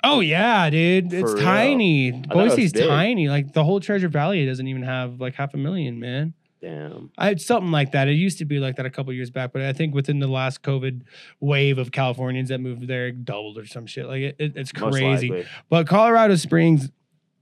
Oh 0.03 0.19
yeah, 0.19 0.69
dude. 0.69 1.13
It's 1.13 1.29
For 1.31 1.35
real? 1.37 1.43
tiny. 1.45 2.11
thought 2.11 2.37
it 2.37 2.43
was 2.43 2.55
Boise's 2.55 2.73
big. 2.73 2.87
tiny. 2.87 3.29
Like 3.29 3.53
the 3.53 3.63
whole 3.63 3.79
Treasure 3.79 4.07
Valley 4.07 4.45
doesn't 4.45 4.67
even 4.67 4.81
have 4.83 5.21
like 5.21 5.35
half 5.35 5.53
a 5.53 5.57
million, 5.57 5.99
man. 5.99 6.33
Damn. 6.59 7.11
I 7.17 7.25
had 7.27 7.41
something 7.41 7.71
like 7.71 7.91
that. 7.91 8.07
It 8.07 8.13
used 8.13 8.37
to 8.39 8.45
be 8.45 8.59
like 8.59 8.75
that 8.77 8.85
a 8.85 8.89
couple 8.89 9.11
years 9.13 9.29
back, 9.31 9.51
but 9.51 9.61
I 9.63 9.73
think 9.73 9.93
within 9.95 10.19
the 10.19 10.27
last 10.27 10.61
COVID 10.63 11.01
wave 11.39 11.77
of 11.79 11.91
Californians 11.91 12.49
that 12.49 12.59
moved 12.59 12.87
there, 12.87 13.07
it 13.07 13.25
doubled 13.25 13.57
or 13.57 13.65
some 13.65 13.85
shit. 13.87 14.05
Like 14.07 14.21
it, 14.21 14.35
it- 14.39 14.57
it's 14.57 14.71
Most 14.79 14.93
crazy. 14.93 15.29
likely. 15.29 15.47
But 15.69 15.87
Colorado 15.87 16.35
Springs 16.35 16.89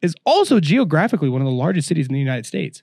is 0.01 0.15
also 0.25 0.59
geographically 0.59 1.27
one 1.29 1.41
of 1.41 1.45
the 1.45 1.53
largest 1.53 1.87
cities 1.87 2.07
in 2.07 2.13
the 2.13 2.19
United 2.19 2.45
States. 2.45 2.81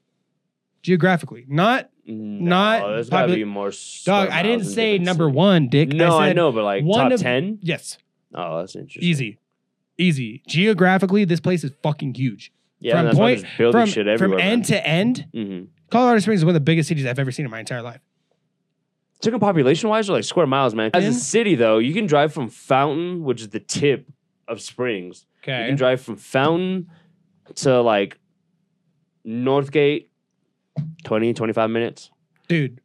Geographically, 0.83 1.45
not 1.49 1.91
No, 2.09 2.49
Not 2.49 2.89
there's 2.89 3.11
gotta 3.11 3.33
popula- 3.33 3.35
be 3.35 3.45
more. 3.45 3.73
dog. 4.05 4.29
I 4.29 4.43
didn't 4.43 4.65
say 4.67 4.99
number 4.99 5.29
one, 5.29 5.69
Dick. 5.69 5.89
No, 5.89 6.17
I, 6.17 6.29
said 6.29 6.37
know, 6.37 6.53
but 6.53 6.63
like 6.65 6.85
one 6.85 7.01
top 7.11 7.13
of- 7.13 7.21
10? 7.21 7.59
Yes, 7.63 7.99
Oh, 8.35 8.59
that's 8.59 8.77
interesting. 8.77 9.03
easy, 9.03 9.39
easy. 9.99 10.43
Geographically, 10.47 11.25
this 11.25 11.41
place 11.41 11.65
is 11.65 11.73
fucking 11.83 12.15
huge. 12.15 12.53
Yeah, 12.79 12.93
From 12.93 12.99
and 13.01 13.07
that's 13.09 13.17
point- 13.19 13.39
why 13.39 13.43
there's 13.43 13.59
building 13.59 13.81
From 13.81 13.89
shit 13.91 14.05
from 14.05 14.13
everywhere. 14.33 14.39
end 14.41 14.65
to 14.67 14.87
end, 14.87 15.27
hmm 15.35 15.61
Colorado 15.91 16.19
Springs 16.21 16.41
is 16.41 16.45
one 16.45 16.51
of 16.51 16.55
the 16.55 16.61
biggest 16.61 16.89
cities 16.89 17.07
I've 17.07 17.19
ever 17.19 17.31
seen 17.33 17.45
in 17.45 17.51
my 17.51 17.61
entire 17.61 17.81
life. 17.83 18.01
Talking 19.23 19.39
population 19.41 19.89
wise 19.89 20.11
or 20.11 20.15
like 20.15 20.25
square 20.25 20.47
miles, 20.47 20.75
man. 20.75 20.91
As 20.95 21.05
In- 21.05 21.11
a 21.11 21.15
city, 21.15 21.55
though, 21.55 21.79
you 21.79 21.95
can 21.95 22.07
drive 22.07 22.33
from 22.33 22.49
Fountain, 22.51 23.23
which 23.25 23.41
is 23.41 23.49
the 23.49 23.61
tip 23.61 24.07
of 24.47 24.61
Springs. 24.61 25.27
Okay. 25.43 25.53
You 25.53 25.59
Okay, 25.59 25.69
can 25.71 25.77
drive 25.77 26.01
from 26.03 26.17
Fountain 26.17 26.89
to 27.57 27.81
like 27.81 28.19
Northgate, 29.27 30.07
20, 31.07 31.33
25 31.35 31.71
minutes. 31.71 32.11
dude, 32.49 32.81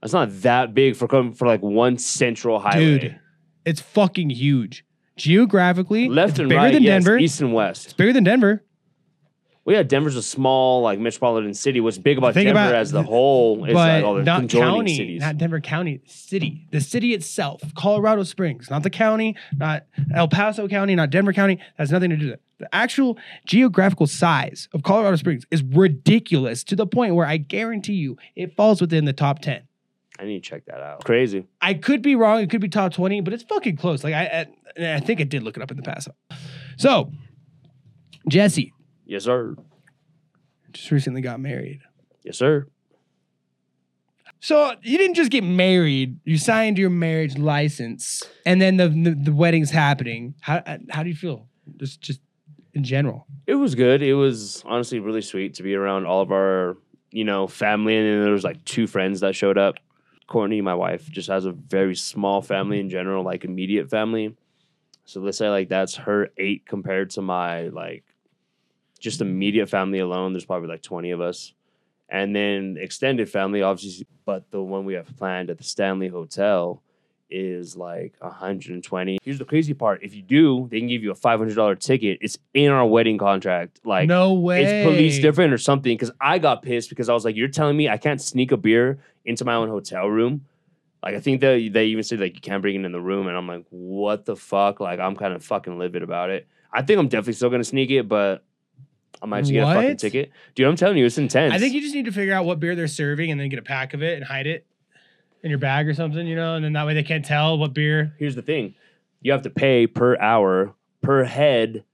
That's 0.00 0.12
not 0.12 0.42
that 0.42 0.74
big 0.74 0.96
for 0.96 1.06
come 1.06 1.32
for 1.34 1.46
like 1.46 1.62
one 1.62 1.98
central 1.98 2.58
highway. 2.58 2.98
dude, 2.98 3.20
it's 3.64 3.80
fucking 3.80 4.30
huge. 4.30 4.84
Geographically, 5.16 6.08
Left 6.08 6.30
it's 6.32 6.38
and 6.40 6.48
bigger 6.48 6.58
right, 6.60 6.72
than 6.74 6.82
yes, 6.82 7.04
Denver. 7.04 7.18
east 7.18 7.40
and 7.40 7.52
west. 7.54 7.84
It's 7.86 7.92
bigger 7.94 8.12
than 8.12 8.24
Denver. 8.24 8.62
Well, 9.64 9.74
yeah, 9.76 9.82
Denver's 9.82 10.14
a 10.16 10.22
small 10.22 10.80
like 10.82 10.98
metropolitan 11.00 11.52
city. 11.52 11.80
What's 11.80 11.98
big 11.98 12.18
about 12.18 12.34
Denver 12.34 12.50
about- 12.50 12.74
as 12.74 12.92
the 12.92 13.02
whole 13.02 13.64
is 13.64 13.72
but 13.74 13.74
like 13.74 14.04
all 14.04 14.14
the 14.14 14.22
not 14.22 14.48
county, 14.48 14.96
cities. 14.96 15.20
not 15.20 15.36
Denver 15.38 15.60
County, 15.60 16.00
city. 16.06 16.66
The 16.70 16.80
city 16.80 17.12
itself, 17.14 17.60
Colorado 17.74 18.22
Springs, 18.22 18.70
not 18.70 18.82
the 18.84 18.90
county, 18.90 19.34
not 19.56 19.84
El 20.14 20.28
Paso 20.28 20.68
County, 20.68 20.94
not 20.94 21.10
Denver 21.10 21.32
County. 21.32 21.58
Has 21.78 21.90
nothing 21.90 22.10
to 22.10 22.16
do 22.16 22.26
with 22.26 22.34
it. 22.34 22.42
The 22.58 22.74
actual 22.74 23.18
geographical 23.46 24.06
size 24.06 24.68
of 24.72 24.82
Colorado 24.82 25.16
Springs 25.16 25.44
is 25.50 25.62
ridiculous 25.62 26.64
to 26.64 26.76
the 26.76 26.86
point 26.86 27.14
where 27.14 27.26
I 27.26 27.36
guarantee 27.36 27.94
you 27.94 28.16
it 28.34 28.56
falls 28.56 28.80
within 28.80 29.04
the 29.04 29.12
top 29.12 29.40
ten. 29.40 29.62
I 30.18 30.24
need 30.24 30.42
to 30.42 30.48
check 30.50 30.64
that 30.66 30.80
out. 30.80 31.04
Crazy. 31.04 31.46
I 31.60 31.74
could 31.74 32.00
be 32.00 32.14
wrong. 32.14 32.40
It 32.40 32.48
could 32.48 32.62
be 32.62 32.68
top 32.68 32.94
twenty, 32.94 33.20
but 33.20 33.34
it's 33.34 33.42
fucking 33.42 33.76
close. 33.76 34.02
Like 34.02 34.14
I, 34.14 34.46
I, 34.78 34.94
I 34.94 35.00
think 35.00 35.20
I 35.20 35.24
did 35.24 35.42
look 35.42 35.56
it 35.58 35.62
up 35.62 35.70
in 35.70 35.76
the 35.76 35.82
past. 35.82 36.08
So, 36.78 37.12
Jesse 38.28 38.72
Yes, 39.04 39.24
sir. 39.24 39.54
just 40.72 40.90
recently 40.90 41.20
got 41.20 41.38
married. 41.38 41.80
Yes, 42.24 42.38
sir. 42.38 42.66
So 44.40 44.74
you 44.82 44.96
didn't 44.98 45.14
just 45.14 45.30
get 45.30 45.44
married; 45.44 46.18
you 46.24 46.38
signed 46.38 46.78
your 46.78 46.90
marriage 46.90 47.36
license, 47.36 48.22
and 48.44 48.60
then 48.60 48.76
the 48.76 48.88
the, 48.88 49.10
the 49.14 49.32
wedding's 49.32 49.70
happening. 49.70 50.34
How 50.40 50.62
how 50.90 51.02
do 51.02 51.08
you 51.08 51.14
feel? 51.14 51.48
Just 51.76 52.00
just 52.00 52.20
in 52.76 52.84
general. 52.84 53.26
It 53.46 53.54
was 53.54 53.74
good. 53.74 54.02
It 54.02 54.14
was 54.14 54.62
honestly 54.66 55.00
really 55.00 55.22
sweet 55.22 55.54
to 55.54 55.62
be 55.62 55.74
around 55.74 56.06
all 56.06 56.20
of 56.20 56.30
our, 56.30 56.76
you 57.10 57.24
know, 57.24 57.46
family. 57.46 57.96
And 57.96 58.06
then 58.06 58.22
there 58.22 58.32
was 58.32 58.44
like 58.44 58.62
two 58.64 58.86
friends 58.86 59.20
that 59.20 59.34
showed 59.34 59.58
up. 59.58 59.76
Courtney, 60.26 60.60
my 60.60 60.74
wife, 60.74 61.08
just 61.10 61.28
has 61.28 61.46
a 61.46 61.52
very 61.52 61.94
small 61.96 62.42
family 62.42 62.78
in 62.78 62.90
general, 62.90 63.24
like 63.24 63.44
immediate 63.44 63.88
family. 63.88 64.36
So 65.04 65.20
let's 65.20 65.38
say 65.38 65.48
like 65.48 65.68
that's 65.68 65.94
her 65.96 66.28
eight 66.36 66.66
compared 66.66 67.10
to 67.10 67.22
my 67.22 67.68
like 67.68 68.04
just 68.98 69.20
immediate 69.20 69.68
family 69.68 70.00
alone. 70.00 70.32
There's 70.32 70.44
probably 70.44 70.68
like 70.68 70.82
20 70.82 71.12
of 71.12 71.20
us. 71.20 71.54
And 72.08 72.36
then 72.36 72.76
extended 72.78 73.30
family, 73.30 73.62
obviously, 73.62 74.06
but 74.24 74.50
the 74.50 74.62
one 74.62 74.84
we 74.84 74.94
have 74.94 75.16
planned 75.16 75.48
at 75.48 75.58
the 75.58 75.64
Stanley 75.64 76.08
Hotel 76.08 76.82
is 77.30 77.76
like 77.76 78.14
120. 78.18 79.18
Here's 79.22 79.38
the 79.38 79.44
crazy 79.44 79.74
part. 79.74 80.02
If 80.02 80.14
you 80.14 80.22
do, 80.22 80.68
they 80.70 80.78
can 80.78 80.88
give 80.88 81.02
you 81.02 81.10
a 81.10 81.14
$500 81.14 81.78
ticket. 81.80 82.18
It's 82.20 82.38
in 82.54 82.70
our 82.70 82.86
wedding 82.86 83.18
contract. 83.18 83.80
Like 83.84 84.08
no 84.08 84.34
way. 84.34 84.64
it's 84.64 84.86
police 84.88 85.18
different 85.18 85.52
or 85.52 85.58
something. 85.58 85.92
Because 85.92 86.12
I 86.20 86.38
got 86.38 86.62
pissed 86.62 86.88
because 86.90 87.08
I 87.08 87.14
was 87.14 87.24
like, 87.24 87.36
you're 87.36 87.48
telling 87.48 87.76
me 87.76 87.88
I 87.88 87.96
can't 87.96 88.20
sneak 88.20 88.52
a 88.52 88.56
beer 88.56 88.98
into 89.24 89.44
my 89.44 89.54
own 89.54 89.68
hotel 89.68 90.06
room? 90.08 90.46
Like 91.02 91.14
I 91.14 91.20
think 91.20 91.40
that 91.42 91.70
they 91.72 91.86
even 91.86 92.02
said 92.02 92.20
like 92.20 92.34
you 92.34 92.40
can't 92.40 92.62
bring 92.62 92.74
it 92.74 92.84
in 92.84 92.90
the 92.90 93.00
room, 93.00 93.28
and 93.28 93.36
I'm 93.36 93.46
like, 93.46 93.64
what 93.70 94.24
the 94.24 94.34
fuck? 94.34 94.80
Like 94.80 94.98
I'm 94.98 95.14
kind 95.14 95.34
of 95.34 95.44
fucking 95.44 95.78
livid 95.78 96.02
about 96.02 96.30
it. 96.30 96.48
I 96.72 96.82
think 96.82 96.98
I'm 96.98 97.06
definitely 97.06 97.34
still 97.34 97.50
gonna 97.50 97.62
sneak 97.64 97.90
it, 97.90 98.08
but 98.08 98.42
I 99.22 99.26
might 99.26 99.42
just 99.42 99.52
get 99.52 99.62
a 99.62 99.72
fucking 99.72 99.96
ticket. 99.98 100.32
Dude, 100.54 100.66
I'm 100.66 100.74
telling 100.74 100.98
you, 100.98 101.06
it's 101.06 101.18
intense. 101.18 101.54
I 101.54 101.58
think 101.58 101.74
you 101.74 101.80
just 101.80 101.94
need 101.94 102.06
to 102.06 102.12
figure 102.12 102.34
out 102.34 102.44
what 102.44 102.58
beer 102.58 102.74
they're 102.74 102.88
serving, 102.88 103.30
and 103.30 103.40
then 103.40 103.48
get 103.50 103.58
a 103.58 103.62
pack 103.62 103.94
of 103.94 104.02
it 104.02 104.16
and 104.16 104.24
hide 104.24 104.46
it 104.48 104.66
in 105.42 105.50
your 105.50 105.58
bag 105.58 105.88
or 105.88 105.94
something. 105.94 106.26
You 106.26 106.36
know, 106.36 106.54
and 106.54 106.64
then 106.64 106.72
that 106.74 106.86
way 106.86 106.94
they 106.94 107.02
can't 107.02 107.24
tell 107.24 107.58
what 107.58 107.74
beer. 107.74 108.14
here's 108.18 108.34
the 108.34 108.42
thing 108.42 108.74
you 109.22 109.32
have 109.32 109.42
to 109.42 109.50
pay 109.50 109.86
per 109.86 110.16
hour 110.18 110.72
per 111.02 111.24
head 111.24 111.84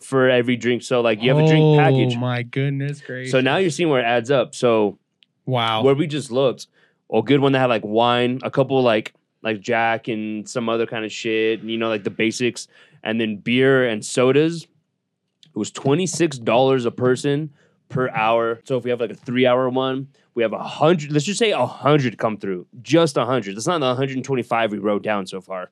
for 0.00 0.28
every 0.30 0.56
drink 0.56 0.82
so 0.82 1.00
like 1.02 1.22
you 1.22 1.28
have 1.28 1.38
a 1.38 1.46
drink 1.46 1.62
oh 1.62 1.76
package 1.76 2.14
Oh 2.16 2.18
my 2.20 2.42
goodness 2.42 3.00
gracious! 3.00 3.30
so 3.30 3.40
now 3.40 3.58
you're 3.58 3.70
seeing 3.70 3.90
where 3.90 4.00
it 4.00 4.04
adds 4.06 4.30
up 4.30 4.54
so 4.54 4.98
wow. 5.44 5.82
where 5.82 5.94
we 5.94 6.06
just 6.06 6.30
looked 6.30 6.68
a 7.12 7.22
good 7.22 7.40
one 7.40 7.52
that 7.52 7.58
had 7.58 7.66
like 7.66 7.84
wine 7.84 8.40
a 8.42 8.50
couple 8.50 8.82
like 8.82 9.12
like 9.42 9.60
jack 9.60 10.08
and 10.08 10.48
some 10.48 10.68
other 10.68 10.86
kind 10.86 11.04
of 11.04 11.12
shit 11.12 11.60
you 11.60 11.76
know 11.76 11.88
like 11.88 12.04
the 12.04 12.10
basics 12.10 12.66
and 13.02 13.20
then 13.20 13.36
beer 13.36 13.86
and 13.86 14.04
sodas 14.04 14.64
it 14.64 15.58
was 15.58 15.70
$26 15.72 16.86
a 16.86 16.90
person 16.90 17.50
per 17.90 18.08
hour 18.10 18.60
so 18.64 18.78
if 18.78 18.84
we 18.84 18.90
have 18.90 19.00
like 19.00 19.10
a 19.10 19.14
three 19.14 19.46
hour 19.46 19.68
one 19.68 20.08
we 20.34 20.42
have 20.42 20.52
a 20.52 20.62
hundred 20.62 21.12
let's 21.12 21.26
just 21.26 21.38
say 21.38 21.50
a 21.50 21.66
hundred 21.66 22.16
come 22.16 22.36
through 22.38 22.66
just 22.80 23.16
a 23.16 23.24
hundred 23.26 23.54
that's 23.56 23.66
not 23.66 23.80
the 23.80 23.86
125 23.86 24.72
we 24.72 24.78
wrote 24.78 25.02
down 25.02 25.26
so 25.26 25.40
far 25.40 25.70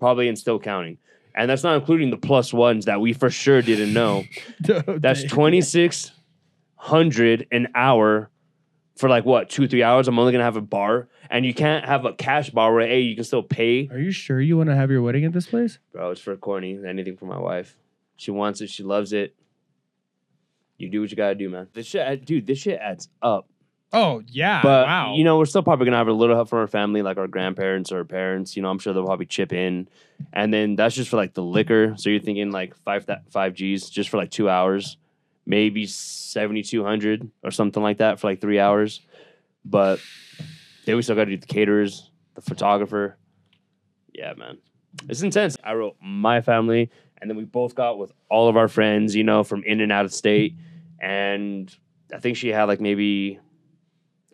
probably 0.00 0.28
and 0.28 0.38
still 0.38 0.58
counting 0.58 0.98
and 1.34 1.48
that's 1.48 1.62
not 1.62 1.76
including 1.76 2.10
the 2.10 2.16
plus 2.16 2.52
ones 2.52 2.86
that 2.86 3.00
we 3.00 3.12
for 3.12 3.30
sure 3.30 3.62
didn't 3.62 3.92
know 3.92 4.24
that's 4.98 5.22
twenty 5.24 5.60
six 5.60 6.10
hundred 6.74 7.46
an 7.52 7.68
hour 7.74 8.30
for 8.98 9.08
like 9.08 9.24
what 9.24 9.48
two 9.48 9.68
three 9.68 9.82
hours. 9.82 10.08
I'm 10.08 10.18
only 10.18 10.32
gonna 10.32 10.44
have 10.44 10.56
a 10.56 10.60
bar, 10.60 11.08
and 11.30 11.46
you 11.46 11.54
can't 11.54 11.84
have 11.84 12.04
a 12.04 12.12
cash 12.12 12.50
bar 12.50 12.74
where 12.74 12.86
hey 12.86 13.00
you 13.00 13.14
can 13.14 13.24
still 13.24 13.42
pay. 13.42 13.88
Are 13.90 13.98
you 13.98 14.10
sure 14.10 14.40
you 14.40 14.56
want 14.56 14.68
to 14.68 14.74
have 14.74 14.90
your 14.90 15.00
wedding 15.00 15.24
at 15.24 15.32
this 15.32 15.46
place? 15.46 15.78
Bro, 15.92 16.10
it's 16.10 16.20
for 16.20 16.36
Courtney. 16.36 16.78
Anything 16.84 17.16
for 17.16 17.26
my 17.26 17.38
wife. 17.38 17.76
She 18.16 18.32
wants 18.32 18.60
it. 18.60 18.68
She 18.68 18.82
loves 18.82 19.12
it. 19.12 19.36
You 20.78 20.88
do 20.88 21.00
what 21.00 21.10
you 21.10 21.16
gotta 21.16 21.34
do, 21.34 21.50
man. 21.50 21.68
This 21.72 21.86
shit, 21.86 22.24
dude. 22.24 22.46
This 22.46 22.58
shit 22.58 22.78
adds 22.80 23.08
up. 23.20 23.48
Oh 23.92 24.22
yeah. 24.26 24.62
But 24.62 24.86
wow. 24.86 25.14
you 25.14 25.24
know, 25.24 25.38
we're 25.38 25.46
still 25.46 25.62
probably 25.62 25.86
gonna 25.86 25.96
have 25.96 26.08
a 26.08 26.12
little 26.12 26.36
help 26.36 26.48
from 26.48 26.60
our 26.60 26.66
family, 26.66 27.02
like 27.02 27.16
our 27.16 27.26
grandparents 27.26 27.90
or 27.90 28.04
parents. 28.04 28.56
You 28.56 28.62
know, 28.62 28.70
I'm 28.70 28.78
sure 28.78 28.92
they'll 28.92 29.04
probably 29.04 29.26
chip 29.26 29.52
in, 29.52 29.88
and 30.32 30.52
then 30.52 30.76
that's 30.76 30.94
just 30.94 31.10
for 31.10 31.16
like 31.16 31.34
the 31.34 31.42
liquor. 31.42 31.94
So 31.96 32.10
you're 32.10 32.20
thinking 32.20 32.50
like 32.50 32.76
five 32.76 33.06
that 33.06 33.30
five 33.30 33.54
G's 33.54 33.90
just 33.90 34.08
for 34.10 34.18
like 34.18 34.30
two 34.30 34.48
hours, 34.48 34.98
maybe 35.46 35.86
seventy 35.86 36.62
two 36.62 36.84
hundred 36.84 37.28
or 37.42 37.50
something 37.50 37.82
like 37.82 37.98
that 37.98 38.20
for 38.20 38.28
like 38.28 38.40
three 38.40 38.60
hours. 38.60 39.00
But 39.64 40.00
then 40.84 40.96
we 40.96 41.02
still 41.02 41.16
got 41.16 41.24
to 41.24 41.32
do 41.32 41.38
the 41.38 41.46
caterers, 41.46 42.10
the 42.34 42.40
photographer. 42.40 43.16
Yeah, 44.14 44.34
man, 44.34 44.58
it's 45.08 45.22
intense. 45.22 45.56
I 45.64 45.74
wrote 45.74 45.96
my 46.00 46.40
family, 46.40 46.90
and 47.20 47.30
then 47.30 47.36
we 47.36 47.44
both 47.44 47.74
got 47.74 47.98
with 47.98 48.12
all 48.30 48.48
of 48.48 48.56
our 48.56 48.68
friends, 48.68 49.14
you 49.14 49.24
know, 49.24 49.44
from 49.44 49.62
in 49.64 49.80
and 49.80 49.92
out 49.92 50.04
of 50.04 50.12
state, 50.12 50.56
and 51.00 51.74
I 52.12 52.18
think 52.18 52.36
she 52.36 52.48
had 52.48 52.64
like 52.64 52.80
maybe 52.80 53.38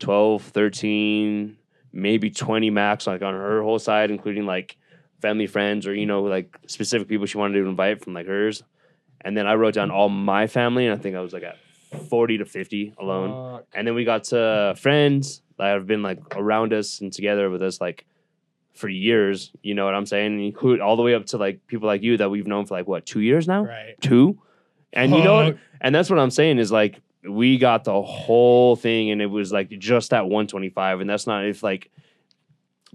12, 0.00 0.42
13, 0.42 1.56
maybe 1.92 2.30
20 2.30 2.70
max 2.70 3.06
like 3.06 3.22
on 3.22 3.34
her 3.34 3.62
whole 3.62 3.78
side, 3.78 4.10
including 4.10 4.46
like 4.46 4.76
family 5.20 5.46
friends 5.46 5.86
or, 5.86 5.94
you 5.94 6.06
know, 6.06 6.22
like 6.22 6.58
specific 6.66 7.08
people 7.08 7.26
she 7.26 7.38
wanted 7.38 7.60
to 7.60 7.68
invite 7.68 8.02
from 8.02 8.14
like 8.14 8.26
hers. 8.26 8.62
And 9.22 9.36
then 9.36 9.46
I 9.46 9.54
wrote 9.54 9.74
down 9.74 9.90
all 9.90 10.10
my 10.10 10.46
family, 10.46 10.86
and 10.86 10.98
I 10.98 11.02
think 11.02 11.16
I 11.16 11.20
was 11.20 11.32
like 11.32 11.44
at 11.44 11.56
40 12.10 12.38
to 12.38 12.44
50 12.44 12.94
alone. 12.98 13.56
Fuck. 13.58 13.66
And 13.74 13.86
then 13.86 13.94
we 13.94 14.04
got 14.04 14.24
to 14.24 14.74
friends 14.78 15.40
that 15.56 15.68
have 15.68 15.86
been 15.86 16.02
like 16.02 16.20
around 16.36 16.72
us 16.72 17.00
and 17.00 17.12
together 17.12 17.48
with 17.48 17.62
us 17.62 17.80
like 17.80 18.04
for 18.74 18.88
years. 18.88 19.52
You 19.62 19.74
know 19.74 19.86
what 19.86 19.94
I'm 19.94 20.04
saying? 20.04 20.44
Include 20.44 20.80
all 20.80 20.96
the 20.96 21.02
way 21.02 21.14
up 21.14 21.26
to 21.26 21.38
like 21.38 21.66
people 21.66 21.86
like 21.86 22.02
you 22.02 22.18
that 22.18 22.30
we've 22.30 22.46
known 22.46 22.66
for 22.66 22.74
like 22.74 22.86
what, 22.86 23.06
two 23.06 23.20
years 23.20 23.48
now? 23.48 23.64
Right. 23.64 23.94
Two? 24.00 24.42
And 24.94 25.12
you 25.12 25.22
know 25.22 25.34
what? 25.34 25.58
And 25.80 25.94
that's 25.94 26.08
what 26.08 26.18
I'm 26.18 26.30
saying 26.30 26.58
is 26.58 26.72
like 26.72 27.00
we 27.28 27.58
got 27.58 27.84
the 27.84 28.00
whole 28.02 28.76
thing 28.76 29.10
and 29.10 29.20
it 29.20 29.26
was 29.26 29.52
like 29.52 29.70
just 29.78 30.12
at 30.12 30.24
125 30.24 31.00
and 31.00 31.08
that's 31.08 31.26
not 31.26 31.44
if 31.46 31.62
like 31.62 31.90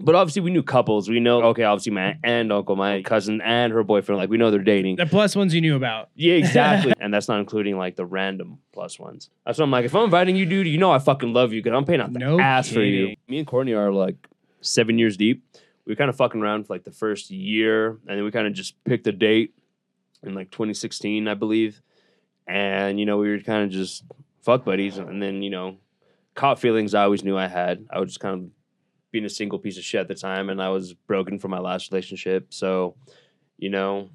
but 0.02 0.16
obviously 0.16 0.42
we 0.42 0.52
knew 0.52 0.64
couples. 0.64 1.10
We 1.10 1.20
know 1.20 1.42
okay, 1.48 1.64
obviously 1.64 1.92
my 1.92 2.04
aunt 2.04 2.20
and 2.24 2.54
uncle, 2.54 2.76
my 2.78 3.02
cousin 3.02 3.42
and 3.42 3.74
her 3.74 3.84
boyfriend, 3.84 4.18
like 4.18 4.30
we 4.30 4.38
know 4.38 4.50
they're 4.50 4.62
dating. 4.64 4.96
The 4.96 5.06
plus 5.06 5.36
ones 5.36 5.54
you 5.54 5.60
knew 5.62 5.76
about. 5.76 6.10
Yeah, 6.16 6.34
exactly. 6.36 6.94
and 7.00 7.14
that's 7.14 7.28
not 7.28 7.40
including 7.40 7.78
like 7.78 7.96
the 7.98 8.06
random 8.06 8.60
plus 8.72 8.98
ones. 8.98 9.30
That's 9.46 9.58
what 9.60 9.66
I'm 9.66 9.72
like. 9.72 9.86
If 9.86 9.94
I'm 9.94 10.06
inviting 10.06 10.36
you, 10.38 10.46
dude, 10.46 10.68
you 10.68 10.78
know 10.78 10.92
I 10.92 11.00
fucking 11.00 11.34
love 11.34 11.52
you 11.52 11.62
because 11.62 11.76
I'm 11.76 11.86
paying 11.86 12.00
out 12.02 12.14
the 12.14 12.20
No 12.20 12.40
ass 12.40 12.70
for 12.70 12.82
you. 12.82 13.08
kidding. 13.08 13.18
Me 13.28 13.40
and 13.40 13.48
Courtney 13.48 13.74
are 13.74 13.92
like 13.92 14.16
seven 14.62 14.98
years 14.98 15.18
deep. 15.18 15.44
We 15.86 15.92
were 15.92 15.98
kind 15.98 16.10
of 16.10 16.16
fucking 16.16 16.42
around 16.42 16.68
for 16.68 16.74
like 16.76 16.84
the 16.86 16.92
first 16.92 17.30
year, 17.30 17.90
and 18.08 18.18
then 18.18 18.24
we 18.24 18.32
kind 18.32 18.48
of 18.48 18.54
just 18.54 18.82
picked 18.86 19.06
a 19.08 19.12
date 19.12 19.54
in 20.24 20.34
like 20.34 20.52
2016, 20.52 21.28
I 21.28 21.34
believe. 21.34 21.82
And 22.50 23.00
you 23.00 23.06
know, 23.06 23.18
we 23.18 23.30
were 23.30 23.40
kind 23.40 23.64
of 23.64 23.70
just 23.70 24.04
fuck 24.42 24.66
buddies, 24.66 24.98
and 24.98 25.22
then 25.22 25.44
you 25.44 25.52
know, 25.52 25.78
caught 26.34 26.60
feelings 26.60 26.94
I 26.94 27.04
always 27.04 27.24
knew 27.24 27.38
I 27.38 27.48
had. 27.48 27.86
I 27.92 28.00
was 28.00 28.10
just 28.10 28.20
kind 28.20 28.44
of 28.44 28.50
being 29.12 29.26
a 29.26 29.30
single 29.30 29.60
piece 29.60 29.78
of 29.78 29.84
shit 29.84 30.02
at 30.02 30.08
the 30.08 30.16
time, 30.16 30.50
and 30.50 30.62
I 30.62 30.70
was 30.70 30.94
broken 30.94 31.38
from 31.38 31.52
my 31.52 31.60
last 31.60 31.92
relationship. 31.92 32.48
So, 32.54 32.96
you 33.58 33.70
know, 33.70 34.10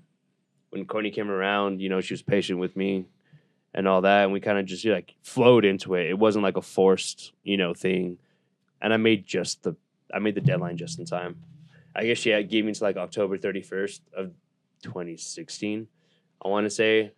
when 0.70 0.84
Courtney 0.84 1.10
came 1.10 1.30
around, 1.30 1.80
you 1.80 1.88
know, 1.88 2.00
she 2.00 2.14
was 2.14 2.22
patient 2.22 2.58
with 2.58 2.76
me 2.76 3.06
and 3.72 3.86
all 3.86 4.00
that, 4.02 4.24
and 4.24 4.32
we 4.32 4.40
kind 4.40 4.58
of 4.58 4.66
just 4.66 4.84
like 4.84 5.14
flowed 5.22 5.64
into 5.64 5.94
it. 5.94 6.08
It 6.08 6.18
wasn't 6.18 6.42
like 6.42 6.56
a 6.56 6.62
forced, 6.62 7.32
you 7.44 7.56
know, 7.56 7.72
thing. 7.72 8.18
And 8.82 8.92
I 8.92 8.96
made 8.96 9.26
just 9.26 9.62
the 9.62 9.76
I 10.12 10.18
made 10.18 10.34
the 10.34 10.40
deadline 10.40 10.76
just 10.76 10.98
in 10.98 11.06
time. 11.06 11.36
I 11.96 12.04
guess 12.04 12.18
she 12.18 12.30
had, 12.30 12.50
gave 12.50 12.64
me 12.64 12.72
to 12.72 12.84
like 12.84 12.96
October 12.96 13.38
31st 13.38 14.00
of 14.16 14.32
2016. 14.82 15.86
I 16.44 16.48
want 16.48 16.66
to 16.66 16.70
say. 16.70 17.12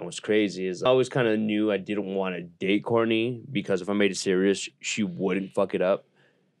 And 0.00 0.06
what's 0.06 0.18
crazy 0.18 0.66
is 0.66 0.82
I 0.82 0.88
always 0.88 1.10
kind 1.10 1.28
of 1.28 1.38
knew 1.38 1.70
I 1.70 1.76
didn't 1.76 2.06
want 2.06 2.34
to 2.34 2.40
date 2.40 2.84
Courtney 2.84 3.42
because 3.52 3.82
if 3.82 3.90
I 3.90 3.92
made 3.92 4.10
it 4.10 4.16
serious, 4.16 4.66
she 4.80 5.02
wouldn't 5.02 5.52
fuck 5.52 5.74
it 5.74 5.82
up. 5.82 6.06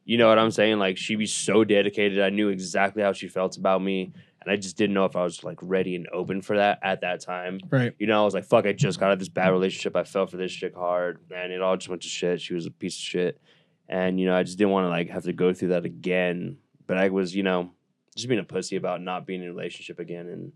You 0.04 0.18
know 0.18 0.28
what 0.28 0.38
I'm 0.38 0.50
saying? 0.50 0.78
Like 0.78 0.98
she'd 0.98 1.16
be 1.16 1.24
so 1.24 1.64
dedicated. 1.64 2.20
I 2.20 2.28
knew 2.28 2.50
exactly 2.50 3.02
how 3.02 3.14
she 3.14 3.28
felt 3.28 3.56
about 3.56 3.80
me, 3.82 4.12
and 4.42 4.52
I 4.52 4.56
just 4.56 4.76
didn't 4.76 4.92
know 4.92 5.06
if 5.06 5.16
I 5.16 5.22
was 5.22 5.42
like 5.42 5.58
ready 5.62 5.96
and 5.96 6.06
open 6.12 6.42
for 6.42 6.58
that 6.58 6.80
at 6.82 7.00
that 7.00 7.22
time. 7.22 7.60
Right. 7.70 7.94
You 7.98 8.06
know, 8.06 8.20
I 8.20 8.24
was 8.26 8.34
like, 8.34 8.44
fuck, 8.44 8.66
I 8.66 8.74
just 8.74 9.00
got 9.00 9.06
out 9.06 9.12
of 9.12 9.20
this 9.20 9.30
bad 9.30 9.52
relationship. 9.52 9.96
I 9.96 10.04
fell 10.04 10.26
for 10.26 10.36
this 10.36 10.52
chick 10.52 10.74
hard, 10.74 11.20
and 11.34 11.50
it 11.50 11.62
all 11.62 11.78
just 11.78 11.88
went 11.88 12.02
to 12.02 12.08
shit. 12.08 12.42
She 12.42 12.52
was 12.52 12.66
a 12.66 12.70
piece 12.70 12.96
of 12.96 13.02
shit. 13.02 13.40
And, 13.88 14.20
you 14.20 14.26
know, 14.26 14.36
I 14.36 14.42
just 14.42 14.58
didn't 14.58 14.72
want 14.72 14.84
to 14.84 14.90
like 14.90 15.08
have 15.08 15.24
to 15.24 15.32
go 15.32 15.54
through 15.54 15.68
that 15.68 15.86
again. 15.86 16.58
But 16.86 16.98
I 16.98 17.08
was, 17.08 17.34
you 17.34 17.42
know, 17.42 17.70
just 18.14 18.28
being 18.28 18.38
a 18.38 18.44
pussy 18.44 18.76
about 18.76 19.00
not 19.00 19.26
being 19.26 19.42
in 19.42 19.48
a 19.48 19.52
relationship 19.52 19.98
again. 19.98 20.28
And, 20.28 20.52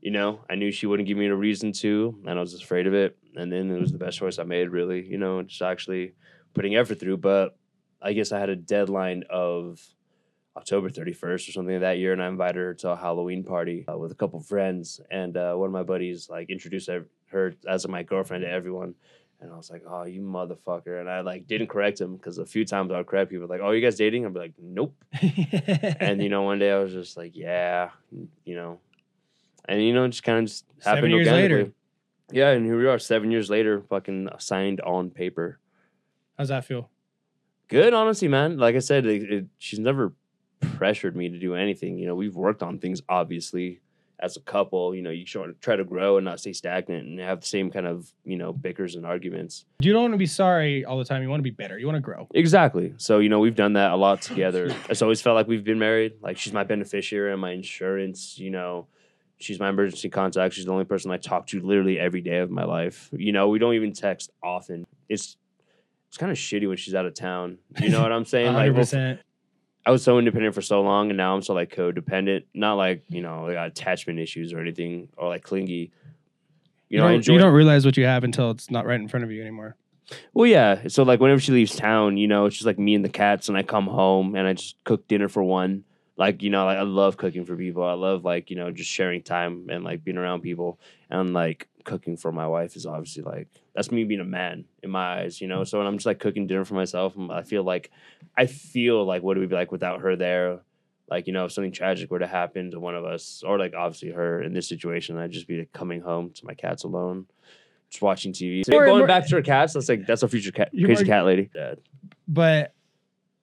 you 0.00 0.10
know, 0.10 0.40
I 0.48 0.54
knew 0.54 0.70
she 0.70 0.86
wouldn't 0.86 1.08
give 1.08 1.18
me 1.18 1.26
a 1.26 1.34
reason 1.34 1.72
to, 1.72 2.18
and 2.26 2.38
I 2.38 2.40
was 2.40 2.54
afraid 2.54 2.86
of 2.86 2.94
it. 2.94 3.16
And 3.36 3.52
then 3.52 3.70
it 3.70 3.80
was 3.80 3.92
the 3.92 3.98
best 3.98 4.18
choice 4.18 4.38
I 4.38 4.44
made, 4.44 4.68
really, 4.68 5.04
you 5.04 5.18
know, 5.18 5.42
just 5.42 5.62
actually 5.62 6.14
putting 6.54 6.76
effort 6.76 7.00
through. 7.00 7.18
But 7.18 7.56
I 8.00 8.12
guess 8.12 8.32
I 8.32 8.38
had 8.38 8.48
a 8.48 8.56
deadline 8.56 9.24
of 9.28 9.80
October 10.56 10.90
31st 10.90 11.48
or 11.48 11.52
something 11.52 11.74
of 11.74 11.80
that 11.82 11.98
year, 11.98 12.12
and 12.12 12.22
I 12.22 12.28
invited 12.28 12.56
her 12.56 12.74
to 12.74 12.90
a 12.90 12.96
Halloween 12.96 13.44
party 13.44 13.84
uh, 13.90 13.96
with 13.96 14.12
a 14.12 14.16
couple 14.16 14.40
friends. 14.40 15.00
And 15.10 15.36
uh, 15.36 15.54
one 15.54 15.68
of 15.68 15.72
my 15.72 15.82
buddies 15.82 16.28
like 16.28 16.50
introduced 16.50 16.88
her 17.30 17.54
as 17.68 17.86
my 17.88 18.02
girlfriend 18.02 18.42
to 18.42 18.50
everyone. 18.50 18.94
And 19.40 19.52
I 19.52 19.56
was 19.56 19.70
like, 19.70 19.84
"Oh, 19.86 20.02
you 20.04 20.20
motherfucker!" 20.20 20.98
And 20.98 21.08
I 21.08 21.20
like 21.20 21.46
didn't 21.46 21.68
correct 21.68 22.00
him 22.00 22.16
because 22.16 22.38
a 22.38 22.46
few 22.46 22.64
times 22.64 22.90
I 22.90 22.96
would 22.96 23.06
correct 23.06 23.30
people 23.30 23.46
like, 23.46 23.60
"Oh, 23.62 23.70
you 23.70 23.80
guys 23.80 23.94
dating?" 23.94 24.26
I'd 24.26 24.34
be 24.34 24.40
like, 24.40 24.54
"Nope." 24.58 24.96
and 26.00 26.20
you 26.20 26.28
know, 26.28 26.42
one 26.42 26.58
day 26.58 26.72
I 26.72 26.78
was 26.78 26.92
just 26.92 27.16
like, 27.16 27.36
"Yeah," 27.36 27.90
you 28.44 28.56
know, 28.56 28.80
and 29.68 29.82
you 29.82 29.92
know, 29.92 30.06
just 30.08 30.22
kind 30.22 30.38
of 30.38 30.44
just 30.46 30.64
Seven 30.80 30.96
happened 30.96 31.12
years 31.12 31.26
later. 31.26 31.54
organically. 31.54 31.74
Yeah, 32.30 32.50
and 32.50 32.66
here 32.66 32.78
we 32.78 32.86
are, 32.86 32.98
seven 32.98 33.30
years 33.30 33.48
later, 33.48 33.80
fucking 33.88 34.28
signed 34.38 34.80
on 34.82 35.10
paper. 35.10 35.58
How's 36.36 36.48
that 36.48 36.64
feel? 36.64 36.90
Good, 37.68 37.94
honestly, 37.94 38.28
man. 38.28 38.58
Like 38.58 38.76
I 38.76 38.80
said, 38.80 39.06
it, 39.06 39.32
it, 39.32 39.46
she's 39.58 39.78
never 39.78 40.12
pressured 40.60 41.16
me 41.16 41.28
to 41.28 41.38
do 41.38 41.54
anything. 41.54 41.98
You 41.98 42.06
know, 42.06 42.14
we've 42.14 42.36
worked 42.36 42.62
on 42.62 42.78
things, 42.78 43.00
obviously, 43.08 43.80
as 44.20 44.36
a 44.36 44.40
couple. 44.40 44.94
You 44.94 45.02
know, 45.02 45.10
you 45.10 45.24
try 45.24 45.46
to 45.46 45.54
try 45.54 45.76
to 45.76 45.84
grow 45.84 46.16
and 46.18 46.24
not 46.24 46.38
stay 46.40 46.52
stagnant 46.52 47.06
and 47.06 47.18
have 47.18 47.40
the 47.40 47.46
same 47.46 47.70
kind 47.70 47.86
of 47.86 48.12
you 48.24 48.36
know 48.36 48.52
bickers 48.52 48.94
and 48.94 49.06
arguments. 49.06 49.64
You 49.80 49.92
don't 49.92 50.02
want 50.02 50.14
to 50.14 50.18
be 50.18 50.26
sorry 50.26 50.84
all 50.84 50.98
the 50.98 51.04
time. 51.04 51.22
You 51.22 51.28
want 51.30 51.40
to 51.40 51.44
be 51.44 51.50
better. 51.50 51.78
You 51.78 51.86
want 51.86 51.96
to 51.96 52.02
grow. 52.02 52.28
Exactly. 52.34 52.94
So 52.98 53.18
you 53.20 53.28
know, 53.30 53.38
we've 53.38 53.56
done 53.56 53.72
that 53.74 53.92
a 53.92 53.96
lot 53.96 54.20
together. 54.30 54.74
It's 54.90 55.02
always 55.02 55.20
felt 55.22 55.34
like 55.34 55.48
we've 55.48 55.64
been 55.64 55.78
married. 55.78 56.14
Like 56.20 56.36
she's 56.38 56.52
my 56.52 56.64
beneficiary 56.64 57.32
and 57.32 57.40
my 57.40 57.52
insurance. 57.52 58.38
You 58.38 58.50
know. 58.50 58.86
She's 59.38 59.60
my 59.60 59.68
emergency 59.68 60.08
contact. 60.08 60.54
She's 60.54 60.64
the 60.64 60.72
only 60.72 60.84
person 60.84 61.10
I 61.10 61.16
talk 61.16 61.46
to 61.48 61.60
literally 61.60 61.98
every 61.98 62.20
day 62.20 62.38
of 62.38 62.50
my 62.50 62.64
life. 62.64 63.08
You 63.12 63.32
know, 63.32 63.48
we 63.48 63.58
don't 63.58 63.74
even 63.74 63.92
text 63.92 64.30
often. 64.42 64.86
It's 65.08 65.36
it's 66.08 66.16
kind 66.16 66.32
of 66.32 66.38
shitty 66.38 66.66
when 66.66 66.76
she's 66.76 66.94
out 66.94 67.06
of 67.06 67.14
town. 67.14 67.58
You 67.80 67.90
know 67.90 68.02
what 68.02 68.12
I'm 68.12 68.24
saying? 68.24 68.46
Like, 68.52 68.56
hundred 68.56 68.72
we'll- 68.72 68.82
percent. 68.82 69.20
I 69.86 69.90
was 69.90 70.02
so 70.02 70.18
independent 70.18 70.54
for 70.54 70.60
so 70.60 70.82
long, 70.82 71.08
and 71.08 71.16
now 71.16 71.34
I'm 71.34 71.40
so 71.40 71.54
like 71.54 71.74
codependent. 71.74 72.44
Not 72.52 72.74
like 72.74 73.04
you 73.08 73.22
know, 73.22 73.46
I 73.46 73.54
got 73.54 73.68
attachment 73.68 74.18
issues 74.18 74.52
or 74.52 74.58
anything, 74.58 75.08
or 75.16 75.28
like 75.28 75.42
clingy. 75.42 75.92
You 76.90 76.98
know, 76.98 77.04
I 77.04 77.08
don't, 77.08 77.16
enjoy. 77.16 77.32
you 77.34 77.38
don't 77.38 77.54
realize 77.54 77.86
what 77.86 77.96
you 77.96 78.04
have 78.04 78.24
until 78.24 78.50
it's 78.50 78.70
not 78.70 78.84
right 78.86 79.00
in 79.00 79.08
front 79.08 79.24
of 79.24 79.30
you 79.30 79.40
anymore. 79.40 79.76
well, 80.34 80.46
yeah. 80.46 80.88
So 80.88 81.04
like, 81.04 81.20
whenever 81.20 81.40
she 81.40 81.52
leaves 81.52 81.74
town, 81.76 82.16
you 82.18 82.26
know, 82.26 82.46
it's 82.46 82.56
just 82.56 82.66
like 82.66 82.78
me 82.78 82.94
and 82.94 83.04
the 83.04 83.08
cats, 83.08 83.48
and 83.48 83.56
I 83.56 83.62
come 83.62 83.86
home 83.86 84.34
and 84.34 84.46
I 84.46 84.54
just 84.54 84.76
cook 84.84 85.06
dinner 85.08 85.28
for 85.28 85.42
one. 85.42 85.84
Like 86.18 86.42
you 86.42 86.50
know, 86.50 86.64
like 86.64 86.78
I 86.78 86.82
love 86.82 87.16
cooking 87.16 87.44
for 87.44 87.56
people. 87.56 87.84
I 87.84 87.92
love 87.92 88.24
like 88.24 88.50
you 88.50 88.56
know 88.56 88.72
just 88.72 88.90
sharing 88.90 89.22
time 89.22 89.68
and 89.70 89.84
like 89.84 90.02
being 90.02 90.18
around 90.18 90.42
people, 90.42 90.80
and 91.10 91.32
like 91.32 91.68
cooking 91.84 92.16
for 92.16 92.32
my 92.32 92.46
wife 92.46 92.74
is 92.76 92.84
obviously 92.84 93.22
like 93.22 93.48
that's 93.74 93.92
me 93.92 94.02
being 94.02 94.20
a 94.20 94.24
man 94.24 94.64
in 94.82 94.90
my 94.90 95.20
eyes. 95.20 95.40
You 95.40 95.46
know, 95.46 95.60
mm. 95.60 95.68
so 95.68 95.78
when 95.78 95.86
I'm 95.86 95.96
just 95.96 96.06
like 96.06 96.18
cooking 96.18 96.48
dinner 96.48 96.64
for 96.64 96.74
myself, 96.74 97.14
I'm- 97.16 97.44
feel 97.44 97.62
like 97.62 97.92
I 98.36 98.46
feel 98.46 99.04
like 99.04 99.22
what 99.22 99.36
it 99.36 99.40
would 99.40 99.48
be 99.48 99.54
like 99.54 99.70
without 99.70 100.00
her 100.00 100.16
there. 100.16 100.60
Like, 101.08 101.26
you 101.26 101.32
know, 101.32 101.46
if 101.46 101.52
something 101.52 101.72
tragic 101.72 102.10
were 102.10 102.18
to 102.18 102.26
happen 102.26 102.72
to 102.72 102.80
one 102.80 102.94
of 102.94 103.04
us, 103.04 103.42
or 103.46 103.58
like 103.58 103.74
obviously 103.74 104.10
her 104.10 104.42
in 104.42 104.52
this 104.52 104.68
situation, 104.68 105.16
I'd 105.16 105.30
just 105.30 105.46
be 105.46 105.60
like, 105.60 105.72
coming 105.72 106.02
home 106.02 106.30
to 106.32 106.44
my 106.44 106.52
cats 106.52 106.84
alone, 106.84 107.26
just 107.88 108.02
watching 108.02 108.32
TV. 108.32 108.64
So 108.66 108.72
More- 108.72 108.84
going 108.84 108.98
more- 108.98 109.06
back 109.06 109.26
to 109.28 109.36
her 109.36 109.42
cats, 109.42 109.72
that's 109.72 109.88
like 109.88 110.04
that's 110.04 110.24
a 110.24 110.28
future 110.28 110.52
cat, 110.52 110.70
crazy 110.72 111.04
cat 111.06 111.24
lady. 111.24 111.48
Dad. 111.54 111.78
But 112.26 112.74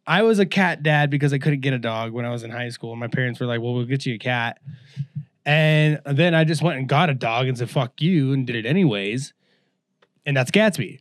I 0.07 0.21
was 0.23 0.39
a 0.39 0.45
cat 0.45 0.83
dad 0.83 1.09
because 1.09 1.33
I 1.33 1.37
couldn't 1.39 1.61
get 1.61 1.73
a 1.73 1.79
dog 1.79 2.11
when 2.11 2.25
I 2.25 2.29
was 2.31 2.43
in 2.43 2.51
high 2.51 2.69
school. 2.69 2.95
My 2.95 3.07
parents 3.07 3.39
were 3.39 3.45
like, 3.45 3.61
"Well, 3.61 3.73
we'll 3.73 3.85
get 3.85 4.05
you 4.05 4.15
a 4.15 4.19
cat," 4.19 4.59
and 5.45 5.99
then 6.05 6.33
I 6.35 6.43
just 6.43 6.61
went 6.61 6.77
and 6.79 6.87
got 6.87 7.09
a 7.09 7.13
dog 7.13 7.47
and 7.47 7.57
said, 7.57 7.69
"Fuck 7.69 8.01
you," 8.01 8.33
and 8.33 8.45
did 8.45 8.55
it 8.55 8.65
anyways. 8.65 9.33
And 10.25 10.35
that's 10.35 10.51
Gatsby. 10.51 10.99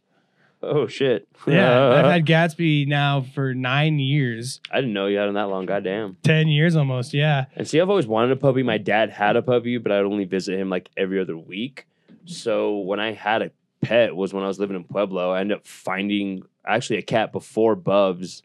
Oh 0.63 0.87
shit. 0.87 1.29
Yeah, 1.47 1.91
I've 1.91 2.07
had 2.07 2.25
Gatsby 2.27 2.89
now 2.89 3.21
for 3.35 3.53
nine 3.53 3.99
years, 3.99 4.63
I 4.71 4.77
didn't 4.77 4.95
know 4.95 5.07
you 5.09 5.19
had 5.19 5.29
him 5.29 5.35
that 5.35 5.51
long. 5.51 5.67
Goddamn. 5.67 6.17
ten 6.23 6.49
years 6.49 6.75
almost. 6.75 7.13
Yeah, 7.13 7.45
And 7.55 7.69
see, 7.69 7.79
I've 7.81 7.91
always 7.91 8.07
wanted 8.07 8.31
a 8.31 8.37
puppy. 8.37 8.63
My 8.63 8.79
dad 8.79 9.11
had 9.11 9.37
a 9.37 9.43
puppy, 9.43 9.77
but 9.77 9.93
I'd 9.93 10.05
only 10.05 10.25
visit 10.25 10.59
him 10.59 10.71
like 10.71 10.89
every 10.97 11.21
other 11.21 11.37
week. 11.37 11.87
So 12.25 12.79
when 12.79 12.99
I 12.99 13.13
had 13.13 13.43
a 13.43 13.51
pet 13.85 14.17
was 14.17 14.33
when 14.33 14.43
I 14.43 14.49
was 14.49 14.59
living 14.59 14.77
in 14.77 14.85
Pueblo. 14.85 15.31
I 15.31 15.41
ended 15.41 15.59
up 15.59 15.67
finding 15.67 16.43
actually 16.67 16.99
a 16.99 17.03
cat 17.03 17.33
before 17.33 17.77
Bubs, 17.77 18.43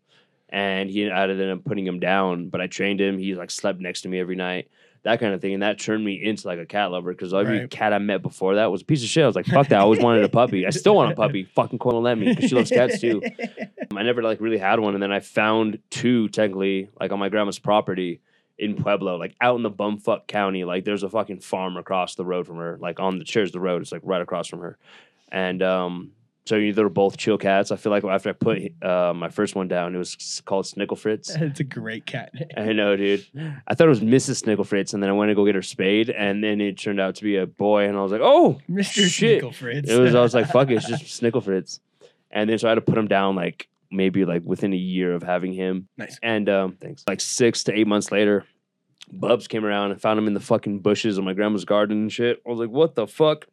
and 0.50 0.90
he 0.90 1.10
I 1.10 1.24
ended 1.24 1.50
up 1.52 1.64
putting 1.64 1.86
him 1.86 2.00
down. 2.00 2.50
But 2.50 2.62
I 2.62 2.68
trained 2.68 3.00
him. 3.00 3.18
He 3.18 3.36
like 3.36 3.52
slept 3.52 3.80
next 3.80 4.02
to 4.02 4.10
me 4.10 4.20
every 4.20 4.36
night. 4.36 4.68
that 5.04 5.22
kind 5.22 5.34
of 5.34 5.40
thing, 5.40 5.54
and 5.54 5.64
that 5.64 5.80
turned 5.80 6.04
me 6.04 6.22
into 6.22 6.46
like 6.46 6.60
a 6.60 6.66
cat 6.66 6.92
lover 6.92 7.12
because 7.14 7.34
every 7.34 7.60
Right. 7.60 7.70
cat 7.70 7.94
I 7.94 8.00
met 8.00 8.22
before 8.22 8.56
that 8.56 8.70
was 8.70 8.82
a 8.82 8.86
piece 8.86 9.02
of 9.02 9.08
shit. 9.08 9.24
I 9.24 9.28
was 9.28 9.36
like, 9.36 9.46
fuck 9.46 9.68
that. 9.70 9.80
I 9.80 9.82
always 9.82 10.02
wanted 10.02 10.26
a 10.26 10.30
puppy. 10.30 10.68
I 10.68 10.72
still 10.72 10.94
want 10.96 11.14
a 11.14 11.16
puppy. 11.16 11.44
Fucking 11.56 11.80
Coyle 11.80 12.02
let 12.02 12.18
me 12.18 12.28
because 12.34 12.50
she 12.50 12.56
loves 12.56 12.70
cats 12.70 13.00
too. 13.00 13.22
I 13.96 14.04
never 14.04 14.22
like 14.22 14.42
really 14.42 14.58
had 14.58 14.80
one, 14.82 14.96
and 14.96 15.02
then 15.02 15.12
I 15.14 15.22
found 15.22 15.80
two 15.90 16.28
technically 16.30 16.90
like 17.00 17.12
on 17.14 17.20
my 17.20 17.30
grandma's 17.30 17.60
property 17.60 18.20
in 18.58 18.76
Pueblo, 18.76 19.16
like 19.16 19.36
out 19.40 19.56
in 19.56 19.64
the 19.64 19.72
bumfuck 19.72 20.28
county. 20.28 20.66
Like 20.66 20.84
there's 20.84 21.04
a 21.04 21.10
fucking 21.10 21.40
farm 21.40 21.78
across 21.78 22.16
the 22.16 22.26
road 22.26 22.46
from 22.46 22.58
her, 22.58 22.78
like 22.82 23.00
on 23.00 23.20
the 23.20 23.24
cheers 23.24 23.54
the 23.54 23.60
road. 23.62 23.82
It's 23.82 23.94
like 23.94 24.02
right 24.04 24.22
across 24.22 24.48
from 24.50 24.60
her, 24.60 24.78
and 25.32 25.64
um, 25.64 26.12
so 26.50 26.56
you- 26.56 26.74
they're 26.74 26.90
both 26.90 27.16
chill 27.18 27.38
cats. 27.38 27.72
I 27.72 27.76
feel 27.76 27.92
like 27.92 28.04
after 28.04 28.30
I 28.30 28.34
put 28.34 28.84
uh, 28.84 29.14
my 29.14 29.30
first 29.30 29.56
one 29.56 29.68
down, 29.68 29.94
it 29.94 29.98
was 30.00 30.42
called 30.46 30.66
Snickle 30.66 30.98
Fritz. 30.98 31.30
it's 31.36 31.60
a 31.60 31.64
great 31.64 32.06
cat. 32.06 32.34
name. 32.34 32.50
I 32.58 32.74
know, 32.74 32.96
dude. 32.96 33.26
I 33.68 33.76
thought 33.76 33.86
it 33.86 33.90
was 33.90 34.02
Mrs. 34.02 34.44
Snickle 34.44 34.66
Fritz, 34.66 34.94
and 34.94 35.02
then 35.04 35.10
I 35.10 35.14
went 35.14 35.30
to 35.30 35.36
go 35.36 35.46
get 35.46 35.56
her 35.56 35.62
spayed, 35.62 36.10
and 36.10 36.44
then 36.44 36.60
it 36.60 36.78
turned 36.78 37.00
out 37.00 37.16
to 37.16 37.24
be 37.24 37.38
a 37.38 37.46
boy, 37.46 37.86
and 37.88 37.96
I 37.98 38.02
was 38.02 38.12
like, 38.12 38.22
oh, 38.24 38.60
Mr. 38.70 39.08
shit. 39.08 39.44
Snickle 39.44 39.54
Fritz. 39.54 39.90
it 39.90 40.00
was. 40.00 40.16
I 40.16 40.22
was 40.22 40.34
like, 40.34 40.48
fuck 40.48 40.70
it, 40.72 40.76
it's 40.76 40.88
just 40.88 41.22
Snickle 41.22 41.44
Fritz. 41.44 41.80
And 42.32 42.50
then 42.50 42.58
so 42.60 42.68
I 42.68 42.72
had 42.72 42.76
to 42.76 42.82
put 42.82 42.98
him 42.98 43.08
down 43.08 43.36
like 43.36 43.68
maybe 43.92 44.26
like 44.26 44.44
within 44.44 44.74
a 44.74 44.78
year 44.78 45.14
of 45.14 45.24
having 45.24 45.52
him. 45.54 45.88
Nice. 45.98 46.20
And 46.22 46.48
um, 46.50 46.78
thanks. 46.80 47.04
Like 47.08 47.22
six 47.22 47.64
to 47.66 47.74
eight 47.78 47.88
months 47.88 48.12
later, 48.12 48.46
Bubs 49.12 49.48
came 49.48 49.66
around 49.66 49.92
and 49.92 50.00
found 50.02 50.20
him 50.20 50.28
in 50.28 50.34
the 50.36 50.40
fucking 50.40 50.80
bushes 50.80 51.18
of 51.18 51.24
my 51.24 51.34
grandma's 51.34 51.66
garden 51.66 51.98
and 52.02 52.12
shit. 52.12 52.42
I 52.46 52.50
was 52.50 52.60
like, 52.60 52.70
what 52.70 52.94
the 52.96 53.08
fuck? 53.08 53.48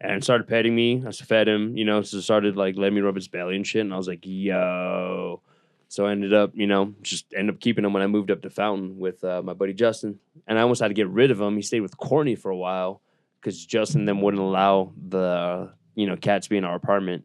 And 0.00 0.22
started 0.22 0.46
petting 0.46 0.74
me. 0.74 1.02
I 1.06 1.12
fed 1.12 1.48
him, 1.48 1.76
you 1.76 1.84
know, 1.84 2.02
so 2.02 2.20
started 2.20 2.56
like 2.56 2.76
letting 2.76 2.94
me 2.94 3.00
rub 3.00 3.14
his 3.14 3.28
belly 3.28 3.56
and 3.56 3.66
shit. 3.66 3.80
And 3.80 3.94
I 3.94 3.96
was 3.96 4.08
like, 4.08 4.20
yo. 4.22 5.40
So 5.88 6.06
I 6.06 6.10
ended 6.10 6.34
up, 6.34 6.50
you 6.54 6.66
know, 6.66 6.94
just 7.00 7.32
ended 7.34 7.54
up 7.54 7.60
keeping 7.60 7.84
him 7.84 7.92
when 7.92 8.02
I 8.02 8.06
moved 8.06 8.30
up 8.30 8.42
to 8.42 8.50
Fountain 8.50 8.98
with 8.98 9.24
uh, 9.24 9.40
my 9.42 9.54
buddy 9.54 9.72
Justin. 9.72 10.18
And 10.46 10.58
I 10.58 10.62
almost 10.62 10.82
had 10.82 10.88
to 10.88 10.94
get 10.94 11.08
rid 11.08 11.30
of 11.30 11.40
him. 11.40 11.56
He 11.56 11.62
stayed 11.62 11.80
with 11.80 11.96
Courtney 11.96 12.34
for 12.34 12.50
a 12.50 12.56
while 12.56 13.00
because 13.40 13.64
Justin 13.64 14.04
then 14.04 14.20
wouldn't 14.20 14.42
allow 14.42 14.92
the, 15.08 15.72
you 15.94 16.06
know, 16.06 16.16
cats 16.16 16.48
be 16.48 16.58
in 16.58 16.64
our 16.64 16.74
apartment. 16.74 17.24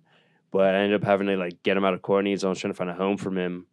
But 0.51 0.75
I 0.75 0.79
ended 0.79 1.01
up 1.01 1.05
having 1.05 1.27
to 1.27 1.37
like 1.37 1.63
get 1.63 1.75
him 1.75 1.83
out 1.83 1.93
of 1.93 2.01
Courtney's. 2.01 2.43
I 2.43 2.49
was 2.49 2.59
trying 2.59 2.73
to 2.73 2.77
find 2.77 2.89
a 2.89 2.93
home 2.93 3.17
for 3.17 3.31
him. 3.31 3.65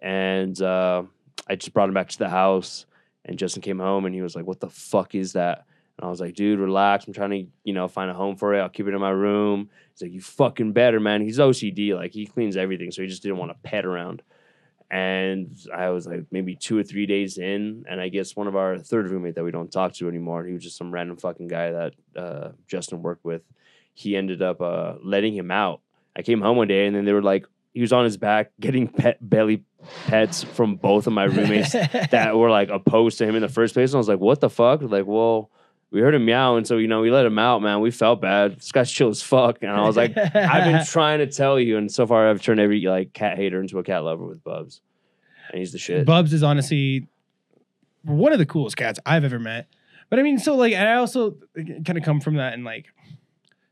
And 0.00 0.60
uh, 0.62 1.02
I 1.48 1.56
just 1.56 1.72
brought 1.72 1.88
him 1.88 1.94
back 1.94 2.08
to 2.10 2.18
the 2.18 2.28
house. 2.28 2.86
And 3.24 3.38
Justin 3.38 3.62
came 3.62 3.78
home 3.78 4.06
and 4.06 4.14
he 4.14 4.22
was 4.22 4.36
like, 4.36 4.46
What 4.46 4.60
the 4.60 4.70
fuck 4.70 5.14
is 5.14 5.32
that? 5.32 5.66
And 5.98 6.06
I 6.06 6.10
was 6.10 6.20
like, 6.20 6.34
dude, 6.34 6.60
relax. 6.60 7.06
I'm 7.06 7.12
trying 7.12 7.30
to, 7.30 7.46
you 7.64 7.72
know, 7.72 7.88
find 7.88 8.10
a 8.10 8.14
home 8.14 8.36
for 8.36 8.54
it. 8.54 8.60
I'll 8.60 8.68
keep 8.68 8.86
it 8.86 8.94
in 8.94 9.00
my 9.00 9.10
room. 9.10 9.68
He's 9.92 10.02
like, 10.02 10.12
you 10.12 10.20
fucking 10.20 10.72
better, 10.72 11.00
man. 11.00 11.22
He's 11.22 11.38
OCD. 11.38 11.94
Like, 11.94 12.12
he 12.12 12.26
cleans 12.26 12.56
everything. 12.56 12.92
So 12.92 13.02
he 13.02 13.08
just 13.08 13.22
didn't 13.22 13.38
want 13.38 13.50
to 13.50 13.58
pet 13.68 13.84
around. 13.84 14.22
And 14.90 15.58
I 15.74 15.90
was 15.90 16.06
like, 16.06 16.24
maybe 16.30 16.54
two 16.54 16.78
or 16.78 16.82
three 16.82 17.04
days 17.04 17.36
in. 17.36 17.84
And 17.88 18.00
I 18.00 18.08
guess 18.08 18.36
one 18.36 18.46
of 18.46 18.56
our 18.56 18.78
third 18.78 19.10
roommate 19.10 19.34
that 19.34 19.44
we 19.44 19.50
don't 19.50 19.70
talk 19.70 19.92
to 19.94 20.08
anymore, 20.08 20.44
he 20.44 20.54
was 20.54 20.62
just 20.62 20.78
some 20.78 20.92
random 20.92 21.16
fucking 21.16 21.48
guy 21.48 21.72
that 21.72 21.94
uh, 22.16 22.48
Justin 22.68 23.02
worked 23.02 23.24
with. 23.24 23.42
He 23.92 24.16
ended 24.16 24.40
up 24.40 24.60
uh, 24.62 24.94
letting 25.02 25.34
him 25.34 25.50
out. 25.50 25.80
I 26.16 26.22
came 26.22 26.40
home 26.40 26.56
one 26.56 26.68
day 26.68 26.86
and 26.86 26.96
then 26.96 27.04
they 27.04 27.12
were 27.12 27.22
like, 27.22 27.46
he 27.74 27.80
was 27.80 27.92
on 27.92 28.04
his 28.04 28.16
back 28.16 28.52
getting 28.58 28.88
pet 28.88 29.18
belly 29.20 29.64
pets 30.06 30.42
from 30.42 30.76
both 30.76 31.06
of 31.06 31.12
my 31.12 31.24
roommates 31.24 31.72
that 32.10 32.36
were 32.36 32.50
like 32.50 32.70
opposed 32.70 33.18
to 33.18 33.26
him 33.26 33.36
in 33.36 33.42
the 33.42 33.48
first 33.48 33.74
place. 33.74 33.90
And 33.90 33.96
I 33.96 33.98
was 33.98 34.08
like, 34.08 34.20
what 34.20 34.40
the 34.40 34.50
fuck? 34.50 34.80
Like, 34.82 35.06
well, 35.06 35.50
we 35.90 36.00
heard 36.00 36.14
him 36.14 36.24
meow, 36.24 36.56
and 36.56 36.66
so 36.66 36.76
you 36.76 36.86
know, 36.88 37.00
we 37.00 37.10
let 37.10 37.24
him 37.26 37.38
out, 37.38 37.62
man. 37.62 37.80
We 37.80 37.90
felt 37.90 38.20
bad. 38.20 38.56
This 38.58 38.72
guy's 38.72 38.90
chill 38.90 39.08
as 39.08 39.22
fuck. 39.22 39.62
And 39.62 39.70
I 39.70 39.86
was 39.86 39.96
like, 39.96 40.16
I've 40.16 40.64
been 40.64 40.84
trying 40.86 41.18
to 41.20 41.26
tell 41.26 41.58
you, 41.58 41.76
and 41.78 41.90
so 41.90 42.06
far 42.06 42.28
I've 42.28 42.42
turned 42.42 42.60
every 42.60 42.80
like 42.82 43.12
cat 43.12 43.36
hater 43.36 43.60
into 43.60 43.78
a 43.78 43.82
cat 43.82 44.04
lover 44.04 44.24
with 44.24 44.42
Bubs. 44.44 44.80
And 45.50 45.58
he's 45.60 45.72
the 45.72 45.78
shit. 45.78 46.04
Bubs 46.04 46.32
is 46.34 46.42
honestly 46.42 47.06
one 48.04 48.32
of 48.32 48.38
the 48.38 48.46
coolest 48.46 48.76
cats 48.76 48.98
I've 49.06 49.24
ever 49.24 49.38
met. 49.38 49.68
But 50.10 50.18
I 50.18 50.22
mean, 50.22 50.38
so 50.38 50.56
like, 50.56 50.72
and 50.74 50.86
I 50.88 50.94
also 50.94 51.36
kind 51.56 51.96
of 51.96 52.02
come 52.04 52.20
from 52.20 52.36
that, 52.36 52.52
and 52.54 52.64
like, 52.64 52.86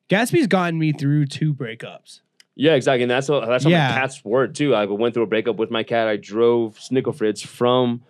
Gatsby's 0.09 0.47
gotten 0.47 0.79
me 0.79 0.93
through 0.93 1.27
two 1.27 1.53
breakups. 1.53 2.21
Yeah, 2.55 2.73
exactly. 2.75 3.03
And 3.03 3.11
that's 3.11 3.29
what 3.29 3.47
that's 3.47 3.65
how 3.65 3.71
Yeah. 3.71 3.89
my 3.91 3.95
cats 4.01 4.25
were 4.25 4.47
too. 4.49 4.75
I 4.75 4.87
went 4.87 5.13
through 5.15 5.25
a 5.25 5.27
breakup 5.27 5.57
with 5.57 5.71
my 5.71 5.83
cat. 5.83 6.09
I 6.09 6.17
drove 6.17 6.79
Snickle 6.79 7.15
Fritz 7.15 7.43
from 7.43 8.03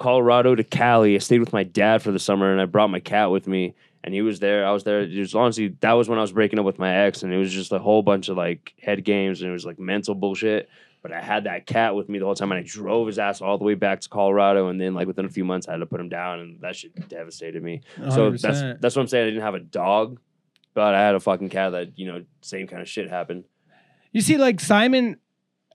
Colorado 0.00 0.54
to 0.54 0.64
Cali. 0.64 1.14
I 1.14 1.18
stayed 1.18 1.38
with 1.38 1.52
my 1.52 1.62
dad 1.62 2.02
for 2.02 2.10
the 2.10 2.18
summer 2.18 2.50
and 2.50 2.60
I 2.60 2.64
brought 2.64 2.90
my 2.90 3.00
cat 3.00 3.30
with 3.30 3.46
me. 3.46 3.74
And 4.02 4.14
he 4.14 4.22
was 4.22 4.40
there. 4.40 4.66
I 4.66 4.72
was 4.72 4.82
there. 4.82 5.02
It 5.02 5.18
was 5.18 5.34
honestly 5.34 5.76
that 5.80 5.92
was 5.92 6.08
when 6.08 6.18
I 6.18 6.22
was 6.22 6.32
breaking 6.32 6.58
up 6.58 6.64
with 6.64 6.78
my 6.78 7.04
ex, 7.04 7.22
and 7.22 7.34
it 7.34 7.36
was 7.36 7.52
just 7.52 7.70
a 7.70 7.78
whole 7.78 8.02
bunch 8.02 8.30
of 8.30 8.36
like 8.38 8.72
head 8.80 9.04
games 9.04 9.42
and 9.42 9.50
it 9.50 9.52
was 9.52 9.66
like 9.66 9.78
mental 9.78 10.14
bullshit. 10.14 10.70
But 11.02 11.12
I 11.12 11.20
had 11.20 11.44
that 11.44 11.66
cat 11.66 11.94
with 11.94 12.08
me 12.08 12.18
the 12.18 12.24
whole 12.24 12.34
time, 12.34 12.50
and 12.50 12.58
I 12.58 12.62
drove 12.66 13.08
his 13.08 13.18
ass 13.18 13.42
all 13.42 13.58
the 13.58 13.64
way 13.64 13.74
back 13.74 14.00
to 14.00 14.08
Colorado. 14.08 14.68
And 14.68 14.80
then, 14.80 14.94
like 14.94 15.06
within 15.06 15.26
a 15.26 15.28
few 15.30 15.44
months, 15.44 15.68
I 15.68 15.72
had 15.72 15.80
to 15.80 15.86
put 15.86 16.00
him 16.00 16.08
down, 16.08 16.40
and 16.40 16.60
that 16.62 16.76
shit 16.76 17.10
devastated 17.10 17.62
me. 17.62 17.82
So 18.08 18.30
that's 18.30 18.62
that's 18.80 18.96
what 18.96 19.02
I'm 19.02 19.06
saying. 19.06 19.26
I 19.26 19.30
didn't 19.30 19.42
have 19.42 19.54
a 19.54 19.60
dog, 19.60 20.18
but 20.72 20.94
I 20.94 21.00
had 21.00 21.14
a 21.14 21.20
fucking 21.20 21.50
cat 21.50 21.72
that 21.72 21.98
you 21.98 22.06
know 22.06 22.24
same 22.40 22.66
kind 22.68 22.80
of 22.80 22.88
shit 22.88 23.10
happened. 23.10 23.44
You 24.12 24.22
see, 24.22 24.38
like 24.38 24.60
Simon, 24.60 25.18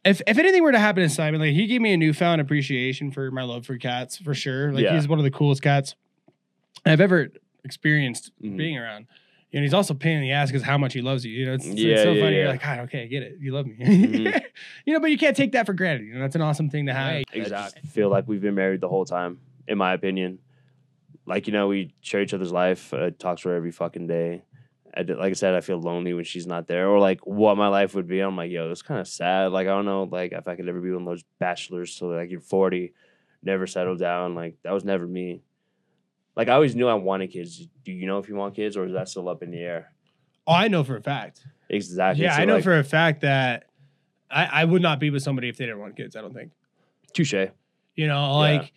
if 0.06 0.22
if 0.28 0.38
anything 0.38 0.64
were 0.64 0.72
to 0.72 0.80
happen 0.80 1.04
to 1.04 1.10
Simon, 1.10 1.42
like 1.42 1.54
he 1.54 1.66
gave 1.68 1.82
me 1.82 1.94
a 1.94 1.98
newfound 1.98 2.40
appreciation 2.40 3.12
for 3.12 3.32
my 3.32 3.44
love 3.44 3.66
for 3.66 3.78
cats, 3.78 4.18
for 4.18 4.34
sure. 4.34 4.72
Like 4.72 4.84
Yeah. 4.84 4.94
he's 4.96 5.08
one 5.08 5.20
of 5.20 5.24
the 5.26 5.32
coolest 5.32 5.62
cats 5.62 5.96
I've 6.86 7.02
ever 7.02 7.30
experienced 7.64 8.32
Mhm. 8.42 8.58
being 8.58 8.78
around. 8.78 9.08
And 9.54 9.64
he's 9.64 9.74
also 9.74 9.94
a 9.94 9.98
pain 9.98 10.18
in 10.18 10.22
the 10.22 10.32
ass 10.32 10.50
because 10.50 10.64
how 10.64 10.78
much 10.78 10.94
he 10.94 11.02
loves 11.02 11.26
you. 11.26 11.32
You 11.32 11.46
know, 11.46 11.54
it's, 11.54 11.66
it's 11.66 11.80
Yeah, 11.80 11.96
so 12.04 12.12
yeah, 12.12 12.22
funny. 12.24 12.36
You're 12.36 12.44
yeah. 12.46 12.52
like, 12.52 12.62
God, 12.62 12.80
okay, 12.80 13.04
I 13.04 13.08
get 13.08 13.24
it. 13.24 13.38
You 13.40 13.54
love 13.54 13.66
me. 13.66 13.76
Mhm. 13.80 14.42
you 14.86 14.94
know, 14.94 15.00
but 15.00 15.12
you 15.12 15.18
can't 15.18 15.36
take 15.36 15.54
that 15.54 15.66
for 15.66 15.74
granted. 15.74 16.06
You 16.08 16.16
know, 16.16 16.20
that's 16.20 16.36
an 16.36 16.42
awesome 16.42 16.70
thing 16.70 16.86
to 16.88 16.94
have. 16.94 17.24
Exactly. 17.34 17.82
I 17.84 17.88
feel 17.88 18.10
like 18.10 18.28
we've 18.28 18.42
been 18.42 18.56
married 18.56 18.82
the 18.82 18.90
whole 18.90 19.06
time, 19.06 19.40
in 19.68 19.78
my 19.78 19.94
opinion. 19.94 20.40
Like 21.26 21.48
you 21.48 21.54
know, 21.54 21.68
we 21.70 21.94
share 22.02 22.22
each 22.22 22.34
other's 22.34 22.52
life. 22.52 22.94
I 22.94 23.10
talk 23.12 23.40
to 23.40 23.50
her 23.50 23.56
every 23.56 23.72
fucking 23.72 24.06
day. 24.08 24.44
I 24.98 25.02
like 25.02 25.32
I 25.32 25.34
said, 25.34 25.54
I 25.56 25.62
feel 25.62 25.80
lonely 25.80 26.14
when 26.14 26.24
she's 26.24 26.48
not 26.48 26.68
there, 26.68 26.88
or 26.90 27.00
like 27.00 27.26
what 27.26 27.58
my 27.58 27.68
life 27.68 27.94
would 27.96 28.08
be. 28.08 28.20
I'm 28.20 28.38
like, 28.38 28.52
yo, 28.52 28.72
it's 28.72 28.82
kind 28.82 29.00
of 29.00 29.08
sad. 29.08 29.52
Like 29.52 29.68
I 29.68 29.72
don't 29.72 29.86
know, 29.86 30.04
like 30.04 30.32
if 30.32 30.48
I 30.48 30.56
could 30.56 30.68
ever 30.70 30.80
be 30.80 30.92
one 30.92 31.02
of 31.02 31.08
those 31.08 31.24
bachelors, 31.40 31.94
so 31.94 32.08
like 32.08 32.32
you're 32.32 32.40
40, 32.40 32.94
never 33.44 33.68
settle 33.68 33.98
down. 33.98 34.36
Like 34.36 34.56
that 34.64 34.74
was 34.74 34.86
never 34.86 35.06
me. 35.06 35.42
Like 36.36 36.48
I 36.48 36.54
always 36.54 36.76
knew 36.76 36.88
I 36.88 36.94
wanted 36.94 37.32
kids. 37.32 37.68
Do 37.84 37.92
you 37.92 38.08
know 38.08 38.20
if 38.20 38.30
you 38.30 38.36
want 38.36 38.56
kids, 38.56 38.78
or 38.78 38.86
is 38.86 38.94
that 38.94 39.10
still 39.10 39.28
up 39.28 39.44
in 39.44 39.52
the 39.52 39.60
air? 39.60 39.92
Oh, 40.48 40.54
I 40.54 40.68
know 40.68 40.84
for 40.84 40.96
a 40.96 41.02
fact. 41.02 41.46
Exactly. 41.70 42.24
Yeah, 42.24 42.36
So, 42.36 42.42
I 42.42 42.46
know 42.46 42.56
like, 42.56 42.64
for 42.64 42.78
a 42.78 42.84
fact 42.84 43.22
that 43.22 43.66
I, 44.30 44.46
I 44.62 44.66
would 44.66 44.82
not 44.82 45.00
be 45.00 45.10
with 45.10 45.24
somebody 45.24 45.50
if 45.50 45.58
they 45.58 45.66
didn't 45.66 45.80
want 45.80 45.96
kids. 45.98 46.16
I 46.16 46.22
don't 46.22 46.34
think. 46.34 46.52
touche. 47.14 47.34
You 47.96 48.08
know, 48.08 48.38
like, 48.38 48.74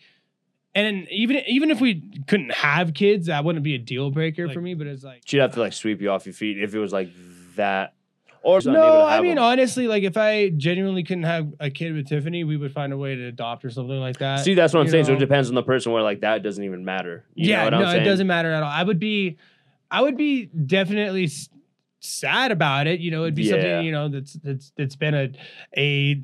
and 0.87 1.07
even 1.09 1.37
even 1.47 1.71
if 1.71 1.81
we 1.81 2.01
couldn't 2.27 2.51
have 2.53 2.93
kids, 2.93 3.27
that 3.27 3.43
wouldn't 3.43 3.63
be 3.63 3.75
a 3.75 3.79
deal 3.79 4.11
breaker 4.11 4.49
for 4.49 4.61
me. 4.61 4.73
But 4.73 4.87
it's 4.87 5.03
like, 5.03 5.21
She'd 5.25 5.39
have 5.39 5.53
to 5.53 5.59
like 5.59 5.73
sweep 5.73 6.01
you 6.01 6.09
off 6.11 6.25
your 6.25 6.33
feet 6.33 6.61
if 6.61 6.73
it 6.73 6.79
was 6.79 6.91
like 6.93 7.09
that. 7.55 7.93
Or 8.41 8.61
no, 8.63 9.05
I 9.05 9.19
mean, 9.19 9.35
them. 9.35 9.43
honestly, 9.43 9.87
like 9.89 10.03
if 10.03 10.15
I 10.15 10.47
genuinely 10.49 11.03
couldn't 11.03 11.23
have 11.25 11.53
a 11.59 11.69
kid 11.69 11.93
with 11.93 12.07
Tiffany, 12.07 12.45
we 12.45 12.55
would 12.55 12.71
find 12.71 12.93
a 12.93 12.97
way 12.97 13.13
to 13.13 13.25
adopt 13.27 13.65
or 13.65 13.69
something 13.69 13.99
like 13.99 14.19
that. 14.19 14.45
See, 14.45 14.53
that's 14.53 14.73
what 14.73 14.79
I'm 14.79 14.85
you 14.85 14.91
saying. 14.91 15.05
So 15.05 15.13
it 15.13 15.19
depends 15.19 15.49
on 15.49 15.55
the 15.55 15.63
person 15.63 15.91
where 15.91 16.03
like 16.03 16.21
that 16.21 16.41
doesn't 16.41 16.63
even 16.63 16.85
matter. 16.85 17.25
You 17.35 17.49
yeah, 17.49 17.57
know 17.69 17.77
what 17.77 17.85
no, 17.85 17.91
I'm 17.91 17.99
it 18.01 18.05
doesn't 18.05 18.27
matter 18.27 18.49
at 18.53 18.63
all. 18.63 18.69
I 18.71 18.81
would 18.81 18.97
be, 18.99 19.37
I 19.91 20.01
would 20.01 20.15
be 20.15 20.45
definitely 20.45 21.25
s- 21.25 21.49
sad 21.99 22.53
about 22.53 22.87
it. 22.87 23.01
You 23.01 23.11
know, 23.11 23.23
it'd 23.23 23.35
be 23.35 23.43
Yeah. 23.43 23.51
something 23.51 23.85
you 23.85 23.91
know 23.91 24.07
that's 24.07 24.33
that's 24.35 24.71
that's 24.77 24.95
been 24.95 25.13
a 25.15 25.31
a 25.75 26.23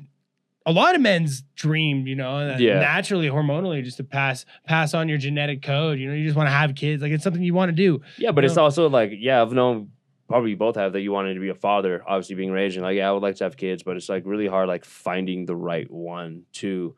a 0.66 0.72
lot 0.72 0.94
of 0.96 1.00
men's 1.00 1.42
dream. 1.54 2.06
You 2.06 2.16
know, 2.16 2.56
Yeah. 2.58 2.80
naturally 2.80 3.28
hormonally 3.28 3.82
just 3.84 3.96
to 3.98 4.04
pass 4.04 4.44
pass 4.66 4.92
on 4.94 5.08
your 5.08 5.16
genetic 5.18 5.62
code. 5.62 5.98
You 5.98 6.08
know, 6.08 6.14
you 6.14 6.24
just 6.24 6.36
want 6.36 6.48
to 6.48 6.52
have 6.52 6.74
kids. 6.74 7.02
Like 7.02 7.12
it's 7.12 7.24
something 7.24 7.42
you 7.42 7.54
want 7.54 7.70
to 7.70 7.76
do. 7.76 8.02
Yeah, 8.18 8.32
but 8.32 8.44
it's 8.44 8.56
know? 8.56 8.64
also 8.64 8.88
like, 8.88 9.12
yeah, 9.14 9.40
I've 9.40 9.52
known 9.52 9.92
probably 10.28 10.50
you 10.50 10.56
both 10.56 10.74
have 10.74 10.92
that 10.92 11.02
you 11.02 11.12
wanted 11.12 11.34
to 11.34 11.40
be 11.40 11.50
a 11.50 11.54
father, 11.54 12.02
obviously 12.06 12.34
being 12.34 12.50
raised. 12.50 12.76
And 12.76 12.84
like, 12.84 12.96
yeah, 12.96 13.08
I 13.08 13.12
would 13.12 13.22
like 13.22 13.36
to 13.36 13.44
have 13.44 13.56
kids, 13.56 13.84
but 13.84 13.96
it's 13.96 14.08
like 14.08 14.24
really 14.26 14.48
hard 14.48 14.66
like 14.66 14.84
finding 14.84 15.46
the 15.46 15.54
right 15.54 15.88
one 15.88 16.42
to 16.54 16.96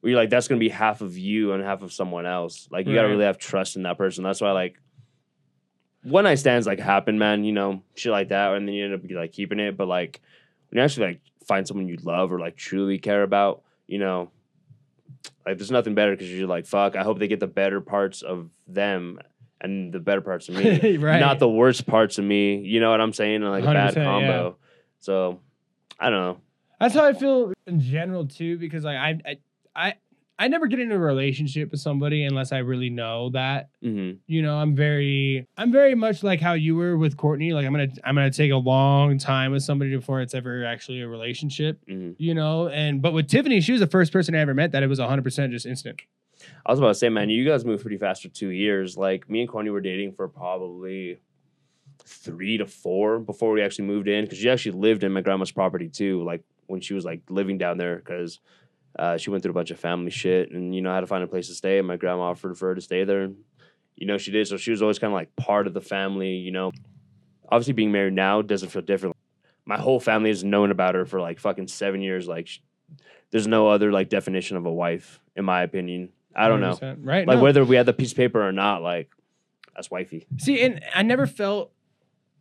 where 0.00 0.12
you're 0.12 0.18
like, 0.18 0.30
that's 0.30 0.48
gonna 0.48 0.58
be 0.58 0.70
half 0.70 1.02
of 1.02 1.18
you 1.18 1.52
and 1.52 1.62
half 1.62 1.82
of 1.82 1.92
someone 1.92 2.24
else. 2.24 2.68
Like 2.70 2.86
you 2.86 2.94
gotta 2.94 3.08
really 3.08 3.24
have 3.26 3.36
trust 3.36 3.76
in 3.76 3.82
that 3.82 3.98
person. 3.98 4.24
That's 4.24 4.40
why 4.40 4.52
like 4.52 4.80
one 6.04 6.24
night 6.24 6.36
stands 6.36 6.66
like 6.66 6.78
happen, 6.80 7.18
man, 7.18 7.44
you 7.44 7.52
know, 7.52 7.82
shit 7.94 8.12
like 8.12 8.28
that, 8.28 8.54
and 8.54 8.66
then 8.66 8.74
you 8.74 8.84
end 8.86 8.94
up 8.94 9.02
like 9.10 9.32
keeping 9.32 9.60
it. 9.60 9.76
But 9.76 9.86
like 9.88 10.22
when 10.70 10.78
you 10.78 10.82
actually 10.84 11.06
like 11.08 11.20
find 11.46 11.66
someone 11.66 11.88
you 11.88 11.96
love 12.02 12.32
or 12.32 12.38
like 12.38 12.56
truly 12.56 12.98
care 12.98 13.22
about, 13.22 13.62
you 13.86 13.98
know, 13.98 14.30
like 15.46 15.58
there's 15.58 15.70
nothing 15.70 15.94
better 15.94 16.12
because 16.12 16.30
you're 16.30 16.48
like, 16.48 16.66
fuck, 16.66 16.96
I 16.96 17.02
hope 17.02 17.18
they 17.18 17.28
get 17.28 17.40
the 17.40 17.46
better 17.46 17.80
parts 17.80 18.22
of 18.22 18.48
them 18.66 19.18
and 19.60 19.92
the 19.92 20.00
better 20.00 20.20
parts 20.20 20.48
of 20.48 20.56
me. 20.56 20.96
right. 20.96 21.20
Not 21.20 21.38
the 21.38 21.48
worst 21.48 21.86
parts 21.86 22.18
of 22.18 22.24
me. 22.24 22.58
You 22.58 22.80
know 22.80 22.90
what 22.90 23.00
I'm 23.00 23.12
saying? 23.12 23.42
Like 23.42 23.64
a 23.64 23.66
bad 23.66 23.94
100%, 23.94 23.96
yeah. 23.96 24.04
combo. 24.04 24.56
So 25.00 25.40
I 25.98 26.10
don't 26.10 26.20
know. 26.20 26.40
That's 26.78 26.94
how 26.94 27.04
I 27.04 27.12
feel 27.12 27.52
in 27.66 27.80
general 27.80 28.26
too, 28.26 28.58
because 28.58 28.84
like 28.84 28.96
I 28.96 29.20
I 29.26 29.38
I, 29.76 29.94
I 30.40 30.48
never 30.48 30.66
get 30.68 30.80
into 30.80 30.94
a 30.94 30.98
relationship 30.98 31.70
with 31.70 31.80
somebody 31.80 32.24
unless 32.24 32.50
I 32.50 32.58
really 32.58 32.88
know 32.88 33.28
that. 33.30 33.68
hmm 33.82 34.12
You 34.26 34.40
know, 34.40 34.56
I'm 34.56 34.74
very 34.74 35.46
I'm 35.58 35.70
very 35.70 35.94
much 35.94 36.22
like 36.22 36.40
how 36.40 36.54
you 36.54 36.74
were 36.74 36.96
with 36.96 37.18
Courtney. 37.18 37.52
Like 37.52 37.66
I'm 37.66 37.72
gonna 37.72 37.88
I'm 38.04 38.14
gonna 38.14 38.30
take 38.30 38.50
a 38.50 38.56
long 38.56 39.18
time 39.18 39.52
with 39.52 39.62
somebody 39.62 39.94
before 39.94 40.22
it's 40.22 40.34
ever 40.34 40.64
actually 40.64 41.02
a 41.02 41.08
relationship. 41.08 41.78
hmm 41.86 42.12
You 42.16 42.32
know, 42.34 42.68
and 42.68 43.02
but 43.02 43.12
with 43.12 43.28
Tiffany, 43.28 43.60
she 43.60 43.72
was 43.72 43.82
the 43.82 43.86
first 43.86 44.12
person 44.12 44.34
I 44.34 44.38
ever 44.38 44.54
met 44.54 44.72
that 44.72 44.82
it 44.82 44.86
was 44.88 44.98
100 44.98 45.22
percent 45.22 45.52
just 45.52 45.66
instant. 45.66 46.00
I 46.64 46.72
was 46.72 46.78
about 46.78 46.88
to 46.88 46.94
say, 46.94 47.10
man, 47.10 47.28
you 47.28 47.46
guys 47.46 47.66
moved 47.66 47.82
pretty 47.82 47.98
fast 47.98 48.22
for 48.22 48.28
two 48.28 48.48
years. 48.48 48.96
Like 48.96 49.28
me 49.28 49.40
and 49.40 49.48
Courtney 49.48 49.70
were 49.70 49.82
dating 49.82 50.12
for 50.14 50.26
probably 50.26 51.18
three 52.02 52.56
to 52.56 52.66
four 52.66 53.18
before 53.18 53.52
we 53.52 53.60
actually 53.60 53.84
moved 53.86 54.08
in 54.08 54.24
because 54.24 54.38
she 54.38 54.48
actually 54.48 54.72
lived 54.72 55.04
in 55.04 55.12
my 55.12 55.20
grandma's 55.20 55.50
property 55.50 55.88
too. 55.88 56.24
Like 56.24 56.42
when 56.66 56.80
she 56.80 56.94
was 56.94 57.04
like 57.04 57.20
living 57.28 57.58
down 57.58 57.76
there 57.76 57.96
because 57.96 58.40
uh, 58.98 59.16
she 59.16 59.30
went 59.30 59.42
through 59.42 59.52
a 59.52 59.54
bunch 59.54 59.70
of 59.70 59.78
family 59.78 60.10
shit 60.10 60.50
and 60.50 60.74
you 60.74 60.82
know 60.82 60.92
had 60.92 61.00
to 61.00 61.06
find 61.06 61.22
a 61.22 61.26
place 61.26 61.48
to 61.48 61.54
stay. 61.54 61.78
And 61.78 61.86
my 61.86 61.96
grandma 61.96 62.22
offered 62.30 62.58
for 62.58 62.68
her 62.68 62.74
to 62.74 62.80
stay 62.80 63.04
there. 63.04 63.22
And, 63.22 63.36
you 63.96 64.06
know 64.06 64.16
she 64.16 64.30
did, 64.30 64.48
so 64.48 64.56
she 64.56 64.70
was 64.70 64.80
always 64.80 64.98
kind 64.98 65.12
of 65.12 65.14
like 65.14 65.36
part 65.36 65.66
of 65.66 65.74
the 65.74 65.80
family. 65.80 66.36
You 66.36 66.52
know, 66.52 66.72
obviously 67.48 67.74
being 67.74 67.92
married 67.92 68.14
now 68.14 68.40
doesn't 68.42 68.70
feel 68.70 68.82
different. 68.82 69.16
My 69.66 69.78
whole 69.78 70.00
family 70.00 70.30
has 70.30 70.42
known 70.42 70.70
about 70.70 70.94
her 70.94 71.04
for 71.04 71.20
like 71.20 71.38
fucking 71.38 71.68
seven 71.68 72.00
years. 72.00 72.26
Like, 72.26 72.46
sh- 72.46 72.60
there's 73.30 73.46
no 73.46 73.68
other 73.68 73.92
like 73.92 74.08
definition 74.08 74.56
of 74.56 74.64
a 74.64 74.72
wife, 74.72 75.20
in 75.36 75.44
my 75.44 75.62
opinion. 75.62 76.10
I 76.34 76.48
don't 76.48 76.60
know. 76.60 76.74
100%. 76.74 76.98
Right. 77.02 77.26
Like 77.26 77.38
no. 77.38 77.42
whether 77.42 77.64
we 77.64 77.76
had 77.76 77.86
the 77.86 77.92
piece 77.92 78.12
of 78.12 78.16
paper 78.16 78.46
or 78.46 78.52
not, 78.52 78.82
like 78.82 79.10
that's 79.74 79.90
wifey. 79.90 80.26
See, 80.38 80.62
and 80.62 80.80
I 80.94 81.02
never 81.02 81.26
felt 81.26 81.72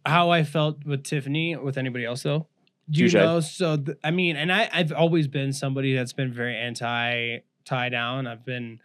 how 0.06 0.30
I 0.30 0.44
felt 0.44 0.86
with 0.86 1.04
Tiffany 1.04 1.56
with 1.56 1.78
anybody 1.78 2.06
else 2.06 2.24
though. 2.24 2.48
You 2.92 3.06
Touche. 3.06 3.14
know, 3.14 3.40
so 3.40 3.78
th- 3.78 3.98
I 4.04 4.12
mean, 4.12 4.36
and 4.36 4.52
I 4.52 4.70
I've 4.74 4.92
always 4.92 5.28
been 5.28 5.54
somebody 5.54 5.94
that's 5.94 6.14
been 6.14 6.34
very 6.34 6.56
anti 6.58 7.40
tie 7.66 7.90
down. 7.90 8.26
I've 8.28 8.44
been 8.46 8.80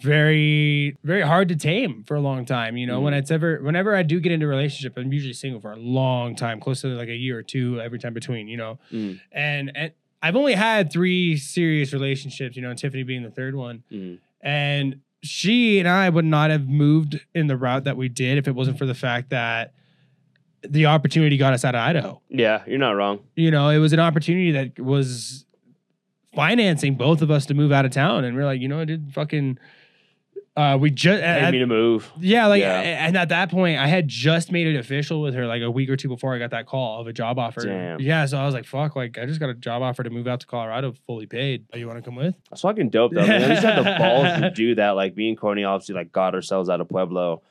very 0.00 0.96
very 1.04 1.22
hard 1.22 1.48
to 1.48 1.56
tame 1.56 2.02
for 2.06 2.16
a 2.16 2.20
long 2.20 2.44
time. 2.44 2.76
You 2.76 2.86
know, 2.86 3.00
when 3.00 3.14
Mhm. 3.14 3.18
it's 3.18 3.30
ever 3.30 3.60
whenever 3.62 3.94
I 3.94 4.02
do 4.02 4.18
get 4.20 4.32
into 4.32 4.46
a 4.46 4.48
relationship, 4.48 4.96
I'm 4.96 5.12
usually 5.12 5.32
single 5.32 5.60
for 5.60 5.72
a 5.72 5.76
long 5.76 6.34
time, 6.34 6.60
close 6.60 6.80
to 6.82 6.88
like 6.88 7.08
a 7.08 7.14
year 7.14 7.38
or 7.38 7.42
two 7.42 7.80
every 7.80 7.98
time 7.98 8.12
between. 8.14 8.48
You 8.48 8.56
know, 8.56 8.78
Mm, 8.92 9.20
and 9.32 9.72
and 9.76 9.92
I've 10.22 10.36
only 10.36 10.54
had 10.54 10.90
three 10.92 11.36
serious 11.36 11.92
relationships. 11.92 12.56
You 12.56 12.62
know, 12.62 12.70
and 12.70 12.78
Tiffany 12.78 13.02
being 13.04 13.22
the 13.22 13.30
third 13.30 13.54
one. 13.54 13.84
mm. 13.92 14.18
And 14.42 15.00
she 15.22 15.78
and 15.78 15.88
I 15.88 16.08
would 16.10 16.24
not 16.24 16.50
have 16.50 16.68
moved 16.68 17.20
in 17.34 17.46
the 17.46 17.56
route 17.56 17.84
that 17.84 17.96
we 17.96 18.08
did 18.08 18.36
if 18.36 18.46
it 18.48 18.54
wasn't 18.54 18.76
for 18.78 18.84
the 18.86 18.94
fact 18.94 19.30
that 19.30 19.72
the 20.68 20.86
opportunity 20.86 21.36
got 21.36 21.52
us 21.52 21.64
out 21.64 21.74
of 21.74 21.80
Idaho. 21.80 22.20
Yeah, 22.28 22.62
you're 22.66 22.78
not 22.78 22.92
wrong. 22.92 23.20
You 23.36 23.50
know, 23.50 23.68
it 23.70 23.78
was 23.78 23.92
an 23.92 24.00
opportunity 24.00 24.52
that 24.52 24.78
was 24.80 25.44
financing 26.34 26.96
both 26.96 27.22
of 27.22 27.30
us 27.30 27.46
to 27.46 27.54
move 27.54 27.72
out 27.72 27.84
of 27.84 27.90
town. 27.92 28.24
And 28.24 28.36
we're 28.36 28.44
like, 28.44 28.60
you 28.60 28.68
know, 28.68 28.84
dude, 28.84 29.12
fucking, 29.12 29.58
uh, 30.56 30.76
we 30.80 30.90
just, 30.90 31.22
Paid 31.22 31.50
me 31.52 31.58
to 31.60 31.66
move. 31.66 32.10
yeah, 32.18 32.46
like, 32.46 32.60
Yeah. 32.60 32.80
and 33.06 33.16
at 33.16 33.28
that 33.28 33.50
point, 33.50 33.78
I 33.78 33.86
had 33.86 34.08
just 34.08 34.50
made 34.52 34.66
it 34.66 34.76
official 34.76 35.20
with 35.20 35.34
her 35.34 35.46
like 35.46 35.62
a 35.62 35.70
week 35.70 35.90
or 35.90 35.96
two 35.96 36.08
before 36.08 36.34
I 36.34 36.38
got 36.38 36.50
that 36.50 36.66
call 36.66 37.00
of 37.00 37.06
a 37.06 37.12
job 37.12 37.38
offer. 37.38 37.60
Damn. 37.62 38.00
Yeah, 38.00 38.26
so 38.26 38.38
I 38.38 38.46
was 38.46 38.54
like, 38.54 38.64
fuck, 38.64 38.96
like, 38.96 39.16
I 39.18 39.26
just 39.26 39.38
got 39.40 39.48
a 39.50 39.54
job 39.54 39.82
offer 39.82 40.02
to 40.02 40.10
move 40.10 40.26
out 40.26 40.40
to 40.40 40.46
Colorado 40.46 40.92
fully 41.06 41.26
paid. 41.26 41.66
Oh, 41.72 41.76
you 41.76 41.86
want 41.86 41.98
to 41.98 42.02
come 42.04 42.16
with? 42.16 42.34
That's 42.50 42.62
fucking 42.62 42.90
dope 42.90 43.12
though. 43.12 43.26
Man. 43.26 43.42
At 43.42 43.50
least 43.50 43.62
had 43.62 43.78
the 43.78 43.94
balls 43.98 44.40
to 44.40 44.50
do 44.50 44.74
that. 44.76 44.90
Like 44.90 45.16
me 45.16 45.28
and 45.28 45.38
Courtney 45.38 45.64
obviously 45.64 45.94
like 45.94 46.10
got 46.12 46.34
ourselves 46.34 46.68
out 46.68 46.80
of 46.80 46.88
Pueblo. 46.88 47.42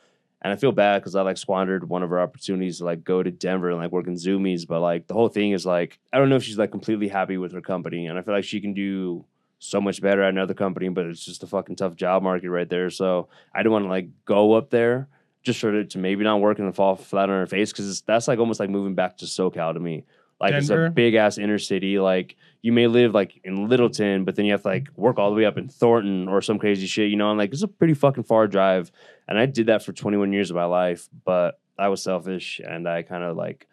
And 0.44 0.52
I 0.52 0.58
feel 0.58 0.74
bad 0.74 1.02
because 1.02 1.16
I 1.16 1.22
like 1.22 1.38
squandered 1.38 1.88
one 1.88 2.04
of 2.04 2.12
our 2.12 2.20
opportunities 2.20 2.80
to 2.80 2.86
like 2.86 3.04
go 3.04 3.24
to 3.24 3.32
Denver 3.32 3.70
and 3.70 3.80
like 3.80 3.92
work 3.92 4.08
in 4.08 4.16
Zoomies. 4.16 4.68
But 4.68 4.82
like 4.82 5.08
the 5.08 5.14
whole 5.14 5.30
thing 5.30 5.52
is 5.52 5.66
like 5.66 6.00
I 6.12 6.18
don't 6.18 6.30
know 6.30 6.36
if 6.36 6.44
she's 6.44 6.58
like 6.58 6.72
completely 6.72 7.08
happy 7.08 7.38
with 7.38 7.54
her 7.54 7.62
company. 7.62 8.08
And 8.08 8.20
I 8.20 8.22
feel 8.22 8.34
like 8.34 8.44
she 8.44 8.60
can 8.60 8.74
do 8.74 9.26
so 9.60 9.80
much 9.80 10.02
better 10.02 10.22
at 10.22 10.30
another 10.30 10.54
company, 10.54 10.90
but 10.90 11.06
it's 11.06 11.24
just 11.24 11.44
a 11.44 11.48
fucking 11.48 11.78
tough 11.78 11.96
job 11.96 12.22
market 12.22 12.50
right 12.50 12.70
there. 12.70 12.90
So 12.90 13.30
I 13.56 13.64
don't 13.64 13.72
want 13.72 13.86
to 13.86 13.90
like 13.90 14.10
go 14.26 14.54
up 14.54 14.70
there 14.70 15.08
just 15.44 15.62
for 15.62 15.74
it 15.74 15.92
to 15.92 16.00
maybe 16.00 16.24
not 16.24 16.42
work 16.42 16.60
and 16.60 16.76
fall 16.76 16.96
flat 16.96 17.30
on 17.30 17.40
her 17.40 17.48
face 17.48 17.72
because 17.72 18.02
that's 18.02 18.28
like 18.28 18.40
almost 18.40 18.60
like 18.60 18.70
moving 18.70 18.96
back 18.96 19.18
to 19.18 19.26
SoCal 19.26 19.74
to 19.74 19.80
me. 19.80 20.04
Like 20.44 20.56
it's 20.56 20.70
a 20.70 20.92
big 20.94 21.16
ass 21.16 21.38
inner 21.38 21.58
city. 21.58 22.00
Like 22.00 22.36
you 22.62 22.72
may 22.72 22.88
live 22.88 23.14
like 23.14 23.40
in 23.44 23.68
Littleton, 23.68 24.26
but 24.26 24.36
then 24.36 24.46
you 24.46 24.52
have 24.52 24.64
to 24.64 24.68
like 24.68 24.90
work 24.96 25.18
all 25.18 25.30
the 25.30 25.36
way 25.36 25.46
up 25.46 25.58
in 25.58 25.70
Thornton 25.70 26.28
or 26.28 26.42
some 26.42 26.60
crazy 26.60 26.88
shit, 26.88 27.10
you 27.10 27.16
know. 27.16 27.30
And 27.30 27.38
like 27.38 27.54
it's 27.54 27.64
a 27.64 27.68
pretty 27.68 27.94
fucking 27.94 28.24
far 28.24 28.48
drive. 28.48 28.92
And 29.28 29.40
I 29.40 29.46
did 29.46 29.68
that 29.68 29.84
for 29.84 29.94
21 29.94 30.34
years 30.34 30.50
of 30.50 30.56
my 30.56 30.66
life, 30.66 31.08
but 31.24 31.60
I 31.78 31.88
was 31.88 32.04
selfish 32.04 32.60
and 32.66 32.88
I 32.88 33.04
kind 33.04 33.24
of 33.24 33.38
like, 33.38 33.68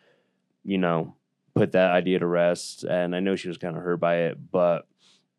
you 0.65 0.79
know, 0.79 1.15
put 1.55 1.73
that 1.73 1.91
idea 1.91 2.21
to 2.21 2.27
rest. 2.27 2.85
And 2.85 3.15
I 3.15 3.21
know 3.21 3.37
she 3.37 3.49
was 3.49 3.59
kind 3.59 3.77
of 3.77 3.83
hurt 3.83 3.99
by 3.99 4.17
it, 4.17 4.39
but 4.51 4.87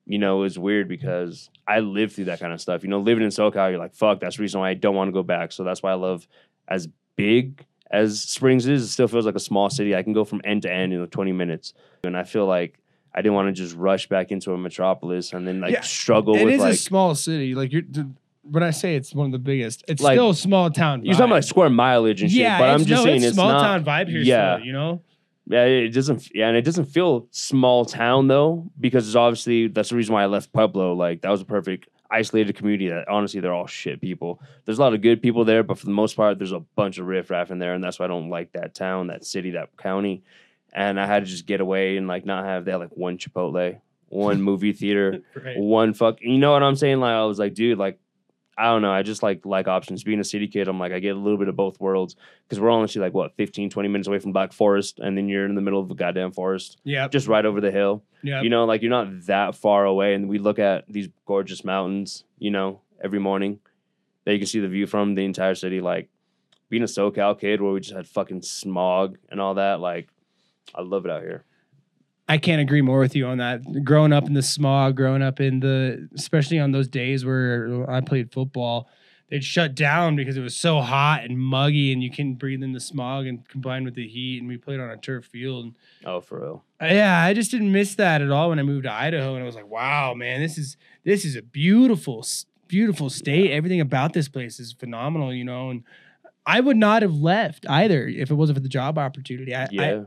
you 0.06 0.18
know, 0.18 0.40
it 0.40 0.42
was 0.42 0.60
weird 0.60 0.88
because 0.88 1.50
I 1.68 1.80
lived 1.80 2.14
through 2.14 2.26
that 2.26 2.40
kind 2.40 2.52
of 2.52 2.60
stuff. 2.60 2.84
You 2.84 2.90
know, 2.90 3.00
living 3.00 3.24
in 3.24 3.30
SoCal, 3.30 3.70
you're 3.70 3.80
like, 3.80 3.96
fuck, 3.96 4.20
that's 4.20 4.38
the 4.38 4.42
reason 4.42 4.60
why 4.60 4.70
I 4.70 4.74
don't 4.74 4.96
want 4.96 5.08
to 5.08 5.14
go 5.14 5.24
back. 5.24 5.52
So 5.52 5.64
that's 5.64 5.82
why 5.82 5.92
I 5.92 5.96
love 5.96 6.28
as 6.68 6.88
big 7.16 7.66
as 7.92 8.22
Springs 8.22 8.68
is, 8.68 8.84
it 8.84 8.88
still 8.88 9.08
feels 9.08 9.26
like 9.26 9.36
a 9.36 9.40
small 9.40 9.70
city. 9.70 9.96
I 9.96 10.04
can 10.04 10.14
go 10.14 10.24
from 10.24 10.42
end 10.44 10.62
to 10.64 10.72
end 10.72 10.94
in 10.94 11.02
like 11.02 11.12
20 11.12 11.32
minutes. 11.32 11.74
And 12.04 12.16
I 12.18 12.24
feel 12.24 12.46
like 12.46 12.80
I 13.14 13.22
didn't 13.22 13.36
want 13.36 13.48
to 13.48 13.52
just 13.62 13.76
rush 13.76 14.08
back 14.08 14.32
into 14.32 14.54
a 14.54 14.58
metropolis 14.58 15.34
and 15.34 15.48
then 15.48 15.60
like 15.62 15.74
Yeah, 15.74 15.82
struggle 15.82 16.36
It 16.36 16.46
with 16.46 16.54
is 16.56 16.62
like 16.62 16.74
a 16.74 16.78
small 16.78 17.14
city. 17.16 17.54
Like 17.56 17.72
you're, 17.74 17.84
when 18.44 18.64
I 18.64 18.72
say 18.72 18.96
it's 18.96 19.14
one 19.14 19.28
of 19.28 19.32
the 19.34 19.40
biggest, 19.40 19.84
it's 19.88 20.02
Like- 20.02 20.16
still 20.16 20.30
a 20.32 20.36
small 20.36 20.70
town. 20.72 21.02
Vibe. 21.02 21.06
you're 21.06 21.14
talking 21.16 21.26
about 21.26 21.36
like 21.36 21.44
square 21.44 21.70
mileage 21.70 22.22
and 22.22 22.32
shit, 22.32 22.40
yeah, 22.42 22.58
but 22.60 22.70
I'm 22.70 22.76
it's- 22.82 22.88
just 22.88 23.00
no, 23.02 23.06
saying 23.06 23.18
it's, 23.18 23.26
it's 23.26 23.36
small 23.36 23.52
not 23.52 23.62
town 23.62 23.84
vibe 23.86 24.08
here. 24.10 24.22
yeah. 24.22 24.56
still, 24.56 24.66
you 24.66 24.74
know. 24.74 25.02
Yeah, 25.48 25.66
it 25.66 25.90
doesn't. 25.90 26.34
Yeah, 26.34 26.48
and 26.48 26.56
it 26.56 26.62
doesn't 26.62 26.86
feel 26.86 27.28
small 27.32 27.84
town 27.84 28.28
though, 28.28 28.72
because 28.80 29.06
it's 29.08 29.16
obviously 29.18 29.68
that's 29.68 29.90
the 29.90 29.96
reason 29.98 30.14
why 30.14 30.24
I 30.24 30.28
left 30.28 30.54
Pueblo. 30.54 30.94
Like 30.94 31.22
that 31.24 31.30
was 31.30 31.42
a 31.42 31.46
perfect 31.46 31.90
isolated 32.12 32.56
community. 32.56 32.90
That 32.90 33.08
honestly, 33.08 33.40
they're 33.40 33.54
all 33.54 33.68
shit 33.68 34.02
people. 34.02 34.40
There's 34.66 34.78
a 34.78 34.82
lot 34.82 34.94
of 34.94 35.02
good 35.02 35.22
people 35.22 35.46
there, 35.46 35.64
but 35.64 35.78
for 35.80 35.86
the 35.86 35.92
most 35.92 36.16
part, 36.16 36.38
there's 36.38 36.52
a 36.52 36.60
bunch 36.60 36.98
of 36.98 37.08
riffraff 37.08 37.50
in 37.52 37.60
there, 37.60 37.74
and 37.74 37.84
that's 37.84 38.00
why 38.00 38.06
I 38.06 38.10
don't 38.10 38.30
like 38.30 38.52
that 38.54 38.76
town, 38.76 39.08
that 39.08 39.26
city, 39.26 39.52
that 39.52 39.76
county. 39.78 40.24
And 40.74 41.00
I 41.00 41.06
had 41.06 41.26
to 41.26 41.30
just 41.30 41.46
get 41.46 41.60
away 41.62 41.98
and 41.98 42.08
like 42.08 42.26
not 42.26 42.46
have 42.46 42.64
they 42.66 42.72
had 42.72 42.80
like 42.80 42.96
one 42.96 43.18
Chipotle, 43.18 43.80
one 44.08 44.42
movie 44.50 44.74
theater, 44.74 45.22
Right. 45.36 45.58
one 45.58 45.94
fuck. 45.94 46.22
You 46.22 46.38
know 46.38 46.52
what 46.52 46.64
I'm 46.64 46.76
saying? 46.76 47.00
Like 47.00 47.14
I 47.14 47.26
was 47.26 47.40
like, 47.40 47.54
dude, 47.54 47.78
like 47.78 48.00
I 48.62 48.66
don't 48.66 48.82
know. 48.82 48.92
I 48.92 49.02
just 49.02 49.24
like 49.24 49.46
like 49.46 49.68
options. 49.68 50.04
Being 50.04 50.20
a 50.20 50.24
city 50.24 50.48
kid, 50.48 50.68
I'm 50.68 50.80
like 50.80 50.92
I 50.92 51.00
get 51.00 51.16
a 51.16 51.20
little 51.20 51.38
bit 51.38 51.48
of 51.48 51.56
both 51.56 51.80
worlds 51.80 52.16
because 52.44 52.60
we're 52.60 52.70
honestly 52.70 53.02
like 53.02 53.14
what 53.14 53.36
15, 53.36 53.70
20 53.70 53.90
minutes 53.90 54.08
away 54.08 54.20
from 54.20 54.32
Black 54.34 54.54
Forest, 54.54 55.00
and 55.00 55.18
then 55.18 55.28
you're 55.28 55.46
in 55.46 55.56
the 55.56 55.62
middle 55.62 55.80
of 55.80 55.88
the 55.90 55.96
goddamn 55.96 56.32
forest, 56.32 56.78
Yeah. 56.84 57.08
just 57.08 57.28
right 57.28 57.46
over 57.46 57.60
the 57.60 57.72
hill. 57.72 58.04
Yeah. 58.24 58.42
You 58.42 58.50
know, 58.50 58.66
like 58.66 58.82
you're 58.82 58.92
not 58.92 59.26
that 59.26 59.56
far 59.56 59.86
away, 59.86 60.14
and 60.14 60.30
we 60.30 60.38
look 60.38 60.60
at 60.60 60.86
these 60.88 61.10
gorgeous 61.26 61.64
mountains. 61.66 62.24
You 62.38 62.52
know, 62.52 62.82
every 63.04 63.20
morning 63.20 63.60
that 64.26 64.34
you 64.34 64.38
can 64.40 64.48
see 64.48 64.60
the 64.60 64.68
view 64.68 64.86
from 64.86 65.16
the 65.16 65.26
entire 65.26 65.56
city. 65.56 65.82
Like 65.82 66.10
being 66.70 66.84
a 66.84 66.86
SoCal 66.86 67.40
kid, 67.40 67.62
where 67.62 67.72
we 67.74 67.80
just 67.80 67.96
had 67.96 68.08
fucking 68.08 68.44
smog 68.44 69.18
and 69.30 69.42
all 69.42 69.56
that. 69.56 69.80
Like 69.80 70.10
I 70.76 70.82
love 70.82 71.06
it 71.06 71.12
out 71.12 71.22
here. 71.24 71.44
I 72.32 72.38
can't 72.38 72.62
agree 72.62 72.82
more 72.82 73.00
with 73.00 73.14
you 73.14 73.28
on 73.28 73.40
that. 73.40 73.84
Growing 73.84 74.14
up 74.14 74.26
in 74.26 74.34
the 74.34 74.42
smog, 74.42 74.96
growing 74.96 75.22
up 75.22 75.42
in 75.42 75.60
the, 75.60 76.08
especially 76.16 76.60
on 76.60 76.72
those 76.72 76.88
days 76.88 77.26
where 77.26 77.86
I 77.90 78.00
played 78.00 78.32
football, 78.32 78.88
they'd 79.30 79.44
shut 79.44 79.76
down 79.76 80.16
because 80.16 80.38
it 80.38 80.42
was 80.42 80.56
so 80.56 80.80
hot 80.80 81.26
and 81.26 81.38
muggy, 81.38 81.92
and 81.92 82.02
you 82.02 82.10
couldn't 82.10 82.36
breathe 82.36 82.64
in 82.64 82.72
the 82.72 82.80
smog 82.80 83.28
and 83.28 83.46
combined 83.50 83.84
with 83.84 83.96
the 83.96 84.08
heat. 84.08 84.40
And 84.40 84.48
we 84.48 84.56
played 84.56 84.80
on 84.80 84.90
a 84.90 84.96
turf 84.96 85.26
field. 85.26 85.74
Oh, 86.06 86.22
for 86.22 86.40
real. 86.40 86.64
Uh, 86.82 86.86
Yeah, 86.86 87.22
I 87.22 87.34
just 87.34 87.52
didn't 87.52 87.74
miss 87.74 87.96
that 87.96 88.22
at 88.22 88.32
all 88.32 88.48
when 88.48 88.60
I 88.60 88.64
moved 88.64 88.86
to 88.86 88.94
Idaho, 88.94 89.36
and 89.36 89.44
I 89.44 89.46
was 89.46 89.56
like, 89.56 89.70
"Wow, 89.70 90.14
man, 90.14 90.40
this 90.40 90.58
is 90.58 90.78
this 91.04 91.26
is 91.26 91.36
a 91.36 91.42
beautiful, 91.42 92.26
beautiful 92.70 93.10
state. 93.10 93.52
Everything 93.52 93.82
about 93.82 94.14
this 94.14 94.30
place 94.30 94.58
is 94.58 94.72
phenomenal." 94.72 95.34
You 95.34 95.44
know, 95.44 95.70
and 95.70 95.84
I 96.46 96.62
would 96.62 96.78
not 96.78 97.02
have 97.02 97.14
left 97.16 97.66
either 97.70 98.08
if 98.08 98.32
it 98.32 98.36
wasn't 98.36 98.56
for 98.56 98.62
the 98.64 98.70
job 98.70 98.98
opportunity. 98.98 99.54
I, 99.54 99.64
I, 99.64 99.68
Yeah. 99.72 99.84
I 99.84 100.06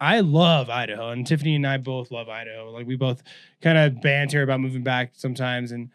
love 0.00 0.70
Idaho, 0.70 1.10
and 1.10 1.26
Tiffany 1.26 1.54
and 1.56 1.66
I 1.66 1.76
both 1.76 2.10
love 2.10 2.28
Idaho. 2.28 2.70
Like 2.70 2.86
we 2.86 2.96
both 2.96 3.22
kind 3.60 3.76
of 3.78 4.00
banter 4.00 4.42
about 4.42 4.60
moving 4.60 4.82
back 4.82 5.12
sometimes, 5.14 5.72
and 5.72 5.90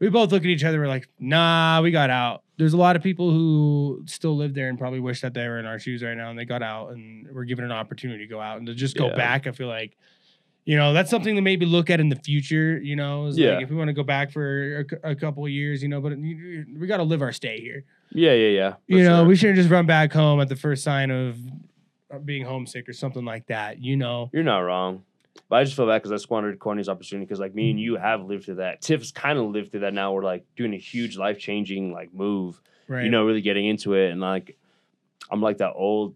we 0.00 0.08
both 0.08 0.32
look 0.32 0.42
at 0.42 0.48
each 0.48 0.64
other. 0.64 0.80
We're 0.80 0.88
like, 0.88 1.08
"Nah, 1.18 1.80
we 1.82 1.90
got 1.90 2.10
out." 2.10 2.42
There's 2.56 2.72
a 2.72 2.76
lot 2.78 2.96
of 2.96 3.02
people 3.02 3.30
who 3.30 4.02
still 4.06 4.36
live 4.36 4.54
there 4.54 4.68
and 4.68 4.78
probably 4.78 5.00
wish 5.00 5.20
that 5.22 5.34
they 5.34 5.46
were 5.48 5.58
in 5.58 5.66
our 5.66 5.78
shoes 5.78 6.02
right 6.02 6.16
now, 6.16 6.30
and 6.30 6.38
they 6.38 6.44
got 6.44 6.62
out 6.62 6.92
and 6.92 7.28
were 7.32 7.44
given 7.44 7.64
an 7.64 7.72
opportunity 7.72 8.24
to 8.26 8.30
go 8.30 8.40
out 8.40 8.58
and 8.58 8.66
to 8.68 8.74
just 8.74 8.96
go 8.96 9.08
Yeah. 9.08 9.16
back. 9.16 9.46
I 9.48 9.50
feel 9.50 9.66
like, 9.66 9.96
you 10.64 10.76
know, 10.76 10.92
that's 10.92 11.10
something 11.10 11.34
to 11.34 11.42
maybe 11.42 11.66
look 11.66 11.90
at 11.90 11.98
in 12.00 12.08
the 12.10 12.16
future. 12.16 12.78
You 12.80 12.94
know, 12.96 13.26
is 13.26 13.36
Yeah. 13.36 13.54
like 13.56 13.64
if 13.64 13.70
we 13.70 13.76
want 13.76 13.88
to 13.88 13.92
go 13.92 14.04
back 14.04 14.30
for 14.30 14.86
a, 15.02 15.10
a 15.10 15.14
couple 15.16 15.44
of 15.44 15.50
years, 15.50 15.82
you 15.82 15.88
know, 15.88 16.00
but 16.00 16.16
we 16.16 16.86
got 16.86 16.98
to 16.98 17.02
live 17.02 17.22
our 17.22 17.32
stay 17.32 17.60
here. 17.60 17.84
Yeah, 18.12 18.32
yeah, 18.34 18.48
yeah. 18.48 18.74
You 18.86 19.02
know, 19.02 19.18
sure. 19.18 19.24
we 19.26 19.34
shouldn't 19.36 19.56
just 19.58 19.68
run 19.70 19.86
back 19.86 20.12
home 20.12 20.40
at 20.40 20.48
the 20.48 20.54
first 20.56 20.84
sign 20.84 21.10
of 21.10 21.36
Uh, 22.14 22.18
being 22.18 22.44
homesick 22.44 22.88
or 22.88 22.92
something 22.92 23.24
like 23.24 23.46
that. 23.46 23.82
You 23.82 23.96
know. 23.96 24.30
You're 24.32 24.42
not 24.42 24.60
wrong. 24.60 25.02
But 25.48 25.56
I 25.56 25.64
just 25.64 25.76
feel 25.76 25.86
bad 25.86 26.02
because 26.02 26.12
I 26.12 26.16
squandered 26.22 26.58
Courtney's 26.58 26.88
opportunity 26.88 27.26
because 27.26 27.40
like 27.40 27.54
me 27.54 27.70
and 27.70 27.78
mm. 27.78 27.82
you 27.82 27.96
have 27.96 28.24
lived 28.24 28.44
through 28.44 28.56
that. 28.56 28.80
Tiff's 28.80 29.10
kind 29.10 29.38
of 29.38 29.46
lived 29.46 29.72
through 29.72 29.80
that 29.80 29.92
now. 29.92 30.12
We're 30.12 30.22
like 30.22 30.44
doing 30.56 30.74
a 30.74 30.78
huge 30.78 31.16
life 31.16 31.38
changing 31.38 31.92
like 31.92 32.14
move, 32.14 32.60
Right. 32.86 33.04
you 33.04 33.10
know, 33.10 33.24
really 33.24 33.40
getting 33.40 33.66
into 33.66 33.94
it. 33.94 34.10
And 34.10 34.20
like 34.20 34.56
I'm 35.30 35.42
like 35.42 35.58
that 35.58 35.72
old, 35.74 36.14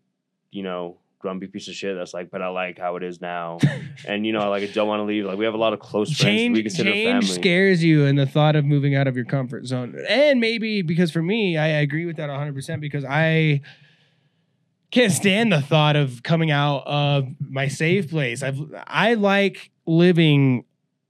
you 0.50 0.62
know, 0.62 0.98
grumpy 1.18 1.48
piece 1.48 1.66
of 1.66 1.74
shit 1.74 1.96
that's 1.96 2.14
like, 2.14 2.30
but 2.30 2.42
I 2.42 2.48
like 2.48 2.78
how 2.78 2.94
it 2.96 3.02
is 3.02 3.20
now. 3.20 3.58
and 4.06 4.24
you 4.24 4.32
know, 4.32 4.48
like 4.50 4.62
I 4.62 4.66
don't 4.66 4.86
want 4.86 5.00
to 5.00 5.04
leave. 5.04 5.24
Like 5.24 5.36
we 5.36 5.44
have 5.44 5.54
a 5.54 5.58
lot 5.58 5.72
of 5.72 5.80
close 5.80 6.16
friends 6.16 6.34
we 6.34 6.38
change, 6.38 6.62
consider 6.62 6.92
change 6.92 7.26
family. 7.26 7.40
scares 7.42 7.82
you 7.82 8.06
and 8.06 8.16
the 8.16 8.26
thought 8.26 8.54
of 8.54 8.64
moving 8.64 8.94
out 8.94 9.08
of 9.08 9.16
your 9.16 9.24
comfort 9.24 9.66
zone. 9.66 10.00
And 10.08 10.38
maybe 10.40 10.82
because 10.82 11.10
for 11.10 11.22
me, 11.22 11.56
I 11.56 11.66
agree 11.66 12.06
with 12.06 12.16
that 12.16 12.30
100% 12.30 12.80
because 12.80 13.04
I 13.04 13.62
can't 14.90 15.12
stand 15.12 15.52
the 15.52 15.60
thought 15.60 15.96
of 15.96 16.22
coming 16.22 16.50
out 16.50 16.82
of 16.86 17.28
my 17.40 17.68
safe 17.68 18.10
place. 18.10 18.42
I've 18.42 18.60
I 18.86 19.14
like 19.14 19.70
living 19.86 20.64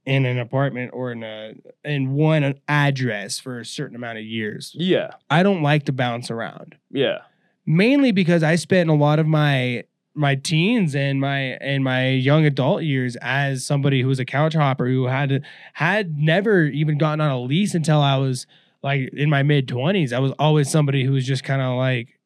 in 0.05 0.25
an 0.25 0.39
apartment 0.39 0.91
or 0.95 1.13
in 1.13 1.23
a 1.23 1.55
in 1.85 2.13
one 2.13 2.55
address 2.67 3.39
for 3.39 3.61
a 3.61 3.65
certain 3.65 3.95
amount 3.95 4.19
of 4.19 4.25
years. 4.25 4.73
Yeah. 4.75 5.11
I 5.31 5.43
don't 5.43 5.63
like 5.63 5.85
to 5.85 5.93
bounce 5.93 6.31
around. 6.31 6.77
Yeah. 6.91 7.19
Mainly 7.67 8.13
because 8.13 8.43
I 8.43 8.57
spent 8.57 8.89
a 8.89 8.95
lot 8.95 9.19
of 9.19 9.27
my 9.27 9.85
my 10.15 10.35
teens 10.35 10.97
and 10.97 11.21
my 11.21 11.39
and 11.61 11.85
my 11.85 12.09
young 12.09 12.45
adult 12.45 12.83
years 12.83 13.17
as 13.21 13.65
somebody 13.65 14.03
who 14.03 14.09
was 14.09 14.19
a 14.19 14.25
couch 14.25 14.55
hopper 14.55 14.89
who 14.89 15.07
had 15.07 15.45
had 15.75 16.19
never 16.19 16.65
even 16.65 16.99
gotten 16.99 17.21
on 17.21 17.31
a 17.31 17.41
lease 17.41 17.75
until 17.75 18.01
I 18.01 18.17
was 18.17 18.47
like 18.83 19.11
in 19.13 19.31
my 19.31 19.43
mid 19.43 19.69
20s. 19.69 20.13
I 20.13 20.19
was 20.19 20.33
always 20.39 20.71
somebody 20.71 21.05
who 21.05 21.13
was 21.13 21.27
just 21.27 21.45
kind 21.45 21.63
of 21.63 21.77
like 21.77 22.18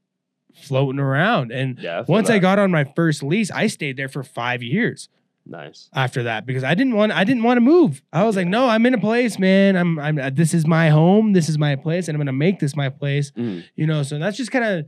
floating 0.55 1.01
around 1.01 1.51
and 1.53 1.79
Yeah. 1.79 2.03
feel 2.05 2.13
once 2.15 2.31
I 2.31 2.39
got 2.39 2.59
on 2.59 2.71
my 2.71 2.85
first 2.85 3.23
lease, 3.23 3.51
I 3.51 3.67
stayed 3.67 3.97
there 3.97 4.09
for 4.09 4.23
5 4.23 4.63
years 4.63 5.09
nice. 5.47 5.89
after 5.95 6.23
that 6.25 6.47
because 6.47 6.63
I 6.65 6.75
didn't 6.75 6.95
want 6.95 7.13
I 7.13 7.25
didn't 7.25 7.43
want 7.43 7.57
to 7.57 7.63
move. 7.63 8.03
I 8.13 8.25
was 8.25 8.37
like, 8.37 8.47
no, 8.47 8.69
I'm 8.69 8.85
in 8.87 8.95
a 8.95 8.99
place, 8.99 9.39
man. 9.39 9.77
I'm 9.77 9.99
I'm 9.99 10.19
uh, 10.19 10.31
this 10.31 10.55
is 10.55 10.67
my 10.67 10.89
home. 10.91 11.33
This 11.33 11.49
is 11.49 11.59
my 11.59 11.77
place, 11.77 12.09
and 12.09 12.15
I'm 12.17 12.21
gonna 12.21 12.33
make 12.33 12.59
this 12.61 12.77
my 12.77 12.89
place. 12.91 13.31
Mhm. 13.33 13.65
You 13.75 13.87
know, 13.87 14.03
so 14.03 14.19
that's 14.19 14.37
just 14.37 14.51
kind 14.53 14.65
of 14.65 14.87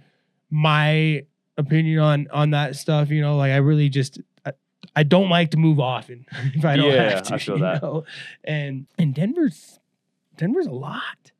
my 0.50 1.24
opinion 1.56 1.98
on 2.00 2.28
on 2.32 2.50
that 2.50 2.76
stuff. 2.76 3.10
You 3.10 3.20
know, 3.20 3.36
like 3.36 3.52
I 3.52 3.56
really 3.56 3.88
just. 3.88 4.20
I, 4.46 4.52
I 4.96 5.02
don't 5.02 5.30
like 5.30 5.50
to 5.52 5.56
move 5.56 5.80
often 5.80 6.26
if 6.54 6.64
I 6.64 6.76
don't 6.76 6.92
Yeah, 6.92 7.10
have 7.10 7.22
to. 7.24 7.34
I 7.34 7.38
feel 7.38 7.56
you 7.56 7.62
that. 7.62 7.82
know? 7.82 8.04
And 8.44 8.86
and 8.98 9.14
Denver's 9.14 9.80
Denver's 10.36 10.66
a 10.66 10.72
lot. 10.72 11.32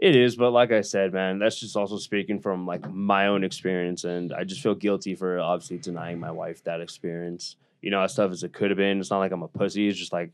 It 0.00 0.16
is, 0.16 0.34
but 0.34 0.52
like 0.52 0.72
I 0.72 0.80
said, 0.80 1.12
man, 1.12 1.38
that's 1.38 1.60
just 1.60 1.76
also 1.76 1.98
speaking 1.98 2.40
from 2.40 2.66
like 2.66 2.90
my 2.90 3.26
own 3.26 3.44
experience, 3.44 4.04
and 4.04 4.32
I 4.32 4.44
just 4.44 4.62
feel 4.62 4.74
guilty 4.74 5.14
for 5.14 5.38
obviously 5.38 5.76
denying 5.76 6.18
my 6.18 6.30
wife 6.30 6.64
that 6.64 6.80
experience. 6.80 7.56
You 7.82 7.90
know, 7.90 8.00
as 8.00 8.14
tough 8.14 8.32
as 8.32 8.42
it 8.42 8.54
could 8.54 8.70
have 8.70 8.78
been, 8.78 8.98
it's 8.98 9.10
not 9.10 9.18
like 9.18 9.30
I'm 9.30 9.42
a 9.42 9.48
pussy. 9.48 9.88
It's 9.88 9.98
just 9.98 10.12
like 10.14 10.30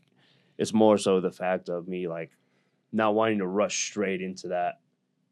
it's 0.57 0.73
more 0.73 0.97
so 0.97 1.19
the 1.19 1.33
fact 1.33 1.67
of 1.67 1.85
me 1.85 2.07
like 2.07 2.31
not 2.93 3.13
wanting 3.13 3.39
to 3.39 3.47
rush 3.47 3.89
straight 3.89 4.21
into 4.21 4.47
that. 4.49 4.79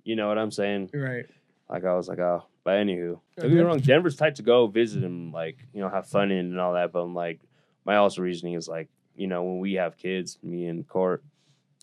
You 0.03 0.18
know 0.18 0.28
what 0.28 0.38
I'm 0.38 0.52
saying? 0.52 0.90
Right. 0.94 1.26
Like 1.70 1.86
I 1.86 1.95
was 1.95 2.10
like, 2.10 2.20
oh, 2.20 2.44
but 2.66 2.72
anywho, 2.72 3.22
don't 3.38 3.49
get 3.49 3.56
me 3.56 3.62
wrong. 3.62 3.80
Denver's 3.80 4.18
tight 4.18 4.36
to 4.36 4.44
go 4.44 4.68
visit 4.68 5.06
and 5.06 5.32
like 5.32 5.60
you 5.74 5.80
know 5.80 5.88
have 5.88 6.07
fun 6.10 6.32
in 6.32 6.48
and 6.48 6.60
all 6.60 6.74
that. 6.74 6.91
But 6.91 6.99
I'm 7.03 7.16
like, 7.16 7.40
my 7.86 7.95
also 7.95 8.22
reasoning 8.22 8.56
is 8.56 8.68
like 8.68 8.90
you 9.16 9.28
know 9.28 9.44
when 9.44 9.60
we 9.60 9.76
have 9.76 9.95
kids, 9.95 10.38
me 10.44 10.66
and 10.66 10.86
Court, 10.86 11.24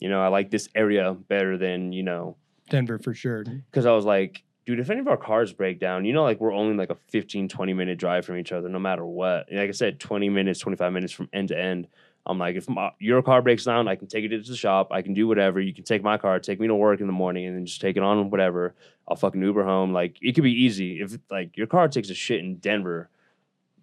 you 0.01 0.11
know 0.11 0.21
I 0.21 0.29
like 0.29 0.51
this 0.51 0.69
area 0.75 1.15
better 1.15 1.57
than 1.57 1.95
you 1.95 2.03
know 2.03 2.37
Denver 2.69 2.99
for 2.99 3.15
sure. 3.15 3.45
because 3.45 3.87
I 3.87 3.93
was 3.93 4.05
like, 4.05 4.43
dude, 4.67 4.79
if 4.79 4.91
any 4.91 5.01
of 5.01 5.09
our 5.09 5.17
cars 5.17 5.53
break 5.53 5.81
down, 5.81 6.05
you 6.05 6.13
know, 6.13 6.23
like 6.23 6.41
we're 6.41 6.53
only 6.53 6.77
like 6.77 6.91
a 6.91 6.97
15, 7.09 7.49
20 7.49 7.75
minute 7.75 7.99
drive 7.99 8.25
from 8.25 8.39
each 8.39 8.53
other, 8.53 8.69
no 8.69 8.79
matter 8.79 9.05
what. 9.05 9.49
And 9.49 9.59
like 9.59 9.69
I 9.69 9.73
said, 9.73 10.01
20 10.01 10.29
minutes, 10.29 10.61
25 10.61 10.93
minutes 10.93 11.13
from 11.13 11.29
end 11.33 11.49
to 11.49 11.59
end. 11.59 11.89
I'm 12.25 12.39
like, 12.39 12.55
if 12.55 12.69
my, 12.69 12.91
your 13.01 13.21
car 13.21 13.43
breaks 13.43 13.65
down, 13.65 13.89
I 13.89 13.97
can 13.97 14.07
take 14.07 14.25
it 14.25 14.29
to 14.29 14.39
the 14.39 14.57
shop. 14.57 14.89
I 14.93 15.03
can 15.03 15.13
do 15.13 15.27
whatever. 15.27 15.61
You 15.61 15.75
can 15.75 15.83
take 15.83 16.05
my 16.05 16.19
car, 16.19 16.39
take 16.39 16.61
me 16.61 16.69
to 16.69 16.75
work 16.75 17.01
in 17.01 17.09
the 17.09 17.13
morning, 17.13 17.47
and 17.47 17.57
then 17.57 17.67
just 17.67 17.81
take 17.81 17.97
it 17.97 18.03
on 18.05 18.31
whatever. 18.31 18.75
I'll 19.09 19.17
fucking 19.17 19.43
Uber 19.43 19.65
home. 19.65 19.93
Like, 19.93 20.19
it 20.23 20.37
could 20.37 20.45
be 20.45 20.53
easy. 20.53 21.01
If 21.01 21.19
like 21.31 21.57
your 21.57 21.67
car 21.67 21.89
takes 21.89 22.11
a 22.11 22.15
shit 22.15 22.39
in 22.39 22.59
Denver, 22.59 23.11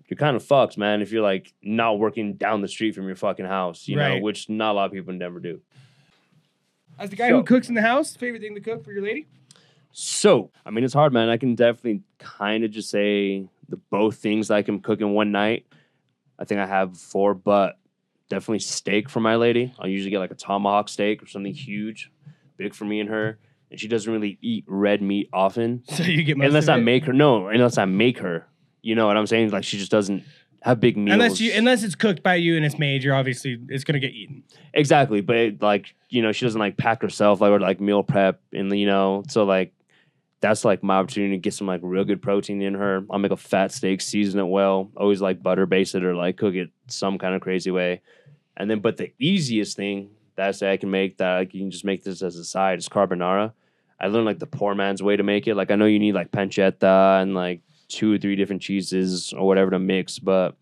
you're 0.08 0.16
kind 0.16 0.38
of 0.38 0.44
fucked, 0.44 0.78
man. 0.78 1.02
If 1.02 1.12
you're 1.12 1.22
like 1.22 1.54
not 1.62 2.00
working 2.00 2.36
down 2.36 2.62
the 2.62 2.70
street 2.70 2.96
from 2.96 3.08
your 3.08 3.18
fucking 3.18 3.46
house, 3.46 3.90
you 3.90 3.98
know, 3.98 4.24
which 4.24 4.48
not 4.50 4.72
a 4.72 4.74
lot 4.74 4.86
of 4.86 4.94
people 4.94 5.12
in 5.12 5.20
Denver 5.20 5.42
do. 5.42 5.60
As 7.00 7.10
the 7.10 7.16
guy 7.16 7.30
So- 7.30 7.38
who 7.38 7.44
cooks 7.44 7.70
in 7.70 7.76
the 7.76 7.82
house, 7.82 8.16
favorite 8.16 8.42
thing 8.42 8.56
to 8.56 8.62
cook 8.62 8.84
for 8.84 8.92
your 8.92 9.02
lady? 9.02 9.28
So, 9.92 10.52
I 10.66 10.70
mean, 10.70 10.84
it's 10.84 10.94
hard, 10.94 11.14
man. 11.14 11.30
I 11.30 11.38
can 11.38 11.56
definitely 11.56 12.04
kind 12.20 12.64
of 12.64 12.72
just 12.72 12.90
say 12.90 13.48
the 13.70 13.78
both 13.78 14.18
things 14.18 14.52
I 14.52 14.62
can 14.62 14.80
cook 14.82 15.02
in 15.02 15.12
one 15.12 15.32
night. 15.32 15.66
I 16.38 16.46
think 16.46 16.60
I 16.60 16.66
have 16.68 16.98
four, 16.98 17.34
but 17.34 17.78
definitely 18.30 18.60
steak 18.60 19.10
for 19.10 19.20
my 19.20 19.36
lady. 19.36 19.74
I'll 19.80 19.90
usually 19.90 20.12
get 20.12 20.20
like 20.20 20.32
a 20.32 20.36
tomahawk 20.36 20.90
steak 20.90 21.24
or 21.24 21.28
something 21.28 21.54
huge, 21.54 22.12
big 22.58 22.76
for 22.76 22.86
me 22.86 23.00
and 23.00 23.10
her. 23.10 23.40
And 23.72 23.80
she 23.80 23.88
doesn't 23.88 24.12
really 24.12 24.38
eat 24.42 24.64
red 24.68 25.02
meat 25.02 25.30
often, 25.34 25.84
So 25.90 26.04
you 26.04 26.24
get 26.24 26.38
unless 26.38 26.68
I 26.68 26.78
make 26.78 27.06
her. 27.06 27.14
No, 27.14 27.48
unless 27.48 27.78
I 27.78 27.86
make 27.86 28.20
her. 28.20 28.48
You 28.82 28.96
know 28.96 29.08
what 29.08 29.18
I'm 29.18 29.28
saying? 29.28 29.50
Like 29.50 29.64
she 29.64 29.78
just 29.78 29.92
doesn't 29.92 30.24
have 30.62 30.80
big 30.80 30.98
meals. 30.98 31.14
Unless 31.14 31.40
you 31.40 31.54
unless 31.54 31.84
it's 31.84 31.96
cooked 31.96 32.24
by 32.24 32.36
you 32.36 32.56
and 32.56 32.66
it's 32.66 32.78
made, 32.78 33.04
you're 33.04 33.16
obviously 33.16 33.60
it's 33.70 33.84
gonna 33.84 34.00
get 34.00 34.12
eaten. 34.12 34.44
Exactly, 34.74 35.22
but 35.22 35.36
it, 35.36 35.62
like 35.62 35.96
you 36.10 36.22
know, 36.22 36.32
she 36.32 36.46
doesn't 36.46 36.60
like 36.60 36.78
pack 36.78 37.02
herself 37.02 37.42
like 37.42 37.52
or 37.52 37.60
like 37.60 37.80
meal 37.80 38.04
prep, 38.04 38.42
and 38.54 38.72
you 38.78 38.86
know, 38.86 39.24
so 39.28 39.46
like 39.46 39.74
that's 40.42 40.64
like 40.64 40.84
my 40.84 40.98
opportunity 40.98 41.36
to 41.36 41.42
get 41.42 41.54
some 41.54 41.68
like 41.68 41.82
real 41.84 42.04
good 42.04 42.22
protein 42.22 42.62
in 42.62 42.74
her. 42.74 43.04
I'll 43.10 43.20
make 43.20 43.32
a 43.32 43.38
fat 43.38 43.72
steak, 43.72 44.02
season 44.02 44.40
it 44.40 44.48
well, 44.48 44.90
always 44.96 45.22
like 45.22 45.44
butter 45.44 45.66
base 45.66 45.96
it 45.96 46.04
or 46.04 46.16
like 46.16 46.38
cook 46.38 46.56
it 46.56 46.70
some 46.88 47.18
kind 47.18 47.36
of 47.36 47.42
crazy 47.42 47.72
way, 47.72 48.02
and 48.58 48.70
then 48.70 48.80
but 48.80 48.98
the 48.98 49.14
easiest 49.20 49.78
thing 49.78 50.10
that 50.36 50.48
I 50.48 50.52
say 50.52 50.72
I 50.72 50.78
can 50.78 50.92
make 50.92 51.18
that 51.18 51.38
I 51.38 51.46
can 51.46 51.72
just 51.72 51.86
make 51.86 52.04
this 52.04 52.22
as 52.22 52.36
a 52.36 52.46
side 52.46 52.80
is 52.80 52.90
carbonara. 52.90 53.54
I 54.00 54.08
learned 54.08 54.26
like 54.26 54.40
the 54.40 54.48
poor 54.48 54.76
man's 54.76 55.04
way 55.04 55.18
to 55.18 55.24
make 55.24 55.48
it. 55.48 55.56
Like 55.56 55.72
I 55.72 55.76
know 55.76 55.86
you 55.86 56.00
need 56.00 56.16
like 56.16 56.32
pancetta 56.32 57.22
and 57.22 57.34
like 57.34 57.62
two 57.90 58.14
or 58.14 58.18
three 58.18 58.36
different 58.36 58.62
cheeses 58.62 59.34
or 59.34 59.46
whatever 59.46 59.72
to 59.72 59.80
mix, 59.80 60.20
but 60.20 60.56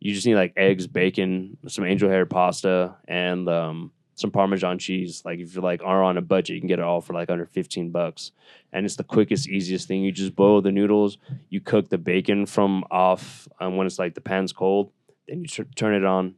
you 0.00 0.12
just 0.12 0.26
need 0.26 0.34
like 0.34 0.52
eggs, 0.56 0.86
bacon, 0.86 1.56
some 1.68 1.84
angel 1.84 2.08
hair 2.08 2.26
pasta, 2.26 2.96
and 3.06 3.48
um, 3.48 3.92
some 4.14 4.30
Parmesan 4.30 4.78
cheese. 4.78 5.22
Like 5.24 5.38
if 5.38 5.54
you're 5.54 5.62
like 5.62 5.82
are 5.84 6.02
on 6.02 6.16
a 6.16 6.22
budget, 6.22 6.54
you 6.54 6.60
can 6.60 6.68
get 6.68 6.78
it 6.78 6.84
all 6.84 7.00
for 7.00 7.12
like 7.12 7.30
under 7.30 7.46
fifteen 7.46 7.90
bucks, 7.90 8.32
and 8.72 8.84
it's 8.84 8.96
the 8.96 9.04
quickest, 9.04 9.48
easiest 9.48 9.86
thing. 9.86 10.02
You 10.02 10.12
just 10.12 10.34
boil 10.34 10.60
the 10.60 10.72
noodles, 10.72 11.18
you 11.48 11.60
cook 11.60 11.88
the 11.88 11.98
bacon 11.98 12.46
from 12.46 12.84
off 12.90 13.46
um, 13.60 13.76
when 13.76 13.86
it's 13.86 13.98
like 13.98 14.14
the 14.14 14.20
pan's 14.20 14.52
cold, 14.52 14.90
then 15.28 15.42
you 15.42 15.46
tur- 15.46 15.68
turn 15.76 15.94
it 15.94 16.04
on, 16.04 16.34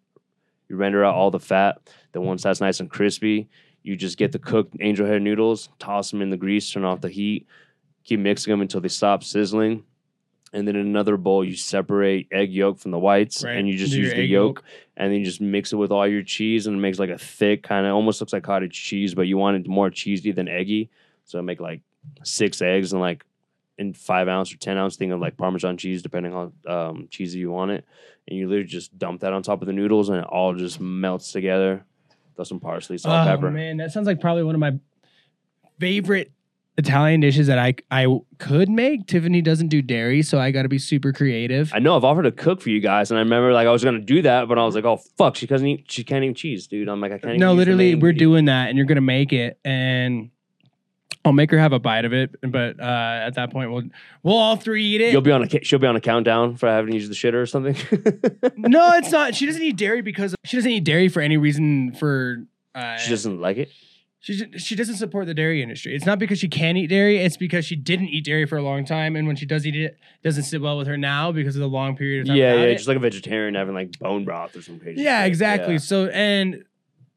you 0.69 0.77
render 0.77 1.05
out 1.05 1.15
all 1.15 1.31
the 1.31 1.40
fat. 1.40 1.78
Then 2.12 2.23
once 2.23 2.43
that's 2.43 2.61
nice 2.61 2.81
and 2.81 2.90
crispy, 2.90 3.49
you 3.82 3.97
just 3.97 4.19
get 4.19 4.32
the 4.32 4.39
cooked 4.39 4.77
angel 4.81 5.07
hair 5.07 5.20
noodles, 5.20 5.69
toss 5.78 6.11
them 6.11 6.23
in 6.23 6.31
the 6.31 6.36
grease, 6.36 6.70
turn 6.70 6.85
off 6.85 7.01
the 7.01 7.09
heat, 7.09 7.47
keep 8.05 8.20
mixing 8.20 8.51
them 8.51 8.61
until 8.61 8.81
they 8.81 8.89
stop 8.89 9.23
sizzling. 9.23 9.85
And 10.53 10.66
then 10.66 10.77
in 10.77 10.87
another 10.87 11.16
bowl, 11.16 11.45
you 11.45 11.55
separate 11.57 12.29
egg 12.33 12.51
yolk 12.53 12.79
from 12.79 12.91
the 12.91 12.99
whites, 12.99 13.45
Right. 13.45 13.57
and 13.57 13.69
you 13.69 13.77
just 13.77 13.93
Do 13.93 13.99
use 13.99 14.12
the 14.15 14.23
egg 14.23 14.31
yolk, 14.31 14.65
and 14.97 15.12
then 15.12 15.20
you 15.20 15.25
just 15.27 15.41
mix 15.41 15.73
it 15.73 15.77
with 15.77 15.91
all 15.93 16.07
your 16.09 16.23
cheese, 16.23 16.66
and 16.66 16.77
it 16.77 16.81
makes 16.81 16.99
like 16.99 17.11
a 17.11 17.19
thick 17.19 17.62
kind 17.62 17.87
of 17.87 17.93
almost 17.95 18.20
looks 18.20 18.33
like 18.33 18.45
cottage 18.45 18.73
cheese, 18.73 19.15
but 19.15 19.23
you 19.27 19.37
want 19.37 19.57
it 19.59 19.69
more 19.69 19.91
cheesy 19.91 20.33
than 20.33 20.49
eggy. 20.49 20.89
So 21.25 21.39
I 21.39 21.43
make 21.43 21.61
like 21.61 21.83
six 22.23 22.62
eggs 22.62 22.93
and 22.95 23.03
like 23.03 23.25
in 23.77 23.93
five 23.93 24.27
ounce 24.27 24.53
or 24.53 24.57
ten 24.57 24.77
ounce 24.79 24.97
thing 24.97 25.12
of 25.12 25.20
like 25.20 25.37
Parmesan 25.37 25.77
cheese, 25.77 26.01
depending 26.03 26.33
on 26.35 26.53
um, 26.66 27.09
cheesy 27.11 27.39
you 27.41 27.51
want 27.51 27.70
it, 27.73 27.85
and 28.27 28.39
you 28.39 28.49
literally 28.49 28.66
just 28.66 28.97
dump 28.99 29.20
that 29.20 29.33
on 29.35 29.43
top 29.43 29.61
of 29.61 29.66
the 29.66 29.73
noodles, 29.75 30.09
and 30.09 30.19
it 30.19 30.25
all 30.25 30.55
just 30.55 30.81
melts 30.81 31.31
together. 31.33 31.85
Throw 32.37 32.45
some 32.45 32.61
parsley, 32.61 32.97
salt, 32.97 33.27
oh 33.29 33.31
pepper. 33.31 33.51
man, 33.51 33.77
that 33.77 33.93
sounds 33.93 34.07
like 34.07 34.20
probably 34.20 34.45
one 34.45 34.55
of 34.55 34.61
my 34.61 34.79
favorite 35.79 36.33
Italian 36.79 37.21
dishes 37.21 37.49
that 37.49 37.59
I 37.59 37.75
I 37.91 38.07
could 38.39 38.69
make. 38.69 39.09
Tiffany 39.09 39.43
doesn't 39.43 39.67
do 39.67 39.83
dairy, 39.83 40.23
so 40.23 40.39
I 40.39 40.53
got 40.53 40.63
to 40.63 40.69
be 40.69 40.79
super 40.79 41.13
creative. 41.13 41.73
I 41.75 41.81
know 41.81 41.97
I've 41.97 42.05
offered 42.05 42.23
to 42.23 42.33
cook 42.33 42.61
for 42.61 42.71
you 42.71 42.79
guys, 42.81 43.11
and 43.11 43.19
I 43.19 43.23
remember 43.23 43.53
like 43.53 43.67
I 43.67 43.73
was 43.73 43.83
gonna 43.83 43.99
do 43.99 44.23
that, 44.23 44.49
but 44.49 44.59
I 44.59 44.65
was 44.65 44.77
like, 44.77 44.85
oh 44.85 44.99
fuck, 45.19 45.35
she 45.35 45.47
doesn't 45.47 45.67
eat, 45.67 45.91
she 45.91 46.05
can't 46.05 46.25
eat 46.25 46.37
cheese, 46.37 46.69
dude. 46.69 46.89
I'm 46.89 47.01
like, 47.01 47.13
I 47.13 47.19
can't. 47.19 47.39
no, 47.39 47.53
literally, 47.53 47.97
we're 47.97 48.13
doing 48.13 48.45
that, 48.45 48.69
and 48.69 48.79
you're 48.79 48.87
gonna 48.87 49.01
make 49.01 49.33
it, 49.33 49.59
and 49.65 50.31
I'll 51.25 51.33
make 51.33 51.51
her 51.51 51.59
have 51.59 51.73
a 51.73 51.81
bite 51.81 52.05
of 52.05 52.13
it. 52.13 52.37
But 52.43 52.79
uh, 52.79 53.23
at 53.27 53.35
that 53.35 53.51
point, 53.51 53.73
we'll 53.73 53.83
we'll 54.23 54.37
all 54.37 54.55
three 54.55 54.85
eat 54.85 55.01
it. 55.01 55.13
You'll 55.13 55.21
be 55.21 55.33
on 55.33 55.43
a 55.43 55.65
she'll 55.65 55.81
be 55.81 55.89
on 55.89 55.97
a 55.97 56.01
countdown 56.01 56.57
for 56.57 56.69
having 56.69 56.95
used 56.95 57.11
the 57.11 57.17
shitter 57.17 57.43
or 57.43 57.47
something. 57.47 57.75
no, 58.57 58.93
it's 58.95 59.11
not. 59.11 59.35
She 59.35 59.47
doesn't 59.47 59.63
eat 59.63 59.77
dairy 59.77 60.01
because 60.03 60.37
she 60.45 60.57
doesn't 60.57 60.71
eat 60.71 60.85
dairy 60.85 61.09
for 61.09 61.21
any 61.21 61.39
reason. 61.39 61.93
For 61.95 62.45
uh, 62.75 62.99
she 62.99 63.11
doesn't 63.11 63.41
like 63.41 63.57
it. 63.57 63.73
She 64.35 64.59
she 64.59 64.77
doesn't 64.77 64.97
support 64.97 65.25
the 65.27 65.33
dairy 65.33 65.63
industry. 65.63 65.95
It's 65.95 66.05
not 66.05 66.19
because 66.19 66.39
she 66.39 66.49
can't 66.49 66.77
eat 66.77 66.89
dairy. 66.89 67.17
It's 67.19 67.39
because 67.39 67.65
she 67.65 67.77
didn't 67.77 68.09
eat 68.09 68.27
dairy 68.27 68.45
for 68.45 68.59
a 68.59 68.63
long 68.63 68.85
time, 68.85 69.17
and 69.17 69.27
when 69.27 69.37
she 69.37 69.47
does 69.47 69.67
eat 69.67 69.75
it, 69.75 69.85
it 69.93 69.97
doesn't 70.23 70.43
sit 70.43 70.61
well 70.61 70.77
with 70.77 70.87
her 70.87 70.99
now 70.99 71.33
because 71.33 71.57
of 71.57 71.61
the 71.61 71.67
long 71.69 71.97
period 71.97 72.21
of 72.23 72.27
time. 72.29 72.37
Yeah, 72.37 72.55
yeah, 72.55 72.61
it. 72.63 72.75
just 72.77 72.89
like 72.89 72.99
a 72.99 73.01
vegetarian 73.01 73.55
having 73.55 73.75
like 73.75 73.99
bone 73.99 74.27
broth 74.27 74.55
or 74.55 74.61
some 74.61 74.79
crazy. 74.81 75.01
yeah, 75.01 75.23
shit. 75.23 75.29
exactly. 75.29 75.73
Yeah. 75.75 75.79
So 75.79 76.07
and 76.09 76.63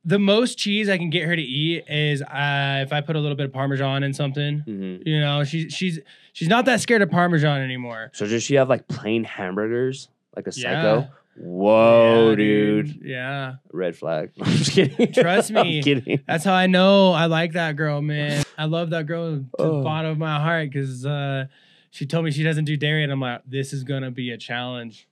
the 0.05 0.19
most 0.19 0.57
cheese 0.57 0.87
I 0.89 0.97
can 0.97 1.09
get 1.09 1.27
her 1.27 1.35
to 1.35 1.41
eat 1.41 1.83
is 1.89 2.21
uh, 2.21 2.79
if 2.85 2.93
I 2.93 3.01
put 3.01 3.15
a 3.17 3.19
little 3.19 3.35
bit 3.35 3.45
of 3.47 3.51
Parmesan 3.53 4.03
in 4.03 4.13
something. 4.13 4.63
Mhm. 4.65 5.05
You 5.05 5.19
know, 5.19 5.43
she's 5.43 5.73
she's 5.73 5.99
she's 6.31 6.47
not 6.47 6.63
that 6.65 6.79
scared 6.79 7.01
of 7.01 7.11
Parmesan 7.11 7.59
anymore. 7.61 8.09
So 8.13 8.25
does 8.25 8.41
she 8.41 8.55
have 8.55 8.69
like 8.69 8.87
plain 8.87 9.25
hamburgers, 9.25 10.07
like 10.35 10.47
a 10.47 10.51
Yeah. 10.55 10.81
psycho? 10.81 11.07
Whoa, 11.37 12.29
Yeah, 12.31 12.35
dude. 12.35 12.99
Yeah, 13.03 13.53
Red 13.71 13.95
flag. 13.95 14.31
I'm 14.41 14.51
just 14.51 14.71
kidding. 14.73 15.11
Trust 15.13 15.51
me. 15.51 15.77
I'm 15.77 15.83
kidding. 15.83 16.19
that's 16.27 16.43
how 16.43 16.53
I 16.53 16.67
know 16.67 17.13
I 17.13 17.25
like 17.27 17.53
that 17.53 17.75
girl, 17.75 18.01
man. 18.01 18.43
I 18.57 18.65
love 18.65 18.89
that 18.91 19.05
girl 19.05 19.31
to 19.37 19.45
the 19.57 19.63
Oh. 19.63 19.83
bottom 19.83 20.11
of 20.11 20.17
my 20.17 20.39
heart 20.39 20.69
because 20.71 21.05
uh, 21.05 21.45
she 21.89 22.05
told 22.05 22.25
me 22.25 22.31
she 22.31 22.43
doesn't 22.43 22.65
do 22.65 22.75
dairy, 22.77 23.03
and 23.03 23.11
I'm 23.11 23.21
like, 23.21 23.41
this 23.47 23.73
is 23.73 23.83
gonna 23.83 24.11
be 24.11 24.31
a 24.31 24.37
challenge. 24.37 25.07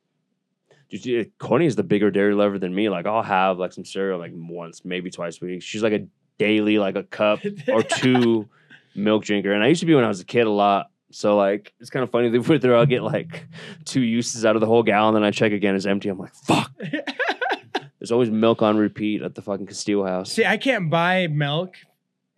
Dude, 0.90 1.32
is 1.62 1.76
the 1.76 1.84
bigger 1.84 2.10
dairy 2.10 2.34
lover 2.34 2.58
than 2.58 2.74
me. 2.74 2.90
Like 2.90 3.06
I'll 3.06 3.22
have 3.24 3.60
like 3.60 3.74
some 3.74 3.86
cereal 3.86 4.18
like 4.20 4.32
once, 4.34 4.84
maybe 4.84 5.12
twice 5.12 5.40
a 5.42 5.46
week. 5.46 5.62
She's 5.62 5.84
like 5.84 5.94
a 5.94 6.08
daily, 6.40 6.80
like 6.80 6.96
a 6.96 7.04
cup 7.04 7.42
or 7.68 7.84
two 7.98 8.50
milk 8.96 9.24
drinker. 9.24 9.54
And 9.54 9.64
I 9.64 9.68
used 9.68 9.82
to 9.82 9.86
be 9.86 9.94
when 9.94 10.04
I 10.04 10.08
was 10.08 10.20
a 10.20 10.26
kid 10.26 10.48
a 10.48 10.50
lot. 10.50 10.90
So 11.12 11.38
like 11.38 11.74
it's 11.80 11.90
kind 11.90 12.04
of 12.04 12.12
funny 12.12 12.30
that 12.38 12.64
her 12.64 12.76
I'll 12.76 12.86
get 12.86 13.04
like 13.04 13.48
two 13.86 14.02
uses 14.02 14.46
out 14.46 14.56
of 14.56 14.62
the 14.62 14.68
whole 14.68 14.84
gallon, 14.84 15.14
then 15.14 15.24
I 15.24 15.32
check 15.32 15.52
again, 15.52 15.76
it's 15.76 15.86
empty. 15.86 16.10
I'm 16.10 16.20
like, 16.20 16.34
fuck. 16.34 16.72
There's 18.00 18.12
always 18.12 18.30
milk 18.30 18.62
on 18.62 18.78
repeat 18.78 19.22
at 19.22 19.36
the 19.36 19.42
fucking 19.42 19.68
Castillo 19.68 20.06
house. 20.06 20.32
See, 20.32 20.46
I 20.46 20.58
can't 20.58 20.90
buy 20.90 21.28
milk 21.28 21.76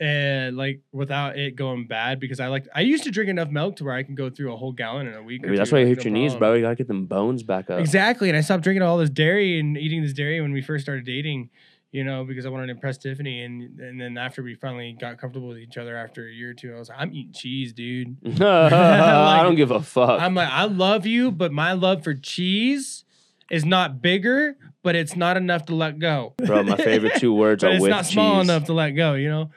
and 0.02 0.58
like 0.58 0.82
without 0.92 1.38
it 1.38 1.56
going 1.56 1.86
bad 1.86 2.20
because 2.20 2.40
I 2.40 2.48
like 2.48 2.68
I 2.74 2.82
used 2.82 3.04
to 3.04 3.12
drink 3.12 3.30
enough 3.30 3.50
milk 3.50 3.76
to 3.76 3.84
where 3.84 3.94
I 3.94 4.02
can 4.02 4.16
go 4.16 4.32
through 4.32 4.52
a 4.52 4.58
whole 4.58 4.72
gallon 4.72 5.06
in 5.06 5.14
a 5.14 5.22
week. 5.22 5.44
Maybe 5.44 5.56
that's 5.56 5.72
why 5.72 5.80
you 5.80 5.86
hit 5.86 6.04
your 6.04 6.12
knees, 6.12 6.34
bro. 6.34 6.56
You 6.56 6.64
gotta 6.64 6.76
get 6.76 6.88
them 6.88 7.06
bones 7.06 7.44
back 7.44 7.70
up. 7.70 7.80
Exactly, 7.80 8.28
and 8.28 8.36
I 8.36 8.42
stopped 8.42 8.64
drinking 8.64 8.82
all 8.82 8.98
this 8.98 9.12
dairy 9.12 9.60
and 9.60 9.78
eating 9.78 10.02
this 10.02 10.14
dairy 10.14 10.42
when 10.42 10.52
we 10.52 10.64
first 10.64 10.84
started 10.84 11.06
dating. 11.06 11.52
You 11.92 12.06
know, 12.06 12.24
because 12.24 12.46
I 12.46 12.50
wanted 12.50 12.68
to 12.68 12.72
impress 12.72 12.98
Tiffany, 12.98 13.44
and 13.44 13.78
and 13.80 14.00
then 14.00 14.18
after 14.18 14.42
we 14.42 14.56
finally 14.56 14.96
got 14.98 15.18
comfortable 15.18 15.50
with 15.50 15.58
each 15.58 15.76
other 15.78 15.98
after 15.98 16.26
a 16.26 16.32
year 16.32 16.52
or 16.52 16.54
two, 16.54 16.74
I 16.74 16.80
was 16.80 16.88
like, 16.88 16.98
I'm 17.02 17.12
eating 17.14 17.34
cheese, 17.34 17.74
dude. 17.74 18.16
I 18.42 19.44
don't 19.44 19.56
give 19.56 19.72
a 19.72 19.82
fuck. 19.82 20.22
I'm 20.22 20.34
like, 20.34 20.50
I 20.50 20.64
love 20.66 21.06
you, 21.06 21.32
but 21.32 21.52
my 21.52 21.74
love 21.74 22.04
for 22.06 22.14
cheese 22.14 23.04
is 23.50 23.66
not 23.66 24.02
bigger, 24.02 24.56
but 24.84 24.96
it's 24.96 25.18
not 25.18 25.36
enough 25.36 25.66
to 25.66 25.76
let 25.76 26.00
go. 26.00 26.34
Bro, 26.38 26.64
my 26.64 26.78
favorite 26.78 27.16
two 27.16 27.34
words 27.34 27.62
are 27.66 27.72
it's 27.72 27.82
with 27.82 27.90
not 27.90 28.06
small 28.06 28.40
cheese. 28.40 28.50
enough 28.50 28.64
to 28.68 28.74
let 28.74 28.92
go. 28.92 29.16
You 29.16 29.30
know, 29.30 29.52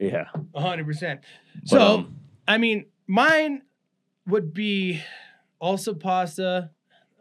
Yeah. 0.00 0.24
hundred 0.56 0.86
percent. 0.86 1.20
But, 1.60 1.68
So, 1.68 1.80
um, 1.98 2.16
I 2.48 2.58
mean, 2.58 2.86
mine 3.06 3.62
would 4.26 4.52
be 4.52 5.00
also 5.60 5.94
pasta. 5.94 6.70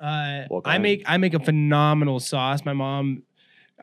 Uh, 0.02 0.46
I 0.66 0.80
make 0.80 1.04
I 1.06 1.18
make 1.18 1.36
a 1.36 1.40
phenomenal 1.40 2.20
sauce. 2.20 2.66
My 2.66 2.74
mom, 2.74 3.22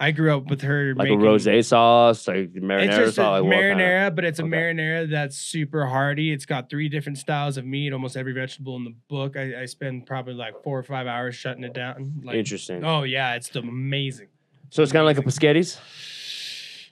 I 0.01 0.13
grew 0.13 0.37
up 0.37 0.47
with 0.47 0.63
her 0.63 0.95
like 0.95 1.09
making, 1.09 1.21
a 1.21 1.25
rosé 1.25 1.65
sauce, 1.65 2.29
like 2.29 2.53
marinara 2.53 3.07
It's 3.09 3.17
sauce. 3.17 3.43
like 3.43 3.43
what 3.43 3.53
kinda- 3.61 3.83
marinara, 3.85 4.15
but 4.15 4.25
it's 4.25 4.39
a 4.39 4.43
Okay. 4.45 4.51
marinara 4.53 5.11
that's 5.11 5.37
super 5.37 5.87
hearty. 5.87 6.33
It's 6.33 6.47
got 6.47 6.71
three 6.71 6.89
different 6.89 7.19
styles 7.19 7.57
of 7.57 7.65
meat, 7.67 7.93
almost 7.93 8.17
every 8.17 8.33
vegetable 8.33 8.77
in 8.77 8.85
the 8.85 8.95
book. 9.09 9.37
I, 9.37 9.63
I 9.63 9.65
spend 9.67 10.07
probably 10.07 10.35
like 10.35 10.63
four 10.63 10.79
or 10.79 10.83
five 10.85 11.07
hours 11.09 11.35
shutting 11.35 11.65
it 11.65 11.75
down. 11.75 12.21
Like, 12.23 12.37
Interesting. 12.37 12.85
Oh 12.85 13.03
yeah, 13.03 13.35
it's 13.35 13.55
amazing. 13.57 14.29
so 14.71 14.83
it's 14.83 14.93
kind 14.93 15.01
of 15.01 15.07
like 15.07 15.19
a 15.19 15.23
Pescetti's. 15.23 15.81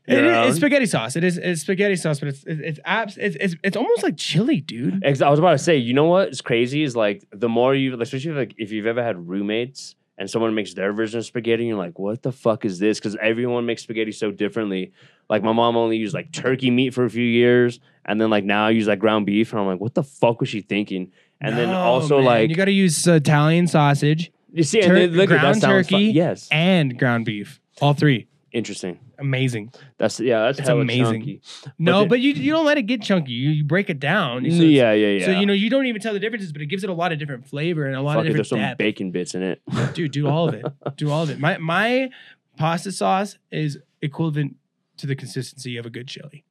It 0.08 0.18
is, 0.24 0.48
it's 0.50 0.56
spaghetti 0.58 0.86
sauce. 0.86 1.16
It 1.16 1.24
is 1.24 1.36
it's 1.36 1.62
spaghetti 1.62 1.96
sauce, 1.96 2.20
but 2.20 2.28
it's 2.28 2.44
it's 2.46 2.60
it's, 2.60 2.80
abs- 2.84 3.16
it's 3.18 3.36
it's 3.40 3.56
it's 3.64 3.76
almost 3.76 4.04
like 4.04 4.16
chili, 4.16 4.60
dude. 4.60 5.04
I 5.04 5.10
was 5.28 5.40
about 5.40 5.50
to 5.50 5.58
say, 5.58 5.76
you 5.78 5.94
know 5.94 6.04
what 6.04 6.28
is 6.28 6.40
crazy 6.40 6.84
is 6.84 6.94
like 6.94 7.24
the 7.32 7.48
more 7.48 7.74
you, 7.74 8.00
especially 8.00 8.30
like 8.32 8.54
if 8.56 8.70
you've 8.70 8.86
ever 8.86 9.02
had 9.02 9.28
roommates 9.28 9.96
and 10.18 10.30
someone 10.30 10.54
makes 10.54 10.74
their 10.74 10.92
version 10.92 11.18
of 11.18 11.26
spaghetti, 11.26 11.64
and 11.64 11.68
you're 11.68 11.78
like, 11.78 11.98
what 11.98 12.22
the 12.22 12.32
fuck 12.32 12.64
is 12.64 12.78
this? 12.78 12.98
Because 12.98 13.16
everyone 13.20 13.66
makes 13.66 13.82
spaghetti 13.82 14.12
so 14.12 14.30
differently. 14.30 14.92
Like 15.28 15.42
my 15.42 15.52
mom 15.52 15.76
only 15.76 15.96
used 15.96 16.14
like 16.14 16.32
turkey 16.32 16.70
meat 16.70 16.94
for 16.94 17.04
a 17.04 17.10
few 17.10 17.24
years, 17.24 17.80
and 18.04 18.20
then 18.20 18.30
like 18.30 18.44
now 18.44 18.66
I 18.66 18.70
use 18.70 18.86
like 18.86 18.98
ground 18.98 19.26
beef, 19.26 19.52
and 19.52 19.60
I'm 19.60 19.66
like, 19.66 19.80
what 19.80 19.94
the 19.94 20.04
fuck 20.04 20.40
was 20.40 20.48
she 20.48 20.60
thinking? 20.60 21.12
And 21.40 21.56
then 21.56 21.68
also 21.70 22.16
man. 22.16 22.24
like 22.24 22.50
you 22.50 22.56
got 22.56 22.64
to 22.64 22.72
use 22.72 23.06
uh, 23.06 23.12
Italian 23.12 23.66
sausage 23.66 24.32
you 24.56 24.62
see, 24.62 24.80
tur- 24.80 24.94
and 24.94 24.96
then, 24.96 25.10
look 25.12 25.30
at 25.30 25.42
that 25.42 25.60
ground 25.60 25.62
turkey. 25.62 26.04
Yes, 26.06 26.48
and 26.50 26.98
ground 26.98 27.26
beef. 27.26 27.60
All 27.82 27.92
three, 27.92 28.26
interesting. 28.52 28.98
Amazing. 29.18 29.72
That's 29.98 30.20
yeah, 30.20 30.46
that's 30.46 30.58
It's 30.60 30.68
amazing. 30.68 31.04
chunky. 31.04 31.40
No, 31.78 32.00
then- 32.00 32.08
but 32.08 32.20
you 32.20 32.32
you 32.32 32.52
don't 32.52 32.64
let 32.66 32.78
it 32.78 32.82
get 32.82 33.02
chunky. 33.02 33.32
You, 33.32 33.50
you 33.50 33.64
break 33.64 33.90
it 33.90 33.98
down. 34.00 34.42
So 34.50 34.62
yeah, 34.62 34.92
yeah, 34.92 35.08
yeah. 35.18 35.24
So 35.26 35.30
you 35.32 35.46
know 35.46 35.52
you 35.52 35.70
don't 35.70 35.86
even 35.86 36.00
tell 36.00 36.12
the 36.12 36.20
differences, 36.20 36.52
but 36.52 36.62
it 36.62 36.66
gives 36.66 36.84
it 36.84 36.90
a 36.90 36.94
lot 36.94 37.12
of 37.12 37.18
different 37.18 37.46
flavor 37.46 37.86
and 37.86 37.96
a 37.96 38.02
lot 38.02 38.14
Fuck 38.14 38.20
of 38.22 38.30
it, 38.30 38.34
there's 38.34 38.48
different 38.48 38.70
some 38.72 38.76
bacon 38.76 39.10
bits 39.10 39.34
in 39.34 39.42
it. 39.42 39.62
Dude, 39.94 40.12
do 40.12 40.28
all 40.28 40.48
of 40.48 40.54
it. 40.54 40.64
do 40.96 41.10
all 41.10 41.22
of 41.22 41.30
it. 41.30 41.38
My 41.38 41.58
my 41.58 42.10
pasta 42.56 42.92
sauce 42.92 43.38
is 43.50 43.78
equivalent 44.02 44.56
to 44.98 45.06
the 45.06 45.14
consistency 45.14 45.76
of 45.76 45.86
a 45.86 45.90
good 45.90 46.08
chili. 46.08 46.44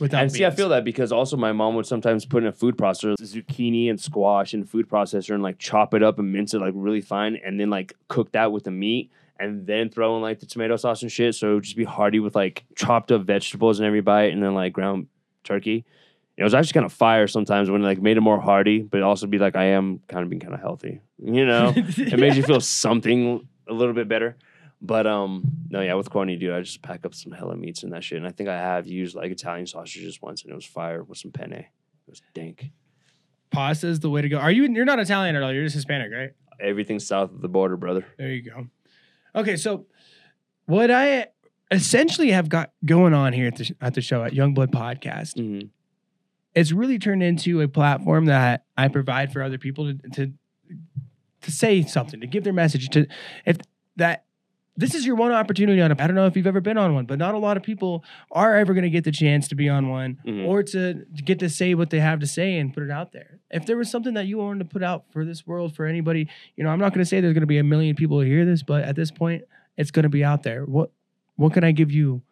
Without 0.00 0.22
and 0.22 0.32
see, 0.32 0.44
I 0.44 0.50
feel 0.50 0.70
that 0.70 0.84
because 0.84 1.12
also 1.12 1.36
my 1.36 1.52
mom 1.52 1.74
would 1.76 1.86
sometimes 1.86 2.24
put 2.24 2.42
in 2.42 2.48
a 2.48 2.52
food 2.52 2.76
processor 2.76 3.14
zucchini 3.20 3.90
and 3.90 4.00
squash 4.00 4.54
in 4.54 4.62
a 4.62 4.64
food 4.64 4.88
processor 4.88 5.34
and 5.34 5.42
like 5.42 5.58
chop 5.58 5.92
it 5.94 6.02
up 6.02 6.18
and 6.18 6.32
mince 6.32 6.54
it 6.54 6.60
like 6.60 6.72
really 6.74 7.02
fine 7.02 7.38
and 7.44 7.60
then 7.60 7.68
like 7.70 7.92
cook 8.08 8.32
that 8.32 8.50
with 8.52 8.64
the 8.64 8.70
meat 8.70 9.12
and 9.42 9.66
then 9.66 9.90
throw 9.90 10.14
in 10.16 10.22
like 10.22 10.38
the 10.38 10.46
tomato 10.46 10.76
sauce 10.76 11.02
and 11.02 11.10
shit. 11.10 11.34
So 11.34 11.50
it 11.50 11.54
would 11.54 11.64
just 11.64 11.76
be 11.76 11.84
hearty 11.84 12.20
with 12.20 12.36
like 12.36 12.64
chopped 12.76 13.10
up 13.10 13.22
vegetables 13.22 13.80
in 13.80 13.86
every 13.86 14.00
bite 14.00 14.32
and 14.32 14.40
then 14.42 14.54
like 14.54 14.72
ground 14.72 15.08
turkey. 15.42 15.84
It 16.36 16.44
was 16.44 16.54
actually 16.54 16.74
kind 16.74 16.86
of 16.86 16.92
fire 16.92 17.26
sometimes 17.26 17.68
when 17.68 17.82
it 17.82 17.84
like 17.84 18.00
made 18.00 18.16
it 18.16 18.20
more 18.20 18.40
hearty, 18.40 18.82
but 18.82 19.02
also 19.02 19.26
be 19.26 19.38
like 19.38 19.56
I 19.56 19.64
am 19.64 20.00
kind 20.06 20.22
of 20.22 20.30
being 20.30 20.40
kind 20.40 20.54
of 20.54 20.60
healthy. 20.60 21.00
You 21.18 21.44
know, 21.44 21.72
it 21.76 22.18
makes 22.18 22.36
you 22.36 22.42
feel 22.50 22.60
something 22.60 23.46
a 23.68 23.72
little 23.72 23.94
bit 23.94 24.08
better. 24.08 24.36
But 24.80 25.06
um, 25.06 25.44
no, 25.70 25.80
yeah, 25.80 25.94
with 25.94 26.08
Courtney 26.10 26.36
dude, 26.36 26.52
I 26.52 26.60
just 26.60 26.82
pack 26.82 27.04
up 27.04 27.14
some 27.14 27.32
hella 27.32 27.56
meats 27.56 27.82
and 27.82 27.92
that 27.92 28.02
shit. 28.04 28.18
And 28.18 28.26
I 28.26 28.30
think 28.30 28.48
I 28.48 28.56
have 28.56 28.86
used 28.86 29.14
like 29.14 29.30
Italian 29.30 29.66
sausages 29.66 30.22
once, 30.22 30.42
and 30.42 30.52
it 30.52 30.54
was 30.54 30.64
fire 30.64 31.02
with 31.02 31.18
some 31.18 31.30
penne. 31.32 31.52
It 31.52 31.66
was 32.08 32.22
dank. 32.34 32.70
pasta 33.50 33.86
is 33.88 34.00
the 34.00 34.10
way 34.10 34.22
to 34.22 34.28
go. 34.28 34.38
Are 34.38 34.50
you? 34.50 34.64
You're 34.64 34.84
not 34.84 34.98
Italian 34.98 35.36
at 35.36 35.42
all. 35.42 35.52
You're 35.52 35.64
just 35.64 35.76
Hispanic, 35.76 36.12
right? 36.12 36.32
Everything 36.60 36.98
south 36.98 37.32
of 37.32 37.40
the 37.40 37.48
border, 37.48 37.76
brother. 37.76 38.06
There 38.18 38.28
you 38.28 38.42
go. 38.42 38.66
Okay, 39.34 39.56
so 39.56 39.86
what 40.66 40.90
I 40.90 41.28
essentially 41.70 42.30
have 42.32 42.48
got 42.48 42.72
going 42.84 43.14
on 43.14 43.32
here 43.32 43.46
at 43.48 43.56
the, 43.56 43.74
at 43.80 43.94
the 43.94 44.00
show 44.00 44.22
at 44.24 44.32
Young 44.34 44.54
Blood 44.54 44.70
Podcast, 44.72 45.34
Mm-hmm. 45.36 45.68
it's 46.54 46.72
really 46.72 46.98
turned 46.98 47.22
into 47.22 47.60
a 47.62 47.68
platform 47.68 48.26
that 48.26 48.64
I 48.76 48.88
provide 48.88 49.32
for 49.32 49.42
other 49.42 49.58
people 49.58 49.92
to 49.92 50.08
to, 50.10 50.32
to 51.42 51.50
say 51.50 51.82
something, 51.82 52.20
to 52.20 52.26
give 52.26 52.44
their 52.44 52.52
message. 52.52 52.88
To 52.90 53.06
if 53.46 53.56
that 53.96 54.24
this 54.76 54.94
is 54.94 55.04
your 55.04 55.16
one 55.16 55.32
opportunity 55.32 55.80
on 55.82 55.92
a. 55.92 55.96
I 56.02 56.06
don't 56.06 56.16
know 56.16 56.26
if 56.26 56.36
you've 56.36 56.46
ever 56.46 56.60
been 56.62 56.78
on 56.78 56.94
one, 56.94 57.04
but 57.04 57.18
not 57.18 57.34
a 57.34 57.38
lot 57.38 57.56
of 57.58 57.62
people 57.62 58.04
are 58.30 58.56
ever 58.56 58.72
going 58.72 58.84
to 58.84 58.90
get 58.90 59.04
the 59.04 59.12
chance 59.12 59.48
to 59.48 59.54
be 59.54 59.68
on 59.68 59.88
one 59.88 60.18
Mhm. 60.26 60.46
or 60.46 60.62
to, 60.62 60.94
to 61.04 61.22
get 61.22 61.38
to 61.40 61.50
say 61.50 61.74
what 61.74 61.90
they 61.90 62.00
have 62.00 62.20
to 62.20 62.26
say 62.26 62.56
and 62.56 62.72
put 62.72 62.82
it 62.82 62.90
out 62.90 63.12
there. 63.12 63.38
If 63.50 63.66
there 63.66 63.76
was 63.76 63.90
something 63.90 64.14
that 64.14 64.26
you 64.26 64.38
wanted 64.38 64.60
to 64.60 64.64
put 64.72 64.82
out 64.82 65.04
for 65.12 65.24
this 65.26 65.46
world 65.46 65.76
for 65.76 65.84
anybody, 65.84 66.28
you 66.56 66.64
know, 66.64 66.70
I'm 66.70 66.78
not 66.78 66.94
going 66.94 67.04
to 67.04 67.08
say 67.08 67.20
there's 67.20 67.34
going 67.34 67.42
to 67.42 67.46
be 67.46 67.58
a 67.58 67.64
million 67.64 67.94
people 67.96 68.18
who 68.20 68.26
hear 68.26 68.46
this, 68.46 68.62
but 68.62 68.82
at 68.84 68.96
this 68.96 69.10
point, 69.10 69.44
it's 69.76 69.90
going 69.90 70.04
to 70.04 70.08
be 70.08 70.24
out 70.24 70.42
there. 70.42 70.64
What 70.64 70.90
what 71.36 71.52
can 71.52 71.64
I 71.64 71.72
give 71.72 71.90
you 71.90 72.22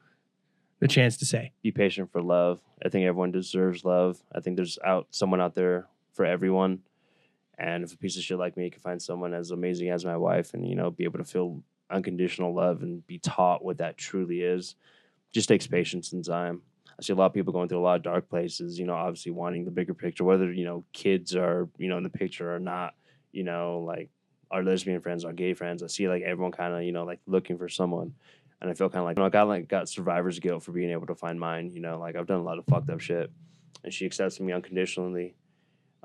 the 0.79 0.89
chance 0.89 1.17
to 1.19 1.27
say? 1.27 1.53
Be 1.63 1.73
patient 1.73 2.11
for 2.11 2.23
love. 2.23 2.61
I 2.85 2.89
think 2.89 3.05
everyone 3.07 3.33
deserves 3.33 3.85
love. 3.85 4.23
I 4.35 4.41
think 4.41 4.57
there's 4.57 4.79
out 4.85 5.09
someone 5.11 5.41
out 5.41 5.55
there 5.55 5.87
for 6.13 6.25
everyone. 6.25 6.81
And 7.59 7.85
if 7.85 7.93
a 7.93 7.97
piece 7.99 8.17
of 8.17 8.23
shit 8.23 8.39
like 8.39 8.57
me 8.57 8.71
can 8.71 8.81
find 8.81 9.03
someone 9.03 9.35
as 9.35 9.51
amazing 9.51 9.91
as 9.91 10.05
my 10.07 10.17
wife, 10.17 10.55
and 10.55 10.67
you 10.67 10.75
know, 10.75 10.91
be 10.91 11.05
able 11.05 11.19
to 11.19 11.25
feel 11.25 11.63
unconditional 11.91 12.55
love 12.55 12.83
and 12.83 13.07
be 13.07 13.19
taught 13.19 13.65
what 13.65 13.79
that 13.79 13.97
truly 13.97 14.43
is, 14.43 14.77
just 15.33 15.49
takes 15.49 15.67
patience 15.67 16.13
and 16.13 16.25
time. 16.25 16.63
I 16.99 17.03
see 17.03 17.13
a 17.13 17.17
lot 17.17 17.27
of 17.27 17.33
people 17.33 17.53
going 17.53 17.69
through 17.69 17.81
a 17.81 17.83
lot 17.83 17.97
of 17.97 18.03
dark 18.03 18.29
places, 18.29 18.79
you 18.79 18.85
know, 18.85 18.95
obviously 18.95 19.33
wanting 19.33 19.65
the 19.65 19.71
bigger 19.71 19.95
picture, 19.95 20.25
whether, 20.25 20.53
you 20.53 20.65
know, 20.65 20.85
kids 20.93 21.35
are, 21.35 21.69
you 21.79 21.89
know, 21.89 21.97
in 21.97 22.03
the 22.03 22.11
picture 22.11 22.55
or 22.55 22.59
not, 22.59 22.95
you 23.33 23.43
know, 23.43 23.85
like 23.87 24.11
our 24.51 24.63
lesbian 24.63 25.01
friends, 25.01 25.25
our 25.25 25.33
gay 25.33 25.55
friends. 25.55 25.83
I 25.83 25.87
see 25.87 26.09
like 26.09 26.23
everyone 26.23 26.53
kind 26.53 26.75
of, 26.75 26.83
you 26.83 26.93
know, 26.93 27.05
like 27.05 27.21
looking 27.27 27.57
for 27.57 27.69
someone. 27.69 28.13
And 28.61 28.71
I 28.71 28.75
feel 28.75 28.91
kind 28.91 29.01
of 29.01 29.07
like, 29.07 29.17
you 29.17 29.23
know, 29.23 29.27
I 29.27 29.31
got 29.31 29.49
like 29.49 29.69
got 29.69 29.89
survivor's 29.89 30.39
guilt 30.39 30.63
for 30.63 30.73
being 30.73 30.91
able 30.91 31.07
to 31.07 31.15
find 31.15 31.41
mine, 31.41 31.71
you 31.71 31.81
know, 31.81 31.99
like 31.99 32.17
I've 32.17 32.27
done 32.27 32.41
a 32.41 32.45
lot 32.45 32.59
of 32.59 32.67
fucked 32.67 32.91
up 32.91 33.01
shit. 33.01 33.31
And 33.83 33.95
she 33.95 34.05
accepts 34.05 34.39
me 34.39 34.53
unconditionally. 34.53 35.37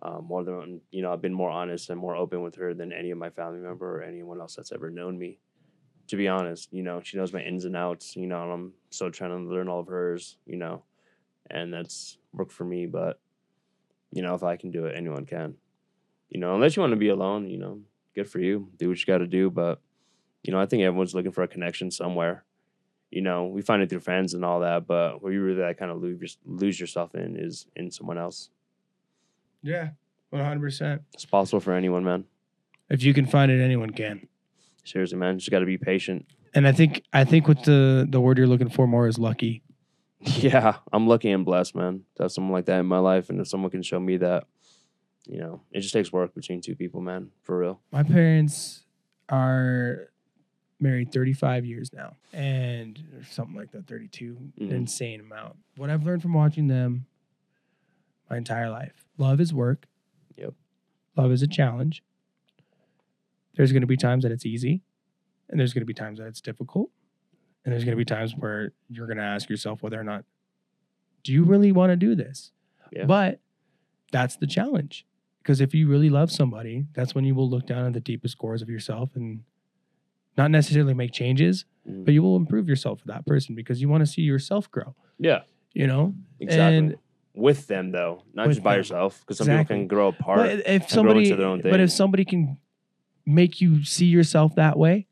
Um, 0.01 0.25
more 0.25 0.43
than 0.43 0.81
you 0.91 1.01
know, 1.01 1.11
I've 1.11 1.21
been 1.21 1.33
more 1.33 1.49
honest 1.49 1.89
and 1.89 1.99
more 1.99 2.15
open 2.15 2.41
with 2.41 2.55
her 2.55 2.73
than 2.73 2.93
any 2.93 3.11
of 3.11 3.17
my 3.17 3.29
family 3.29 3.59
member 3.59 3.97
or 3.97 4.03
anyone 4.03 4.39
else 4.39 4.55
that's 4.55 4.71
ever 4.71 4.89
known 4.89 5.17
me 5.17 5.39
to 6.07 6.15
be 6.15 6.27
honest, 6.27 6.71
you 6.71 6.83
know, 6.83 7.01
she 7.03 7.17
knows 7.17 7.33
my 7.33 7.41
ins 7.41 7.65
and 7.65 7.75
outs, 7.75 8.15
you 8.15 8.27
know, 8.27 8.43
and 8.43 8.51
I'm 8.51 8.73
still 8.89 9.11
trying 9.11 9.31
to 9.31 9.53
learn 9.53 9.67
all 9.67 9.79
of 9.79 9.87
hers, 9.87 10.37
you 10.45 10.57
know, 10.57 10.83
and 11.49 11.73
that's 11.73 12.17
worked 12.33 12.51
for 12.51 12.65
me. 12.65 12.85
But, 12.85 13.19
you 14.11 14.21
know, 14.21 14.35
if 14.35 14.43
I 14.43 14.55
can 14.55 14.71
do 14.71 14.85
it, 14.85 14.95
anyone 14.95 15.25
can, 15.25 15.55
you 16.29 16.39
know, 16.39 16.55
unless 16.55 16.75
you 16.75 16.81
want 16.81 16.91
to 16.91 16.97
be 16.97 17.09
alone, 17.09 17.49
you 17.49 17.57
know, 17.57 17.81
good 18.13 18.29
for 18.29 18.39
you. 18.39 18.69
Do 18.77 18.89
what 18.89 18.99
you 18.99 19.05
got 19.05 19.19
to 19.19 19.27
do. 19.27 19.49
But, 19.49 19.81
you 20.43 20.51
know, 20.53 20.59
I 20.59 20.65
think 20.65 20.83
everyone's 20.83 21.15
looking 21.15 21.31
for 21.31 21.43
a 21.43 21.47
connection 21.47 21.91
somewhere. 21.91 22.45
You 23.11 23.21
know, 23.21 23.45
we 23.45 23.61
find 23.61 23.81
it 23.81 23.89
through 23.89 24.01
friends 24.01 24.33
and 24.33 24.43
all 24.43 24.59
that, 24.61 24.87
but 24.87 25.21
where 25.21 25.31
you 25.31 25.41
really 25.41 25.61
like, 25.61 25.77
kind 25.77 25.91
of 25.91 26.01
lose, 26.01 26.37
lose 26.45 26.79
yourself 26.79 27.15
in 27.15 27.37
is 27.37 27.67
in 27.75 27.89
someone 27.89 28.17
else. 28.17 28.49
Yeah, 29.61 29.89
100%. 30.33 30.99
It's 31.13 31.25
possible 31.25 31.59
for 31.59 31.73
anyone, 31.73 32.03
man. 32.03 32.25
If 32.89 33.03
you 33.03 33.13
can 33.13 33.25
find 33.25 33.51
it, 33.51 33.63
anyone 33.63 33.91
can. 33.91 34.27
Seriously, 34.85 35.17
man. 35.17 35.37
Just 35.39 35.51
got 35.51 35.59
to 35.59 35.65
be 35.65 35.77
patient. 35.77 36.25
And 36.53 36.65
I 36.67 36.71
think 36.71 37.03
I 37.11 37.25
think 37.25 37.47
what 37.49 37.63
the 37.65 38.07
the 38.09 38.21
word 38.21 38.37
you're 38.37 38.47
looking 38.47 38.69
for 38.69 38.87
more 38.87 39.07
is 39.07 39.17
lucky. 39.19 39.61
Yeah, 40.21 40.77
I'm 40.93 41.05
lucky 41.07 41.29
and 41.29 41.45
blessed, 41.45 41.75
man, 41.75 42.03
to 42.15 42.23
have 42.23 42.31
someone 42.31 42.53
like 42.53 42.65
that 42.65 42.79
in 42.79 42.85
my 42.87 42.97
life. 42.99 43.29
And 43.29 43.39
if 43.39 43.47
someone 43.47 43.69
can 43.69 43.83
show 43.83 43.99
me 43.99 44.17
that, 44.17 44.45
you 45.27 45.37
know, 45.39 45.61
it 45.71 45.81
just 45.81 45.93
takes 45.93 46.11
work 46.11 46.33
between 46.33 46.61
two 46.61 46.75
people, 46.75 46.99
man, 47.01 47.29
for 47.43 47.59
real. 47.59 47.81
My 47.91 48.01
parents 48.01 48.85
are 49.29 50.09
married 50.79 51.11
35 51.11 51.65
years 51.65 51.91
now, 51.93 52.15
and 52.33 53.01
something 53.29 53.55
like 53.55 53.71
that, 53.71 53.85
32, 53.87 54.37
an 54.59 54.67
Mhm. 54.67 54.71
insane 54.71 55.19
amount. 55.19 55.57
What 55.77 55.89
I've 55.91 56.03
learned 56.05 56.21
from 56.23 56.33
watching 56.33 56.67
them 56.67 57.05
my 58.29 58.37
entire 58.37 58.69
life: 58.71 59.05
love 59.17 59.39
is 59.39 59.53
work. 59.53 59.87
Yep. 60.37 60.53
Love 61.17 61.31
is 61.31 61.41
a 61.43 61.47
challenge. 61.47 62.03
There's 63.55 63.71
going 63.71 63.81
to 63.81 63.87
be 63.87 63.97
times 63.97 64.23
that 64.23 64.31
it's 64.31 64.45
easy, 64.45 64.81
and 65.49 65.59
there's 65.59 65.73
going 65.73 65.81
to 65.81 65.85
be 65.85 65.93
times 65.93 66.19
that 66.19 66.27
it's 66.27 66.41
difficult, 66.41 66.89
and 67.63 67.71
there's 67.73 67.83
going 67.83 67.93
to 67.93 67.97
be 67.97 68.05
times 68.05 68.33
where 68.35 68.71
you're 68.89 69.07
going 69.07 69.17
to 69.17 69.23
ask 69.23 69.49
yourself 69.49 69.81
whether 69.81 69.99
or 69.99 70.03
not 70.03 70.25
do 71.23 71.31
you 71.31 71.43
really 71.43 71.71
want 71.71 71.91
to 71.91 71.95
do 71.95 72.13
this. 72.15 72.51
Yeah. 72.91 73.05
But 73.05 73.39
that's 74.11 74.35
the 74.35 74.45
challenge. 74.47 75.05
Because 75.41 75.59
if 75.61 75.73
you 75.73 75.87
really 75.87 76.09
love 76.09 76.31
somebody, 76.31 76.85
that's 76.93 77.13
when 77.15 77.23
you 77.23 77.33
will 77.35 77.49
look 77.49 77.65
down 77.67 77.85
at 77.85 77.93
the 77.93 77.99
deepest 77.99 78.37
cores 78.37 78.61
of 78.61 78.69
yourself 78.69 79.15
and 79.15 79.41
not 80.37 80.51
necessarily 80.51 80.93
make 80.93 81.11
changes, 81.11 81.65
Mhm. 81.87 82.05
but 82.05 82.13
you 82.13 82.21
will 82.21 82.35
improve 82.35 82.67
yourself 82.67 82.99
for 83.01 83.07
that 83.07 83.25
person 83.25 83.55
because 83.55 83.81
you 83.81 83.87
want 83.89 84.01
to 84.01 84.05
see 84.07 84.21
yourself 84.21 84.69
grow. 84.71 84.95
Yeah, 85.19 85.41
You 85.73 85.87
know, 85.87 86.13
exactly. 86.39 86.77
And- 86.77 86.95
with 87.33 87.67
them 87.67 87.91
though, 87.91 88.23
not 88.33 88.47
just 88.47 88.63
by 88.63 88.73
them. 88.73 88.79
yourself, 88.79 89.19
because 89.21 89.37
some 89.39 89.45
Exactly. 89.47 89.63
people 89.75 89.81
can 89.81 89.87
grow 89.87 90.07
apart. 90.09 90.39
but 90.39 90.59
if 90.67 90.81
grow 90.83 90.87
somebody, 90.87 91.23
into 91.25 91.35
their 91.35 91.47
own 91.47 91.61
but 91.61 91.79
if 91.79 91.91
somebody 91.91 92.23
can 92.25 92.57
make 93.25 93.61
you 93.61 93.83
see 93.83 94.05
yourself 94.05 94.55
that 94.55 94.77
way, 94.77 95.07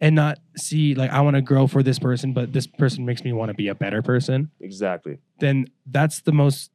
and 0.00 0.14
not 0.14 0.38
see 0.56 0.94
like 0.94 1.10
I 1.10 1.20
want 1.20 1.36
to 1.36 1.42
grow 1.42 1.66
for 1.66 1.82
this 1.82 1.98
person, 1.98 2.32
but 2.32 2.52
this 2.52 2.66
person 2.66 3.04
makes 3.04 3.24
me 3.24 3.32
want 3.32 3.50
to 3.50 3.54
be 3.54 3.68
a 3.68 3.74
better 3.74 4.02
person, 4.02 4.50
exactly. 4.60 5.18
then 5.40 5.68
that's 5.86 6.20
the 6.20 6.32
most 6.32 6.70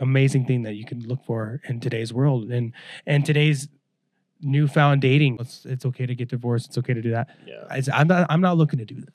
amazing 0.00 0.44
thing 0.44 0.62
that 0.62 0.74
you 0.74 0.84
can 0.84 1.00
look 1.06 1.24
for 1.24 1.60
in 1.68 1.80
today's 1.80 2.12
world 2.12 2.50
and 2.50 2.72
and 3.06 3.24
today's 3.24 3.68
newfound 4.40 5.00
dating. 5.00 5.38
It's, 5.40 5.64
it's 5.64 5.86
okay 5.86 6.06
to 6.06 6.14
get 6.14 6.28
divorced. 6.28 6.68
It's 6.68 6.78
okay 6.78 6.94
to 6.94 7.02
do 7.02 7.12
that. 7.12 7.28
Yeah. 7.46 7.64
It's, 7.70 7.88
I'm 7.92 8.06
not. 8.06 8.26
I'm 8.30 8.40
not 8.40 8.56
looking 8.56 8.78
to 8.78 8.84
do 8.84 9.00
that. 9.00 9.12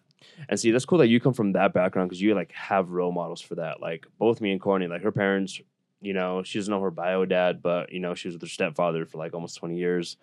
And 0.48 0.60
see, 0.60 0.72
that's 0.72 0.86
cool 0.86 0.98
that 1.00 1.08
you 1.08 1.20
come 1.20 1.34
from 1.34 1.54
that 1.54 1.74
background 1.74 2.10
because 2.10 2.22
you 2.22 2.34
like 2.34 2.52
have 2.54 2.90
role 2.90 3.12
models 3.12 3.42
for 3.42 3.56
that. 3.56 3.82
Like 3.82 4.08
both 4.18 4.42
me 4.42 4.52
and 4.52 4.60
Courtney, 4.60 4.88
like 4.88 5.04
her 5.04 5.12
parents, 5.12 5.60
you 6.02 6.14
know, 6.14 6.44
she 6.44 6.58
doesn't 6.58 6.72
know 6.72 6.82
her 6.82 6.92
bio 6.92 7.26
dad, 7.26 7.62
but 7.62 7.92
you 7.92 8.00
know, 8.00 8.16
she 8.16 8.28
was 8.28 8.36
with 8.36 8.42
her 8.42 8.48
stepfather 8.48 9.06
for 9.06 9.18
like 9.18 9.34
almost 9.34 9.58
20 9.58 9.78
years. 9.78 10.18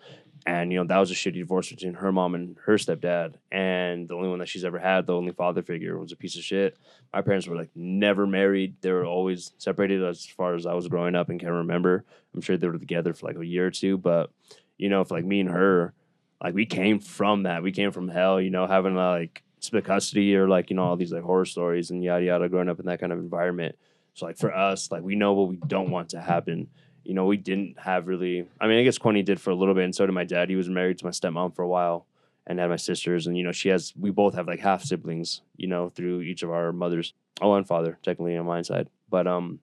And 0.47 0.71
you 0.71 0.79
know, 0.79 0.85
that 0.85 0.99
was 0.99 1.11
a 1.11 1.15
shitty 1.15 1.35
divorce 1.35 1.71
between 1.71 1.95
her 1.95 2.13
mom 2.13 2.37
and 2.37 2.57
her 2.65 2.75
stepdad. 2.75 3.35
And 3.51 4.09
the 4.09 4.15
only 4.15 4.29
one 4.29 4.39
that 4.39 4.49
she's 4.49 4.65
ever 4.65 4.79
had, 4.79 5.07
the 5.07 5.15
only 5.15 5.33
father 5.33 5.61
figure, 5.61 5.99
was 5.99 6.13
a 6.13 6.17
piece 6.17 6.37
of 6.37 6.45
shit. 6.45 6.79
My 7.13 7.21
parents 7.21 7.49
were 7.49 7.57
like 7.57 7.71
never 7.75 8.29
married. 8.29 8.77
They 8.81 8.93
were 8.93 9.05
always 9.05 9.53
separated 9.59 10.05
as 10.05 10.25
far 10.25 10.55
as 10.55 10.65
I 10.65 10.75
was 10.75 10.87
growing 10.87 11.17
up 11.17 11.29
and 11.29 11.41
can 11.41 11.51
remember. 11.51 12.05
I'm 12.33 12.41
sure 12.41 12.57
they 12.57 12.69
were 12.69 12.79
together 12.79 13.13
for 13.13 13.27
like 13.27 13.37
a 13.37 13.45
year 13.45 13.67
or 13.67 13.71
two, 13.73 13.99
but 13.99 14.31
you 14.79 14.89
know, 14.89 15.01
if 15.01 15.11
like 15.11 15.25
me 15.25 15.41
and 15.41 15.51
her, 15.51 15.95
like 16.41 16.55
we 16.55 16.67
came 16.67 17.01
from 17.01 17.43
that. 17.43 17.65
We 17.65 17.73
came 17.73 17.91
from 17.91 18.09
hell, 18.09 18.41
you 18.41 18.51
know, 18.51 18.69
having 18.69 18.95
like 18.95 19.43
split 19.59 19.85
custody 19.85 20.37
or 20.37 20.49
like, 20.49 20.71
you 20.71 20.77
know, 20.77 20.85
all 20.85 20.97
these 20.97 21.13
like 21.13 21.23
horror 21.23 21.45
stories 21.45 21.91
and 21.91 22.05
yada 22.05 22.25
yada 22.25 22.49
growing 22.49 22.69
up 22.69 22.79
in 22.79 22.87
that 22.87 23.01
kind 23.01 23.13
of 23.13 23.19
environment. 23.19 23.77
So 24.15 24.27
like 24.27 24.39
for 24.39 24.55
us, 24.55 24.91
like 24.93 25.03
we 25.03 25.17
know 25.17 25.33
what 25.33 25.49
we 25.49 25.57
don't 25.57 25.91
want 25.91 26.11
to 26.11 26.21
happen. 26.21 26.69
You 27.07 27.15
know, 27.15 27.27
we 27.27 27.37
didn't 27.37 27.79
have 27.79 28.09
really 28.09 28.47
I 28.61 28.67
mean, 28.67 28.79
I 28.79 28.83
guess 28.83 28.99
Quinny 28.99 29.23
did 29.23 29.41
for 29.41 29.51
a 29.51 29.55
little 29.55 29.75
bit, 29.75 29.85
and 29.85 29.95
so 29.95 30.07
did 30.07 30.13
my 30.13 30.25
dad. 30.25 30.51
He 30.51 30.57
was 30.57 30.69
married 30.69 30.99
to 30.99 31.05
my 31.05 31.11
stepmom 31.11 31.55
for 31.55 31.63
a 31.63 31.69
while 31.69 32.07
and 32.47 32.59
had 32.59 32.71
my 32.71 32.77
sisters. 32.77 33.27
And, 33.27 33.37
you 33.37 33.45
know, 33.45 33.53
she 33.53 33.69
has 33.69 33.93
we 33.99 34.11
both 34.11 34.35
have 34.35 34.47
like 34.47 34.61
half 34.61 34.83
siblings, 34.83 35.43
you 35.57 35.67
know, 35.69 35.89
through 35.91 36.23
each 36.23 36.43
of 36.43 36.51
our 36.51 36.73
mothers. 36.73 37.15
Oh, 37.41 37.55
and 37.55 37.67
father, 37.67 37.99
technically 38.03 38.37
on 38.37 38.47
my 38.47 38.63
side. 38.63 38.89
But 39.09 39.27
um 39.27 39.61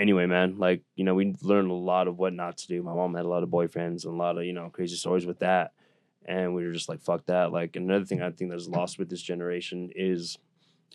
anyway, 0.00 0.26
man, 0.26 0.58
like, 0.58 0.82
you 0.96 1.04
know, 1.04 1.14
we 1.14 1.34
learned 1.42 1.70
a 1.70 1.74
lot 1.74 2.08
of 2.08 2.18
what 2.18 2.32
not 2.32 2.56
to 2.58 2.66
do. 2.66 2.82
My 2.82 2.94
mom 2.94 3.14
had 3.14 3.26
a 3.26 3.28
lot 3.28 3.42
of 3.42 3.50
boyfriends 3.50 4.04
and 4.04 4.14
a 4.14 4.16
lot 4.16 4.38
of, 4.38 4.44
you 4.44 4.52
know, 4.52 4.70
crazy 4.70 4.96
stories 4.96 5.26
with 5.26 5.40
that. 5.40 5.72
And 6.26 6.54
we 6.54 6.64
were 6.66 6.72
just 6.72 6.88
like, 6.88 7.00
fuck 7.00 7.26
that. 7.26 7.52
Like, 7.52 7.76
another 7.76 8.04
thing 8.04 8.22
I 8.22 8.30
think 8.30 8.50
that's 8.50 8.68
lost 8.68 8.98
with 8.98 9.08
this 9.08 9.22
generation 9.22 9.90
is 9.94 10.38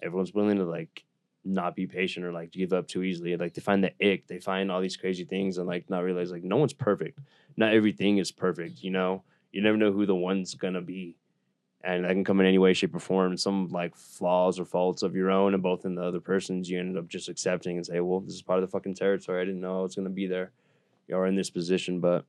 everyone's 0.01 0.33
willing 0.33 0.57
to, 0.57 0.65
like, 0.65 1.03
not 1.45 1.75
be 1.75 1.87
patient 1.87 2.25
or, 2.25 2.31
like, 2.31 2.51
give 2.51 2.73
up 2.73 2.87
too 2.87 3.03
easily. 3.03 3.37
Like, 3.37 3.53
they 3.53 3.61
find 3.61 3.83
the 3.83 3.93
ick, 4.03 4.27
they 4.27 4.39
find 4.39 4.71
all 4.71 4.81
these 4.81 4.97
crazy 4.97 5.23
things 5.23 5.57
and, 5.57 5.67
like, 5.67 5.89
not 5.89 6.03
realize, 6.03 6.31
like, 6.31 6.43
no 6.43 6.57
one's 6.57 6.73
perfect. 6.73 7.19
Not 7.55 7.73
everything 7.73 8.17
is 8.17 8.31
perfect, 8.31 8.83
you 8.83 8.91
know? 8.91 9.23
You 9.51 9.61
never 9.61 9.77
know 9.77 9.91
who 9.91 10.05
the 10.05 10.15
one's 10.15 10.53
gonna 10.55 10.81
be. 10.81 11.15
And 11.83 12.03
that 12.03 12.09
can 12.09 12.23
come 12.23 12.41
in 12.41 12.47
any 12.47 12.57
way, 12.57 12.73
shape, 12.73 12.95
or 12.95 12.99
form. 12.99 13.37
Some 13.37 13.67
like 13.67 13.95
flaws 13.95 14.59
or 14.59 14.65
faults 14.65 15.03
of 15.03 15.15
your 15.15 15.29
own 15.29 15.53
and 15.53 15.61
both 15.61 15.85
in 15.85 15.95
the 15.95 16.03
other 16.03 16.19
person's, 16.19 16.69
you 16.69 16.79
end 16.79 16.97
up 16.97 17.07
just 17.07 17.29
accepting 17.29 17.77
and 17.77 17.85
say, 17.85 17.99
well, 17.99 18.19
this 18.19 18.33
is 18.33 18.41
part 18.41 18.61
of 18.61 18.67
the 18.67 18.71
fucking 18.71 18.95
territory. 18.95 19.41
I 19.41 19.45
didn't 19.45 19.61
know 19.61 19.79
I 19.79 19.83
was 19.83 19.95
gonna 19.95 20.09
be 20.09 20.27
there. 20.27 20.51
You're 21.07 21.27
in 21.27 21.35
this 21.35 21.51
position, 21.51 21.99
but 21.99 22.25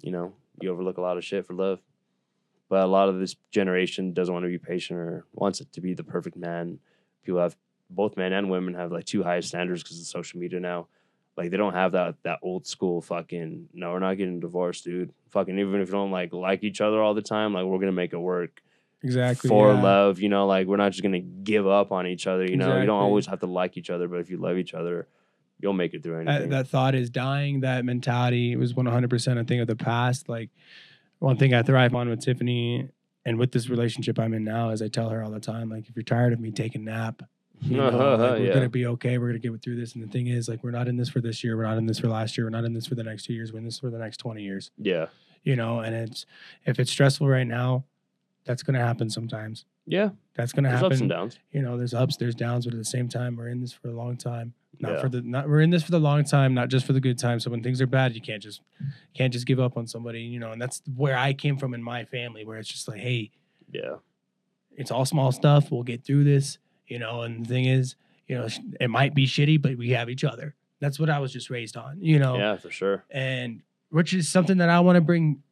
you 0.00 0.12
know, 0.12 0.32
you 0.60 0.70
overlook 0.70 0.96
a 0.96 1.02
lot 1.02 1.18
of 1.18 1.24
shit 1.24 1.44
for 1.44 1.54
love. 1.54 1.80
But 2.68 2.84
a 2.84 2.86
lot 2.86 3.08
of 3.08 3.18
this 3.18 3.36
generation 3.50 4.12
doesn't 4.12 4.32
want 4.32 4.44
to 4.44 4.50
be 4.50 4.58
patient 4.58 4.98
or 4.98 5.24
wants 5.32 5.60
it 5.60 5.72
to 5.72 5.80
be 5.80 5.94
the 5.94 6.04
perfect 6.04 6.36
man. 6.36 6.78
People 7.24 7.40
have 7.40 7.56
both 7.90 8.16
men 8.16 8.32
and 8.32 8.50
women 8.50 8.74
have 8.74 8.92
like 8.92 9.04
too 9.04 9.22
high 9.22 9.40
standards 9.40 9.82
because 9.82 10.00
of 10.00 10.06
social 10.06 10.40
media 10.40 10.60
now. 10.60 10.88
Like 11.36 11.50
they 11.50 11.56
don't 11.56 11.74
have 11.74 11.92
that 11.92 12.16
that 12.24 12.40
old 12.42 12.66
school 12.66 13.00
fucking 13.00 13.68
no, 13.72 13.92
we're 13.92 14.00
not 14.00 14.14
getting 14.14 14.40
divorced, 14.40 14.84
dude. 14.84 15.12
Fucking 15.30 15.58
even 15.58 15.80
if 15.80 15.88
you 15.88 15.92
don't 15.92 16.10
like 16.10 16.32
like 16.32 16.64
each 16.64 16.80
other 16.80 17.00
all 17.00 17.14
the 17.14 17.22
time, 17.22 17.54
like 17.54 17.64
we're 17.64 17.78
gonna 17.78 17.92
make 17.92 18.12
it 18.12 18.18
work 18.18 18.60
Exactly. 19.02 19.48
for 19.48 19.72
yeah. 19.72 19.82
love. 19.82 20.18
You 20.18 20.28
know, 20.28 20.46
like 20.46 20.66
we're 20.66 20.76
not 20.76 20.90
just 20.90 21.02
gonna 21.02 21.20
give 21.20 21.66
up 21.66 21.92
on 21.92 22.06
each 22.06 22.26
other. 22.26 22.44
You 22.44 22.56
know, 22.56 22.80
you 22.80 22.86
don't 22.86 23.00
always 23.00 23.26
have 23.26 23.40
to 23.40 23.46
like 23.46 23.76
each 23.76 23.90
other, 23.90 24.08
but 24.08 24.18
if 24.18 24.30
you 24.30 24.38
love 24.38 24.58
each 24.58 24.74
other, 24.74 25.06
you'll 25.60 25.72
make 25.72 25.94
it 25.94 26.02
through 26.02 26.20
anything. 26.20 26.50
That, 26.50 26.64
that 26.64 26.68
thought 26.68 26.94
is 26.96 27.08
dying. 27.08 27.60
That 27.60 27.84
mentality 27.84 28.56
was 28.56 28.74
100% 28.74 29.40
a 29.40 29.44
thing 29.44 29.60
of 29.60 29.68
the 29.68 29.76
past. 29.76 30.28
Like 30.28 30.50
one 31.18 31.36
thing 31.36 31.54
I 31.54 31.62
thrive 31.62 31.94
on 31.94 32.08
with 32.08 32.20
Tiffany 32.20 32.88
and 33.24 33.38
with 33.38 33.52
this 33.52 33.68
relationship 33.68 34.18
I'm 34.18 34.34
in 34.34 34.44
now 34.44 34.70
is 34.70 34.82
I 34.82 34.88
tell 34.88 35.10
her 35.10 35.22
all 35.22 35.30
the 35.30 35.40
time, 35.40 35.68
like, 35.68 35.88
if 35.88 35.96
you're 35.96 36.02
tired 36.02 36.32
of 36.32 36.40
me, 36.40 36.50
take 36.50 36.74
a 36.74 36.78
nap. 36.78 37.22
You 37.62 37.76
know, 37.76 37.88
like, 37.88 38.18
we're 38.40 38.46
Yeah. 38.46 38.54
gonna 38.54 38.68
be 38.68 38.86
okay. 38.86 39.18
We're 39.18 39.28
gonna 39.28 39.38
get 39.38 39.62
through 39.62 39.76
this. 39.76 39.94
And 39.94 40.02
the 40.04 40.08
thing 40.08 40.26
is, 40.28 40.48
like, 40.48 40.62
we're 40.62 40.70
not 40.70 40.88
in 40.88 40.96
this 40.96 41.08
for 41.08 41.20
this 41.20 41.42
year. 41.42 41.56
We're 41.56 41.64
not 41.64 41.78
in 41.78 41.86
this 41.86 41.98
for 41.98 42.08
last 42.08 42.36
year. 42.38 42.46
We're 42.46 42.50
not 42.50 42.64
in 42.64 42.72
this 42.72 42.86
for 42.86 42.94
the 42.94 43.02
next 43.04 43.24
two 43.24 43.32
years. 43.34 43.52
We're 43.52 43.58
in 43.58 43.64
this 43.64 43.78
for 43.78 43.90
the 43.90 43.98
next 43.98 44.18
20 44.18 44.42
years. 44.42 44.70
yeah, 44.78 45.06
You 45.42 45.56
know, 45.56 45.80
and 45.80 45.94
it's 45.94 46.26
if 46.66 46.78
it's 46.78 46.90
stressful 46.90 47.28
right 47.28 47.46
now, 47.46 47.84
that's 48.44 48.62
gonna 48.62 48.78
happen 48.84 49.10
sometimes. 49.10 49.64
yeah. 49.86 50.10
That's 50.34 50.52
gonna 50.52 50.68
There's 50.68 50.80
happen. 50.80 50.92
ups 50.92 51.00
and 51.00 51.10
downs. 51.10 51.38
You 51.50 51.62
know, 51.62 51.76
there's 51.76 51.94
ups, 51.94 52.16
there's 52.16 52.36
downs, 52.36 52.64
but 52.64 52.72
at 52.72 52.78
the 52.78 52.84
same 52.84 53.08
time, 53.08 53.34
we're 53.34 53.48
in 53.48 53.60
this 53.60 53.72
for 53.72 53.88
a 53.88 53.92
long 53.92 54.16
time. 54.16 54.54
Not 54.78 54.92
Yeah. 54.92 55.00
for 55.00 55.08
the 55.08 55.20
not 55.22 55.48
we're 55.48 55.60
in 55.62 55.70
this 55.70 55.82
for 55.82 55.90
the 55.90 55.98
long 55.98 56.22
time, 56.22 56.54
not 56.54 56.68
just 56.68 56.86
for 56.86 56.92
the 56.92 57.00
good 57.00 57.18
time. 57.18 57.40
So 57.40 57.50
when 57.50 57.60
things 57.60 57.80
are 57.82 57.88
bad, 57.88 58.14
you 58.14 58.20
can't 58.20 58.40
just 58.40 58.60
can't 59.14 59.32
just 59.32 59.46
give 59.46 59.58
up 59.58 59.76
on 59.76 59.88
somebody, 59.88 60.20
you 60.22 60.38
know. 60.38 60.52
And 60.52 60.62
that's 60.62 60.80
where 60.94 61.18
I 61.18 61.32
came 61.32 61.56
from 61.56 61.74
in 61.74 61.82
my 61.82 62.04
family, 62.04 62.44
where 62.44 62.56
it's 62.56 62.68
just 62.68 62.86
like, 62.86 63.00
hey, 63.00 63.32
Yeah, 63.72 63.96
it's 64.76 64.92
all 64.92 65.04
small 65.04 65.32
stuff. 65.32 65.72
We'll 65.72 65.82
get 65.82 66.04
through 66.04 66.22
this, 66.22 66.58
you 66.88 66.98
know. 66.98 67.22
And 67.22 67.44
the 67.44 67.48
thing 67.48 67.64
is, 67.66 67.96
you 68.26 68.36
know, 68.36 68.48
it 68.80 68.88
might 68.90 69.14
be 69.14 69.26
shitty, 69.26 69.60
but 69.60 69.76
we 69.76 69.90
have 69.90 70.08
each 70.10 70.24
other. 70.24 70.54
That's 70.80 70.98
what 70.98 71.10
I 71.10 71.18
was 71.18 71.32
just 71.32 71.50
raised 71.50 71.76
on, 71.76 71.98
you 72.00 72.18
know. 72.18 72.36
yeah, 72.36 72.56
for 72.56 72.70
sure. 72.70 73.04
And 73.10 73.62
which 73.90 74.12
is 74.14 74.28
something 74.28 74.58
that 74.58 74.68
I 74.68 74.80
want 74.80 74.96
to 74.96 75.00
bring 75.00 75.42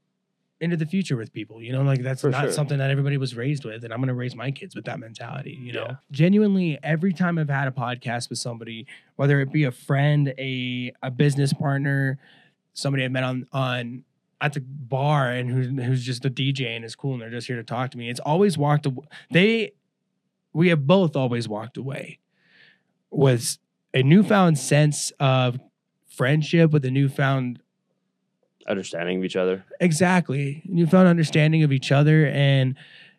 into 0.61 0.77
the 0.77 0.87
future 0.87 1.17
with 1.17 1.33
people, 1.33 1.63
you 1.63 1.73
know, 1.73 1.83
like 1.83 2.03
that's 2.03 2.23
For 2.23 2.31
not 2.31 2.43
sure. 2.45 2.53
something 2.53 2.79
that 2.79 2.91
everybody 2.91 3.19
was 3.19 3.37
raised 3.37 3.65
with. 3.65 3.85
And 3.85 3.93
I'm 3.93 3.99
going 4.01 4.09
to 4.09 4.15
raise 4.15 4.35
my 4.35 4.51
kids 4.51 4.75
with 4.75 4.87
that 4.87 4.99
mentality, 4.99 5.59
you 5.61 5.73
know. 5.73 5.87
Yeah. 5.89 5.95
Genuinely, 6.11 6.79
every 6.83 7.13
time 7.13 7.39
I've 7.39 7.51
had 7.51 7.69
a 7.69 7.73
podcast 7.73 8.31
with 8.31 8.39
somebody, 8.39 8.87
whether 9.17 9.41
it 9.41 9.53
be 9.53 9.65
a 9.65 9.73
friend, 9.73 10.33
a 10.39 10.93
a 11.03 11.11
business 11.11 11.53
partner, 11.53 12.19
somebody 12.73 13.05
I 13.05 13.09
met 13.09 13.25
on 13.25 13.47
on 13.53 14.05
at 14.41 14.53
the 14.53 14.61
bar 14.61 15.31
and 15.31 15.51
who's 15.51 15.67
who's 15.87 16.05
just 16.05 16.25
a 16.25 16.31
DJ 16.31 16.77
and 16.77 16.85
is 16.85 16.95
cool 16.95 17.15
and 17.15 17.23
they're 17.23 17.31
just 17.31 17.47
here 17.47 17.57
to 17.57 17.65
talk 17.65 17.91
to 17.91 17.99
me. 17.99 18.09
It's 18.09 18.21
always 18.21 18.57
walked 18.57 18.87
away. 18.87 19.07
They 19.31 19.73
we 20.57 20.69
have 20.69 20.87
both 20.87 21.15
always 21.17 21.47
walked 21.49 21.77
away 21.77 22.19
with 23.11 23.59
a 23.93 24.03
newfound 24.03 24.59
sense 24.59 25.13
of 25.21 25.59
friendship 26.09 26.71
with 26.71 26.85
a 26.85 26.91
newfound 26.91 27.61
Understanding 28.69 29.19
of 29.19 29.25
each 29.25 29.37
other. 29.37 29.65
exactly. 29.81 30.63
Newfound 30.65 31.07
understanding 31.07 31.63
of 31.63 31.71
each 31.73 31.93
other 31.93 32.27
and 32.27 32.75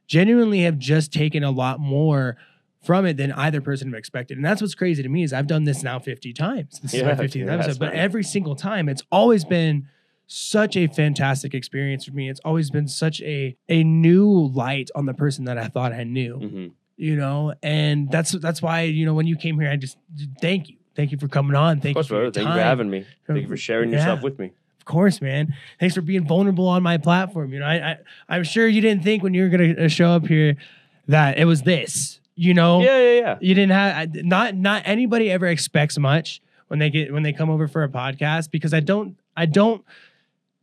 genuinely 0.08 0.62
have 0.64 0.78
just 0.78 1.14
taken 1.14 1.42
a 1.44 1.52
lot 1.52 1.80
more 1.80 2.36
from 2.84 3.06
it 3.06 3.16
than 3.18 3.32
either 3.32 3.62
person 3.62 3.88
have 3.90 3.98
expected. 3.98 4.38
And 4.38 4.46
that's 4.46 4.62
what's 4.62 4.76
crazy 4.76 5.04
to 5.04 5.10
me 5.10 5.24
is 5.24 5.32
i've 5.34 5.48
done 5.48 5.64
this 5.64 5.84
now 5.84 6.00
50 6.00 6.34
times. 6.34 6.80
This 6.82 6.94
is 6.96 7.04
my 7.04 7.10
Yeah, 7.10 7.16
50th 7.16 7.32
congrats, 7.34 7.64
episode 7.68 7.80
but 7.80 7.94
every 7.94 8.24
single 8.24 8.56
time 8.56 8.90
it's 8.90 9.04
always 9.12 9.46
been 9.46 9.88
such 10.26 10.76
a 10.76 10.88
fantastic 10.88 11.54
experience 11.54 12.04
for 12.06 12.12
me. 12.12 12.30
It's 12.30 12.42
always 12.44 12.70
been 12.70 12.88
such 12.88 13.22
a 13.22 13.56
a 13.70 13.84
new 13.84 14.30
light 14.54 14.90
on 14.96 15.06
the 15.06 15.14
person 15.14 15.46
that 15.46 15.58
i 15.58 15.68
thought 15.68 15.94
i 15.94 16.04
knew. 16.04 16.36
Hmm 16.40 16.68
you 16.98 17.16
know 17.16 17.54
and 17.64 18.10
that's 18.12 18.32
that's 18.34 18.62
why 18.62 18.82
you 18.82 19.06
know 19.06 19.14
when 19.14 19.28
you 19.28 19.38
came 19.38 19.60
here 19.60 19.70
i 19.70 19.76
just 19.76 19.98
thank 20.42 20.68
you 20.70 20.76
thank 20.96 21.12
you 21.12 21.18
for 21.18 21.28
coming 21.28 21.56
on 21.56 21.80
thank 21.80 21.96
course, 21.96 22.08
you 22.08 22.10
for 22.10 22.16
your 22.16 22.32
brother. 22.32 22.34
Thank 22.34 22.48
you 22.48 22.54
for 22.56 22.60
having 22.64 22.90
me. 22.90 23.06
Thank 23.28 23.42
you 23.44 23.48
for 23.48 23.56
sharing 23.58 23.92
Yeah. 23.92 24.00
yourself 24.00 24.22
with 24.24 24.40
me. 24.40 24.52
Of 24.80 24.86
course, 24.86 25.22
man. 25.22 25.54
Thanks 25.80 25.94
for 25.96 26.02
being 26.02 26.26
vulnerable 26.26 26.68
on 26.68 26.82
my 26.82 26.98
platform. 26.98 27.54
You 27.54 27.60
know, 27.60 27.66
I, 27.66 27.76
I 27.92 27.98
I'm 28.30 28.44
sure 28.44 28.68
you 28.68 28.82
didn't 28.82 29.04
think 29.04 29.22
when 29.22 29.34
you 29.34 29.44
were 29.44 29.50
gonna 29.50 29.74
uh, 29.86 29.88
show 29.90 30.10
up 30.12 30.26
here 30.28 30.56
that 31.08 31.38
it 31.38 31.46
was 31.46 31.62
this. 31.64 32.20
You 32.36 32.54
know, 32.54 32.82
Yeah, 32.82 32.98
yeah, 33.00 33.20
yeah. 33.20 33.38
you 33.42 33.54
didn't 33.54 33.74
have 33.74 34.16
not 34.16 34.56
not 34.56 34.82
anybody 34.86 35.30
ever 35.30 35.46
expects 35.48 35.98
much 36.00 36.42
when 36.68 36.80
they 36.80 36.90
get 36.90 37.12
when 37.14 37.24
they 37.24 37.34
come 37.34 37.50
over 37.50 37.68
for 37.68 37.84
a 37.84 37.90
podcast 37.90 38.50
because 38.50 38.74
I 38.74 38.80
don't 38.80 39.18
I 39.36 39.46
don't 39.46 39.84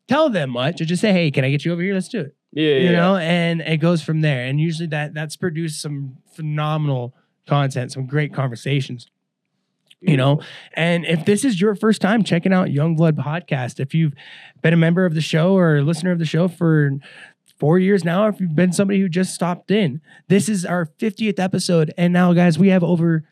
tell 0.08 0.30
them 0.30 0.50
much. 0.50 0.80
I 0.80 0.84
just 0.84 1.00
say, 1.02 1.12
hey, 1.12 1.30
can 1.30 1.44
I 1.44 1.50
get 1.50 1.64
you 1.64 1.72
over 1.72 1.82
here? 1.82 1.94
Let's 1.94 2.08
do 2.08 2.20
it. 2.20 2.34
Yeah. 2.54 2.76
You 2.76 2.90
yeah. 2.90 2.92
know, 2.92 3.16
and 3.16 3.60
it 3.60 3.78
goes 3.78 4.02
from 4.02 4.20
there. 4.20 4.46
And 4.46 4.60
usually 4.60 4.88
that 4.88 5.12
that's 5.12 5.36
produced 5.36 5.82
some 5.82 6.16
phenomenal 6.32 7.14
content, 7.46 7.92
some 7.92 8.06
great 8.06 8.32
conversations 8.32 9.10
you 10.06 10.16
know 10.16 10.40
and 10.74 11.04
if 11.06 11.24
this 11.24 11.44
is 11.44 11.60
your 11.60 11.74
first 11.74 12.00
time 12.00 12.22
checking 12.22 12.52
out 12.52 12.70
Young 12.70 12.94
Blood 12.94 13.16
podcast 13.16 13.80
if 13.80 13.94
you've 13.94 14.12
been 14.62 14.74
a 14.74 14.76
member 14.76 15.06
of 15.06 15.14
the 15.14 15.20
show 15.20 15.56
or 15.56 15.76
a 15.76 15.82
listener 15.82 16.12
of 16.12 16.18
the 16.18 16.26
show 16.26 16.46
for 16.46 16.92
four 17.58 17.78
years 17.78 18.04
now 18.04 18.26
or 18.26 18.28
if 18.28 18.40
you've 18.40 18.54
been 18.54 18.72
somebody 18.72 19.00
who 19.00 19.08
just 19.08 19.34
stopped 19.34 19.70
in 19.70 20.00
this 20.28 20.48
is 20.48 20.64
our 20.64 20.86
50th 20.98 21.38
episode 21.38 21.92
and 21.96 22.12
now 22.12 22.32
guys 22.32 22.58
we 22.58 22.68
have 22.68 22.84
over 22.84 23.24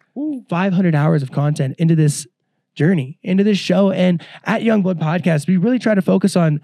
500 0.49 0.95
hours 0.95 1.23
of 1.23 1.31
content 1.31 1.75
into 1.79 1.95
this 1.95 2.27
journey 2.75 3.19
into 3.23 3.45
this 3.45 3.59
show 3.59 3.91
and 3.91 4.25
at 4.45 4.63
Young 4.63 4.83
Blood 4.83 4.99
podcast 4.99 5.47
we 5.47 5.57
really 5.59 5.79
try 5.79 5.95
to 5.95 6.03
focus 6.03 6.37
on 6.37 6.61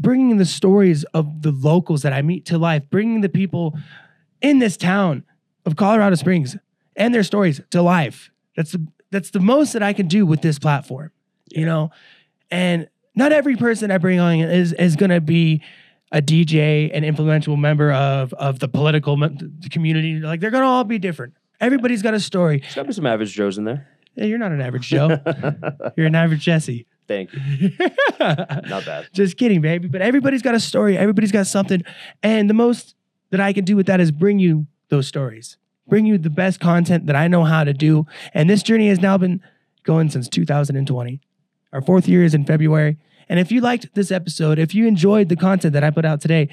bringing 0.00 0.38
the 0.38 0.46
stories 0.46 1.04
of 1.14 1.42
the 1.42 1.52
locals 1.52 2.02
that 2.02 2.12
I 2.12 2.22
meet 2.22 2.46
to 2.46 2.58
life, 2.58 2.82
bringing 2.90 3.20
the 3.20 3.28
people 3.28 3.78
in 4.40 4.58
this 4.58 4.76
town 4.76 5.24
of 5.66 5.76
Colorado 5.76 6.16
Springs 6.16 6.56
and 6.96 7.14
their 7.14 7.22
stories 7.22 7.60
to 7.70 7.82
life. 7.82 8.30
That's 8.56 8.72
the 8.72 8.86
that's 9.10 9.30
the 9.30 9.40
most 9.40 9.72
that 9.74 9.82
I 9.82 9.92
can 9.92 10.06
do 10.06 10.24
with 10.24 10.40
this 10.40 10.58
platform, 10.58 11.10
you 11.50 11.66
know. 11.66 11.90
And 12.50 12.88
not 13.14 13.32
every 13.32 13.56
person 13.56 13.90
I 13.90 13.98
bring 13.98 14.18
on 14.18 14.38
is 14.38 14.72
is 14.72 14.96
going 14.96 15.10
to 15.10 15.20
be 15.20 15.62
a 16.12 16.22
DJ, 16.22 16.90
an 16.96 17.04
influential 17.04 17.56
member 17.56 17.92
of 17.92 18.32
of 18.34 18.58
the 18.58 18.68
political 18.68 19.18
community. 19.70 20.18
Like 20.20 20.40
they're 20.40 20.50
going 20.50 20.62
to 20.62 20.68
all 20.68 20.84
be 20.84 20.98
different. 20.98 21.34
Everybody's 21.60 22.02
got 22.02 22.14
a 22.14 22.20
story. 22.20 22.60
There's 22.60 22.74
got 22.74 22.82
to 22.82 22.88
be 22.88 22.94
some 22.94 23.06
average 23.06 23.32
Joes 23.34 23.58
in 23.58 23.64
there. 23.64 23.86
Yeah, 24.14 24.24
you're 24.24 24.38
not 24.38 24.52
an 24.52 24.60
average 24.60 24.88
Joe. 24.88 25.18
you're 25.96 26.06
an 26.06 26.14
average 26.14 26.42
Jesse. 26.42 26.86
Thank 27.10 27.32
you. 27.32 27.70
Not 28.20 28.86
bad. 28.86 29.08
Just 29.12 29.36
kidding, 29.36 29.60
baby. 29.60 29.88
But 29.88 30.00
everybody's 30.00 30.42
got 30.42 30.54
a 30.54 30.60
story. 30.60 30.96
Everybody's 30.96 31.32
got 31.32 31.48
something. 31.48 31.82
And 32.22 32.48
the 32.48 32.54
most 32.54 32.94
that 33.30 33.40
I 33.40 33.52
can 33.52 33.64
do 33.64 33.74
with 33.74 33.86
that 33.86 33.98
is 33.98 34.12
bring 34.12 34.38
you 34.38 34.68
those 34.90 35.08
stories, 35.08 35.56
bring 35.88 36.06
you 36.06 36.18
the 36.18 36.30
best 36.30 36.60
content 36.60 37.06
that 37.06 37.16
I 37.16 37.26
know 37.26 37.42
how 37.42 37.64
to 37.64 37.72
do. 37.72 38.06
And 38.32 38.48
this 38.48 38.62
journey 38.62 38.86
has 38.90 39.00
now 39.00 39.18
been 39.18 39.42
going 39.82 40.08
since 40.08 40.28
2020. 40.28 41.20
Our 41.72 41.82
fourth 41.82 42.06
year 42.06 42.22
is 42.22 42.32
in 42.32 42.44
February. 42.44 42.96
And 43.28 43.40
if 43.40 43.50
you 43.50 43.60
liked 43.60 43.92
this 43.94 44.12
episode, 44.12 44.60
if 44.60 44.72
you 44.72 44.86
enjoyed 44.86 45.28
the 45.28 45.36
content 45.36 45.72
that 45.72 45.82
I 45.82 45.90
put 45.90 46.04
out 46.04 46.20
today, 46.20 46.48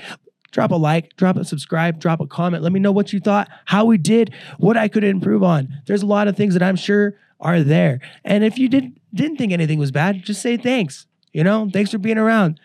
drop 0.49 0.71
a 0.71 0.75
like, 0.75 1.15
drop 1.17 1.38
a 1.38 1.45
subscribe, 1.45 1.99
drop 1.99 2.19
a 2.19 2.25
comment. 2.25 2.63
Let 2.63 2.71
me 2.71 2.79
know 2.79 2.91
what 2.91 3.13
you 3.13 3.19
thought, 3.19 3.47
how 3.65 3.85
we 3.85 3.99
did, 3.99 4.34
what 4.57 4.75
I 4.75 4.88
could 4.88 5.03
improve 5.03 5.43
on. 5.43 5.84
There's 5.85 6.01
a 6.01 6.07
lot 6.07 6.27
of 6.27 6.35
things 6.35 6.55
that 6.55 6.63
I'm 6.63 6.77
sure 6.77 7.13
are 7.39 7.61
there. 7.61 7.99
And 8.23 8.43
if 8.43 8.57
you 8.57 8.67
didn't 8.67 8.99
didn't 9.18 9.38
think 9.38 9.52
anything 9.52 9.80
was 9.80 9.91
bad, 9.91 10.23
just 10.23 10.41
say 10.41 10.57
thanks. 10.57 11.06
You 11.34 11.44
know, 11.44 11.69
thanks 11.72 11.91
for 11.91 11.98
being 11.98 12.18
around. 12.18 12.60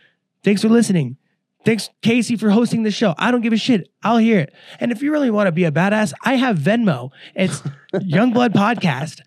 Thanks 0.44 0.62
for 0.62 0.68
listening. 0.68 1.16
Thanks, 1.64 1.90
Casey, 2.00 2.36
for 2.36 2.50
hosting 2.50 2.82
the 2.82 2.90
show. 2.90 3.14
I 3.18 3.30
don't 3.30 3.40
give 3.40 3.52
a 3.52 3.56
shit. 3.56 3.88
I'll 4.02 4.18
hear 4.18 4.38
it. 4.38 4.52
And 4.80 4.90
if 4.90 5.02
you 5.02 5.12
really 5.12 5.30
want 5.30 5.46
to 5.46 5.52
be 5.52 5.64
a 5.64 5.70
badass, 5.70 6.12
I 6.24 6.34
have 6.36 6.58
Venmo. 6.58 7.10
It's 7.34 7.60
Youngblood 7.94 8.50
Podcast. 8.50 9.20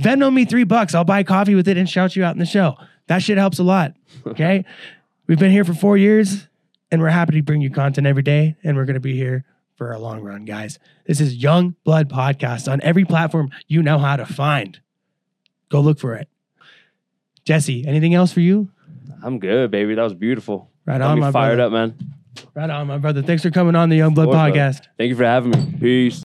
Venmo 0.00 0.32
me 0.32 0.44
three 0.44 0.64
bucks. 0.64 0.94
I'll 0.94 1.04
buy 1.04 1.22
coffee 1.22 1.54
with 1.54 1.68
it 1.68 1.76
and 1.76 1.88
shout 1.88 2.16
you 2.16 2.24
out 2.24 2.34
in 2.34 2.38
the 2.38 2.46
show. 2.46 2.76
That 3.08 3.22
shit 3.22 3.36
helps 3.36 3.58
a 3.58 3.62
lot. 3.62 3.94
Okay. 4.26 4.64
We've 5.26 5.38
been 5.38 5.50
here 5.50 5.64
for 5.64 5.74
four 5.74 5.96
years 5.96 6.48
and 6.90 7.00
we're 7.00 7.08
happy 7.08 7.32
to 7.34 7.42
bring 7.42 7.60
you 7.60 7.70
content 7.70 8.06
every 8.06 8.22
day. 8.22 8.56
And 8.64 8.76
we're 8.76 8.84
going 8.84 8.94
to 8.94 9.00
be 9.00 9.16
here 9.16 9.44
for 9.76 9.92
a 9.92 9.98
long 9.98 10.20
run, 10.20 10.44
guys. 10.44 10.78
This 11.06 11.20
is 11.20 11.36
Young 11.36 11.76
Blood 11.84 12.10
Podcast 12.10 12.70
on 12.70 12.80
every 12.82 13.04
platform 13.04 13.50
you 13.66 13.82
know 13.82 13.98
how 13.98 14.16
to 14.16 14.26
find. 14.26 14.80
Go 15.70 15.80
look 15.80 15.98
for 15.98 16.14
it. 16.14 16.28
Jesse, 17.44 17.86
anything 17.86 18.14
else 18.14 18.32
for 18.32 18.40
you? 18.40 18.70
I'm 19.22 19.38
good, 19.38 19.70
baby. 19.70 19.94
That 19.94 20.02
was 20.02 20.14
beautiful. 20.14 20.70
Right 20.86 20.98
Got 20.98 21.12
on, 21.12 21.20
my 21.20 21.30
fired 21.30 21.56
brother. 21.56 21.76
up, 21.84 21.90
man. 21.92 22.14
Right 22.54 22.70
on, 22.70 22.86
my 22.86 22.98
brother. 22.98 23.22
Thanks 23.22 23.42
for 23.42 23.50
coming 23.50 23.74
on 23.76 23.88
the 23.88 23.96
Young 23.96 24.14
Blood 24.14 24.26
course, 24.26 24.36
brother. 24.36 24.52
Podcast. 24.52 24.86
Thank 24.98 25.10
you 25.10 25.16
for 25.16 25.24
having 25.24 25.50
me. 25.50 25.78
Peace. 25.80 26.20